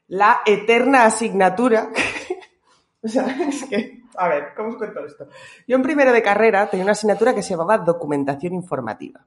la 0.09 0.43
eterna 0.45 1.05
asignatura. 1.07 1.89
o 3.03 3.09
sea, 3.09 3.27
es 3.49 3.65
que, 3.65 4.03
a 4.17 4.29
ver, 4.29 4.49
¿cómo 4.55 4.71
os 4.71 4.77
cuento 4.77 5.05
esto? 5.07 5.29
Yo 5.67 5.77
en 5.77 5.83
primero 5.83 6.13
de 6.13 6.23
carrera 6.23 6.69
tenía 6.69 6.85
una 6.85 6.93
asignatura 6.93 7.35
que 7.35 7.43
se 7.43 7.51
llamaba 7.51 7.79
documentación 7.79 8.53
informativa. 8.55 9.25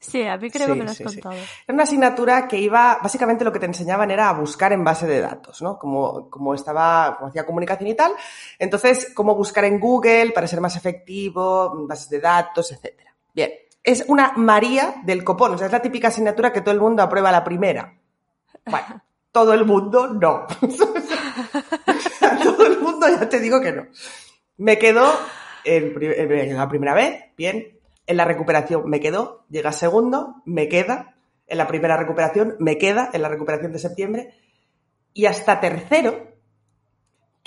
Sí, 0.00 0.26
a 0.26 0.36
mí 0.36 0.50
creo 0.50 0.66
Sí, 0.66 0.72
que 0.72 0.78
me 0.78 0.84
lo 0.84 0.90
has 0.90 0.96
sí, 0.96 1.04
sí. 1.08 1.20
contado. 1.20 1.36
Era 1.36 1.74
una 1.74 1.82
asignatura 1.84 2.48
que 2.48 2.58
iba, 2.58 2.98
básicamente 3.00 3.44
lo 3.44 3.52
que 3.52 3.60
te 3.60 3.66
enseñaban 3.66 4.10
era 4.10 4.28
a 4.28 4.32
buscar 4.32 4.72
en 4.72 4.82
base 4.82 5.06
de 5.06 5.20
datos, 5.20 5.62
¿no? 5.62 5.78
Como, 5.78 6.28
como 6.28 6.54
estaba, 6.54 7.14
como 7.16 7.28
hacía 7.28 7.46
comunicación 7.46 7.88
y 7.88 7.94
tal. 7.94 8.12
Entonces, 8.58 9.12
cómo 9.14 9.34
buscar 9.34 9.64
en 9.64 9.78
Google 9.78 10.32
para 10.32 10.46
ser 10.48 10.60
más 10.60 10.76
efectivo, 10.76 11.86
bases 11.86 12.08
de 12.10 12.20
datos, 12.20 12.72
etcétera. 12.72 13.05
Bien. 13.36 13.50
Es 13.84 14.04
una 14.08 14.32
María 14.34 14.96
del 15.04 15.22
copón, 15.22 15.54
o 15.54 15.58
sea, 15.58 15.66
es 15.66 15.72
la 15.72 15.82
típica 15.82 16.08
asignatura 16.08 16.52
que 16.52 16.62
todo 16.62 16.74
el 16.74 16.80
mundo 16.80 17.04
aprueba 17.04 17.28
a 17.28 17.32
la 17.32 17.44
primera. 17.44 17.96
Bueno, 18.64 19.04
todo 19.30 19.52
el 19.52 19.64
mundo 19.64 20.08
no. 20.08 20.46
Todo 22.42 22.66
el 22.66 22.80
mundo 22.80 23.06
ya 23.08 23.28
te 23.28 23.38
digo 23.38 23.60
que 23.60 23.72
no. 23.72 23.86
Me 24.56 24.78
quedó 24.78 25.06
en 25.64 26.56
la 26.56 26.68
primera 26.68 26.94
vez, 26.94 27.24
bien. 27.36 27.78
En 28.06 28.16
la 28.16 28.24
recuperación 28.24 28.88
me 28.88 29.00
quedó, 29.00 29.44
llega 29.50 29.72
segundo, 29.72 30.42
me 30.44 30.68
queda. 30.68 31.16
En 31.46 31.58
la 31.58 31.66
primera 31.66 31.96
recuperación 31.96 32.56
me 32.58 32.78
queda, 32.78 33.10
en 33.12 33.22
la 33.22 33.28
recuperación 33.28 33.72
de 33.72 33.78
septiembre. 33.78 34.34
Y 35.12 35.26
hasta 35.26 35.60
tercero, 35.60 36.35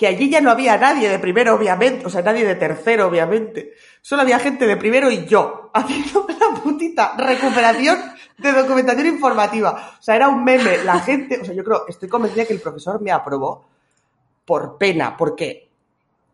que 0.00 0.06
allí 0.06 0.30
ya 0.30 0.40
no 0.40 0.50
había 0.50 0.78
nadie 0.78 1.10
de 1.10 1.18
primero, 1.18 1.54
obviamente, 1.54 2.06
o 2.06 2.08
sea, 2.08 2.22
nadie 2.22 2.46
de 2.46 2.54
tercero, 2.54 3.06
obviamente. 3.06 3.74
Solo 4.00 4.22
había 4.22 4.38
gente 4.38 4.66
de 4.66 4.78
primero 4.78 5.10
y 5.10 5.26
yo, 5.26 5.70
haciendo 5.74 6.26
la 6.26 6.58
putita 6.58 7.14
recuperación 7.18 7.98
de 8.38 8.50
documentación 8.50 9.08
informativa. 9.08 9.96
O 10.00 10.02
sea, 10.02 10.16
era 10.16 10.30
un 10.30 10.42
meme. 10.42 10.84
La 10.84 11.00
gente, 11.00 11.40
o 11.42 11.44
sea, 11.44 11.52
yo 11.52 11.62
creo, 11.62 11.84
estoy 11.86 12.08
convencida 12.08 12.46
que 12.46 12.54
el 12.54 12.62
profesor 12.62 13.02
me 13.02 13.12
aprobó 13.12 13.68
por 14.46 14.78
pena, 14.78 15.14
porque 15.18 15.69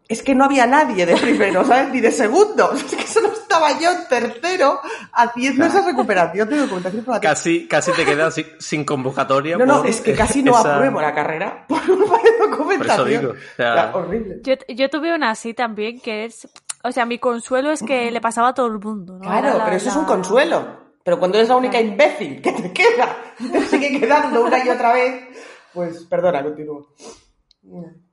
es 0.09 0.23
que 0.23 0.35
no 0.35 0.45
había 0.45 0.67
nadie 0.67 1.05
de 1.07 1.17
primero, 1.17 1.65
¿sabes? 1.65 1.93
Ni 1.93 2.01
de 2.01 2.11
segundo. 2.13 2.71
Es 2.77 2.85
que 2.95 3.07
solo 3.07 3.29
estaba 3.33 3.79
yo 3.81 3.91
en 3.91 4.07
tercero 4.09 4.79
haciendo 5.13 5.65
esa 5.67 5.85
recuperación 5.87 6.49
de 6.49 6.57
documentación 6.59 7.01
informativa. 7.01 7.31
Casi, 7.35 7.67
casi 7.67 7.93
te 7.93 8.05
quedas 8.05 8.35
sin, 8.35 8.47
sin 8.59 8.85
convocatoria. 8.85 9.57
No, 9.57 9.65
no, 9.67 9.79
por 9.79 9.87
es 9.89 10.01
que 10.01 10.15
casi 10.15 10.43
no 10.43 10.53
esa- 10.59 10.75
apruebo 10.77 11.01
la 11.01 11.15
carrera 11.15 11.65
por 11.69 11.81
de 11.85 12.49
documentación. 12.51 13.09
digo, 13.21 13.33
o 13.33 13.57
sea- 13.57 13.75
Ya, 13.75 13.97
horrible. 13.97 14.41
Yo, 14.43 14.55
yo 14.69 14.91
tuve 14.91 15.15
una 15.15 15.31
así 15.31 15.55
también 15.55 16.01
que 16.01 16.25
es. 16.27 16.47
O 16.85 16.93
sea, 16.93 17.05
mi 17.07 17.19
consuelo 17.19 17.71
es 17.73 17.83
que 17.83 18.11
le 18.11 18.21
pasaba 18.21 18.49
a 18.49 18.55
todo 18.55 18.67
el 18.67 18.79
mundo. 18.79 19.15
¿no? 19.15 19.21
Claro, 19.21 19.49
Era 19.49 19.59
la- 19.59 19.65
pero 19.65 19.77
eso 19.77 19.89
es 19.91 19.97
un 19.97 20.05
consuelo. 20.05 20.87
Pero 21.03 21.19
cuando 21.19 21.39
eres 21.39 21.49
la 21.49 21.57
única 21.57 21.81
imbécil 21.81 22.43
que 22.43 22.53
te 22.53 22.73
queda 22.73 23.17
te 23.53 23.61
sigue 23.63 23.99
quedando 24.01 24.45
una 24.45 24.65
y 24.65 24.69
otra 24.69 24.93
vez, 24.93 25.25
pues 25.73 26.05
perdona, 26.05 26.43
continúo. 26.43 26.89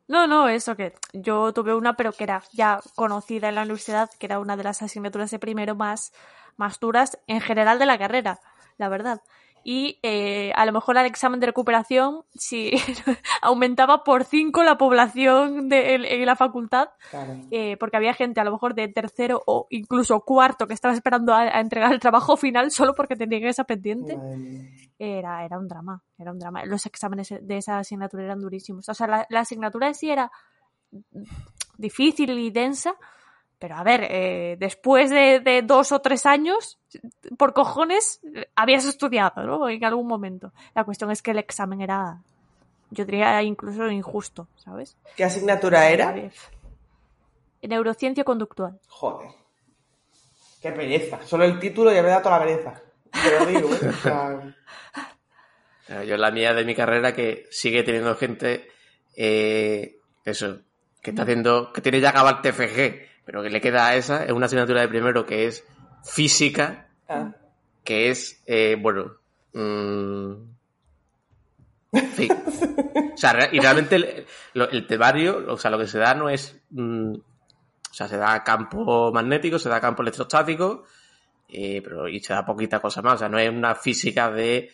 No, 0.07 0.27
no, 0.27 0.49
eso 0.49 0.75
que 0.75 0.93
yo 1.13 1.53
tuve 1.53 1.73
una, 1.75 1.95
pero 1.95 2.11
que 2.11 2.25
era 2.25 2.43
ya 2.51 2.81
conocida 2.95 3.49
en 3.49 3.55
la 3.55 3.61
universidad, 3.63 4.09
que 4.19 4.25
era 4.25 4.39
una 4.39 4.57
de 4.57 4.63
las 4.63 4.81
asignaturas 4.81 5.31
de 5.31 5.39
primero 5.39 5.75
más, 5.75 6.11
más 6.57 6.79
duras 6.79 7.17
en 7.27 7.39
general 7.41 7.79
de 7.79 7.85
la 7.85 7.97
carrera, 7.97 8.39
la 8.77 8.89
verdad. 8.89 9.21
Y 9.63 9.99
eh, 10.03 10.51
a 10.55 10.65
lo 10.65 10.73
mejor 10.73 10.97
al 10.97 11.05
examen 11.05 11.39
de 11.39 11.45
recuperación, 11.47 12.23
si 12.35 12.71
aumentaba 13.41 14.03
por 14.03 14.25
cinco 14.25 14.61
la 14.63 14.77
población 14.77 15.69
de, 15.69 15.95
en, 15.95 16.05
en 16.05 16.25
la 16.25 16.35
facultad, 16.35 16.89
Claro. 17.09 17.33
eh, 17.51 17.77
porque 17.77 17.97
había 17.97 18.13
gente 18.13 18.41
a 18.41 18.43
lo 18.43 18.51
mejor 18.51 18.75
de 18.75 18.87
tercero 18.89 19.41
o 19.45 19.67
incluso 19.69 20.19
cuarto 20.21 20.67
que 20.67 20.73
estaba 20.73 20.93
esperando 20.93 21.33
a, 21.33 21.41
a 21.43 21.59
entregar 21.61 21.93
el 21.93 21.99
trabajo 21.99 22.35
final 22.37 22.71
solo 22.71 22.93
porque 22.93 23.15
tenían 23.15 23.43
esa 23.45 23.63
pendiente. 23.63 24.17
Era, 24.99 25.43
era 25.45 25.57
un 25.57 25.67
drama, 25.67 26.03
era 26.17 26.31
un 26.31 26.39
drama. 26.39 26.65
Los 26.65 26.85
exámenes 26.85 27.33
de 27.41 27.57
esa 27.57 27.79
asignatura 27.79 28.23
eran 28.23 28.39
durísimos. 28.41 28.87
O 28.89 28.93
sea, 28.93 29.07
la, 29.07 29.25
la 29.29 29.39
asignatura 29.41 29.87
en 29.87 29.95
sí 29.95 30.09
era 30.11 30.31
difícil 31.77 32.37
y 32.37 32.51
densa, 32.51 32.95
pero 33.63 33.77
a 33.77 33.83
ver, 33.83 34.05
eh, 34.09 34.57
después 34.59 35.09
de, 35.09 35.39
de 35.39 35.61
dos 35.61 35.93
o 35.93 36.01
tres 36.01 36.25
años, 36.25 36.79
por 37.37 37.53
cojones, 37.53 38.19
habías 38.57 38.83
estudiado, 38.83 39.41
¿no? 39.45 39.69
En 39.69 39.85
algún 39.85 40.05
momento. 40.05 40.51
La 40.75 40.83
cuestión 40.83 41.11
es 41.11 41.21
que 41.21 41.31
el 41.31 41.37
examen 41.37 41.79
era, 41.79 42.21
yo 42.89 43.05
diría, 43.05 43.41
incluso 43.41 43.89
injusto, 43.89 44.49
¿sabes? 44.57 44.97
¿Qué 45.15 45.23
asignatura 45.23 45.87
era? 45.87 46.13
Neurociencia 47.61 48.25
conductual. 48.25 48.77
Joder. 48.89 49.29
Qué 50.61 50.73
pereza. 50.73 51.19
Solo 51.23 51.45
el 51.45 51.57
título 51.57 51.93
ya 51.93 52.03
me 52.03 52.09
da 52.09 52.21
toda 52.21 52.39
la 52.39 52.43
pereza. 52.43 52.81
Te 53.11 53.39
lo 53.39 53.45
digo, 53.45 53.73
¿eh? 53.75 53.87
O 53.87 53.93
sea, 53.93 54.55
Eh, 55.87 56.05
Yo 56.05 56.17
la 56.17 56.31
mía 56.31 56.53
de 56.53 56.65
mi 56.65 56.75
carrera 56.75 57.15
que 57.15 57.47
sigue 57.49 57.83
teniendo 57.83 58.13
gente, 58.15 58.69
eh, 59.15 59.99
eso, 60.25 60.59
que 61.01 61.11
está 61.11 61.23
haciendo, 61.23 61.71
que 61.71 61.79
tiene 61.79 62.01
ya 62.01 62.09
acabado 62.09 62.41
el 62.41 62.41
TFG, 62.41 63.12
pero 63.25 63.41
que 63.43 63.49
le 63.49 63.61
queda 63.61 63.87
a 63.87 63.95
esa, 63.95 64.25
es 64.25 64.31
una 64.31 64.45
asignatura 64.47 64.81
de 64.81 64.87
primero 64.87 65.25
que 65.25 65.47
es 65.47 65.63
física, 66.03 66.87
ah, 67.09 67.31
que 67.83 68.09
es, 68.09 68.41
eh, 68.45 68.77
bueno, 68.79 69.13
mm, 69.53 70.33
fin. 72.15 72.31
O 73.13 73.17
sea, 73.17 73.49
y 73.51 73.59
realmente 73.59 73.95
el, 73.95 74.25
el 74.71 74.87
temario, 74.87 75.43
o 75.47 75.57
sea, 75.57 75.71
lo 75.71 75.77
que 75.77 75.87
se 75.87 75.99
da 75.99 76.13
no 76.13 76.29
es, 76.29 76.59
mm, 76.71 77.13
o 77.13 77.93
sea, 77.93 78.07
se 78.07 78.17
da 78.17 78.43
campo 78.43 79.11
magnético, 79.13 79.59
se 79.59 79.69
da 79.69 79.79
campo 79.79 80.01
electrostático, 80.01 80.83
eh, 81.47 81.81
pero 81.83 82.07
y 82.07 82.19
se 82.19 82.33
da 82.33 82.43
poquita 82.45 82.79
cosa 82.79 83.01
más, 83.01 83.15
o 83.15 83.17
sea, 83.19 83.29
no 83.29 83.37
es 83.37 83.49
una 83.49 83.75
física 83.75 84.31
de 84.31 84.71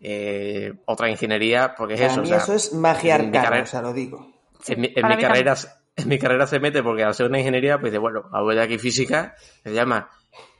eh, 0.00 0.72
otra 0.86 1.08
ingeniería, 1.08 1.74
porque 1.76 1.94
es 1.94 2.00
para 2.00 2.12
eso, 2.12 2.20
o 2.20 2.22
mí 2.22 2.28
sea, 2.28 2.38
eso 2.38 2.52
es 2.54 2.72
magia 2.72 3.14
arcana, 3.14 3.42
carrera- 3.42 3.62
o 3.62 3.66
sea, 3.66 3.82
lo 3.82 3.92
digo. 3.92 4.32
en 4.68 4.80
mi, 4.80 4.92
en 4.94 5.08
mi 5.08 5.16
carrera, 5.18 5.54
en 6.06 6.08
mi 6.08 6.18
carrera 6.18 6.46
se 6.46 6.60
mete 6.60 6.82
porque 6.82 7.04
al 7.04 7.14
ser 7.14 7.26
una 7.26 7.38
ingeniería, 7.38 7.78
pues 7.78 7.92
dice, 7.92 7.98
bueno, 7.98 8.28
voy 8.30 8.58
aquí 8.58 8.78
física, 8.78 9.34
se 9.62 9.72
llama 9.72 10.10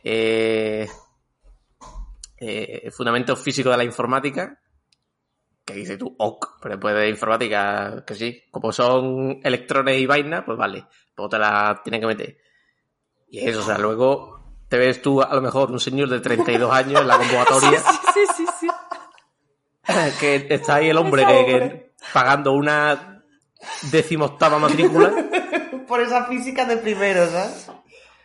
eh, 0.03 0.89
eh, 2.39 2.91
Fundamentos 2.91 3.39
Físicos 3.41 3.72
de 3.72 3.76
la 3.76 3.84
Informática, 3.84 4.59
que 5.64 5.74
dice 5.74 5.97
tú, 5.97 6.14
ok, 6.18 6.59
pero 6.62 6.76
después 6.76 6.95
de 6.95 7.09
informática, 7.09 8.05
que 8.07 8.14
sí, 8.14 8.43
como 8.51 8.72
son 8.72 9.41
electrones 9.43 9.99
y 9.99 10.07
vainas, 10.07 10.45
pues 10.45 10.57
vale, 10.57 10.87
luego 11.16 11.28
te 11.28 11.39
la 11.39 11.80
tienen 11.82 12.01
que 12.01 12.07
meter. 12.07 12.39
Y 13.28 13.41
eso, 13.41 13.61
o 13.61 13.64
sea, 13.64 13.76
luego 13.76 14.41
te 14.68 14.78
ves 14.78 15.03
tú 15.03 15.20
a 15.20 15.34
lo 15.34 15.43
mejor 15.43 15.70
un 15.72 15.80
señor 15.80 16.09
de 16.09 16.20
32 16.20 16.72
años 16.72 17.01
en 17.01 17.09
la 17.09 17.18
convocatoria 17.18 17.78
Sí, 18.14 18.20
sí, 18.37 18.47
sí. 18.61 18.68
que 20.20 20.47
está 20.51 20.76
ahí 20.76 20.89
el 20.89 20.97
hombre 20.97 21.24
que, 21.26 21.93
pagando 22.12 22.53
una 22.53 23.16
decimoctava 23.90 24.59
matrícula. 24.59 25.12
Por 25.88 26.00
esa 26.00 26.24
física 26.26 26.64
de 26.64 26.76
primero, 26.78 27.26
¿sabes? 27.28 27.70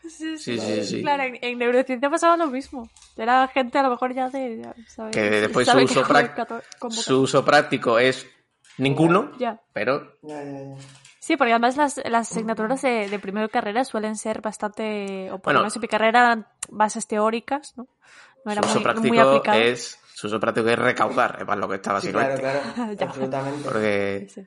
Sí, 0.10 0.38
Sí, 0.38 0.58
sí, 0.60 0.84
sí. 0.84 1.02
Claro, 1.02 1.24
en, 1.24 1.38
en 1.42 1.58
neurociencia 1.60 2.10
pasaba 2.10 2.36
lo 2.36 2.48
mismo. 2.48 2.90
Era 3.16 3.48
gente 3.48 3.78
a 3.78 3.84
lo 3.84 3.92
mejor 3.92 4.14
ya 4.14 4.30
de... 4.30 4.62
ya 4.64 4.74
¿sabes? 4.88 5.14
Que 5.16 5.22
después 5.22 5.68
su 5.68 5.78
uso, 5.78 6.04
convoca- 6.04 6.64
su 6.90 7.22
uso 7.22 7.46
práctico 7.46 8.00
es 8.00 8.26
ninguno, 8.78 9.32
Ya. 9.38 9.62
pero 9.74 10.14
Ya, 10.24 10.44
ya, 10.44 10.52
ya. 10.60 10.76
Sí, 11.20 11.38
porque 11.38 11.52
además 11.54 11.78
las, 11.78 11.98
las 12.10 12.32
asignaturas 12.32 12.82
de, 12.82 13.08
de 13.08 13.20
primero 13.20 13.46
de 13.46 13.52
carrera 13.52 13.86
suelen 13.86 14.16
ser 14.16 14.42
bastante, 14.42 15.30
o 15.32 15.36
por 15.38 15.46
Bueno. 15.46 15.60
lo 15.60 15.64
menos 15.66 15.76
en 15.76 15.82
mi 15.84 15.88
carrera 15.88 16.20
eran 16.20 16.48
bases 16.70 17.06
teóricas, 17.06 17.74
¿no? 17.78 17.88
No 18.44 18.52
era 18.52 18.64
su 18.64 18.70
uso 18.70 18.80
muy, 18.80 18.84
práctico 18.84 19.08
muy 19.08 19.20
aplicado. 19.20 19.60
es 19.60 20.00
su 20.16 20.28
uso 20.28 20.40
práctico 20.40 20.68
es 20.68 20.80
recaudar, 20.80 21.38
es 21.42 21.46
para 21.46 21.60
lo 21.62 21.70
que 21.70 21.76
está 21.76 21.92
Sí, 22.02 22.08
básicamente. 22.12 22.42
claro, 22.42 22.60
claro. 22.74 22.96
Absolutamente. 23.08 23.64
Porque 23.70 24.28
Sí, 24.34 24.42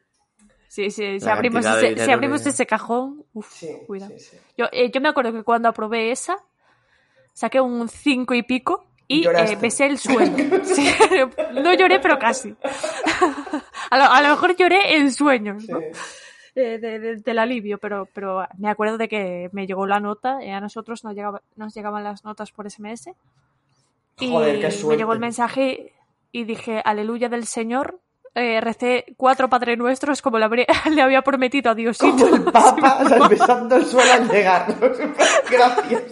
sí, 0.75 0.91
sí, 0.91 1.21
si 1.21 1.29
abrimos, 1.29 1.65
ese, 1.65 2.05
si 2.05 2.11
abrimos 2.11 2.43
que- 2.43 2.49
ese 2.51 2.67
cajón, 2.67 3.25
uf, 3.33 3.51
Sí, 3.53 3.69
cuidado. 3.87 4.13
sí, 4.19 4.21
sí. 4.31 4.37
Yo, 4.59 4.67
eh, 4.73 4.91
yo 4.91 5.01
me 5.01 5.09
acuerdo 5.09 5.33
que 5.33 5.43
cuando 5.43 5.69
aprobé 5.69 6.11
esa, 6.11 6.37
saqué 7.33 7.61
un 7.61 7.89
cinco 7.89 8.35
y 8.35 8.43
pico 8.43 8.85
y 9.07 9.27
eh, 9.27 9.57
besé 9.61 9.87
el 9.87 9.99
suelo. 9.99 10.35
Sí, 10.65 10.89
no 11.63 11.75
lloré, 11.75 12.01
pero 12.01 12.19
casi. 12.19 12.55
a, 13.91 13.99
lo, 13.99 14.05
a 14.05 14.23
lo 14.23 14.29
mejor 14.31 14.57
lloré 14.57 14.97
en 14.97 15.13
sueños, 15.13 15.69
¿no? 15.69 15.79
Sí. 15.81 15.87
de- 16.55 16.79
de- 16.79 16.99
de- 17.01 17.17
del 17.17 17.39
alivio, 17.39 17.79
pero, 17.79 18.09
pero 18.15 18.47
me 18.59 18.69
acuerdo 18.71 18.97
de 18.97 19.09
que 19.09 19.51
me 19.53 19.67
llegó 19.67 19.87
la 19.87 19.99
nota, 20.01 20.43
y 20.45 20.51
a 20.51 20.61
nosotros 20.61 21.03
nos, 21.05 21.15
llegaba, 21.15 21.43
nos 21.57 21.75
llegaban 21.75 22.05
las 22.05 22.25
notas 22.25 22.53
por 22.53 22.67
SMS. 22.71 23.09
Y 24.21 24.31
qué 24.33 24.71
me 24.87 24.97
llegó 24.97 25.13
el 25.13 25.19
mensaje 25.19 25.93
y 26.31 26.45
dije, 26.45 26.81
aleluya 26.85 27.29
del 27.29 27.47
Señor. 27.47 27.99
Eh, 28.35 28.61
recé 28.61 29.05
cuatro 29.17 29.49
Padre 29.49 29.77
Nuestros 29.77 30.21
como 30.21 30.39
le, 30.39 30.45
habría- 30.45 30.67
le 30.91 31.03
había 31.03 31.23
prometido 31.23 31.71
a 31.71 31.75
Diosito. 31.75 32.17
Como 32.25 32.37
el 32.37 32.43
Papa, 32.53 33.01
o 33.05 33.09
sea, 33.09 33.29
besando 33.29 33.77
el 33.77 33.85
suelo 33.87 34.13
al 34.13 34.29
llegar. 34.29 34.75
Gracias. 35.51 36.03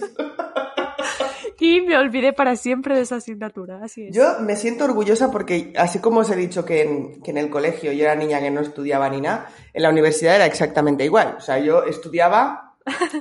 Y 1.58 1.80
me 1.82 1.96
olvidé 1.96 2.32
para 2.32 2.56
siempre 2.56 2.94
de 2.96 3.02
esa 3.02 3.16
asignatura. 3.16 3.80
Así 3.84 4.06
es. 4.08 4.14
Yo 4.16 4.40
me 4.40 4.56
siento 4.56 4.84
orgullosa 4.84 5.30
porque, 5.30 5.72
así 5.76 6.00
como 6.00 6.20
os 6.20 6.30
he 6.30 6.36
dicho 6.36 6.64
que 6.64 6.82
en, 6.82 7.22
que 7.22 7.30
en 7.30 7.38
el 7.38 7.50
colegio 7.50 7.92
yo 7.92 8.02
era 8.04 8.16
niña 8.16 8.40
que 8.40 8.50
no 8.50 8.60
estudiaba 8.62 9.08
ni 9.08 9.20
nada, 9.20 9.48
en 9.72 9.82
la 9.82 9.90
universidad 9.90 10.34
era 10.34 10.46
exactamente 10.46 11.04
igual. 11.04 11.36
O 11.38 11.40
sea, 11.40 11.58
yo 11.60 11.84
estudiaba, 11.84 12.74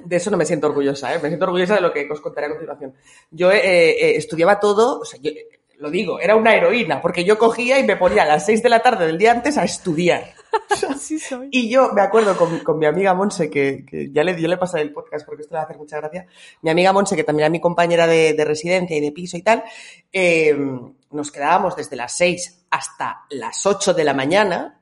de 0.05 0.15
eso 0.15 0.31
no 0.31 0.37
me 0.37 0.45
siento 0.45 0.65
orgullosa, 0.67 1.13
¿eh? 1.13 1.19
me 1.21 1.27
siento 1.27 1.45
orgullosa 1.45 1.75
de 1.75 1.81
lo 1.81 1.93
que 1.93 2.07
os 2.11 2.19
contaré 2.19 2.47
a 2.47 2.51
continuación. 2.51 2.95
Yo 3.29 3.51
eh, 3.51 3.59
eh, 3.91 4.15
estudiaba 4.15 4.59
todo, 4.59 5.01
o 5.01 5.05
sea, 5.05 5.19
yo, 5.21 5.29
lo 5.81 5.89
digo, 5.89 6.19
era 6.19 6.35
una 6.35 6.53
heroína, 6.53 7.01
porque 7.01 7.23
yo 7.23 7.39
cogía 7.39 7.79
y 7.79 7.83
me 7.83 7.97
ponía 7.97 8.21
a 8.21 8.27
las 8.27 8.45
6 8.45 8.61
de 8.61 8.69
la 8.69 8.83
tarde 8.83 9.07
del 9.07 9.17
día 9.17 9.31
antes 9.31 9.57
a 9.57 9.63
estudiar. 9.63 10.35
Soy. 10.99 11.49
Y 11.49 11.69
yo 11.69 11.91
me 11.91 12.01
acuerdo 12.01 12.37
con, 12.37 12.59
con 12.59 12.77
mi 12.77 12.85
amiga 12.85 13.15
Monse, 13.15 13.49
que, 13.49 13.83
que 13.83 14.11
ya 14.11 14.23
le, 14.23 14.39
yo 14.39 14.47
le 14.47 14.57
pasaré 14.57 14.83
el 14.83 14.93
podcast 14.93 15.25
porque 15.25 15.41
esto 15.41 15.55
le 15.55 15.57
va 15.57 15.61
a 15.63 15.65
hacer 15.65 15.77
mucha 15.77 15.97
gracia. 15.97 16.27
Mi 16.61 16.69
amiga 16.69 16.93
Monse, 16.93 17.15
que 17.15 17.23
también 17.23 17.45
era 17.45 17.49
mi 17.49 17.59
compañera 17.59 18.05
de, 18.05 18.33
de 18.33 18.45
residencia 18.45 18.95
y 18.95 19.01
de 19.01 19.11
piso 19.11 19.37
y 19.37 19.41
tal, 19.41 19.63
eh, 20.13 20.55
nos 21.09 21.31
quedábamos 21.31 21.75
desde 21.75 21.95
las 21.95 22.15
6 22.15 22.65
hasta 22.69 23.23
las 23.31 23.65
8 23.65 23.95
de 23.95 24.03
la 24.03 24.13
mañana 24.13 24.79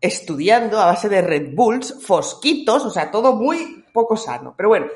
estudiando 0.00 0.80
a 0.80 0.86
base 0.86 1.08
de 1.08 1.22
Red 1.22 1.54
Bulls, 1.54 2.04
fosquitos, 2.04 2.84
o 2.84 2.90
sea, 2.90 3.12
todo 3.12 3.34
muy 3.34 3.84
poco 3.92 4.16
sano. 4.16 4.54
Pero 4.56 4.70
bueno, 4.70 4.86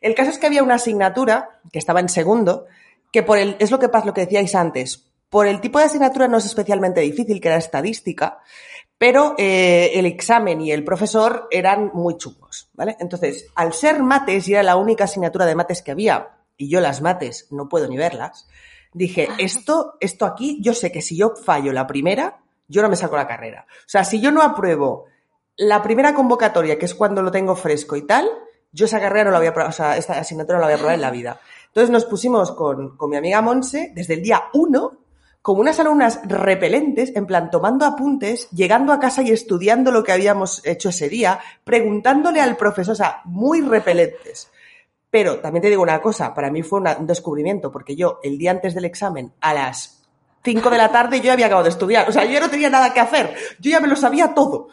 el 0.00 0.16
caso 0.16 0.30
es 0.30 0.38
que 0.38 0.46
había 0.46 0.64
una 0.64 0.74
asignatura 0.74 1.60
que 1.72 1.78
estaba 1.78 2.00
en 2.00 2.08
segundo, 2.08 2.66
que 3.16 3.22
por 3.22 3.38
el, 3.38 3.56
es 3.60 3.70
lo 3.70 3.78
que 3.78 3.88
pasa, 3.88 4.04
lo 4.04 4.12
que 4.12 4.26
decíais 4.26 4.54
antes, 4.54 5.06
por 5.30 5.46
el 5.46 5.62
tipo 5.62 5.78
de 5.78 5.86
asignatura 5.86 6.28
no 6.28 6.36
es 6.36 6.44
especialmente 6.44 7.00
difícil, 7.00 7.40
que 7.40 7.48
era 7.48 7.56
estadística, 7.56 8.40
pero 8.98 9.34
eh, 9.38 9.92
el 9.94 10.04
examen 10.04 10.60
y 10.60 10.70
el 10.70 10.84
profesor 10.84 11.48
eran 11.50 11.92
muy 11.94 12.18
chungos, 12.18 12.68
¿vale? 12.74 12.94
Entonces, 13.00 13.46
al 13.54 13.72
ser 13.72 14.02
mates 14.02 14.46
y 14.48 14.52
era 14.52 14.62
la 14.62 14.76
única 14.76 15.04
asignatura 15.04 15.46
de 15.46 15.54
mates 15.54 15.80
que 15.80 15.92
había, 15.92 16.28
y 16.58 16.68
yo 16.68 16.82
las 16.82 17.00
mates 17.00 17.46
no 17.50 17.70
puedo 17.70 17.88
ni 17.88 17.96
verlas, 17.96 18.48
dije, 18.92 19.30
esto, 19.38 19.94
esto 19.98 20.26
aquí, 20.26 20.58
yo 20.60 20.74
sé 20.74 20.92
que 20.92 21.00
si 21.00 21.16
yo 21.16 21.36
fallo 21.42 21.72
la 21.72 21.86
primera, 21.86 22.40
yo 22.68 22.82
no 22.82 22.90
me 22.90 22.96
saco 22.96 23.16
la 23.16 23.26
carrera. 23.26 23.64
O 23.78 23.88
sea, 23.88 24.04
si 24.04 24.20
yo 24.20 24.30
no 24.30 24.42
apruebo 24.42 25.06
la 25.56 25.82
primera 25.82 26.12
convocatoria, 26.12 26.78
que 26.78 26.84
es 26.84 26.94
cuando 26.94 27.22
lo 27.22 27.30
tengo 27.30 27.56
fresco 27.56 27.96
y 27.96 28.02
tal, 28.02 28.28
yo 28.72 28.84
esa 28.84 29.00
carrera 29.00 29.24
no 29.24 29.30
la 29.30 29.38
voy 29.38 29.46
a 29.46 29.68
o 29.68 29.72
sea, 29.72 29.96
esta 29.96 30.18
asignatura 30.18 30.58
no 30.58 30.60
la 30.60 30.66
voy 30.66 30.72
a 30.72 30.76
aprobar 30.76 30.96
en 30.96 31.00
la 31.00 31.10
vida. 31.10 31.40
Entonces 31.76 31.92
nos 31.92 32.06
pusimos 32.06 32.52
con, 32.52 32.96
con 32.96 33.10
mi 33.10 33.16
amiga 33.16 33.42
Monse 33.42 33.92
desde 33.94 34.14
el 34.14 34.22
día 34.22 34.44
uno 34.54 34.96
como 35.42 35.60
unas 35.60 35.78
alumnas 35.78 36.20
repelentes, 36.24 37.14
en 37.14 37.26
plan 37.26 37.50
tomando 37.50 37.84
apuntes, 37.84 38.48
llegando 38.48 38.94
a 38.94 38.98
casa 38.98 39.20
y 39.20 39.30
estudiando 39.30 39.92
lo 39.92 40.02
que 40.02 40.12
habíamos 40.12 40.66
hecho 40.66 40.88
ese 40.88 41.10
día, 41.10 41.38
preguntándole 41.64 42.40
al 42.40 42.56
profesor, 42.56 42.92
o 42.92 42.96
sea, 42.96 43.20
muy 43.26 43.60
repelentes. 43.60 44.50
Pero 45.10 45.38
también 45.40 45.60
te 45.60 45.68
digo 45.68 45.82
una 45.82 46.00
cosa, 46.00 46.32
para 46.32 46.50
mí 46.50 46.62
fue 46.62 46.80
un 46.80 47.06
descubrimiento, 47.06 47.70
porque 47.70 47.94
yo 47.94 48.20
el 48.22 48.38
día 48.38 48.52
antes 48.52 48.74
del 48.74 48.86
examen, 48.86 49.34
a 49.42 49.52
las 49.52 50.02
5 50.44 50.70
de 50.70 50.78
la 50.78 50.90
tarde, 50.90 51.20
yo 51.20 51.30
había 51.30 51.44
acabado 51.44 51.64
de 51.64 51.70
estudiar. 51.72 52.08
O 52.08 52.12
sea, 52.12 52.24
yo 52.24 52.40
no 52.40 52.48
tenía 52.48 52.70
nada 52.70 52.94
que 52.94 53.00
hacer. 53.00 53.34
Yo 53.60 53.70
ya 53.70 53.80
me 53.80 53.88
lo 53.88 53.96
sabía 53.96 54.32
todo. 54.32 54.68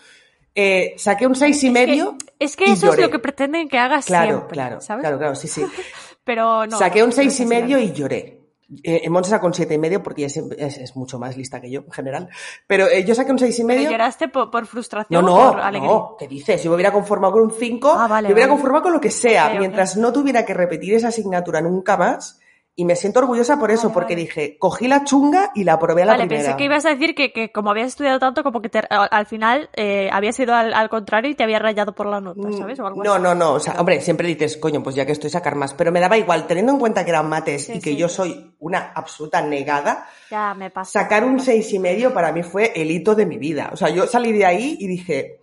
Eh, 0.56 0.94
saqué 0.98 1.26
un 1.28 1.36
seis 1.36 1.64
y 1.64 1.70
medio. 1.70 2.16
Es 2.40 2.56
que 2.56 2.66
eso 2.66 2.92
es 2.94 3.00
lo 3.00 3.10
que 3.10 3.20
pretenden 3.20 3.68
que 3.70 3.78
hagas 3.80 4.06
Claro, 4.06 4.28
siempre, 4.38 4.54
claro, 4.54 4.82
¿sabes? 4.82 5.02
claro, 5.02 5.18
claro, 5.18 5.36
sí, 5.36 5.48
sí. 5.48 5.64
Pero 6.24 6.66
no. 6.68 6.78
Saqué 6.78 7.04
un 7.04 7.12
seis 7.12 7.40
y 7.40 7.46
medio 7.46 7.78
y 7.80 7.92
lloré. 7.92 8.40
Eh, 8.82 9.08
Monse 9.10 9.30
sacó 9.30 9.46
un 9.48 9.54
siete 9.54 9.74
y 9.76 9.78
medio 9.78 10.02
porque 10.02 10.26
es, 10.26 10.38
es- 10.38 10.78
es 10.78 10.96
mucho 10.96 11.20
más 11.20 11.38
lista 11.38 11.60
que 11.62 11.70
yo 11.70 11.82
en 11.82 11.92
general. 11.92 12.30
Pero 12.66 12.88
eh, 12.88 13.04
yo 13.04 13.14
saqué 13.14 13.32
un 13.32 13.38
seis 13.38 13.60
y 13.60 13.64
¿Pero 13.64 13.78
medio. 13.80 13.92
lloraste 13.92 14.30
por, 14.30 14.50
por 14.50 14.66
frustración 14.66 15.24
No, 15.26 15.34
o 15.34 15.46
no, 15.46 15.52
por 15.52 15.62
alegría? 15.62 15.92
no, 15.92 16.16
¿qué 16.18 16.28
dices? 16.28 16.64
Yo 16.64 16.70
me 16.72 16.76
hubiera 16.76 16.92
conformado 16.92 17.34
con 17.34 17.44
un 17.44 17.52
5, 17.52 17.92
Ah, 17.96 18.08
vale, 18.08 18.30
me 18.30 18.34
hubiera 18.34 18.48
vale. 18.48 18.56
conformado 18.58 18.84
con 18.84 18.94
lo 18.94 19.02
que 19.02 19.12
sea, 19.12 19.54
mientras 19.60 19.98
no 19.98 20.12
tuviera 20.14 20.44
que 20.46 20.54
repetir 20.56 20.96
esa 20.96 21.10
asignatura 21.10 21.62
nunca 21.62 21.98
más. 21.98 22.40
Y 22.76 22.86
me 22.86 22.96
siento 22.96 23.20
orgullosa 23.20 23.60
por 23.60 23.70
eso, 23.70 23.84
Vale, 23.90 23.94
porque 23.94 24.14
vale. 24.16 24.26
dije, 24.26 24.58
cogí 24.58 24.88
la 24.88 25.04
chunga 25.04 25.52
y 25.54 25.64
la 25.64 25.78
probé 25.78 26.02
a 26.02 26.06
la 26.06 26.12
Vale, 26.14 26.26
primera. 26.26 26.44
pensé 26.48 26.58
que 26.58 26.64
ibas 26.66 26.84
a 26.88 26.90
decir 26.90 27.14
que, 27.14 27.32
que 27.32 27.52
como 27.52 27.70
habías 27.70 27.90
estudiado 27.90 28.18
tanto, 28.18 28.42
como 28.42 28.64
que 28.64 28.70
te- 28.70 28.80
al 28.90 29.08
al 29.12 29.26
final 29.28 29.70
eh, 29.76 30.10
habías 30.12 30.40
ido 30.40 30.56
al, 30.56 30.74
al 30.74 30.90
contrario 30.90 31.30
y 31.30 31.36
te 31.36 31.44
había 31.44 31.60
rayado 31.60 31.94
por 31.94 32.08
la 32.08 32.20
nota, 32.20 32.52
¿sabes? 32.52 32.80
O 32.80 32.88
algo 32.88 33.02
Mm, 33.02 33.06
No, 33.06 33.14
así. 33.14 33.22
no, 33.24 33.36
no. 33.36 33.54
O 33.54 33.60
sea, 33.60 33.76
hombre, 33.80 34.02
siempre 34.02 34.28
dices, 34.28 34.58
coño, 34.58 34.82
pues 34.82 34.96
ya 34.96 35.06
que 35.06 35.12
estoy 35.12 35.30
sacar 35.30 35.54
más. 35.56 35.76
Pero 35.76 35.92
me 35.92 36.00
daba 36.00 36.18
igual, 36.18 36.48
teniendo 36.48 36.72
en 36.72 36.80
cuenta 36.80 37.04
que 37.06 37.12
eran 37.12 37.30
mates 37.30 37.66
Sí, 37.68 37.74
y 37.74 37.80
que 37.80 37.92
sí. 37.92 37.96
yo 37.96 38.10
soy 38.10 38.56
una 38.58 38.92
absoluta 38.96 39.40
negada, 39.44 40.08
Ya 40.32 40.56
me 40.56 40.72
pasa. 40.72 41.00
sacar 41.02 41.24
un 41.26 41.36
me 41.36 41.42
seis 41.42 41.72
y 41.74 41.78
medio 41.78 42.12
para 42.12 42.32
mí 42.32 42.42
fue 42.42 42.72
el 42.76 42.90
hito 42.90 43.14
de 43.14 43.28
mi 43.28 43.38
vida. 43.38 43.70
O 43.72 43.78
sea, 43.78 43.90
yo 43.90 44.08
salí 44.08 44.32
de 44.32 44.48
ahí 44.48 44.78
y 44.80 44.88
dije, 44.88 45.42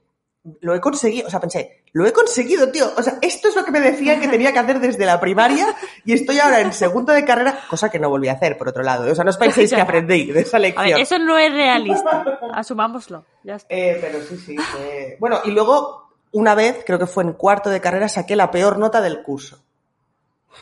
lo 0.62 0.74
he 0.74 0.80
conseguido. 0.80 1.28
O 1.28 1.30
sea, 1.30 1.38
pensé, 1.38 1.79
lo 1.92 2.06
he 2.06 2.12
conseguido, 2.12 2.70
tío. 2.70 2.90
O 2.96 3.02
sea, 3.02 3.18
esto 3.20 3.48
es 3.48 3.56
lo 3.56 3.64
que 3.64 3.72
me 3.72 3.80
decían 3.80 4.20
que 4.20 4.28
tenía 4.28 4.52
que 4.52 4.58
hacer 4.60 4.78
desde 4.80 5.04
la 5.06 5.18
primaria 5.20 5.66
y 6.04 6.12
estoy 6.12 6.38
ahora 6.38 6.60
en 6.60 6.72
segundo 6.72 7.12
de 7.12 7.24
carrera, 7.24 7.58
cosa 7.68 7.90
que 7.90 7.98
no 7.98 8.08
volví 8.08 8.28
a 8.28 8.32
hacer, 8.34 8.56
por 8.56 8.68
otro 8.68 8.82
lado. 8.82 9.10
O 9.10 9.14
sea, 9.14 9.24
no 9.24 9.30
os 9.30 9.36
penséis 9.38 9.72
que 9.72 9.80
aprendí 9.80 10.30
de 10.32 10.40
esa 10.40 10.56
A 10.58 10.60
lección. 10.60 10.84
ver, 10.86 11.00
eso 11.00 11.18
no 11.18 11.36
es 11.38 11.52
realista. 11.52 12.24
Asumámoslo. 12.54 13.24
Ya 13.42 13.56
está. 13.56 13.74
Eh, 13.74 13.98
pero 14.00 14.20
sí, 14.22 14.36
sí. 14.38 14.56
eh, 14.78 15.16
Bueno, 15.18 15.40
y 15.44 15.50
luego, 15.50 16.10
una 16.32 16.54
vez, 16.54 16.82
creo 16.86 16.98
que 16.98 17.06
fue 17.06 17.24
en 17.24 17.32
cuarto 17.32 17.70
de 17.70 17.80
carrera, 17.80 18.08
saqué 18.08 18.36
la 18.36 18.50
peor 18.50 18.78
nota 18.78 19.00
del 19.00 19.22
curso. 19.22 19.58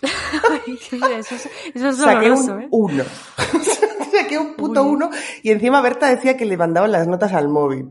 eso 0.67 1.35
es, 1.35 1.49
eso 1.75 1.89
es 1.89 1.97
Saqué 1.97 2.29
doloroso, 2.29 2.53
un 2.55 2.63
¿eh? 2.63 2.69
1. 2.71 3.05
saqué 4.13 4.39
un 4.39 4.55
puto 4.55 4.83
Uy. 4.83 4.93
1 4.97 5.11
y 5.43 5.51
encima 5.51 5.81
Berta 5.81 6.09
decía 6.09 6.37
que 6.37 6.45
le 6.45 6.57
mandaban 6.57 6.93
las 6.93 7.07
notas 7.07 7.33
al 7.33 7.49
móvil. 7.49 7.89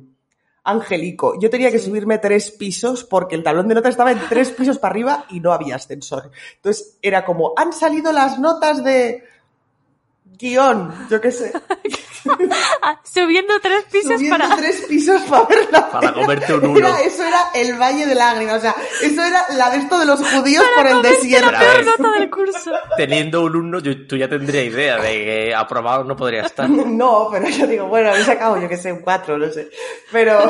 Angélico. 0.68 1.40
Yo 1.40 1.50
tenía 1.50 1.72
que 1.72 1.80
subirme 1.80 2.18
tres 2.18 2.52
pisos 2.52 3.06
porque 3.06 3.36
el 3.36 3.44
tablón 3.44 3.70
de 3.70 3.76
notas 3.76 3.92
estaba 3.92 4.12
en 4.12 4.20
tres 4.28 4.52
pisos 4.52 4.78
para 4.78 4.92
arriba 4.92 5.26
y 5.30 5.40
no 5.40 5.54
había 5.54 5.76
ascensor. 5.76 6.30
Entonces 6.56 6.98
era 7.02 7.24
como, 7.24 7.54
han 7.56 7.72
salido 7.72 8.12
las 8.12 8.38
notas 8.38 8.84
de 8.84 9.24
guion, 10.38 11.08
yo 11.10 11.20
qué 11.22 11.32
sé. 11.32 11.52
Ah, 12.82 13.00
subiendo 13.10 13.54
tres 13.62 13.86
pisos 13.90 14.12
Subiendo 14.16 14.38
para... 14.38 14.58
tres 14.58 14.82
pisos 14.90 15.22
para 15.24 15.46
ver 15.46 15.70
la 15.72 15.90
Para 15.90 16.14
comerte 16.14 16.54
un 16.56 16.66
uno. 16.66 16.78
Era- 16.80 17.00
eso 17.02 17.24
era 17.24 17.40
el 17.54 17.78
Valle 17.80 18.06
de 18.06 18.16
Lágrimas. 18.16 18.58
O 18.58 18.60
sea, 18.60 18.76
eso 19.02 19.24
era 19.24 19.46
la 19.56 19.70
de 19.70 19.78
esto 19.78 19.98
de 19.98 20.06
los 20.06 20.20
judíos 20.28 20.66
por 20.76 20.86
el 20.88 21.02
desierto. 21.02 21.56
A 21.56 21.60
ver. 21.60 21.86
nota 21.86 22.12
del 22.20 22.30
curso. 22.30 22.72
Teniendo 22.98 23.44
un 23.44 23.56
uno, 23.56 23.80
yo- 23.80 24.06
tú 24.08 24.18
ya 24.18 24.28
tendría 24.28 24.62
idea 24.62 24.98
de 24.98 25.10
que 25.24 25.56
aprobado 25.56 26.04
no 26.04 26.18
podría 26.18 26.42
estar. 26.42 26.70
No, 26.86 27.30
pero 27.32 27.48
yo 27.48 27.66
digo, 27.66 27.88
bueno, 27.88 28.10
habéis 28.10 28.26
sacado, 28.26 28.60
yo 28.62 28.68
que 28.68 28.76
sé, 28.78 28.92
un 28.92 29.00
4, 29.00 29.38
no 29.38 29.50
sé. 29.50 29.70
Pero 30.12 30.50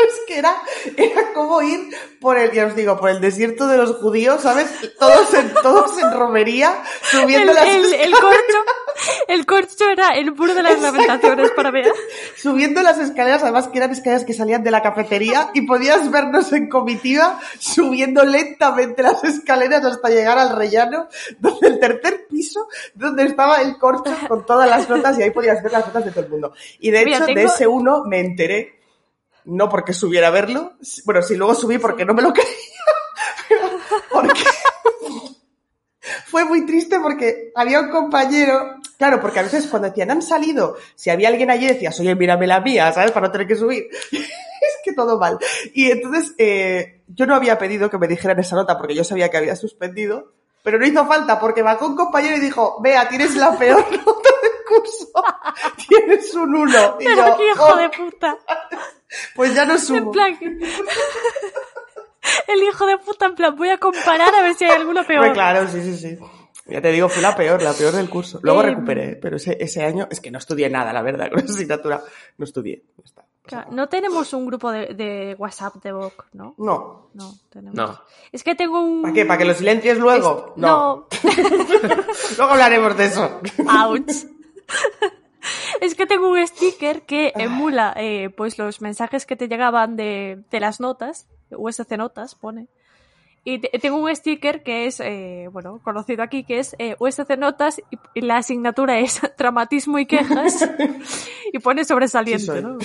es 0.08 0.20
que 0.26 0.38
era, 0.38 0.54
era 0.96 1.32
como 1.32 1.62
ir 1.62 1.88
por 2.20 2.38
el, 2.38 2.52
ya 2.52 2.66
os 2.66 2.74
digo, 2.76 2.98
por 2.98 3.10
el 3.10 3.20
desierto 3.20 3.66
de 3.68 3.76
los 3.78 3.96
judíos, 3.96 4.42
¿sabes? 4.42 4.68
Todos 4.98 5.32
en, 5.34 5.52
todos 5.62 5.98
en 5.98 6.12
romería, 6.12 6.82
subiendo 7.10 7.52
El, 7.52 7.56
las 7.56 7.66
el, 7.66 7.84
el 7.84 7.84
escaleras. 7.92 8.20
corcho, 8.20 8.64
el 9.28 9.46
corcho 9.46 9.88
era 9.90 10.14
el 10.16 10.32
muro 10.34 10.54
de 10.54 10.62
las 10.62 10.80
lamentaciones 10.80 11.50
para 11.52 11.70
ver. 11.70 11.92
subiendo 12.36 12.82
las 12.82 12.98
escaleras, 12.98 13.42
además 13.42 13.68
que 13.68 13.78
eran 13.78 13.90
escaleras 13.90 14.24
que 14.24 14.32
salían 14.34 14.62
de 14.64 14.70
la 14.70 14.82
cafetería 14.82 15.50
y 15.54 15.62
podías 15.62 16.10
vernos 16.10 16.52
en 16.52 16.68
comitiva 16.68 17.38
subiendo 17.58 18.24
lentamente 18.24 19.02
las 19.02 19.22
escaleras 19.24 19.84
hasta 19.84 20.08
llegar 20.08 20.38
al 20.38 20.56
rellano, 20.56 21.08
donde 21.38 21.68
el 21.68 21.78
tercer 21.80 22.26
piso, 22.28 22.68
donde 22.94 23.24
estaba 23.24 23.56
el 23.62 23.78
corcho 23.78 24.14
con 24.28 24.44
todas 24.46 24.68
las 24.68 24.88
notas 24.88 25.18
y 25.18 25.22
ahí 25.22 25.30
podías 25.30 25.62
ver 25.62 25.72
las 25.72 25.86
notas 25.86 26.04
de 26.04 26.10
todo 26.10 26.24
el 26.24 26.30
mundo. 26.30 26.52
Y 26.80 26.90
de 26.90 27.04
Mira, 27.04 27.16
hecho, 27.18 27.26
de 27.26 27.34
tengo- 27.34 27.52
ese 27.52 27.66
uno 27.66 28.02
me 28.06 28.20
enteré, 28.20 28.75
no 29.46 29.68
porque 29.68 29.92
subiera 29.92 30.28
a 30.28 30.30
verlo, 30.30 30.74
bueno, 31.04 31.22
sí, 31.22 31.34
luego 31.36 31.54
subí 31.54 31.78
porque 31.78 32.04
no 32.04 32.14
me 32.14 32.22
lo 32.22 32.32
creía, 32.34 32.48
pero 33.48 33.68
porque 34.10 34.42
fue 36.26 36.44
muy 36.44 36.66
triste 36.66 37.00
porque 37.00 37.52
había 37.54 37.80
un 37.80 37.90
compañero, 37.90 38.76
claro, 38.98 39.20
porque 39.20 39.40
a 39.40 39.42
veces 39.42 39.66
cuando 39.66 39.88
decían 39.88 40.10
han 40.10 40.22
salido, 40.22 40.76
si 40.94 41.10
había 41.10 41.28
alguien 41.28 41.50
allí 41.50 41.66
decías, 41.66 41.98
oye, 42.00 42.14
mírame 42.14 42.46
la 42.46 42.60
mía, 42.60 42.92
¿sabes? 42.92 43.12
Para 43.12 43.26
no 43.26 43.32
tener 43.32 43.46
que 43.46 43.56
subir. 43.56 43.88
es 44.12 44.78
que 44.84 44.92
todo 44.92 45.18
mal. 45.18 45.38
Y 45.74 45.90
entonces 45.90 46.34
eh, 46.38 47.02
yo 47.08 47.26
no 47.26 47.34
había 47.34 47.58
pedido 47.58 47.90
que 47.90 47.98
me 47.98 48.08
dijeran 48.08 48.38
esa 48.38 48.56
nota 48.56 48.76
porque 48.78 48.94
yo 48.94 49.04
sabía 49.04 49.30
que 49.30 49.36
había 49.36 49.56
suspendido, 49.56 50.32
pero 50.62 50.78
no 50.78 50.86
hizo 50.86 51.06
falta 51.06 51.38
porque 51.38 51.62
bajó 51.62 51.86
un 51.86 51.96
compañero 51.96 52.36
y 52.36 52.40
dijo, 52.40 52.80
vea, 52.82 53.08
tienes 53.08 53.36
la 53.36 53.56
peor 53.56 53.84
nota 53.90 54.30
del 54.42 54.64
curso, 54.66 55.08
tienes 55.88 56.34
un 56.34 56.54
uno. 56.54 56.96
Y 57.00 57.04
Pero 57.04 57.28
yo, 57.28 57.36
qué 57.36 57.48
hijo 57.50 57.64
"Oh, 57.64 57.76
de 57.76 57.88
puta. 57.90 58.36
Pues 59.34 59.54
ya 59.54 59.64
no 59.64 59.74
En 59.74 59.78
subo. 59.80 60.12
plan... 60.12 60.36
El 62.48 62.62
hijo 62.62 62.86
de 62.86 62.98
puta, 62.98 63.26
en 63.26 63.34
plan, 63.36 63.54
voy 63.56 63.68
a 63.68 63.78
comparar 63.78 64.34
a 64.34 64.42
ver 64.42 64.54
si 64.54 64.64
hay 64.64 64.72
alguno 64.72 65.04
peor. 65.06 65.20
Hombre, 65.20 65.32
claro, 65.32 65.68
sí, 65.68 65.80
sí, 65.82 65.96
sí. 65.96 66.18
Ya 66.66 66.80
te 66.82 66.90
digo, 66.90 67.08
fue 67.08 67.22
la 67.22 67.36
peor, 67.36 67.62
la 67.62 67.72
peor 67.72 67.92
del 67.94 68.10
curso. 68.10 68.40
Luego 68.42 68.62
Eh, 68.62 68.66
recuperé, 68.66 69.14
pero 69.16 69.36
ese, 69.36 69.56
ese 69.60 69.84
año 69.84 70.08
es 70.10 70.20
que 70.20 70.32
no 70.32 70.38
estudié 70.38 70.68
nada, 70.68 70.92
la 70.92 71.02
verdad, 71.02 71.30
con 71.30 71.38
esa 71.38 71.52
asignatura. 71.52 72.02
No 72.38 72.44
estudié. 72.44 72.82
ya 72.98 73.04
está. 73.04 73.24
Claro, 73.44 73.68
No 73.70 73.88
tenemos 73.88 74.32
un 74.32 74.44
grupo 74.46 74.72
de, 74.72 74.94
de 74.94 75.36
WhatsApp 75.38 75.76
de 75.76 75.92
VOC, 75.92 76.26
¿no? 76.32 76.56
No. 76.58 77.10
No, 77.14 77.32
tenemos. 77.48 77.76
No. 77.76 78.00
Es 78.32 78.42
que 78.42 78.56
tengo 78.56 78.80
un... 78.80 79.02
¿Para 79.02 79.14
qué? 79.14 79.24
¿Para 79.24 79.38
que 79.38 79.44
lo 79.44 79.54
silencies 79.54 79.96
luego? 79.98 80.48
Es- 80.56 80.60
No. 80.60 81.06
luego 82.38 82.52
hablaremos 82.52 82.96
de 82.96 83.04
eso. 83.04 83.40
Ouch. 83.68 84.10
Es 85.80 85.94
que 85.94 86.06
tengo 86.06 86.30
un 86.30 86.46
sticker 86.46 87.02
que 87.02 87.32
emula 87.36 87.92
eh, 87.96 88.30
pues 88.30 88.58
los 88.58 88.80
mensajes 88.80 89.26
que 89.26 89.36
te 89.36 89.48
llegaban 89.48 89.96
de, 89.96 90.42
de 90.50 90.60
las 90.60 90.80
notas, 90.80 91.26
USC 91.50 91.92
Notas 91.96 92.34
pone. 92.34 92.68
Y 93.48 93.60
te- 93.60 93.78
tengo 93.78 93.98
un 93.98 94.12
sticker 94.16 94.64
que 94.64 94.86
es, 94.86 94.98
eh, 94.98 95.48
bueno, 95.52 95.78
conocido 95.84 96.24
aquí, 96.24 96.42
que 96.42 96.58
es 96.58 96.74
eh, 96.80 96.96
USC 96.98 97.36
Notas 97.38 97.78
y, 97.78 97.98
y 98.14 98.22
la 98.22 98.38
asignatura 98.38 98.98
es 98.98 99.20
Dramatismo 99.38 100.00
y 100.00 100.06
Quejas 100.06 100.68
y 101.52 101.58
pone 101.60 101.84
sobresaliente. 101.84 102.60
¿no? 102.60 102.76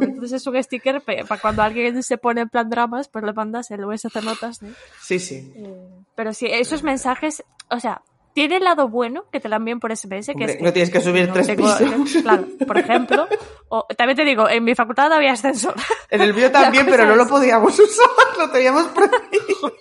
Entonces 0.00 0.32
es 0.32 0.46
un 0.46 0.62
sticker 0.62 1.00
para 1.02 1.40
cuando 1.40 1.62
alguien 1.62 2.02
se 2.04 2.18
pone 2.18 2.42
en 2.42 2.48
plan 2.48 2.70
dramas, 2.70 3.08
pues 3.08 3.24
le 3.24 3.32
mandas 3.32 3.72
el 3.72 3.84
USC 3.84 4.14
Notas, 4.22 4.62
¿no? 4.62 4.68
Sí, 5.02 5.18
sí. 5.18 5.52
Eh, 5.56 5.88
Pero 6.14 6.34
sí, 6.34 6.46
esos 6.48 6.84
mensajes, 6.84 7.42
o 7.68 7.80
sea, 7.80 8.02
tiene 8.34 8.56
el 8.56 8.64
lado 8.64 8.88
bueno 8.88 9.24
que 9.32 9.40
te 9.40 9.48
la 9.48 9.56
envíen 9.56 9.80
por 9.80 9.94
SMS, 9.96 10.26
que 10.26 10.32
Hombre, 10.32 10.52
es 10.52 10.56
que 10.58 10.62
no 10.64 10.72
tienes 10.72 10.90
que 10.90 11.00
subir 11.00 11.26
no 11.28 11.34
tres 11.34 11.46
tengo- 11.48 11.76
pisos. 11.78 12.22
Claro, 12.22 12.46
por 12.66 12.78
ejemplo. 12.78 13.28
O, 13.68 13.86
también 13.96 14.16
te 14.16 14.24
digo, 14.24 14.48
en 14.48 14.64
mi 14.64 14.74
facultad 14.74 15.12
había 15.12 15.32
ascensor. 15.32 15.74
En 16.10 16.20
el 16.22 16.34
mío 16.34 16.50
también, 16.52 16.86
pero 16.86 17.06
no 17.06 17.16
lo 17.16 17.26
podíamos 17.26 17.78
usar, 17.78 18.06
lo 18.38 18.50
teníamos 18.50 18.84
prohibido. 18.88 19.74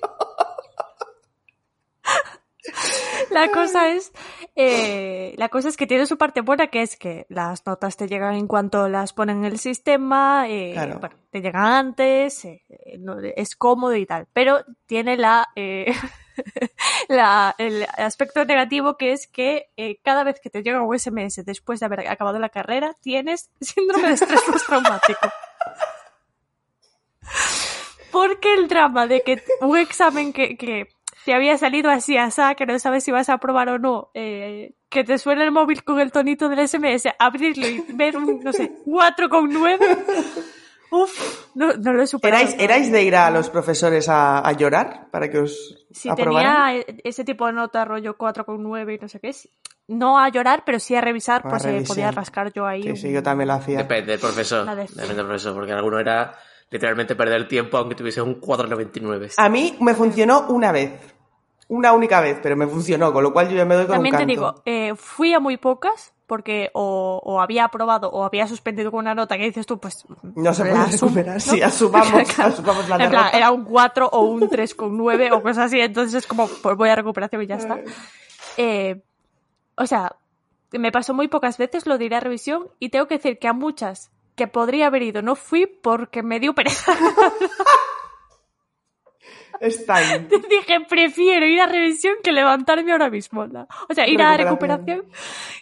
La 3.32 3.50
cosa 3.52 3.90
es, 3.90 4.12
eh, 4.56 5.34
la 5.38 5.50
cosa 5.50 5.70
es 5.70 5.78
que 5.78 5.88
tiene 5.88 6.06
su 6.06 6.18
parte 6.18 6.42
buena, 6.42 6.68
que 6.68 6.82
es 6.82 6.98
que 6.98 7.26
las 7.30 7.66
notas 7.66 7.96
te 7.98 8.08
llegan 8.08 8.36
en 8.36 8.48
cuanto 8.48 8.88
las 8.90 9.14
ponen 9.14 9.40
en 9.40 9.46
el 9.46 9.60
sistema, 9.60 10.46
eh, 10.48 10.72
Claro. 10.74 11.00
bueno, 11.00 11.16
te 11.32 11.42
llegan 11.42 11.66
antes, 11.66 12.46
eh, 12.46 12.64
eh, 12.70 12.98
no- 13.00 13.18
es 13.20 13.56
cómodo 13.56 13.96
y 13.96 14.06
tal. 14.06 14.28
Pero 14.34 14.60
tiene 14.86 15.18
la, 15.18 15.48
eh, 15.56 15.94
el 17.58 17.88
aspecto 17.98 18.46
negativo 18.46 18.98
que 18.98 19.12
es 19.12 19.28
que 19.28 19.70
eh, 19.78 20.00
cada 20.04 20.24
vez 20.24 20.40
que 20.40 20.50
te 20.50 20.64
llega 20.64 20.82
un 20.82 20.98
SMS 20.98 21.46
después 21.46 21.80
de 21.80 21.86
haber 21.86 22.08
acabado 22.08 22.40
la 22.40 22.50
carrera, 22.50 22.96
tienes 23.02 23.52
síndrome 23.62 24.08
de 24.08 24.14
estrés 24.14 24.42
postraumático. 24.42 25.28
Porque 28.12 28.56
el 28.56 28.68
drama 28.68 29.08
de 29.08 29.22
que 29.22 29.44
un 29.62 29.78
examen 29.78 30.34
que, 30.34 30.58
que 30.58 30.88
te 31.26 31.34
había 31.34 31.58
salido 31.58 31.92
así, 31.92 32.18
asá, 32.18 32.56
que 32.56 32.66
no 32.66 32.80
sabes 32.80 33.04
si 33.04 33.12
vas 33.12 33.30
a 33.30 33.34
aprobar 33.34 33.70
o 33.70 33.78
no, 33.78 34.10
eh, 34.16 34.74
que 34.90 35.04
te 35.04 35.20
suene 35.20 35.44
el 35.44 35.52
móvil 35.52 35.84
con 35.84 36.00
el 36.00 36.12
tonito 36.12 36.50
del 36.50 36.68
SMS, 36.68 37.10
abrirlo 37.20 37.68
y 37.68 37.86
ver 37.90 38.18
un, 38.18 38.44
no 38.44 38.52
sé, 38.52 38.72
4,9, 38.86 39.98
Uf, 40.92 41.48
no, 41.56 41.74
no 41.74 41.94
lo 41.94 42.02
he 42.04 42.08
superado. 42.08 42.42
¿Erais, 42.44 42.60
¿Erais 42.60 42.92
de 42.92 43.04
ir 43.04 43.16
a 43.16 43.30
los 43.32 43.50
profesores 43.50 44.10
a, 44.10 44.40
a 44.40 44.52
llorar 44.54 45.08
para 45.12 45.30
que 45.30 45.40
os 45.40 45.86
Si 45.92 46.10
aprobaran? 46.10 46.74
tenía 46.74 46.86
ese 47.04 47.24
tipo 47.24 47.46
de 47.48 47.54
nota, 47.54 47.86
rollo 47.86 48.18
4,9 48.18 48.96
y 48.96 48.98
no 49.00 49.08
sé 49.08 49.20
qué, 49.20 49.34
no 49.88 50.20
a 50.20 50.30
llorar, 50.30 50.64
pero 50.66 50.80
sí 50.80 50.96
a 50.96 51.02
revisar, 51.02 51.44
pues 51.48 51.64
eh, 51.66 51.68
revisión. 51.68 51.88
podía 51.96 52.12
rascar 52.12 52.52
yo 52.54 52.66
ahí. 52.66 52.84
Sí, 52.84 52.90
un- 52.90 52.96
sí, 52.98 53.12
yo 53.12 53.22
también 53.24 53.48
lo 53.48 53.54
hacía. 53.56 53.78
Depende 53.80 54.12
del 54.14 54.20
profesor. 54.20 54.66
Depende 54.66 55.04
del 55.16 55.26
profesor, 55.26 55.54
porque 55.54 55.72
alguno 55.74 56.00
era 56.00 56.36
literalmente 56.72 57.16
perder 57.16 57.36
el 57.38 57.48
tiempo 57.48 57.78
aunque 57.78 57.96
tuviese 57.96 58.22
un 58.22 58.40
4,99. 58.40 59.34
A 59.38 59.50
mí 59.50 59.76
me 59.82 59.94
funcionó 59.96 60.46
una 60.50 60.72
vez. 60.72 60.92
Una 61.68 61.94
única 61.94 62.20
vez, 62.20 62.40
pero 62.42 62.56
me 62.56 62.66
funcionó, 62.66 63.14
con 63.14 63.24
lo 63.24 63.32
cual 63.32 63.48
yo 63.50 63.56
ya 63.56 63.64
me 63.66 63.76
doy 63.76 63.86
con 63.86 63.96
También 63.98 64.16
un 64.16 64.18
te 64.18 64.26
canto. 64.26 64.42
digo, 64.56 64.62
eh, 64.66 64.96
fui 64.96 65.34
a 65.36 65.40
muy 65.40 65.58
pocas, 65.58 66.14
porque 66.30 66.70
o, 66.74 67.20
o 67.26 67.42
había 67.42 67.66
aprobado 67.66 68.10
o 68.10 68.24
había 68.24 68.48
suspendido 68.48 68.92
con 68.92 69.00
una 69.00 69.16
nota 69.16 69.36
que 69.36 69.44
dices 69.44 69.66
tú, 69.66 69.80
pues. 69.80 70.06
No 70.36 70.54
se 70.54 70.64
puede 70.64 70.86
recuperar. 70.86 71.36
¿no? 71.36 71.40
Sí, 71.42 71.62
asumamos, 71.62 72.40
asumamos 72.40 72.88
la 72.88 72.96
plan, 72.98 73.12
derrota. 73.12 73.30
era 73.32 73.52
un 73.52 73.66
4 73.66 74.08
o 74.08 74.22
un 74.22 74.42
3,9 74.42 75.32
o 75.34 75.42
cosas 75.42 75.66
así, 75.66 75.82
entonces 75.82 76.14
es 76.14 76.28
como, 76.28 76.48
pues 76.48 76.78
voy 76.78 76.90
a 76.90 76.96
recuperación 76.96 77.42
y 77.42 77.48
ya 77.48 77.56
está. 77.56 77.80
Eh, 78.62 79.02
o 79.76 79.86
sea, 79.86 80.18
me 80.72 80.92
pasó 80.92 81.14
muy 81.14 81.30
pocas 81.30 81.58
veces, 81.58 81.86
lo 81.86 81.98
diré 81.98 82.18
a 82.18 82.20
revisión, 82.20 82.68
y 82.78 82.90
tengo 82.90 83.08
que 83.08 83.16
decir 83.16 83.40
que 83.40 83.48
a 83.48 83.54
muchas 83.54 84.12
que 84.36 84.48
podría 84.48 84.88
haber 84.88 85.04
ido 85.04 85.22
no 85.22 85.36
fui 85.36 85.66
porque 85.66 86.24
me 86.24 86.42
dio 86.42 86.54
pereza. 86.54 86.94
Está 89.60 89.96
ahí. 89.96 90.28
Dije, 90.50 90.80
prefiero 90.88 91.46
ir 91.46 91.60
a 91.62 91.68
revisión 91.68 92.16
que 92.24 92.32
levantarme 92.32 92.92
ahora 92.92 93.10
mismo. 93.10 93.46
¿no? 93.48 93.68
O 93.90 93.94
sea, 93.94 94.08
ir 94.08 94.22
a 94.22 94.38
Recuperación. 94.38 95.06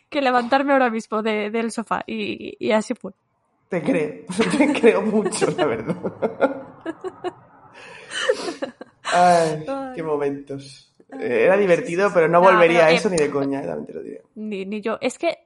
que 0.10 0.22
levantarme 0.22 0.74
ahora 0.74 0.90
mismo 0.90 1.22
de- 1.22 1.50
del 1.50 1.72
sofá. 1.72 2.04
Y, 2.06 2.56
y 2.60 2.72
así 2.72 2.94
fue. 2.94 3.14
Te 3.70 3.82
creo, 3.82 4.26
te 4.58 4.74
creo 4.80 5.02
mucho, 5.02 5.48
la 5.58 5.66
verdad. 5.66 5.96
Ay, 9.04 9.66
qué 9.96 10.04
momentos. 10.04 10.94
Era 11.10 11.56
divertido, 11.58 12.12
pero 12.14 12.28
no 12.28 12.42
No, 12.42 12.48
volvería 12.52 12.80
pero, 12.80 12.88
a 12.90 12.92
eh, 12.92 12.96
eso 12.96 13.10
ni 13.10 13.18
de 13.18 13.30
coña, 13.32 13.62
te 13.86 13.94
lo 13.94 14.02
diré. 14.02 14.22
Ni, 14.36 14.66
ni 14.66 14.82
yo. 14.82 14.98
Es 15.02 15.18
que 15.18 15.38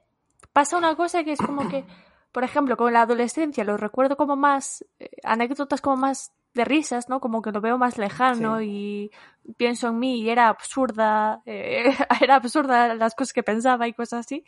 pasa 0.52 0.76
una 0.76 0.96
cosa 0.96 1.22
que 1.24 1.32
es 1.32 1.38
como 1.40 1.68
que, 1.68 1.84
por 2.32 2.42
ejemplo, 2.44 2.76
con 2.76 2.92
la 2.92 3.02
adolescencia 3.02 3.62
lo 3.64 3.76
recuerdo 3.76 4.16
como 4.16 4.34
más, 4.36 4.84
eh, 4.98 5.08
anécdotas 5.22 5.80
como 5.80 5.96
más 5.96 6.32
de 6.54 6.64
risas, 6.64 7.08
¿no? 7.08 7.20
Como 7.20 7.40
que 7.42 7.50
lo 7.52 7.60
veo 7.60 7.78
más 7.78 7.96
lejano 7.98 8.60
y 8.62 9.10
pienso 9.56 9.88
en 9.88 9.98
mí 9.98 10.20
y 10.20 10.30
era 10.30 10.48
absurda, 10.48 11.40
eh, 11.46 11.94
era 12.20 12.36
absurda 12.36 12.94
las 12.94 13.14
cosas 13.14 13.32
que 13.32 13.42
pensaba 13.42 13.88
y 13.88 13.92
cosas 13.92 14.26
así. 14.26 14.44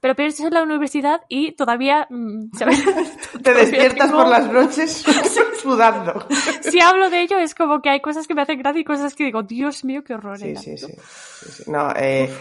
Pero 0.00 0.16
piensas 0.16 0.46
en 0.46 0.54
la 0.54 0.64
universidad 0.64 1.20
y 1.28 1.52
todavía, 1.52 2.08
mm, 2.10 2.50
¿sabes? 2.58 2.82
Te 2.84 3.38
Todavía 3.38 3.60
despiertas 3.62 4.08
tengo- 4.10 4.22
por 4.22 4.28
las 4.28 4.50
noches 4.50 5.04
sudando. 5.62 6.26
Si 6.62 6.80
hablo 6.80 7.08
de 7.10 7.22
ello 7.22 7.38
es 7.38 7.54
como 7.54 7.80
que 7.80 7.90
hay 7.90 8.00
cosas 8.00 8.26
que 8.26 8.34
me 8.34 8.42
hacen 8.42 8.58
gracia 8.58 8.80
y 8.80 8.84
cosas 8.84 9.14
que 9.14 9.24
digo, 9.24 9.42
Dios 9.44 9.84
mío, 9.84 10.02
qué 10.04 10.14
horror. 10.14 10.38
Sí, 10.38 10.50
era 10.50 10.60
sí, 10.60 10.70
esto". 10.72 10.88
sí, 10.88 10.94
sí, 10.96 11.62
sí. 11.64 11.70
No, 11.70 11.92
eh, 11.96 12.32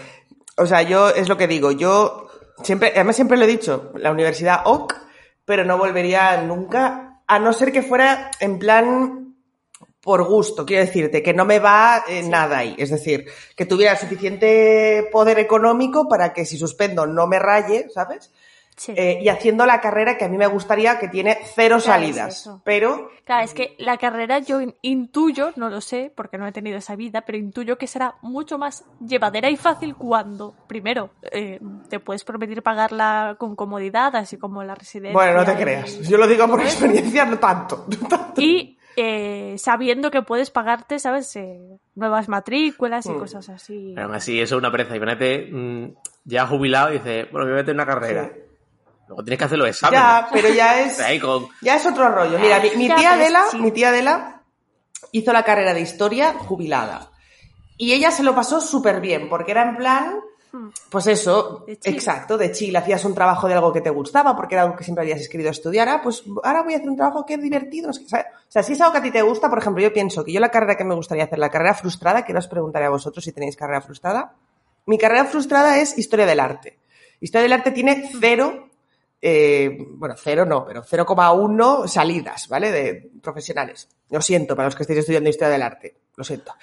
o 0.58 0.66
sea, 0.66 0.82
yo 0.82 1.10
es 1.10 1.30
lo 1.30 1.38
que 1.38 1.48
digo, 1.48 1.72
yo 1.72 2.28
siempre, 2.64 2.92
además 2.96 3.16
siempre 3.16 3.38
lo 3.38 3.44
he 3.46 3.48
dicho, 3.48 3.92
la 3.96 4.12
universidad 4.12 4.62
OK, 4.66 4.94
pero 5.46 5.64
no 5.64 5.78
volvería 5.78 6.42
nunca, 6.42 7.11
a 7.32 7.40
no 7.40 7.54
ser 7.54 7.72
que 7.72 7.82
fuera 7.82 8.30
en 8.42 8.60
plan 8.60 9.38
por 10.02 10.22
gusto, 10.28 10.66
quiero 10.66 10.86
decirte, 10.86 11.24
que 11.24 11.34
no 11.34 11.46
me 11.46 11.60
va 11.60 12.04
eh, 12.06 12.24
nada 12.24 12.58
ahí. 12.58 12.76
Es 12.78 12.90
decir, 12.90 13.26
que 13.56 13.66
tuviera 13.66 13.96
suficiente 13.96 15.08
poder 15.14 15.40
económico 15.40 16.10
para 16.10 16.34
que 16.34 16.44
si 16.44 16.58
suspendo 16.58 17.08
no 17.08 17.28
me 17.28 17.40
raye, 17.40 17.88
¿sabes? 17.94 18.34
Sí. 18.76 18.94
Eh, 18.96 19.20
y 19.22 19.30
haciendo 19.30 19.66
la 19.68 19.80
carrera 19.80 20.18
que 20.18 20.26
a 20.26 20.30
mí 20.30 20.38
me 20.38 20.48
gustaría, 20.48 20.98
que 20.98 21.08
tiene 21.08 21.38
cero 21.56 21.76
es 21.78 21.84
salidas. 21.84 22.50
Pero 22.64 23.10
Claro, 23.26 23.44
es 23.46 23.54
que 23.54 23.76
la 23.78 23.98
carrera 23.98 24.40
yo 24.40 24.60
in- 24.60 24.76
intuyo, 24.82 25.52
no 25.56 25.70
lo 25.70 25.82
sé, 25.82 26.12
porque 26.16 26.38
no 26.40 26.48
he 26.48 26.52
tenido 26.52 26.78
esa 26.78 26.96
vida, 26.96 27.22
pero 27.22 27.38
intuyo 27.38 27.78
que 27.78 27.86
será 27.86 28.16
mucho 28.22 28.58
más 28.58 28.84
llevadera 29.06 29.50
y 29.52 29.58
fácil 29.58 29.96
cuando, 29.96 30.56
primero, 30.68 31.12
eh, 31.32 31.60
te 31.90 32.00
puedes 32.00 32.24
permitir 32.24 32.64
pagarla 32.64 33.36
con 33.38 33.56
comodidad, 33.56 34.16
así 34.16 34.38
como 34.38 34.64
la 34.64 34.74
residencia. 34.74 35.14
bueno, 35.14 35.38
no 35.38 35.46
te 35.46 35.54
y- 35.54 35.56
creas. 35.58 36.00
Yo 36.10 36.18
lo 36.18 36.26
digo 36.28 36.48
por 36.48 36.62
experiencia, 36.62 37.26
no 37.26 37.38
tanto. 37.38 37.86
no 38.02 38.08
tanto. 38.08 38.42
Y 38.42 38.78
eh, 38.98 39.56
sabiendo 39.58 40.10
que 40.12 40.22
puedes 40.22 40.50
pagarte, 40.52 40.98
¿sabes? 41.00 41.34
Eh, 41.36 41.60
nuevas 41.96 42.28
matrículas 42.30 43.06
y 43.06 43.10
Mm. 43.12 43.20
cosas 43.20 43.48
así. 43.50 43.92
Pero 43.96 44.08
aún 44.08 44.16
así, 44.16 44.42
eso 44.42 44.56
es 44.56 44.60
una 44.60 44.72
pereza. 44.72 44.96
Imagínate, 44.96 45.50
mm, 45.52 45.94
ya 46.26 46.46
jubilado 46.48 46.90
y 46.90 46.94
dices, 46.94 47.32
bueno, 47.32 47.46
voy 47.46 47.54
a 47.54 47.58
meter 47.58 47.70
en 47.70 47.76
una 47.78 47.86
carrera. 47.86 48.30
Sí. 48.34 48.42
Luego 49.12 49.24
tienes 49.26 49.40
que 49.40 49.44
hacer 49.46 49.58
los 49.58 49.68
exámenes. 49.68 50.02
Ya, 50.02 50.30
pero 50.32 50.50
ya 50.50 50.82
es. 50.86 51.00
Ahí 51.02 51.20
con... 51.20 51.48
Ya 51.62 51.76
es 51.76 51.86
otro 51.86 52.08
rollo. 52.10 52.40
Mira, 52.40 52.62
mi, 52.78 52.88
tía 52.88 53.14
Adela, 53.14 53.44
sí. 53.52 53.58
mi 53.58 53.72
tía 53.72 53.90
Adela 53.90 54.42
hizo 55.12 55.34
la 55.34 55.44
carrera 55.44 55.74
de 55.74 55.82
historia 55.82 56.34
jubilada. 56.34 57.12
Y 57.78 57.92
ella 57.94 58.12
se 58.12 58.24
lo 58.24 58.34
pasó 58.34 58.62
súper 58.62 59.02
bien, 59.02 59.28
porque 59.28 59.52
era 59.52 59.64
en 59.64 59.76
plan, 59.76 60.22
Hmm. 60.54 60.68
pues 60.90 61.08
eso, 61.08 61.64
De 61.66 61.80
exacto, 61.86 62.38
de 62.38 62.52
chill. 62.52 62.76
Hacías 62.76 63.06
un 63.06 63.16
trabajo 63.16 63.48
de 63.48 63.54
algo 63.54 63.72
que 63.72 63.80
te 63.80 63.90
gustaba, 63.90 64.36
porque 64.36 64.56
era 64.56 64.64
algo 64.64 64.76
que 64.76 64.84
siempre 64.84 65.04
habías 65.04 65.28
querido 65.30 65.50
estudiar. 65.50 65.88
Ah, 65.88 66.02
pues 66.04 66.24
ahora 66.44 66.64
voy 66.64 66.74
a 66.74 66.78
hacer 66.78 66.90
un 66.90 66.98
trabajo 66.98 67.26
que 67.26 67.36
es 67.36 67.42
divertido. 67.42 67.90
O 67.90 67.94
sea, 67.94 68.64
si 68.64 68.74
es 68.74 68.82
algo 68.82 68.92
que 68.92 68.98
a 69.00 69.02
ti 69.02 69.12
te 69.12 69.22
gusta, 69.22 69.50
por 69.50 69.60
ejemplo, 69.60 69.82
yo 69.82 69.94
pienso 69.94 70.26
que 70.26 70.34
yo 70.34 70.42
la 70.42 70.52
carrera 70.52 70.76
que 70.76 70.84
me 70.84 70.94
gustaría 70.96 71.24
hacer, 71.24 71.40
la 71.40 71.50
carrera 71.50 71.74
frustrada, 71.74 72.26
que 72.26 72.36
os 72.36 72.48
preguntaré 72.50 72.86
a 72.86 72.90
vosotros 72.90 73.24
si 73.24 73.32
tenéis 73.32 73.56
carrera 73.56 73.80
frustrada. 73.82 74.34
Mi 74.86 74.98
carrera 74.98 75.24
frustrada 75.26 75.78
es 75.78 75.98
historia 75.98 76.26
del 76.26 76.42
arte. 76.42 76.80
Historia 77.22 77.44
del 77.44 77.54
arte 77.54 77.72
tiene 77.72 78.10
cero 78.20 78.68
eh, 79.22 79.78
bueno, 79.92 80.16
cero 80.18 80.46
no, 80.46 80.66
pero 80.66 80.84
0,1 80.84 81.88
salidas, 81.88 82.48
¿vale? 82.48 82.72
De 82.72 83.12
profesionales. 83.22 83.88
Lo 84.10 84.22
siento 84.22 84.56
para 84.56 84.68
los 84.68 84.76
que 84.76 84.84
estéis 84.84 85.00
estudiando 85.00 85.30
historia 85.30 85.54
del 85.54 85.62
arte, 85.62 85.96
lo 86.16 86.24
siento. 86.24 86.56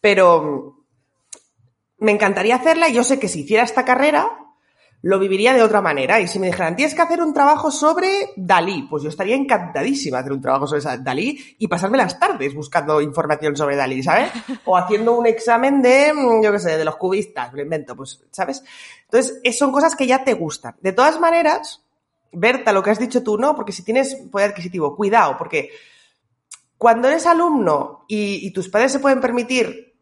Pero 0.00 0.42
mm, 0.42 2.04
me 2.04 2.12
encantaría 2.12 2.56
hacerla 2.56 2.88
y 2.88 2.94
yo 2.94 3.04
sé 3.04 3.18
que 3.18 3.28
si 3.28 3.40
hiciera 3.40 3.64
esta 3.64 3.84
carrera 3.84 4.38
lo 5.02 5.18
viviría 5.18 5.52
de 5.52 5.62
otra 5.62 5.80
manera. 5.80 6.20
Y 6.20 6.26
si 6.26 6.38
me 6.38 6.46
dijeran, 6.46 6.76
tienes 6.76 6.94
que 6.94 7.02
hacer 7.02 7.22
un 7.22 7.32
trabajo 7.32 7.70
sobre 7.70 8.30
Dalí, 8.36 8.86
pues 8.88 9.02
yo 9.02 9.10
estaría 9.10 9.36
encantadísima 9.36 10.16
de 10.16 10.20
hacer 10.22 10.32
un 10.32 10.40
trabajo 10.40 10.66
sobre 10.66 10.82
Dalí 11.02 11.56
y 11.58 11.68
pasarme 11.68 11.98
las 11.98 12.18
tardes 12.18 12.54
buscando 12.54 13.00
información 13.00 13.56
sobre 13.56 13.76
Dalí, 13.76 14.02
¿sabes? 14.02 14.32
O 14.64 14.76
haciendo 14.76 15.16
un 15.16 15.26
examen 15.26 15.82
de, 15.82 16.12
mm, 16.12 16.42
yo 16.42 16.52
qué 16.52 16.58
sé, 16.58 16.76
de 16.76 16.84
los 16.84 16.96
cubistas, 16.96 17.52
lo 17.52 17.62
invento, 17.62 17.94
pues, 17.94 18.24
¿sabes? 18.30 18.62
Entonces, 19.04 19.40
son 19.56 19.72
cosas 19.72 19.94
que 19.94 20.06
ya 20.06 20.24
te 20.24 20.34
gustan. 20.34 20.74
De 20.80 20.92
todas 20.92 21.20
maneras, 21.20 21.84
Berta, 22.32 22.72
lo 22.72 22.82
que 22.82 22.90
has 22.90 22.98
dicho 22.98 23.22
tú, 23.22 23.38
no, 23.38 23.56
porque 23.56 23.72
si 23.72 23.82
tienes 23.82 24.14
poder 24.30 24.50
adquisitivo, 24.50 24.94
cuidado, 24.94 25.36
porque 25.38 25.70
cuando 26.76 27.08
eres 27.08 27.26
alumno 27.26 28.04
y, 28.06 28.50
tus 28.52 28.68
padres 28.68 28.92
se 28.92 29.00
pueden 29.00 29.20
permitir 29.20 29.96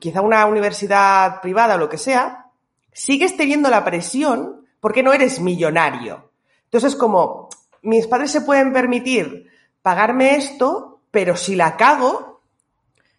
quizá 0.00 0.22
una 0.22 0.46
universidad 0.46 1.40
privada 1.40 1.74
o 1.74 1.78
lo 1.78 1.88
que 1.88 1.98
sea, 1.98 2.46
sigues 2.92 3.36
teniendo 3.36 3.68
la 3.68 3.84
presión 3.84 4.66
porque 4.80 5.02
no 5.02 5.12
eres 5.12 5.40
millonario. 5.40 6.30
Entonces, 6.64 6.96
como 6.96 7.48
mis 7.82 8.06
padres 8.06 8.30
se 8.30 8.40
pueden 8.40 8.72
permitir 8.72 9.50
pagarme 9.82 10.36
esto, 10.36 11.00
pero 11.10 11.36
si 11.36 11.54
la 11.54 11.76
cago, 11.76 12.40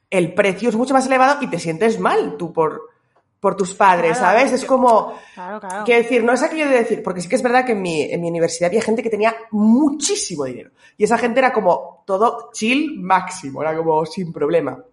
el 0.09 0.33
precio 0.33 0.69
es 0.69 0.75
mucho 0.75 0.93
más 0.93 1.05
elevado 1.05 1.41
y 1.41 1.47
te 1.47 1.59
sientes 1.59 1.99
mal 1.99 2.37
tú 2.37 2.51
por, 2.51 2.88
por 3.39 3.55
tus 3.55 3.73
padres, 3.73 4.17
Claro, 4.17 4.37
¿sabes? 4.37 4.51
Es 4.51 4.65
como, 4.65 5.13
Claro, 5.33 5.59
claro. 5.59 5.83
Quiero 5.85 6.03
decir, 6.03 6.23
no 6.23 6.33
es 6.33 6.43
aquello 6.43 6.67
de 6.67 6.79
decir, 6.79 7.01
porque 7.03 7.21
sí 7.21 7.29
que 7.29 7.35
es 7.35 7.43
verdad 7.43 7.65
que 7.65 7.71
en 7.71 7.81
mi, 7.81 8.01
en 8.01 8.21
mi 8.21 8.29
universidad 8.29 8.67
había 8.67 8.81
gente 8.81 9.01
que 9.01 9.09
tenía 9.09 9.35
muchísimo 9.51 10.45
dinero. 10.45 10.71
Y 10.97 11.05
esa 11.05 11.17
gente 11.17 11.39
era 11.39 11.53
como 11.53 12.03
todo 12.05 12.49
chill 12.53 12.99
máximo, 12.99 13.61
era 13.61 13.75
como 13.75 14.05
sin 14.05 14.33
problema. 14.33 14.83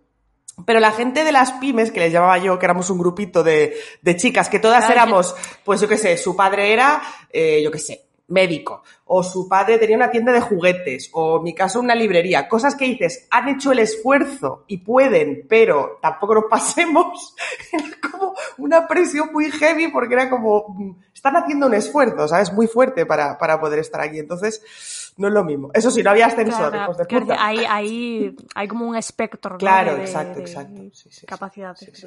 Pero 0.64 0.80
la 0.80 0.92
gente 0.92 1.22
de 1.22 1.32
las 1.32 1.52
pymes, 1.52 1.90
que 1.90 2.00
les 2.00 2.12
llamaba 2.12 2.38
yo, 2.38 2.58
que 2.58 2.64
éramos 2.64 2.88
un 2.88 2.98
grupito 2.98 3.42
de, 3.42 3.76
de 4.00 4.16
chicas, 4.16 4.48
que 4.48 4.58
todas 4.58 4.88
éramos, 4.88 5.34
pues 5.64 5.80
yo 5.80 5.88
qué 5.88 5.98
sé, 5.98 6.16
su 6.16 6.34
padre 6.34 6.72
era, 6.72 7.02
eh, 7.30 7.60
yo 7.62 7.70
qué 7.70 7.78
sé, 7.78 8.05
médico, 8.28 8.82
o 9.04 9.22
su 9.22 9.48
padre 9.48 9.78
tenía 9.78 9.96
una 9.96 10.10
tienda 10.10 10.32
de 10.32 10.40
juguetes, 10.40 11.10
o 11.12 11.36
en 11.38 11.44
mi 11.44 11.54
caso 11.54 11.78
una 11.80 11.94
librería, 11.94 12.48
cosas 12.48 12.74
que 12.74 12.84
dices, 12.86 13.28
han 13.30 13.48
hecho 13.48 13.70
el 13.72 13.78
esfuerzo 13.78 14.64
y 14.66 14.78
pueden, 14.78 15.46
pero 15.48 15.98
tampoco 16.02 16.34
nos 16.34 16.44
pasemos, 16.50 17.34
era 17.72 17.84
como 18.10 18.34
una 18.58 18.88
presión 18.88 19.30
muy 19.32 19.50
heavy 19.52 19.88
porque 19.88 20.14
era 20.14 20.28
como, 20.28 20.66
mm, 20.76 20.90
están 21.14 21.36
haciendo 21.36 21.66
un 21.68 21.74
esfuerzo, 21.74 22.26
¿sabes? 22.28 22.52
Muy 22.52 22.66
fuerte 22.66 23.06
para, 23.06 23.38
para 23.38 23.60
poder 23.60 23.78
estar 23.78 24.00
aquí. 24.00 24.18
Entonces, 24.18 25.12
no 25.16 25.28
es 25.28 25.32
lo 25.34 25.44
mismo. 25.44 25.70
Eso 25.72 25.90
sí, 25.90 26.02
no 26.02 26.10
había 26.10 26.26
ascensor, 26.26 26.72
Claro, 26.72 26.92
hijos 27.08 27.26
de. 27.28 27.34
Ahí, 27.38 27.64
ahí 27.68 28.36
hay 28.54 28.68
como 28.68 28.86
un 28.86 28.96
espectro 28.96 29.52
¿no? 29.52 29.58
Claro, 29.58 29.92
de- 29.92 30.00
de- 30.00 30.04
exacto, 30.04 30.34
de 30.34 30.40
exacto. 30.40 30.82
Sí, 30.92 31.08
sí, 31.10 31.26
capacidades. 31.26 31.78
Sí, 31.94 32.06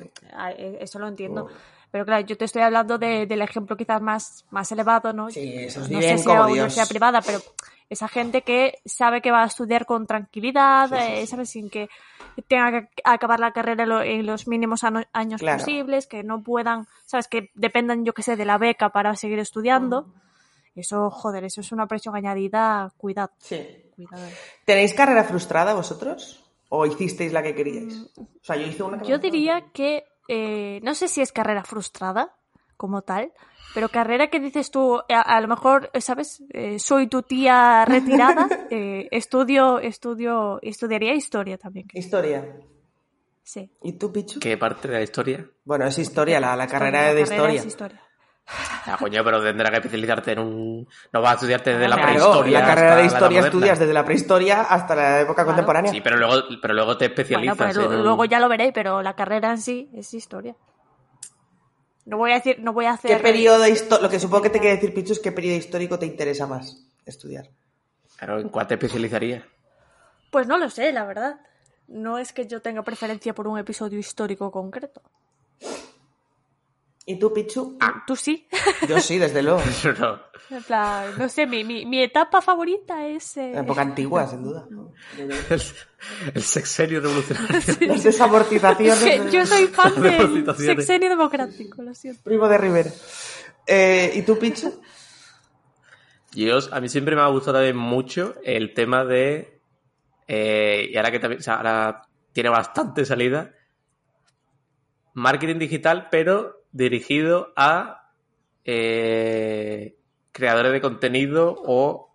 eh, 0.57 0.77
Eso 0.81 0.99
lo 0.99 1.07
entiendo. 1.07 1.47
Pero 1.91 2.05
claro, 2.05 2.25
yo 2.25 2.37
te 2.37 2.45
estoy 2.45 2.61
hablando 2.61 2.97
de- 2.97 3.25
del 3.25 3.41
ejemplo 3.41 3.75
quizás 3.75 4.01
más, 4.01 4.45
más 4.51 4.71
elevado, 4.71 5.11
¿no? 5.13 5.29
Sí, 5.31 5.53
esos 5.55 5.89
no 5.89 6.01
sé 6.01 6.17
si 6.19 6.23
como 6.25 6.43
a 6.43 6.45
Dios. 6.45 6.51
universidad 6.57 6.87
privada, 6.87 7.21
pero 7.21 7.39
esa 7.89 8.07
gente 8.07 8.43
que 8.43 8.75
sabe 8.85 9.21
que 9.21 9.31
va 9.31 9.41
a 9.43 9.47
estudiar 9.47 9.85
con 9.87 10.05
tranquilidad, 10.05 10.89
Sí, 10.89 10.95
sí, 10.95 11.01
eh, 11.01 11.21
sí. 11.21 11.27
¿sabes? 11.27 11.49
Sin 11.49 11.69
que 11.69 11.89
tenga 12.47 12.71
que 12.71 12.87
acabar 13.03 13.39
la 13.39 13.51
carrera 13.51 13.83
en 13.83 13.89
lo- 13.89 14.01
en 14.03 14.25
los 14.25 14.47
mínimos 14.47 14.81
años 14.83 15.41
Claro. 15.41 15.57
posibles, 15.59 16.05
que 16.07 16.23
no 16.23 16.41
puedan, 16.43 16.85
¿sabes? 17.05 17.27
Que 17.27 17.49
dependan, 17.55 18.05
yo 18.05 18.13
que 18.13 18.21
sé, 18.23 18.35
de 18.35 18.45
la 18.45 18.57
beca 18.59 18.89
para 18.89 19.15
seguir 19.15 19.39
estudiando. 19.39 20.05
Eso, 20.75 21.09
joder, 21.09 21.43
eso 21.43 21.61
es 21.61 21.71
una 21.71 21.87
presión 21.87 22.15
añadida. 22.15 22.91
Cuidado, 22.97 23.31
Sí. 23.39 23.59
cuidado. 23.95 24.27
¿Tenéis 24.63 24.93
carrera 24.93 25.23
frustrada 25.23 25.73
vosotros? 25.73 26.45
¿O 26.69 26.85
hicisteis 26.85 27.33
la 27.33 27.41
que 27.41 27.55
queríais? 27.55 28.11
O 28.15 28.27
sea, 28.43 28.55
yo 28.55 28.67
hice 28.67 28.83
una 28.83 29.01
Yo 29.01 29.17
diría 29.17 29.65
que 29.73 30.03
eh, 30.29 30.79
no 30.83 30.93
sé 30.95 31.07
si 31.09 31.19
es 31.21 31.31
carrera 31.33 31.63
frustrada 31.63 32.35
como 32.77 33.01
tal, 33.01 33.33
pero 33.73 33.89
carrera 33.89 34.29
que 34.29 34.39
dices 34.39 34.71
tú, 34.71 34.97
a, 35.09 35.21
a 35.21 35.41
lo 35.41 35.47
mejor, 35.47 35.89
eh, 35.93 36.01
¿sabes? 36.01 36.41
Eh, 36.53 36.79
soy 36.79 37.07
tu 37.07 37.23
tía 37.23 37.83
retirada, 37.85 38.47
eh, 38.69 39.07
estudio, 39.11 39.79
estudio, 39.79 40.59
estudiaría 40.61 41.13
historia 41.13 41.57
también. 41.57 41.87
creo. 41.87 41.99
Historia. 41.99 42.55
Sí. 43.43 43.69
¿Y 43.83 43.93
tú, 43.93 44.11
Pichu? 44.13 44.39
¿Qué 44.39 44.57
parte 44.57 44.87
de 44.87 44.93
la 44.95 45.01
historia? 45.03 45.45
Bueno, 45.65 45.85
es 45.87 45.97
historia, 45.97 46.39
la, 46.39 46.55
la 46.55 46.67
carrera 46.67 47.01
La 47.07 47.13
de 47.13 47.23
carrera 47.23 47.35
historia. 47.35 47.59
es 47.59 47.65
historia. 47.65 48.01
Ah, 48.51 48.97
coño, 48.99 49.23
pero 49.23 49.43
tendrás 49.43 49.69
que 49.69 49.77
especializarte 49.77 50.31
en 50.31 50.39
un... 50.39 50.87
No 51.13 51.21
vas 51.21 51.31
a 51.31 51.35
estudiarte 51.35 51.71
desde 51.71 51.87
la 51.87 51.95
Claro, 51.95 52.09
prehistoria 52.09 52.59
la 52.59 52.65
carrera 52.65 52.89
hasta 52.89 52.99
de 53.01 53.05
historia 53.05 53.39
estudias 53.41 53.79
desde 53.79 53.93
la 53.93 54.05
prehistoria 54.05 54.61
hasta 54.61 54.95
la 54.95 55.19
época 55.21 55.35
Claro. 55.43 55.47
contemporánea. 55.49 55.91
Sí, 55.91 56.01
pero 56.01 56.17
luego, 56.17 56.43
pero 56.61 56.73
luego 56.73 56.97
te 56.97 57.09
Bueno, 57.09 57.21
especializas 57.21 57.57
pues 57.57 57.77
en 57.77 58.03
luego 58.03 58.25
ya 58.25 58.39
lo 58.39 58.49
veré, 58.49 58.71
pero 58.71 59.03
la 59.03 59.15
carrera 59.15 59.51
en 59.51 59.59
sí 59.59 59.91
es 59.93 60.13
historia. 60.13 60.55
No 62.05 62.17
voy 62.17 62.31
a 62.31 62.35
decir, 62.35 62.57
no 62.59 62.73
voy 62.73 62.85
a 62.85 62.93
hacer. 62.93 63.15
¿Qué 63.17 63.21
periodo 63.21 63.67
histórico? 63.67 64.01
Lo 64.01 64.09
que 64.09 64.19
supongo 64.19 64.43
que 64.43 64.49
te 64.49 64.59
quiere 64.59 64.75
decir, 64.77 64.95
Pichu, 64.95 65.13
es 65.13 65.19
qué 65.19 65.31
periodo 65.31 65.57
histórico 65.57 65.99
te 65.99 66.07
interesa 66.07 66.47
más 66.47 66.87
estudiar. 67.05 67.49
Claro, 68.17 68.39
¿en 68.39 68.49
cuál 68.49 68.65
te 68.65 68.73
especializarías? 68.73 69.43
Pues 70.31 70.47
no 70.47 70.57
lo 70.57 70.71
sé, 70.71 70.91
la 70.91 71.05
verdad. 71.05 71.39
No 71.87 72.17
es 72.17 72.33
que 72.33 72.47
yo 72.47 72.61
tenga 72.61 72.81
preferencia 72.81 73.35
por 73.35 73.47
un 73.47 73.59
episodio 73.59 73.99
histórico 73.99 74.49
concreto. 74.49 75.01
¿Y 77.11 77.17
tú, 77.17 77.33
Pichu? 77.33 77.75
Tú 78.05 78.15
sí. 78.15 78.47
Yo 78.87 78.99
sí, 78.99 79.17
desde 79.17 79.41
luego. 79.41 79.61
no. 79.99 80.19
En 80.55 80.63
plan, 80.63 81.11
no 81.17 81.27
sé, 81.27 81.47
mi, 81.47 81.63
mi, 81.63 81.85
mi 81.85 82.03
etapa 82.03 82.39
favorita 82.41 83.07
es. 83.07 83.35
eh, 83.37 83.51
En 83.53 83.59
época 83.65 83.81
antigua, 83.81 84.27
sin 84.27 84.43
duda. 84.43 84.67
El, 85.17 85.61
el 86.35 86.43
sexenio 86.43 87.01
revolucionario. 87.01 87.59
Las 87.87 88.03
desamortizaciones. 88.03 88.99
que 89.03 89.19
de- 89.21 89.31
yo 89.31 89.45
soy 89.45 89.65
fan 89.67 90.01
del 90.01 90.55
sexenio 90.55 91.09
democrático, 91.09 91.81
lo 91.81 91.93
siento. 91.95 92.21
Primo 92.23 92.47
de 92.47 92.57
Rivera. 92.59 92.91
Eh, 93.65 94.11
¿Y 94.15 94.21
tú, 94.21 94.37
Pichu? 94.37 94.79
Yo, 96.33 96.59
a 96.71 96.79
mí 96.79 96.89
siempre 96.89 97.15
me 97.15 97.21
ha 97.23 97.27
gustado 97.27 97.57
también 97.57 97.75
mucho 97.77 98.35
el 98.43 98.73
tema 98.75 99.03
de. 99.03 99.61
eh, 100.27 100.89
y 100.91 100.95
ahora 100.97 101.09
que 101.11 101.19
también. 101.19 101.39
o 101.39 101.43
sea, 101.43 101.55
ahora 101.55 102.03
tiene 102.33 102.49
bastante 102.49 103.03
salida. 103.03 103.51
Marketing 105.15 105.57
digital, 105.57 106.07
pero 106.11 106.58
dirigido 106.71 107.53
a 107.55 108.11
eh, 108.65 109.95
creadores 110.31 110.71
de 110.71 110.81
contenido 110.81 111.55
o. 111.65 112.11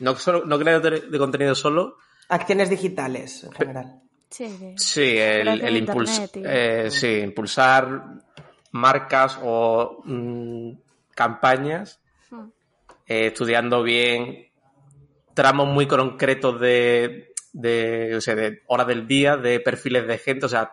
No, 0.00 0.16
solo, 0.16 0.44
no 0.44 0.58
creadores 0.58 1.10
de 1.10 1.18
contenido 1.18 1.54
solo, 1.54 1.96
Acciones 2.28 2.70
digitales, 2.70 3.44
en 3.44 3.52
general. 3.52 4.00
Sí, 4.30 4.74
Sí, 4.76 5.16
el, 5.18 5.46
el 5.46 5.60
de 5.60 5.84
impuls- 5.84 6.22
Internet 6.22 6.36
y- 6.36 6.42
eh, 6.44 6.90
sí, 6.90 7.18
impulsar 7.20 8.02
marcas 8.72 9.38
o 9.42 10.02
mm, 10.04 10.72
campañas, 11.14 12.00
Hmm. 12.30 12.48
eh, 13.06 13.26
estudiando 13.26 13.82
bien 13.84 14.48
tramos 15.34 15.68
muy 15.68 15.86
concretos 15.86 16.58
de, 16.60 17.32
de, 17.52 18.16
o 18.16 18.20
sea, 18.20 18.34
de 18.34 18.62
horas 18.66 18.86
del 18.88 19.06
día, 19.06 19.36
de 19.36 19.60
perfiles 19.60 20.06
de 20.08 20.18
gente, 20.18 20.46
o 20.46 20.48
sea, 20.48 20.72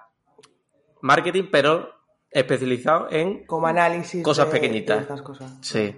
marketing, 1.01 1.49
pero 1.51 1.93
especializado 2.31 3.07
en... 3.11 3.45
Como 3.45 3.67
análisis. 3.67 4.23
Cosas 4.23 4.47
de- 4.47 4.51
pequeñitas. 4.53 4.97
de 4.97 5.01
estas 5.03 5.21
cosas. 5.21 5.51
Sí, 5.61 5.95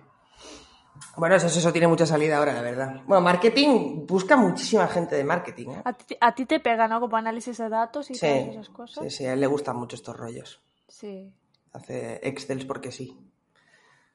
Bueno, 1.15 1.35
eso, 1.35 1.47
eso 1.47 1.71
tiene 1.71 1.87
mucha 1.87 2.05
salida 2.05 2.37
ahora, 2.37 2.53
la 2.53 2.61
verdad. 2.61 3.01
Bueno, 3.05 3.21
marketing, 3.21 4.05
busca 4.07 4.35
muchísima 4.35 4.87
gente 4.87 5.15
de 5.15 5.23
marketing, 5.23 5.69
¿eh? 5.69 5.81
A 5.85 5.93
ti, 5.93 6.17
a 6.19 6.33
ti 6.33 6.45
te 6.45 6.59
pega, 6.59 6.87
¿no? 6.87 6.99
Como 6.99 7.15
análisis 7.17 7.57
de 7.57 7.69
datos 7.69 8.09
y 8.09 8.15
Sí, 8.15 8.21
todas 8.27 8.47
esas 8.49 8.69
cosas. 8.69 9.03
sí, 9.03 9.09
sí, 9.11 9.25
a 9.25 9.33
él 9.33 9.39
le 9.39 9.47
gustan 9.47 9.75
mucho 9.77 9.95
estos 9.95 10.15
rollos. 10.17 10.61
Sí. 10.87 11.31
Hace 11.73 12.19
Excels 12.27 12.65
porque 12.65 12.91
sí. 12.91 13.17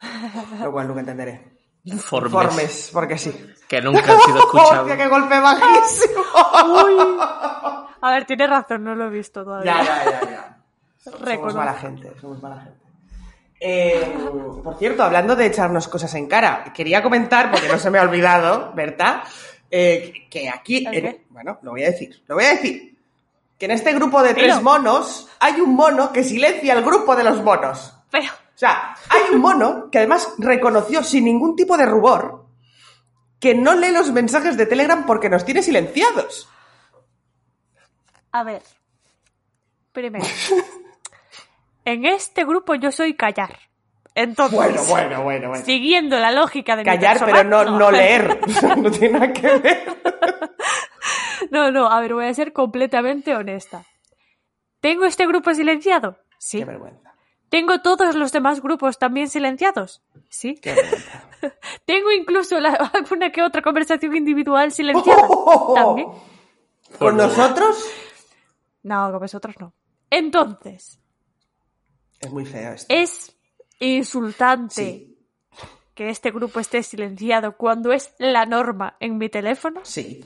Lo 0.63 0.73
cual 0.73 0.87
nunca 0.89 1.01
entenderé. 1.01 1.57
informes, 1.85 2.33
Formes 2.33 2.91
porque 2.93 3.19
sí. 3.19 3.33
que 3.69 3.81
nunca 3.81 4.01
han 4.13 4.21
sido 4.21 4.39
escuchados. 4.45 4.79
¡Hostia, 4.81 4.97
qué 4.97 5.09
golpe 5.09 5.41
bajísimo! 5.41 6.23
A 8.01 8.11
ver, 8.13 8.25
tienes 8.27 8.49
razón, 8.49 8.85
no 8.85 8.95
lo 8.95 9.07
he 9.07 9.11
visto 9.11 9.43
todavía. 9.45 9.83
ya, 9.83 10.05
ya, 10.05 10.05
ya, 10.05 10.31
ya. 10.31 10.58
Somos 10.99 11.55
mala 11.55 11.75
gente, 11.75 12.13
somos 12.21 12.43
mala 12.43 12.61
gente. 12.61 12.79
Eh, 13.61 14.15
por 14.63 14.79
cierto, 14.79 15.03
hablando 15.03 15.35
de 15.35 15.47
echarnos 15.47 15.89
cosas 15.89 16.15
en 16.15 16.27
cara, 16.27 16.73
quería 16.75 17.03
comentar, 17.03 17.51
porque 17.51 17.69
no 17.69 17.79
se 17.79 17.91
me 17.91 17.99
ha 17.99 18.03
olvidado, 18.03 18.73
¿verdad? 18.75 19.23
Eh, 19.71 20.27
que 20.31 20.49
aquí, 20.49 20.87
bueno, 21.31 21.59
lo 21.63 21.73
voy 21.73 21.83
a 21.85 21.91
decir, 21.91 22.23
lo 22.27 22.37
voy 22.37 22.45
a 22.45 22.51
decir, 22.51 22.97
que 23.59 23.65
en 23.65 23.73
este 23.73 23.93
grupo 23.93 24.23
de 24.23 24.35
tres 24.35 24.63
monos 24.63 25.29
hay 25.41 25.61
un 25.61 25.75
mono 25.75 26.13
que 26.13 26.23
silencia 26.23 26.73
al 26.73 26.85
grupo 26.85 27.17
de 27.17 27.25
los 27.25 27.43
monos. 27.43 27.95
Pero, 28.11 28.33
O 28.33 28.59
sea, 28.59 28.95
hay 29.09 29.35
un 29.35 29.41
mono 29.41 29.91
que 29.91 29.99
además 29.99 30.35
reconoció 30.39 31.03
sin 31.03 31.25
ningún 31.25 31.57
tipo 31.57 31.77
de 31.77 31.87
rubor 31.87 32.47
que 33.41 33.55
no 33.55 33.75
lee 33.75 33.93
los 33.93 34.11
mensajes 34.13 34.57
de 34.57 34.67
Telegram 34.67 35.07
porque 35.07 35.29
nos 35.29 35.45
tiene 35.45 35.63
silenciados. 35.63 36.49
a 38.33 38.45
ver. 38.45 38.63
Primero. 39.93 40.25
en 41.93 42.05
este 42.05 42.45
grupo 42.45 42.75
yo 42.75 42.93
soy 42.93 43.15
callar. 43.15 43.59
Entonces, 44.15 44.57
Bueno, 44.57 44.83
bueno, 44.89 45.23
bueno, 45.23 45.49
bueno. 45.51 45.65
siguiendo 45.65 46.19
la 46.19 46.33
lógica 46.33 46.75
de 46.75 46.83
mi 46.83 46.87
Callar, 46.87 47.19
personaje- 47.19 47.45
pero 47.45 47.65
no, 47.65 47.79
no 47.79 47.91
leer. 47.91 48.41
No 48.77 48.91
tiene 48.91 49.19
nada 49.19 49.33
que 49.33 49.59
ver. 49.59 50.01
No, 51.51 51.71
no, 51.71 51.87
a 51.89 52.01
ver, 52.01 52.15
voy 52.15 52.27
a 52.27 52.35
ser 52.35 52.53
completamente 52.53 53.35
honesta. 53.35 53.85
¿Tengo 54.81 55.05
este 55.05 55.27
grupo 55.27 55.55
silenciado? 55.55 56.19
Sí. 56.39 56.59
Qué 56.59 56.65
vergüenza. 56.65 57.15
¿Tengo 57.49 57.81
todos 57.81 58.15
los 58.17 58.33
demás 58.33 58.61
grupos 58.61 58.99
también 58.99 59.29
silenciados? 59.29 60.03
Sí. 60.29 60.57
Qué 60.61 60.75
vergüenza. 60.75 61.25
¿Tengo 61.87 62.11
incluso 62.11 62.59
la- 62.61 62.91
alguna 62.93 63.31
que 63.31 63.43
otra 63.43 63.63
conversación 63.63 64.15
individual 64.17 64.73
silenciada? 64.73 65.27
También. 65.75 66.09
¿Con 66.99 67.17
nosotros? 67.17 67.83
No, 68.83 69.11
con 69.11 69.21
vosotros 69.21 69.55
no. 69.61 69.73
Entonces, 70.11 70.99
Es 72.21 72.31
muy 72.31 72.45
feo 72.47 72.73
esto. 72.73 72.93
es 72.95 73.33
insultante 73.81 74.75
Sí, 74.75 75.19
que 75.95 76.11
este 76.11 76.31
grupo 76.31 76.61
esté 76.61 76.83
silenciado 76.83 77.57
cuando 77.57 77.93
es 77.93 78.13
la 78.19 78.47
norma 78.47 78.97
en 79.01 79.19
mi 79.19 79.29
teléfono. 79.29 79.81
sí. 79.85 80.25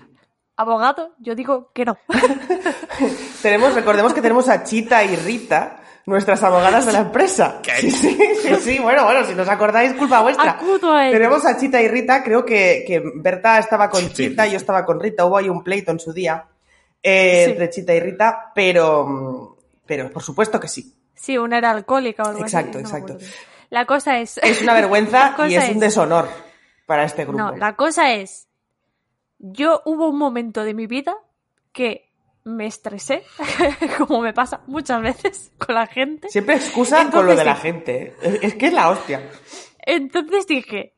Abogado, 0.54 1.14
yo 1.18 1.34
digo 1.34 1.70
que 1.72 1.86
no. 1.86 1.96
Tenemos, 3.42 3.74
recordemos 3.74 4.12
que 4.12 4.20
tenemos 4.20 4.48
a 4.50 4.62
Chita 4.64 5.02
y 5.02 5.16
Rita, 5.16 5.80
nuestras 6.04 6.42
abogadas 6.42 6.84
de 6.86 6.92
la 6.92 7.00
empresa. 7.00 7.60
Sí, 7.80 7.90
sí, 7.90 8.18
sí, 8.42 8.54
sí, 8.60 8.78
bueno, 8.78 9.04
bueno, 9.04 9.24
si 9.26 9.34
nos 9.34 9.48
acordáis, 9.48 9.94
culpa 9.94 10.20
vuestra. 10.20 10.50
Acudo 10.52 10.92
a. 10.92 11.10
Tenemos 11.10 11.44
a 11.46 11.56
Chita 11.58 11.80
y 11.80 11.88
Rita, 11.88 12.22
creo 12.22 12.44
que, 12.44 12.84
que 12.86 13.02
Berta 13.16 13.58
estaba 13.58 13.88
con 13.88 14.02
Chita 14.02 14.22
y 14.22 14.28
Chita, 14.28 14.46
yo 14.46 14.56
estaba 14.58 14.84
con 14.84 15.00
Rita, 15.00 15.24
hubo 15.24 15.38
ahí 15.38 15.48
un 15.48 15.64
pleito 15.64 15.90
en 15.90 15.98
su 15.98 16.12
día 16.12 16.44
eh, 17.02 17.42
Sí. 17.46 17.50
entre 17.52 17.70
Chita 17.70 17.94
y 17.94 18.00
Rita, 18.00 18.52
pero, 18.54 19.56
pero 19.86 20.10
por 20.10 20.22
supuesto 20.22 20.60
que 20.60 20.68
sí. 20.68 20.94
Sí, 21.22 21.38
una 21.38 21.58
era 21.58 21.70
alcohólica 21.70 22.24
o 22.24 22.26
algo 22.30 22.40
Exacto, 22.42 22.78
así. 22.78 22.82
no 22.82 22.88
exacto. 22.88 23.16
bien. 23.16 23.30
La 23.70 23.86
cosa 23.86 24.18
es... 24.18 24.38
Es 24.38 24.60
una 24.60 24.74
vergüenza 24.74 25.36
y 25.48 25.54
es 25.54 25.68
un 25.68 25.74
es- 25.76 25.80
deshonor 25.80 26.28
para 26.84 27.04
este 27.04 27.24
grupo. 27.24 27.38
No, 27.38 27.56
la 27.56 27.76
cosa 27.76 28.12
es... 28.12 28.48
Yo 29.38 29.82
hubo 29.84 30.08
un 30.08 30.18
momento 30.18 30.64
de 30.64 30.74
mi 30.74 30.88
vida 30.88 31.14
que 31.72 32.10
me 32.42 32.66
estresé, 32.66 33.22
como 33.98 34.20
me 34.20 34.32
pasa 34.32 34.62
muchas 34.66 35.00
veces 35.00 35.52
con 35.58 35.76
la 35.76 35.86
gente. 35.86 36.28
Siempre 36.28 36.56
excusa 36.56 37.08
con 37.08 37.24
lo 37.24 37.36
de 37.36 37.44
la 37.44 37.54
gente. 37.54 38.16
Es 38.20 38.54
que 38.56 38.66
es 38.66 38.72
la 38.72 38.90
hostia. 38.90 39.22
Entonces 39.78 40.48
dije, 40.48 40.96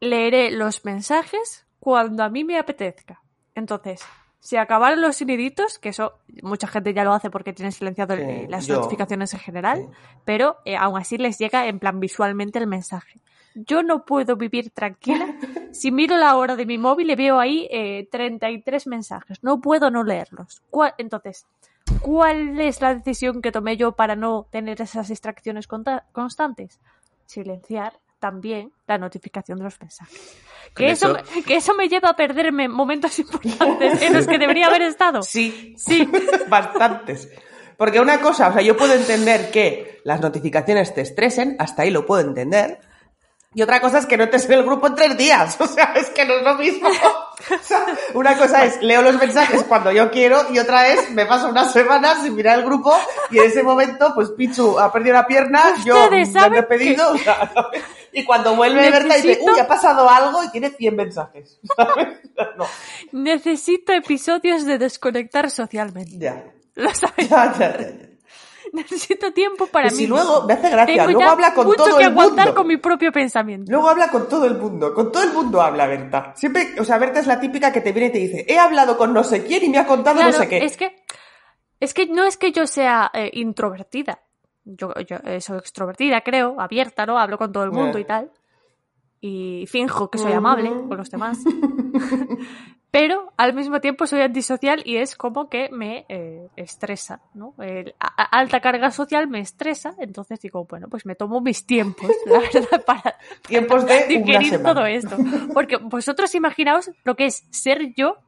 leeré 0.00 0.50
los 0.50 0.84
mensajes 0.84 1.66
cuando 1.78 2.24
a 2.24 2.28
mí 2.28 2.42
me 2.42 2.58
apetezca. 2.58 3.22
Entonces, 3.54 4.00
si 4.44 4.56
acabaron 4.56 5.00
los 5.00 5.16
soniditos, 5.16 5.78
que 5.78 5.90
eso 5.90 6.14
mucha 6.42 6.66
gente 6.66 6.92
ya 6.92 7.04
lo 7.04 7.12
hace 7.12 7.30
porque 7.30 7.52
tiene 7.52 7.70
silenciado 7.70 8.16
Sí, 8.16 8.46
las 8.48 8.66
yo- 8.66 8.74
notificaciones 8.80 9.32
en 9.34 9.38
general, 9.40 9.78
sí. 9.88 9.96
pero 10.24 10.56
eh, 10.64 10.76
aún 10.76 10.98
así 10.98 11.16
les 11.16 11.38
llega 11.38 11.66
en 11.68 11.78
plan 11.78 12.00
visualmente 12.00 12.58
el 12.58 12.66
mensaje. 12.66 13.20
Yo 13.54 13.84
no 13.84 14.04
puedo 14.04 14.34
vivir 14.36 14.70
tranquila 14.70 15.26
si 15.72 15.92
miro 15.92 16.16
la 16.16 16.34
hora 16.36 16.56
de 16.56 16.66
mi 16.66 16.76
móvil 16.76 17.10
y 17.10 17.14
veo 17.14 17.38
ahí 17.38 17.68
eh, 17.70 18.08
33 18.10 18.88
mensajes. 18.88 19.38
No 19.44 19.60
puedo 19.60 19.90
no 19.92 20.02
leerlos. 20.02 20.60
¿Cuál- 20.70 20.94
Entonces, 20.98 21.46
¿cuál 22.00 22.58
es 22.58 22.80
la 22.80 22.96
decisión 22.96 23.42
que 23.42 23.52
tomé 23.52 23.76
yo 23.76 23.92
para 23.92 24.16
no 24.16 24.48
tener 24.50 24.80
esas 24.82 25.06
distracciones 25.08 25.68
constantes? 25.68 26.80
Silenciar 27.26 28.00
también 28.22 28.72
la 28.86 28.98
notificación 28.98 29.58
de 29.58 29.64
los 29.64 29.80
mensajes. 29.80 30.36
Que 30.76 30.92
eso- 30.92 31.16
que 31.44 31.56
eso 31.56 31.74
me 31.74 31.88
lleva 31.88 32.10
a 32.10 32.16
perderme 32.16 32.68
momentos 32.68 33.18
importantes 33.18 34.00
en 34.00 34.12
los 34.12 34.28
que 34.28 34.38
debería 34.38 34.68
haber 34.68 34.82
estado. 34.82 35.22
Sí, 35.34 35.74
Sí. 35.76 36.08
bastantes. 36.48 37.28
Porque 37.76 37.98
una 37.98 38.20
cosa, 38.20 38.48
o 38.48 38.52
sea, 38.52 38.62
yo 38.62 38.76
puedo 38.76 38.94
entender 38.94 39.50
que 39.50 40.00
las 40.04 40.20
notificaciones 40.20 40.94
te 40.94 41.00
estresen, 41.00 41.56
hasta 41.58 41.82
ahí 41.82 41.90
lo 41.90 42.06
puedo 42.06 42.20
entender, 42.26 42.78
Y 43.54 43.60
otra 43.62 43.80
cosa 43.80 43.98
es 43.98 44.06
que 44.06 44.16
no 44.16 44.28
te 44.30 44.38
en 44.38 44.52
el 44.52 44.62
grupo 44.64 44.86
en 44.86 44.94
tres 44.94 45.16
días. 45.16 45.56
O 45.60 45.66
sea, 45.66 45.92
es 45.96 46.08
que 46.10 46.24
no 46.24 46.34
es 46.34 46.42
lo 46.42 46.54
mismo. 46.56 46.88
O 47.50 47.58
sea, 47.64 47.84
una 48.14 48.38
cosa 48.38 48.64
es 48.64 48.80
leo 48.82 49.02
los 49.02 49.16
mensajes 49.16 49.64
cuando 49.64 49.90
yo 49.90 50.12
quiero 50.12 50.46
y 50.52 50.60
otra 50.60 50.86
es 50.86 51.10
me 51.10 51.26
paso 51.26 51.48
unas 51.48 51.72
semanas 51.72 52.22
sin 52.22 52.36
mirar 52.36 52.60
el 52.60 52.64
grupo 52.64 52.94
y 53.32 53.38
en 53.38 53.44
ese 53.46 53.64
momento, 53.64 54.12
pues 54.14 54.30
Pichu 54.30 54.78
ha 54.78 54.92
perdido 54.92 55.14
la 55.14 55.26
pierna, 55.26 55.74
yo 55.84 56.08
me 56.08 56.22
he 56.58 56.62
pedido. 56.62 57.12
y 58.12 58.24
cuando 58.24 58.54
vuelve 58.54 58.88
Berta 58.92 59.16
dice, 59.16 59.40
Necesito- 59.40 59.54
uy, 59.54 59.58
ha 59.58 59.66
pasado 59.66 60.08
algo 60.08 60.44
y 60.44 60.50
tiene 60.50 60.70
100 60.70 60.94
mensajes. 60.94 61.58
¿sabes? 61.76 62.18
No, 62.56 62.66
Necesito 63.10 63.92
episodios 63.92 64.64
de 64.64 64.78
desconectar 64.78 65.50
socialmente. 65.50 66.16
ya. 66.18 66.44
Lo 66.76 66.94
sabes. 66.94 67.28
Ya, 67.28 67.52
ya, 67.58 67.76
ya. 67.78 67.88
Necesito 68.72 69.32
tiempo 69.32 69.66
para 69.66 69.90
mí. 69.90 69.96
si 69.96 70.06
luego, 70.06 70.42
me 70.46 70.52
hace 70.54 70.70
gracia, 70.70 70.94
Tengo 71.06 71.10
luego 71.18 71.30
habla 71.30 71.54
con 71.54 71.66
mucho 71.66 71.84
todo 71.84 71.96
que 71.98 72.04
el 72.04 72.10
aguantar 72.10 72.46
mundo. 72.46 72.54
con 72.54 72.66
mi 72.68 72.76
propio 72.76 73.12
pensamiento. 73.12 73.70
Luego 73.70 73.88
habla 73.88 74.08
con 74.08 74.28
todo 74.28 74.46
el 74.46 74.56
mundo, 74.58 74.94
con 74.94 75.10
todo 75.12 75.22
el 75.22 75.32
mundo 75.32 75.60
habla 75.62 75.86
Berta. 75.86 76.32
Siempre, 76.36 76.74
o 76.78 76.84
sea, 76.84 76.98
Berta 76.98 77.20
es 77.20 77.26
la 77.26 77.40
típica 77.40 77.72
que 77.72 77.80
te 77.80 77.92
viene 77.92 78.08
y 78.08 78.12
te 78.12 78.18
dice, 78.18 78.44
he 78.48 78.58
hablado 78.58 78.96
con 78.96 79.12
no 79.12 79.24
sé 79.24 79.44
quién 79.44 79.64
y 79.64 79.68
me 79.68 79.78
ha 79.78 79.86
contado 79.86 80.16
Claro, 80.16 80.32
no 80.32 80.38
sé 80.38 80.48
qué. 80.48 80.58
es 80.64 80.76
que 80.76 80.96
es 81.80 81.94
que 81.94 82.06
no 82.06 82.24
es 82.24 82.36
que 82.36 82.52
yo 82.52 82.66
sea 82.66 83.10
eh, 83.12 83.30
introvertida. 83.34 84.20
Yo, 84.64 84.94
yo 85.06 85.16
eh, 85.24 85.40
soy 85.40 85.58
extrovertida, 85.58 86.20
creo, 86.20 86.60
abierta, 86.60 87.04
¿no? 87.06 87.18
Hablo 87.18 87.36
con 87.38 87.50
todo 87.52 87.64
el 87.64 87.72
mundo 87.72 87.98
Eh. 87.98 88.02
y 88.02 88.04
tal. 88.04 88.30
Y 89.20 89.66
finjo 89.68 90.08
que 90.10 90.18
soy 90.18 90.32
amable 90.32 90.70
con 90.70 90.96
los 90.96 91.10
demás. 91.10 91.38
Pero 92.92 93.32
al 93.38 93.54
mismo 93.54 93.80
tiempo 93.80 94.06
soy 94.06 94.20
antisocial 94.20 94.82
y 94.84 94.98
es 94.98 95.16
como 95.16 95.48
que 95.48 95.70
me 95.72 96.04
eh, 96.10 96.46
estresa, 96.56 97.20
¿no? 97.32 97.54
El- 97.58 97.94
a- 97.98 98.22
alta 98.38 98.60
carga 98.60 98.90
social 98.90 99.26
me 99.28 99.40
estresa, 99.40 99.94
entonces 99.98 100.40
digo, 100.40 100.66
bueno, 100.66 100.88
pues 100.88 101.06
me 101.06 101.14
tomo 101.14 101.40
mis 101.40 101.64
tiempos, 101.66 102.10
la 102.26 102.38
verdad, 102.52 102.84
para, 102.84 103.16
Tiempos 103.48 103.86
de 103.86 104.06
digerir 104.08 104.62
todo 104.62 104.84
esto. 104.84 105.16
Porque 105.54 105.78
vosotros 105.78 106.34
imaginaos 106.34 106.90
lo 107.04 107.16
que 107.16 107.24
es 107.26 107.44
ser 107.50 107.94
yo, 107.96 108.18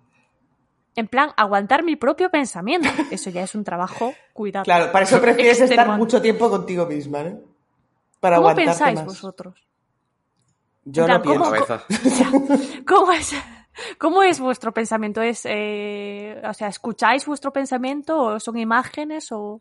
en 0.97 1.09
plan, 1.09 1.31
aguantar 1.37 1.83
mi 1.85 1.97
propio 1.97 2.31
pensamiento. 2.31 2.89
Eso 3.11 3.29
ya 3.29 3.43
es 3.43 3.55
un 3.55 3.65
trabajo, 3.65 4.15
cuidado. 4.33 4.65
Claro, 4.65 4.91
para 4.93 5.05
eso 5.05 5.21
prefieres 5.21 5.61
estar 5.61 5.89
mucho 5.99 6.23
tiempo 6.23 6.49
contigo 6.49 6.87
misma, 6.87 7.23
¿no? 7.23 7.41
Para 8.19 8.37
¿Cómo 8.39 8.55
pensáis 8.55 8.95
más. 8.97 9.05
vosotros? 9.05 9.63
Yo 10.87 11.07
no 11.07 11.21
¿cómo- 11.23 11.51
pienso. 11.53 11.67
Cabeza. 11.67 11.85
¿Cómo 12.87 13.13
es, 13.13 13.35
cómo 13.99 14.23
es 14.23 14.41
vuestro 14.41 14.73
pensamiento? 14.73 15.23
¿Es, 15.23 15.43
eh, 15.45 16.41
o 16.49 16.55
sea, 16.55 16.69
¿escucháis 16.69 17.27
vuestro 17.27 17.53
pensamiento 17.53 18.19
o 18.21 18.41
son 18.41 18.57
imágenes 18.59 19.31
o, 19.33 19.61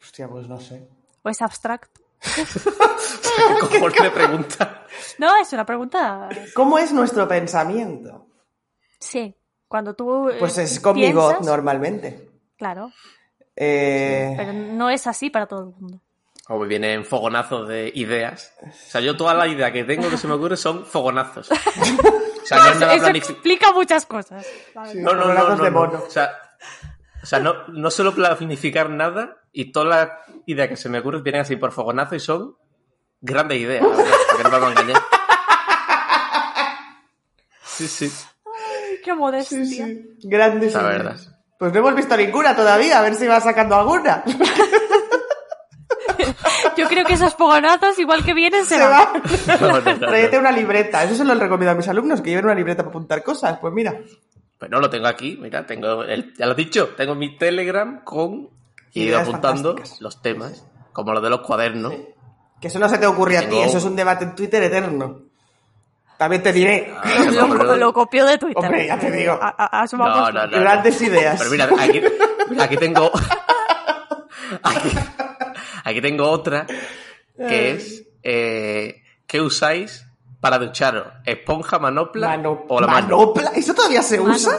Hostia, 0.00 0.28
pues 0.28 0.48
no 0.48 0.60
sé. 0.60 0.86
o 1.22 1.28
es 1.28 1.40
abstracto? 1.42 2.00
¿Qué 3.70 3.80
cojones 3.80 4.00
me 4.00 4.10
pregunta? 4.10 4.86
No, 5.18 5.36
es 5.36 5.52
una 5.52 5.66
pregunta. 5.66 6.28
¿Cómo 6.54 6.78
es 6.78 6.92
nuestro 6.92 7.26
pensamiento? 7.28 8.26
Sí, 8.98 9.34
cuando 9.68 9.94
tú. 9.94 10.28
eh, 10.30 10.36
Pues 10.38 10.56
es 10.58 10.80
con 10.80 10.96
mi 10.96 11.12
voz 11.12 11.34
piensas, 11.34 11.46
normalmente. 11.46 12.30
Claro, 12.56 12.90
Eh, 13.56 14.34
pero 14.36 14.52
no 14.52 14.88
es 14.90 15.06
así 15.06 15.30
para 15.30 15.46
todo 15.46 15.60
el 15.60 15.66
mundo. 15.80 16.00
O 16.48 16.58
me 16.58 16.66
vienen 16.66 17.04
fogonazos 17.04 17.68
de 17.68 17.90
ideas. 17.94 18.54
O 18.62 18.70
sea, 18.72 19.00
yo 19.00 19.16
toda 19.16 19.32
la 19.34 19.46
idea 19.46 19.72
que 19.72 19.84
tengo 19.84 20.08
que 20.10 20.16
se 20.18 20.26
me 20.26 20.34
ocurre 20.34 20.56
son 20.56 20.84
fogonazos. 20.86 21.48
O 22.44 22.46
sea, 22.46 22.58
no 22.58 22.66
es 22.68 22.80
nada 22.80 22.94
Eso 22.94 23.08
explica 23.08 23.72
muchas 23.72 24.06
cosas. 24.06 24.46
sí, 24.92 24.98
No, 25.00 25.12
no, 25.14 25.32
no, 25.34 25.48
no, 25.48 25.56
de 25.64 25.70
no. 25.70 25.78
mono. 25.78 26.02
O 26.06 26.10
sea, 26.10 26.30
o 27.22 27.26
sea 27.26 27.40
no, 27.40 27.66
no 27.68 27.90
suelo 27.90 28.14
planificar 28.14 28.90
nada 28.90 29.38
y 29.52 29.72
todas 29.72 29.88
las 29.88 30.08
ideas 30.46 30.68
que 30.68 30.76
se 30.76 30.88
me 30.88 30.98
ocurren 31.00 31.22
vienen 31.22 31.40
así 31.42 31.56
por 31.56 31.72
fogonazo 31.72 32.14
y 32.14 32.20
son 32.20 32.56
grandes 33.20 33.58
ideas, 33.58 33.82
la 33.82 33.88
verdad, 33.96 34.04
porque 34.28 34.42
no 34.44 34.50
me 34.50 34.58
vamos 34.58 34.76
a 34.76 34.80
engañar. 34.82 35.02
Sí, 37.64 37.88
sí. 37.88 38.12
Ay, 38.46 39.00
qué 39.02 39.14
modestia. 39.14 39.64
Sí, 39.64 39.76
sí. 39.76 40.18
Grandes 40.28 40.74
La 40.74 40.80
ideas. 40.82 40.92
verdad. 40.98 41.20
Pues 41.58 41.72
no 41.72 41.78
hemos 41.78 41.94
visto 41.94 42.16
ninguna 42.16 42.54
todavía, 42.54 42.98
a 42.98 43.02
ver 43.02 43.14
si 43.14 43.26
va 43.26 43.40
sacando 43.40 43.76
alguna. 43.76 44.22
Yo 46.76 46.88
creo 46.88 47.04
que 47.04 47.14
esos 47.14 47.34
fogonazos, 47.34 47.98
igual 47.98 48.24
que 48.24 48.34
vienen, 48.34 48.64
se, 48.64 48.76
Se 48.76 48.80
van. 48.86 48.90
va. 48.92 49.12
No, 49.60 49.68
no, 49.80 49.80
no, 49.80 49.98
Tráete 49.98 50.36
no. 50.36 50.40
una 50.40 50.52
libreta. 50.52 51.04
Eso 51.04 51.14
se 51.14 51.24
lo 51.24 51.34
recomiendo 51.34 51.72
a 51.72 51.74
mis 51.74 51.88
alumnos, 51.88 52.20
que 52.20 52.30
lleven 52.30 52.46
una 52.46 52.54
libreta 52.54 52.82
para 52.82 52.90
apuntar 52.90 53.22
cosas. 53.22 53.58
Pues 53.60 53.72
mira. 53.72 53.94
Pues 54.58 54.70
no 54.70 54.80
lo 54.80 54.88
tengo 54.88 55.08
aquí, 55.08 55.36
mira, 55.40 55.66
tengo 55.66 56.04
el, 56.04 56.32
ya 56.36 56.46
lo 56.46 56.52
he 56.52 56.54
dicho, 56.54 56.90
tengo 56.96 57.14
mi 57.16 57.36
Telegram 57.36 58.02
con 58.04 58.48
y 58.92 59.02
he 59.02 59.04
ido 59.06 59.18
apuntando 59.18 59.74
los 60.00 60.22
temas, 60.22 60.64
como 60.92 61.12
los 61.12 61.22
de 61.22 61.28
los 61.28 61.40
cuadernos. 61.40 61.92
Que 62.60 62.68
eso 62.68 62.78
no 62.78 62.88
se 62.88 62.96
te 62.98 63.06
ocurre 63.06 63.36
a 63.36 63.48
ti, 63.48 63.58
eso 63.58 63.78
es 63.78 63.84
un 63.84 63.96
debate 63.96 64.24
en 64.24 64.34
Twitter 64.36 64.62
eterno. 64.62 65.22
También 66.16 66.42
te 66.44 66.52
diré. 66.52 66.94
Ah, 66.96 67.24
Lo, 67.32 67.76
lo 67.76 67.92
copió 67.92 68.24
de 68.24 68.38
Twitter. 68.38 68.64
Hombre, 68.64 68.86
ya 68.86 68.96
te 68.96 69.10
digo. 69.10 69.32
A- 69.32 69.54
a- 69.58 69.82
asumamos. 69.82 70.32
No, 70.32 70.40
no, 70.42 70.46
no. 70.46 70.60
Grandes 70.60 71.02
ideas. 71.02 71.36
Pero 71.36 71.50
mira, 71.50 71.64
aquí, 71.76 72.00
aquí 72.60 72.76
tengo. 72.76 73.10
Aquí, 74.62 74.90
aquí 75.84 76.00
tengo 76.00 76.28
otra 76.28 76.66
que 77.36 77.70
es. 77.72 78.04
Eh, 78.22 79.02
¿Qué 79.26 79.40
usáis 79.40 80.06
para 80.40 80.58
ducharos? 80.58 81.06
¿Esponja, 81.24 81.78
manopla 81.78 82.28
Mano- 82.28 82.64
o 82.68 82.80
la 82.80 82.86
mano? 82.86 83.06
¿Manopla? 83.18 83.52
¿Eso 83.54 83.74
todavía 83.74 84.02
se 84.02 84.18
Mano. 84.18 84.34
usa? 84.34 84.58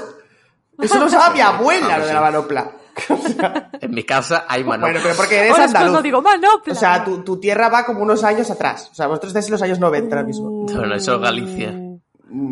Eso 0.82 1.00
lo 1.00 1.06
usaba 1.06 1.30
mi 1.34 1.40
abuela, 1.42 1.96
Ah, 1.96 1.98
lo 2.00 2.06
de 2.08 2.14
la 2.14 2.22
manopla. 2.22 2.72
O 3.10 3.18
sea, 3.18 3.70
En 3.82 3.92
mi 3.92 4.04
casa 4.04 4.46
hay 4.48 4.64
manopla. 4.64 4.88
bueno, 4.94 5.00
pero 5.04 5.16
porque 5.18 5.38
eres 5.40 5.52
Ahora 5.52 5.64
es 5.66 5.70
andaluz. 5.70 5.88
cuando 5.90 6.02
digo 6.02 6.22
manopla. 6.22 6.74
O 6.74 6.76
sea, 6.76 7.04
tu, 7.04 7.24
tu 7.24 7.40
tierra 7.40 7.68
va 7.70 7.86
como 7.86 8.02
unos 8.02 8.24
años 8.24 8.50
atrás. 8.50 8.88
O 8.92 8.96
sea, 8.96 9.08
vosotros 9.08 9.32
estáis 9.32 9.48
en 9.48 9.52
los 9.52 9.62
años 9.62 9.80
90 9.80 10.16
ahora 10.16 10.26
mismo. 10.28 10.50
Bueno, 10.66 10.96
eso 10.96 11.16
es 11.16 11.22
Galicia. 11.22 11.74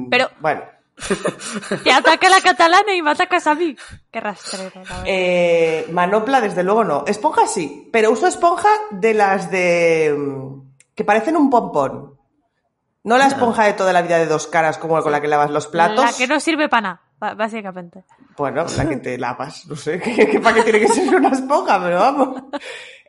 Pero- 0.10 0.30
Bueno. 0.42 0.62
Te 1.84 1.92
ataca 1.92 2.30
la 2.30 2.40
catalana 2.42 2.94
y 2.94 3.02
me 3.02 3.12
atacas 3.12 3.48
a 3.48 3.56
mí. 3.56 3.76
Qué 4.12 4.20
rastrero, 4.20 4.72
la. 4.88 5.04
Eh, 5.06 5.88
manopla, 5.92 6.40
desde 6.42 6.64
luego 6.64 6.84
no. 6.84 7.04
Esponja 7.08 7.48
sí, 7.48 7.90
pero 7.92 8.12
uso 8.12 8.28
esponja 8.28 8.70
de 8.92 9.14
las 9.14 9.50
de... 9.52 10.16
mm, 10.18 10.62
que 10.96 11.04
parecen 11.04 11.36
un 11.38 11.50
pompón. 11.50 12.18
No 13.04 13.18
la 13.18 13.26
esponja 13.28 13.66
de 13.66 13.74
toda 13.74 13.92
la 13.92 14.02
vida 14.02 14.18
de 14.18 14.28
dos 14.28 14.48
caras 14.48 14.78
como 14.78 15.02
con 15.02 15.12
la 15.12 15.20
que 15.20 15.28
lavas 15.28 15.50
los 15.52 15.68
platos. 15.68 16.06
La 16.06 16.14
que 16.14 16.26
no 16.28 16.40
sirve 16.40 16.70
para 16.70 17.02
nada, 17.20 17.34
básicamente. 17.36 18.06
Bueno, 18.38 18.66
la 18.78 18.88
que 18.88 18.96
te 18.98 19.18
lavas, 19.18 19.66
no 19.66 19.76
sé, 19.76 20.00
¿qué, 20.04 20.28
qué- 20.30 20.40
para 20.40 20.56
qué 20.56 20.64
tiene 20.64 20.80
que 20.80 20.88
ser 20.88 21.14
una 21.14 21.30
esponja, 21.30 21.82
pero 21.84 22.00
vamos. 22.00 22.44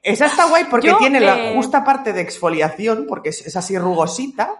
Esa 0.02 0.26
está 0.26 0.46
guay 0.48 0.64
porque 0.64 0.88
Yo, 0.88 0.96
tiene 0.98 1.20
la 1.20 1.38
eh, 1.50 1.54
justa 1.54 1.84
parte 1.84 2.12
de 2.12 2.22
exfoliación, 2.22 3.06
porque 3.08 3.28
es, 3.28 3.46
es 3.46 3.56
así 3.56 3.78
rugosita, 3.78 4.58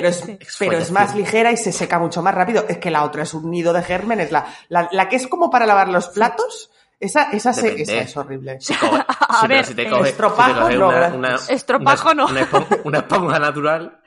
pero 0.00 0.08
es, 0.08 0.24
pero 0.58 0.78
es 0.78 0.90
más 0.90 1.14
ligera 1.14 1.52
y 1.52 1.56
se 1.56 1.70
seca 1.72 1.98
mucho 1.98 2.22
más 2.22 2.34
rápido. 2.34 2.64
Es 2.68 2.78
que 2.78 2.90
la 2.90 3.04
otra 3.04 3.22
es 3.22 3.32
un 3.34 3.50
nido 3.50 3.72
de 3.72 3.82
gérmenes. 3.82 4.32
La, 4.32 4.46
la, 4.68 4.88
la 4.92 5.08
que 5.08 5.16
es 5.16 5.26
como 5.28 5.50
para 5.50 5.66
lavar 5.66 5.88
los 5.88 6.08
platos, 6.08 6.70
esa, 6.98 7.30
esa, 7.30 7.52
se- 7.52 7.80
esa 7.82 7.96
es 7.98 8.16
horrible. 8.16 8.58
Si 8.60 8.74
coge- 8.74 9.04
A 9.28 9.40
sí, 9.42 9.46
ver, 9.46 9.64
si 9.66 9.74
te 9.74 9.88
coge, 9.88 10.10
estropajo 10.10 10.48
si 10.48 10.54
te 10.54 10.60
coge 10.60 10.76
no, 10.78 10.88
una, 10.88 11.06
una- 11.14 11.38
Estropajo 11.48 12.10
una- 12.12 12.14
no. 12.24 12.26
Una, 12.30 12.40
esponja, 12.40 12.76
una 12.84 12.98
esponja 12.98 13.38
natural. 13.38 14.00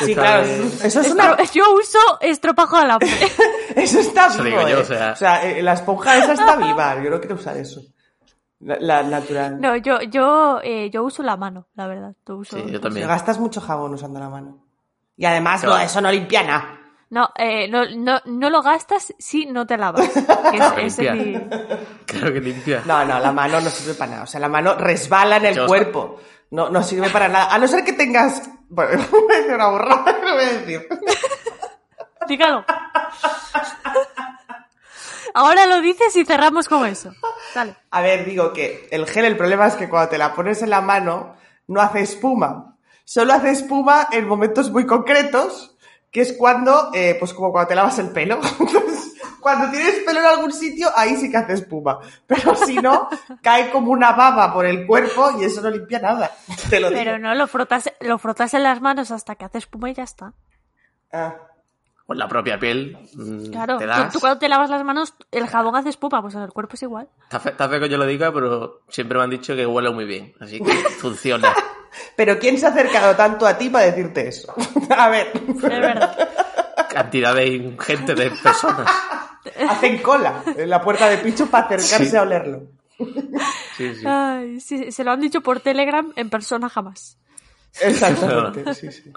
Sí, 0.00 0.14
claro, 0.14 0.46
de- 0.46 0.66
eso 0.86 1.00
es 1.00 1.10
una, 1.12 1.36
Estro- 1.36 1.52
Yo 1.54 1.74
uso 1.74 1.98
estropajo 2.20 2.76
a 2.76 2.84
la 2.86 2.98
eso 3.76 4.00
está 4.00 4.26
Eso 4.26 4.42
vivo, 4.42 4.58
digo 4.58 4.68
yo, 4.68 4.78
eh. 4.80 5.10
o 5.12 5.16
sea- 5.16 5.48
eh, 5.50 5.62
la 5.62 5.72
esponja 5.74 6.18
esa 6.18 6.32
está 6.34 6.56
viva, 6.56 7.02
yo 7.02 7.08
no 7.10 7.18
quiero 7.20 7.36
usar 7.36 7.56
eso. 7.56 7.80
La, 8.60 8.76
la 8.80 9.02
natural. 9.04 9.60
No, 9.60 9.76
yo, 9.76 10.00
yo, 10.02 10.58
eh, 10.64 10.90
yo 10.90 11.04
uso 11.04 11.22
la 11.22 11.36
mano, 11.36 11.68
la 11.76 11.86
verdad. 11.86 12.14
Yo 12.26 12.36
uso... 12.38 12.56
Sí, 12.56 12.64
yo 12.72 12.80
también. 12.80 13.06
gastas 13.06 13.38
mucho 13.38 13.60
jabón 13.60 13.94
usando 13.94 14.18
la 14.18 14.28
mano. 14.28 14.66
Y 15.18 15.26
además, 15.26 15.60
Claro. 15.60 15.76
no, 15.76 15.82
eso 15.82 16.00
no 16.00 16.10
limpia 16.10 16.42
nada. 16.44 16.74
No, 17.10 17.30
eh, 17.36 17.68
no, 17.68 17.84
no, 17.96 18.20
no 18.26 18.50
lo 18.50 18.62
gastas 18.62 19.12
si 19.18 19.44
no 19.46 19.66
te 19.66 19.76
lavas. 19.76 20.08
Que 20.78 20.86
es- 20.86 20.98
es 20.98 21.12
mi- 21.14 21.38
Creo 22.06 22.32
que 22.32 22.40
limpia. 22.40 22.82
No, 22.86 23.04
no, 23.04 23.18
la 23.18 23.32
mano 23.32 23.60
no 23.60 23.68
sirve 23.68 23.94
para 23.94 24.10
nada. 24.12 24.22
O 24.22 24.26
sea, 24.26 24.40
la 24.40 24.48
mano 24.48 24.74
resbala 24.76 25.36
en 25.38 25.46
el 25.46 25.54
Yo- 25.56 25.66
cuerpo. 25.66 26.20
No, 26.50 26.70
no 26.70 26.82
sirve 26.82 27.10
para 27.10 27.28
nada. 27.28 27.52
A 27.52 27.58
no 27.58 27.66
ser 27.68 27.84
que 27.84 27.92
tengas. 27.92 28.48
Bueno, 28.70 29.04
voy 29.10 29.34
a 29.34 29.38
decir 29.38 29.54
una 29.54 29.68
borrada, 29.68 30.12
no 30.22 30.34
voy 30.34 30.44
a 30.44 30.48
decir. 30.52 30.88
Dígalo. 32.28 32.64
Ahora 35.34 35.66
lo 35.66 35.80
dices 35.80 36.14
y 36.16 36.24
cerramos 36.24 36.68
con 36.68 36.86
eso. 36.86 37.12
Dale. 37.54 37.76
A 37.90 38.00
ver, 38.00 38.24
digo 38.24 38.52
que 38.52 38.88
el 38.90 39.06
gel, 39.06 39.24
el 39.26 39.36
problema 39.36 39.66
es 39.66 39.74
que 39.74 39.88
cuando 39.88 40.08
te 40.10 40.18
la 40.18 40.34
pones 40.34 40.62
en 40.62 40.70
la 40.70 40.80
mano, 40.80 41.36
no 41.68 41.80
hace 41.80 42.00
espuma. 42.00 42.76
Solo 43.08 43.32
hace 43.32 43.48
espuma 43.52 44.08
en 44.12 44.28
momentos 44.28 44.70
muy 44.70 44.84
concretos, 44.84 45.74
que 46.10 46.20
es 46.20 46.34
cuando, 46.34 46.90
eh, 46.92 47.16
pues 47.18 47.32
como 47.32 47.52
cuando 47.52 47.68
te 47.68 47.74
lavas 47.74 47.98
el 47.98 48.10
pelo. 48.10 48.38
Entonces, 48.60 49.14
cuando 49.40 49.70
tienes 49.70 49.94
pelo 50.04 50.20
en 50.20 50.26
algún 50.26 50.52
sitio, 50.52 50.88
ahí 50.94 51.16
sí 51.16 51.30
que 51.30 51.38
hace 51.38 51.54
espuma. 51.54 52.00
Pero 52.26 52.54
si 52.54 52.76
no, 52.76 53.08
cae 53.42 53.70
como 53.70 53.92
una 53.92 54.12
baba 54.12 54.52
por 54.52 54.66
el 54.66 54.86
cuerpo 54.86 55.30
y 55.40 55.44
eso 55.44 55.62
no 55.62 55.70
limpia 55.70 56.00
nada. 56.00 56.30
Te 56.68 56.80
lo 56.80 56.90
digo. 56.90 57.00
Pero 57.02 57.18
no, 57.18 57.34
lo 57.34 57.46
frotas, 57.46 57.90
lo 58.00 58.18
frotas 58.18 58.52
en 58.52 58.62
las 58.62 58.82
manos 58.82 59.10
hasta 59.10 59.36
que 59.36 59.46
hace 59.46 59.56
espuma 59.56 59.88
y 59.88 59.94
ya 59.94 60.02
está. 60.02 60.34
Ah. 61.10 61.34
Con 62.06 62.18
la 62.18 62.28
propia 62.28 62.58
piel. 62.58 62.98
mm, 63.14 63.50
Claro, 63.52 63.78
Te 63.78 63.84
tú, 63.84 63.88
das. 63.90 64.12
tú 64.12 64.20
cuando 64.20 64.38
te 64.38 64.50
lavas 64.50 64.68
las 64.68 64.84
manos, 64.84 65.14
el 65.32 65.46
jabón 65.46 65.76
hace 65.76 65.88
espuma, 65.88 66.20
pues 66.20 66.34
en 66.34 66.42
el 66.42 66.52
cuerpo 66.52 66.74
es 66.74 66.82
igual. 66.82 67.08
Está 67.22 67.40
fe, 67.40 67.48
está 67.52 67.70
feo 67.70 67.80
que 67.80 67.88
yo 67.88 67.96
lo 67.96 68.04
diga, 68.04 68.30
pero 68.34 68.82
siempre 68.90 69.16
me 69.16 69.24
han 69.24 69.30
dicho 69.30 69.56
que 69.56 69.64
huele 69.66 69.90
muy 69.92 70.04
bien. 70.04 70.34
Así 70.40 70.60
que 70.60 70.72
funciona. 71.00 71.54
Pero 72.16 72.38
¿quién 72.38 72.58
se 72.58 72.66
ha 72.66 72.70
acercado 72.70 73.14
tanto 73.16 73.46
a 73.46 73.56
ti 73.58 73.68
para 73.70 73.86
decirte 73.86 74.28
eso? 74.28 74.52
A 74.96 75.08
ver, 75.08 75.32
Es 75.34 75.60
verdad. 75.62 76.28
Cantidad 76.90 77.34
de 77.34 77.46
ingente 77.48 78.14
de 78.14 78.30
personas. 78.30 78.90
hacen 79.68 79.98
cola 80.02 80.42
en 80.56 80.68
la 80.70 80.80
puerta 80.80 81.08
de 81.08 81.18
Picho 81.18 81.46
para 81.46 81.66
acercarse 81.66 82.10
Sí. 82.10 82.16
a 82.16 82.22
olerlo. 82.22 82.62
Sí, 83.76 83.94
sí. 83.94 84.02
Ay, 84.06 84.60
sí, 84.60 84.90
se 84.90 85.04
lo 85.04 85.12
han 85.12 85.20
dicho 85.20 85.40
por 85.40 85.60
Telegram, 85.60 86.12
en 86.16 86.30
persona 86.30 86.68
jamás. 86.68 87.16
Exactamente, 87.80 88.74
sí, 88.74 88.90
sí. 88.90 89.12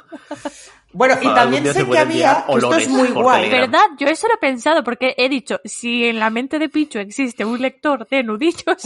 Bueno, 0.93 1.15
y 1.21 1.33
también 1.33 1.65
sé 1.73 1.85
que 1.87 1.97
había, 1.97 2.45
esto 2.47 2.73
es 2.75 2.89
muy 2.89 3.07
guay, 3.09 3.45
Telegram. 3.45 3.71
¿Verdad? 3.71 3.85
Yo 3.97 4.07
eso 4.07 4.27
lo 4.27 4.35
he 4.35 4.37
pensado 4.37 4.83
porque 4.83 5.15
he 5.17 5.29
dicho, 5.29 5.59
si 5.65 6.05
en 6.05 6.19
la 6.19 6.29
mente 6.29 6.59
de 6.59 6.69
Pichu 6.69 6.99
existe 6.99 7.45
un 7.45 7.59
lector 7.61 8.07
de 8.07 8.23
nudillos, 8.23 8.83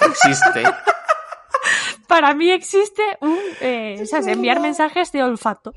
Existe. 0.00 0.64
Para 2.06 2.34
mí 2.34 2.50
existe 2.50 3.02
un, 3.20 3.38
eh, 3.60 4.04
¿sabes? 4.06 4.26
enviar 4.28 4.60
mensajes 4.60 5.12
de 5.12 5.22
olfato. 5.22 5.72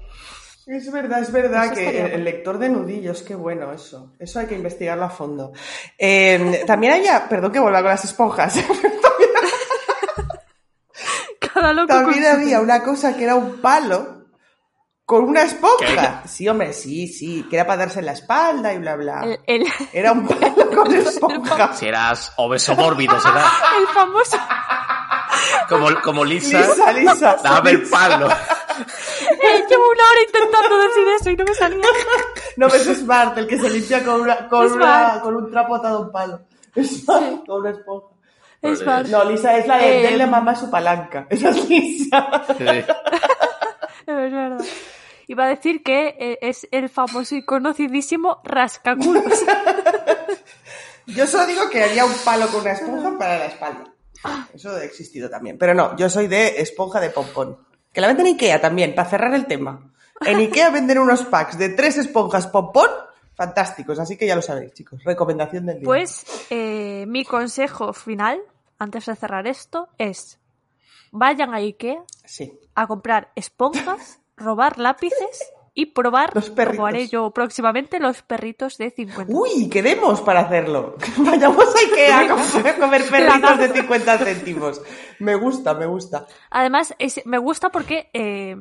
Es 0.65 0.91
verdad, 0.91 1.19
es 1.21 1.31
verdad 1.31 1.65
Eso 1.65 1.75
que 1.75 2.13
el, 2.13 2.25
lector 2.25 2.57
de 2.57 2.67
nudillos, 2.67 3.21
qué 3.23 3.35
bueno 3.35 3.71
eso. 3.71 4.13
Eso 4.19 4.39
hay 4.39 4.47
que 4.47 4.55
investigarlo 4.55 5.05
a 5.05 5.09
fondo. 5.09 5.53
Eh, 5.97 6.63
también 6.67 6.91
había, 6.93 7.29
perdón 7.29 7.53
que 7.53 7.59
vuelva 7.59 7.79
con 7.81 7.91
las 7.91 8.03
esponjas. 8.03 8.55
Cada 11.39 11.71
loco 11.73 11.87
También 11.87 12.25
había 12.25 12.59
una 12.59 12.83
cosa 12.83 13.15
que 13.15 13.23
era 13.23 13.35
un 13.35 13.61
palo 13.61 14.25
con 15.05 15.23
una 15.23 15.43
esponja. 15.43 16.23
Sí, 16.27 16.47
hombre, 16.49 16.73
sí, 16.73 17.07
sí, 17.07 17.45
que 17.49 17.55
era 17.55 17.65
para 17.65 17.85
darse 17.85 17.99
en 17.99 18.05
la 18.07 18.11
espalda 18.11 18.73
y 18.73 18.77
bla, 18.79 18.95
bla. 18.97 19.21
El, 19.23 19.39
el- 19.63 19.67
Era 19.93 20.11
un 20.11 20.27
palo 20.27 20.69
con 20.75 20.93
esponja. 20.95 21.73
Si 21.73 21.85
eras 21.87 22.33
obeso 22.35 22.75
mórbido, 22.75 23.17
será. 23.21 23.45
el 23.79 23.87
famoso. 23.87 24.37
Como, 25.69 26.01
como 26.01 26.26
Lisa. 26.26 26.59
Lisa, 26.59 26.91
Lisa. 26.93 27.38
Dame 27.43 27.72
el 27.72 27.84
palo. 27.89 28.27
Eh, 28.30 29.64
llevo 29.69 29.89
una 29.89 30.03
hora 30.03 30.22
intentando 30.26 30.77
decir 30.77 31.07
eso 31.19 31.30
y 31.31 31.35
no 31.35 31.43
me 31.45 31.53
salía. 31.53 31.85
No 32.57 32.69
ves 32.69 32.84
Smart, 32.84 33.38
el 33.38 33.47
que 33.47 33.59
se 33.59 33.69
limpia 33.69 34.03
con, 34.03 34.22
una, 34.22 34.47
con, 34.47 34.72
una, 34.72 35.19
con 35.22 35.35
un 35.35 35.51
trapo 35.51 35.76
atado 35.76 35.97
a 35.97 36.01
un 36.01 36.11
palo. 36.11 36.41
Smart, 36.76 37.45
con 37.45 37.61
una 37.61 37.72
esponja. 37.72 38.07
Es 38.61 38.84
No, 39.09 39.23
Lisa 39.23 39.57
es 39.57 39.68
la 39.68 39.77
de 39.77 39.99
Eh, 39.99 40.03
denle 40.03 40.26
mamá 40.26 40.55
su 40.55 40.69
palanca. 40.69 41.27
Esa 41.30 41.49
es 41.49 41.69
Lisa. 41.69 42.43
Sí. 42.57 42.64
es 42.65 42.85
verdad. 44.05 44.57
Iba 45.27 45.45
a 45.45 45.47
decir 45.47 45.84
que 45.84 46.15
eh, 46.19 46.39
es 46.41 46.68
el 46.72 46.89
famoso 46.89 47.35
y 47.35 47.43
conocidísimo 47.43 48.41
rascaculos. 48.43 49.23
Yo 51.05 51.27
solo 51.27 51.45
digo 51.45 51.69
que 51.69 51.84
había 51.84 52.05
un 52.05 52.14
palo 52.26 52.47
con 52.47 52.61
una 52.61 52.72
esponja 52.72 53.18
para 53.18 53.38
la 53.39 53.45
espalda. 53.45 53.84
Eso 54.53 54.72
ha 54.72 54.84
existido 54.84 55.30
también. 55.30 55.57
Pero 55.57 55.73
no, 55.73 55.95
yo 55.98 56.10
soy 56.10 56.27
de 56.27 56.61
esponja 56.61 56.99
de 56.99 57.10
pompón. 57.10 57.57
Que 57.94 58.02
la 58.02 58.07
venden 58.07 58.27
en 58.27 58.34
Ikea 58.34 58.61
también, 58.61 58.94
para 58.95 59.10
cerrar 59.10 59.34
el 59.34 59.45
tema. 59.45 59.91
En 60.26 60.38
Ikea 60.38 60.69
venden 60.69 60.99
unos 60.99 61.23
packs 61.26 61.57
de 61.57 61.69
tres 61.69 61.98
esponjas 61.98 62.48
pompón 62.48 62.89
fantásticos. 63.35 63.99
Así 63.99 64.18
que 64.18 64.26
ya 64.27 64.35
lo 64.35 64.41
sabéis, 64.41 64.73
chicos. 64.73 65.03
Recomendación 65.03 65.65
del 65.65 65.77
día. 65.80 65.85
Pues 65.85 66.26
eh, 66.49 67.06
mi 67.07 67.23
consejo 67.26 67.94
final, 67.94 68.39
antes 68.80 69.06
de 69.06 69.15
cerrar 69.15 69.48
esto, 69.48 69.89
es 69.98 70.39
vayan 71.11 71.53
a 71.53 71.57
Ikea 71.57 72.03
Sí. 72.26 72.60
a 72.76 72.88
comprar 72.88 73.31
esponjas, 73.35 74.19
robar 74.35 74.77
lápices 74.77 75.52
y 75.79 75.85
probar, 75.85 76.31
Los 76.33 76.49
perritos. 76.49 76.75
probaré 76.77 77.07
yo 77.07 77.29
próximamente, 77.29 77.99
los 77.99 78.23
perritos 78.23 78.79
de 78.79 78.89
50. 78.89 79.31
Uy, 79.31 79.69
quedemos 79.69 80.21
para 80.21 80.39
hacerlo. 80.39 80.95
Vayamos 81.17 81.65
a 81.75 81.79
Ikea 81.79 82.19
a 82.21 82.27
comer, 82.29 82.67
a 82.67 82.75
comer 82.77 83.03
perritos 83.11 83.57
de 83.59 83.69
50 83.69 84.17
céntimos. 84.17 84.81
Me 85.19 85.35
gusta, 85.35 85.75
me 85.75 85.85
gusta. 85.85 86.25
Además, 86.49 86.95
es- 86.97 87.21
me 87.25 87.37
gusta 87.37 87.69
porque 87.69 88.09
eh, 88.13 88.55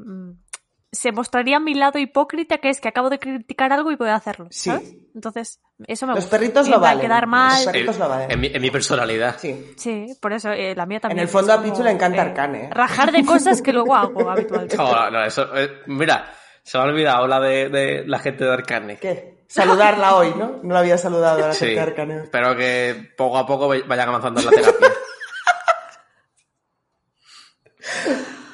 se 0.92 1.10
mostraría 1.12 1.58
mi 1.58 1.72
lado 1.74 1.98
hipócrita, 1.98 2.58
que 2.58 2.68
es 2.68 2.80
que 2.82 2.88
acabo 2.88 3.08
de 3.08 3.18
criticar 3.18 3.72
algo 3.72 3.90
y 3.90 3.96
voy 3.96 4.08
a 4.10 4.14
hacerlo. 4.16 4.48
Sí. 4.50 4.70
Entonces, 5.14 5.60
eso 5.86 6.06
me 6.06 6.12
Los 6.14 6.24
gusta. 6.24 6.36
perritos 6.38 6.68
Y 6.68 6.70
lo 6.70 6.80
valen. 6.80 7.00
quedar 7.00 7.26
mal. 7.26 7.54
Los 7.54 7.64
perritos 7.64 7.94
En, 7.96 8.00
lo 8.02 8.08
valen. 8.10 8.30
en 8.30 8.40
mi, 8.40 8.46
en 8.48 8.60
mi 8.60 8.70
personalidad. 8.70 9.36
Sí. 9.38 9.72
Sí, 9.78 10.06
por 10.20 10.34
eso 10.34 10.50
eh, 10.50 10.74
la 10.74 10.84
mía 10.84 11.00
también. 11.00 11.18
En 11.20 11.22
el 11.22 11.28
fondo 11.28 11.52
a 11.54 11.62
Pichu 11.62 11.82
le 11.82 11.92
encanta 11.92 12.20
Arcane, 12.20 12.64
¿eh? 12.64 12.70
Rajar 12.70 13.10
de 13.10 13.24
cosas 13.24 13.62
que 13.62 13.72
luego 13.72 13.94
hago 13.94 14.28
habitualmente. 14.30 14.76
No, 14.76 15.10
no, 15.10 15.24
eso. 15.24 15.48
eh, 15.56 15.80
mira, 15.86 16.30
se 16.66 16.76
me 16.78 16.84
ha 16.84 16.86
olvidado 16.88 17.26
la 17.28 17.38
de, 17.40 17.68
de 17.68 18.04
la 18.06 18.18
gente 18.18 18.44
de 18.44 18.52
Arcane. 18.52 18.96
¿Qué? 18.98 19.36
Saludarla 19.48 20.16
hoy, 20.16 20.34
¿no? 20.36 20.58
No 20.64 20.74
la 20.74 20.80
había 20.80 20.98
saludado 20.98 21.44
a 21.44 21.48
la 21.48 21.52
Sí, 21.52 21.60
gente 21.66 21.74
de 21.76 21.80
Arcane. 21.80 22.22
espero 22.24 22.56
que 22.56 23.12
poco 23.16 23.38
a 23.38 23.46
poco 23.46 23.68
vayan 23.68 24.08
avanzando 24.08 24.40
en 24.40 24.46
la 24.46 24.52
terapia. 24.52 24.88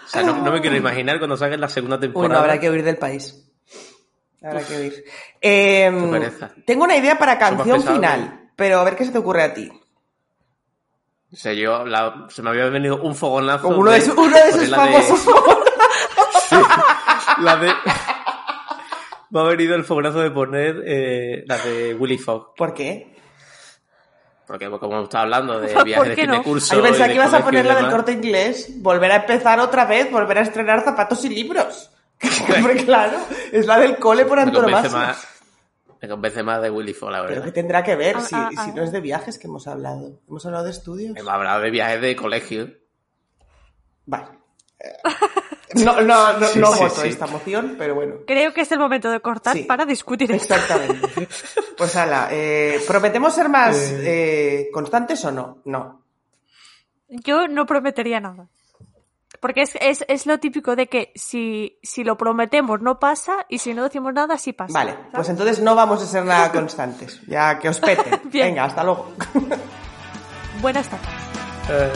O 0.05 0.09
sea, 0.09 0.23
no, 0.23 0.37
no 0.43 0.53
me 0.53 0.61
quiero 0.61 0.77
imaginar 0.77 1.19
cuando 1.19 1.37
salga 1.39 1.57
la 1.57 1.69
segunda 1.71 1.99
temporada. 1.99 2.35
no, 2.35 2.41
habrá 2.41 2.61
que 2.61 2.69
huir 2.69 2.85
del 2.85 2.99
país. 2.99 3.49
Habrá 4.43 4.61
que 4.63 4.77
huir. 4.77 5.05
Eh, 5.41 5.91
pereza. 6.11 6.51
tengo 6.67 6.85
una 6.85 6.97
idea 6.97 7.17
para 7.19 7.39
canción 7.39 7.83
final, 7.83 8.51
pero 8.57 8.81
a 8.81 8.85
ver 8.85 8.97
qué 8.97 9.07
se 9.07 9.13
te 9.13 9.19
ocurre 9.19 9.43
a 9.45 9.55
ti. 9.55 9.71
O 11.33 11.37
sea, 11.37 11.55
yo, 11.55 11.87
la- 11.87 12.27
se 12.29 12.43
me 12.43 12.51
había 12.51 12.67
venido 12.67 13.01
un 13.01 13.15
fogonazo. 13.15 13.69
Uno 13.69 13.91
de, 13.91 13.99
esos- 13.99 14.15
uno 14.19 14.37
de 14.37 14.49
esos 14.51 14.69
la 14.69 14.85
de- 14.87 14.93
famosos. 15.01 15.35
la 17.39 17.57
de. 17.57 17.73
Me 19.33 19.41
ha 19.41 19.45
venido 19.45 19.75
el 19.75 19.85
fogonazo 19.85 20.21
de 20.21 20.31
poner 20.31 20.83
eh, 20.87 21.45
la 21.47 21.57
de 21.59 21.95
Willy 21.95 22.19
Fogg. 22.19 22.55
¿Por 22.55 22.75
qué? 22.75 23.17
Porque 24.47 24.69
como 24.69 25.03
estaba 25.05 25.23
hablando 25.25 25.59
de 25.59 25.69
¿Por 25.73 25.85
viajes 25.85 26.09
de 26.09 26.15
fin 26.17 26.31
de 26.31 26.37
no? 26.37 26.43
curso. 26.43 26.75
Yo 26.77 26.83
pensaba 26.83 27.09
que 27.09 27.15
ibas 27.15 27.33
a 27.33 27.43
poner 27.43 27.65
la 27.65 27.77
del 27.77 27.91
corte 27.91 28.13
inglés, 28.13 28.71
volver 28.83 29.11
a 29.11 29.17
empezar 29.17 29.59
otra 29.61 29.87
vez, 29.87 30.11
volver 30.11 30.37
a 30.39 30.43
estrenar 30.43 30.85
zapatos 30.85 31.25
y 31.25 31.31
libros. 31.31 31.91
Hombre, 32.57 32.85
claro, 32.85 33.17
es 33.51 33.67
la 33.67 33.79
del 33.79 33.97
cole 33.97 34.27
por 34.27 34.39
antonomasia. 34.39 35.17
me 36.03 36.09
convence 36.09 36.43
más 36.43 36.61
de 36.61 36.71
Willy 36.71 36.93
Fogg, 36.93 37.11
la 37.13 37.19
Pero 37.23 37.29
verdad. 37.31 37.45
que 37.47 37.53
tendrá 37.53 37.83
que 37.83 37.97
ver 37.97 38.17
Ah, 38.19 38.21
si, 38.21 38.35
ah, 38.37 38.49
si 38.51 38.57
ah. 38.59 38.73
no 38.77 38.83
es 38.83 38.93
de 38.93 39.01
viajes 39.01 39.39
que 39.39 39.47
hemos 39.47 39.67
hablado. 39.67 40.21
Hemos 40.29 40.45
hablado 40.45 40.65
de 40.65 40.71
estudios. 40.73 41.17
Ha 41.27 41.33
hablado 41.35 41.63
de 41.63 41.71
viajes 41.71 42.03
de 42.03 42.15
colegio. 42.15 42.71
Vale. 44.05 44.27
Eh, 45.75 45.85
No, 45.85 46.01
no, 46.01 46.39
no, 46.39 46.47
Sí, 46.47 46.59
no 46.59 46.73
sí, 46.73 46.81
voto 46.85 47.01
sí. 47.03 47.09
esta 47.09 47.27
moción, 47.27 47.75
pero 47.79 47.95
bueno. 47.95 48.15
Creo 48.27 48.53
que 48.53 48.61
es 48.63 48.73
el 48.73 48.79
momento 48.79 49.11
de 49.11 49.21
cortar 49.21 49.57
Sí. 49.57 49.65
para 49.65 49.85
discutir 49.87 50.31
esto. 50.33 50.55
Exactamente. 50.55 51.29
Pues 51.77 51.97
ala, 51.97 52.29
eh, 52.31 52.81
¿prometemos 52.87 53.35
ser 53.35 53.49
más 53.49 53.77
eh, 53.77 54.69
constantes 54.73 55.25
o 55.25 55.33
no? 55.33 55.59
No. 55.65 56.03
Yo 57.09 57.49
no 57.49 57.67
prometería 57.67 58.21
nada. 58.21 58.49
Porque 59.41 59.63
es, 59.63 59.77
es, 59.81 60.05
es 60.09 60.27
lo 60.27 60.39
típico 60.39 60.77
de 60.77 60.87
que 60.87 61.11
si, 61.17 61.79
si 61.83 62.05
lo 62.05 62.17
prometemos 62.17 62.81
no 62.81 63.01
pasa 63.01 63.45
y 63.49 63.59
si 63.59 63.75
no 63.75 63.83
decimos 63.83 64.15
nada 64.15 64.39
sí 64.39 64.53
pasa. 64.53 64.73
Vale, 64.73 64.93
¿sabes? 64.93 65.07
pues 65.13 65.29
entonces 65.31 65.61
no 65.61 65.75
vamos 65.75 66.01
a 66.03 66.07
ser 66.07 66.25
nada 66.25 66.53
constantes. 66.53 67.21
Ya 67.27 67.59
que 67.59 67.69
os 67.69 67.81
pete. 67.81 68.21
Venga, 68.33 68.65
hasta 68.65 68.85
luego. 68.85 69.13
Buenas 70.61 70.89
tardes. 70.89 71.09
Eh, 71.71 71.91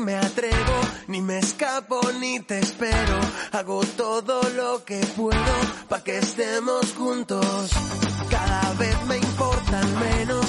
ni 0.00 0.06
me 0.06 0.16
atrevo, 0.16 0.80
ni 1.08 1.20
me 1.20 1.38
escapo, 1.38 2.00
ni 2.18 2.40
te 2.40 2.58
espero. 2.58 3.20
Hago 3.52 3.82
todo 3.96 4.40
lo 4.56 4.82
que 4.84 4.98
puedo 5.16 5.54
para 5.88 6.02
que 6.02 6.18
estemos 6.18 6.94
juntos. 6.94 7.70
Cada 8.30 8.72
vez 8.74 8.96
me 9.06 9.18
importan 9.18 10.00
menos 10.00 10.39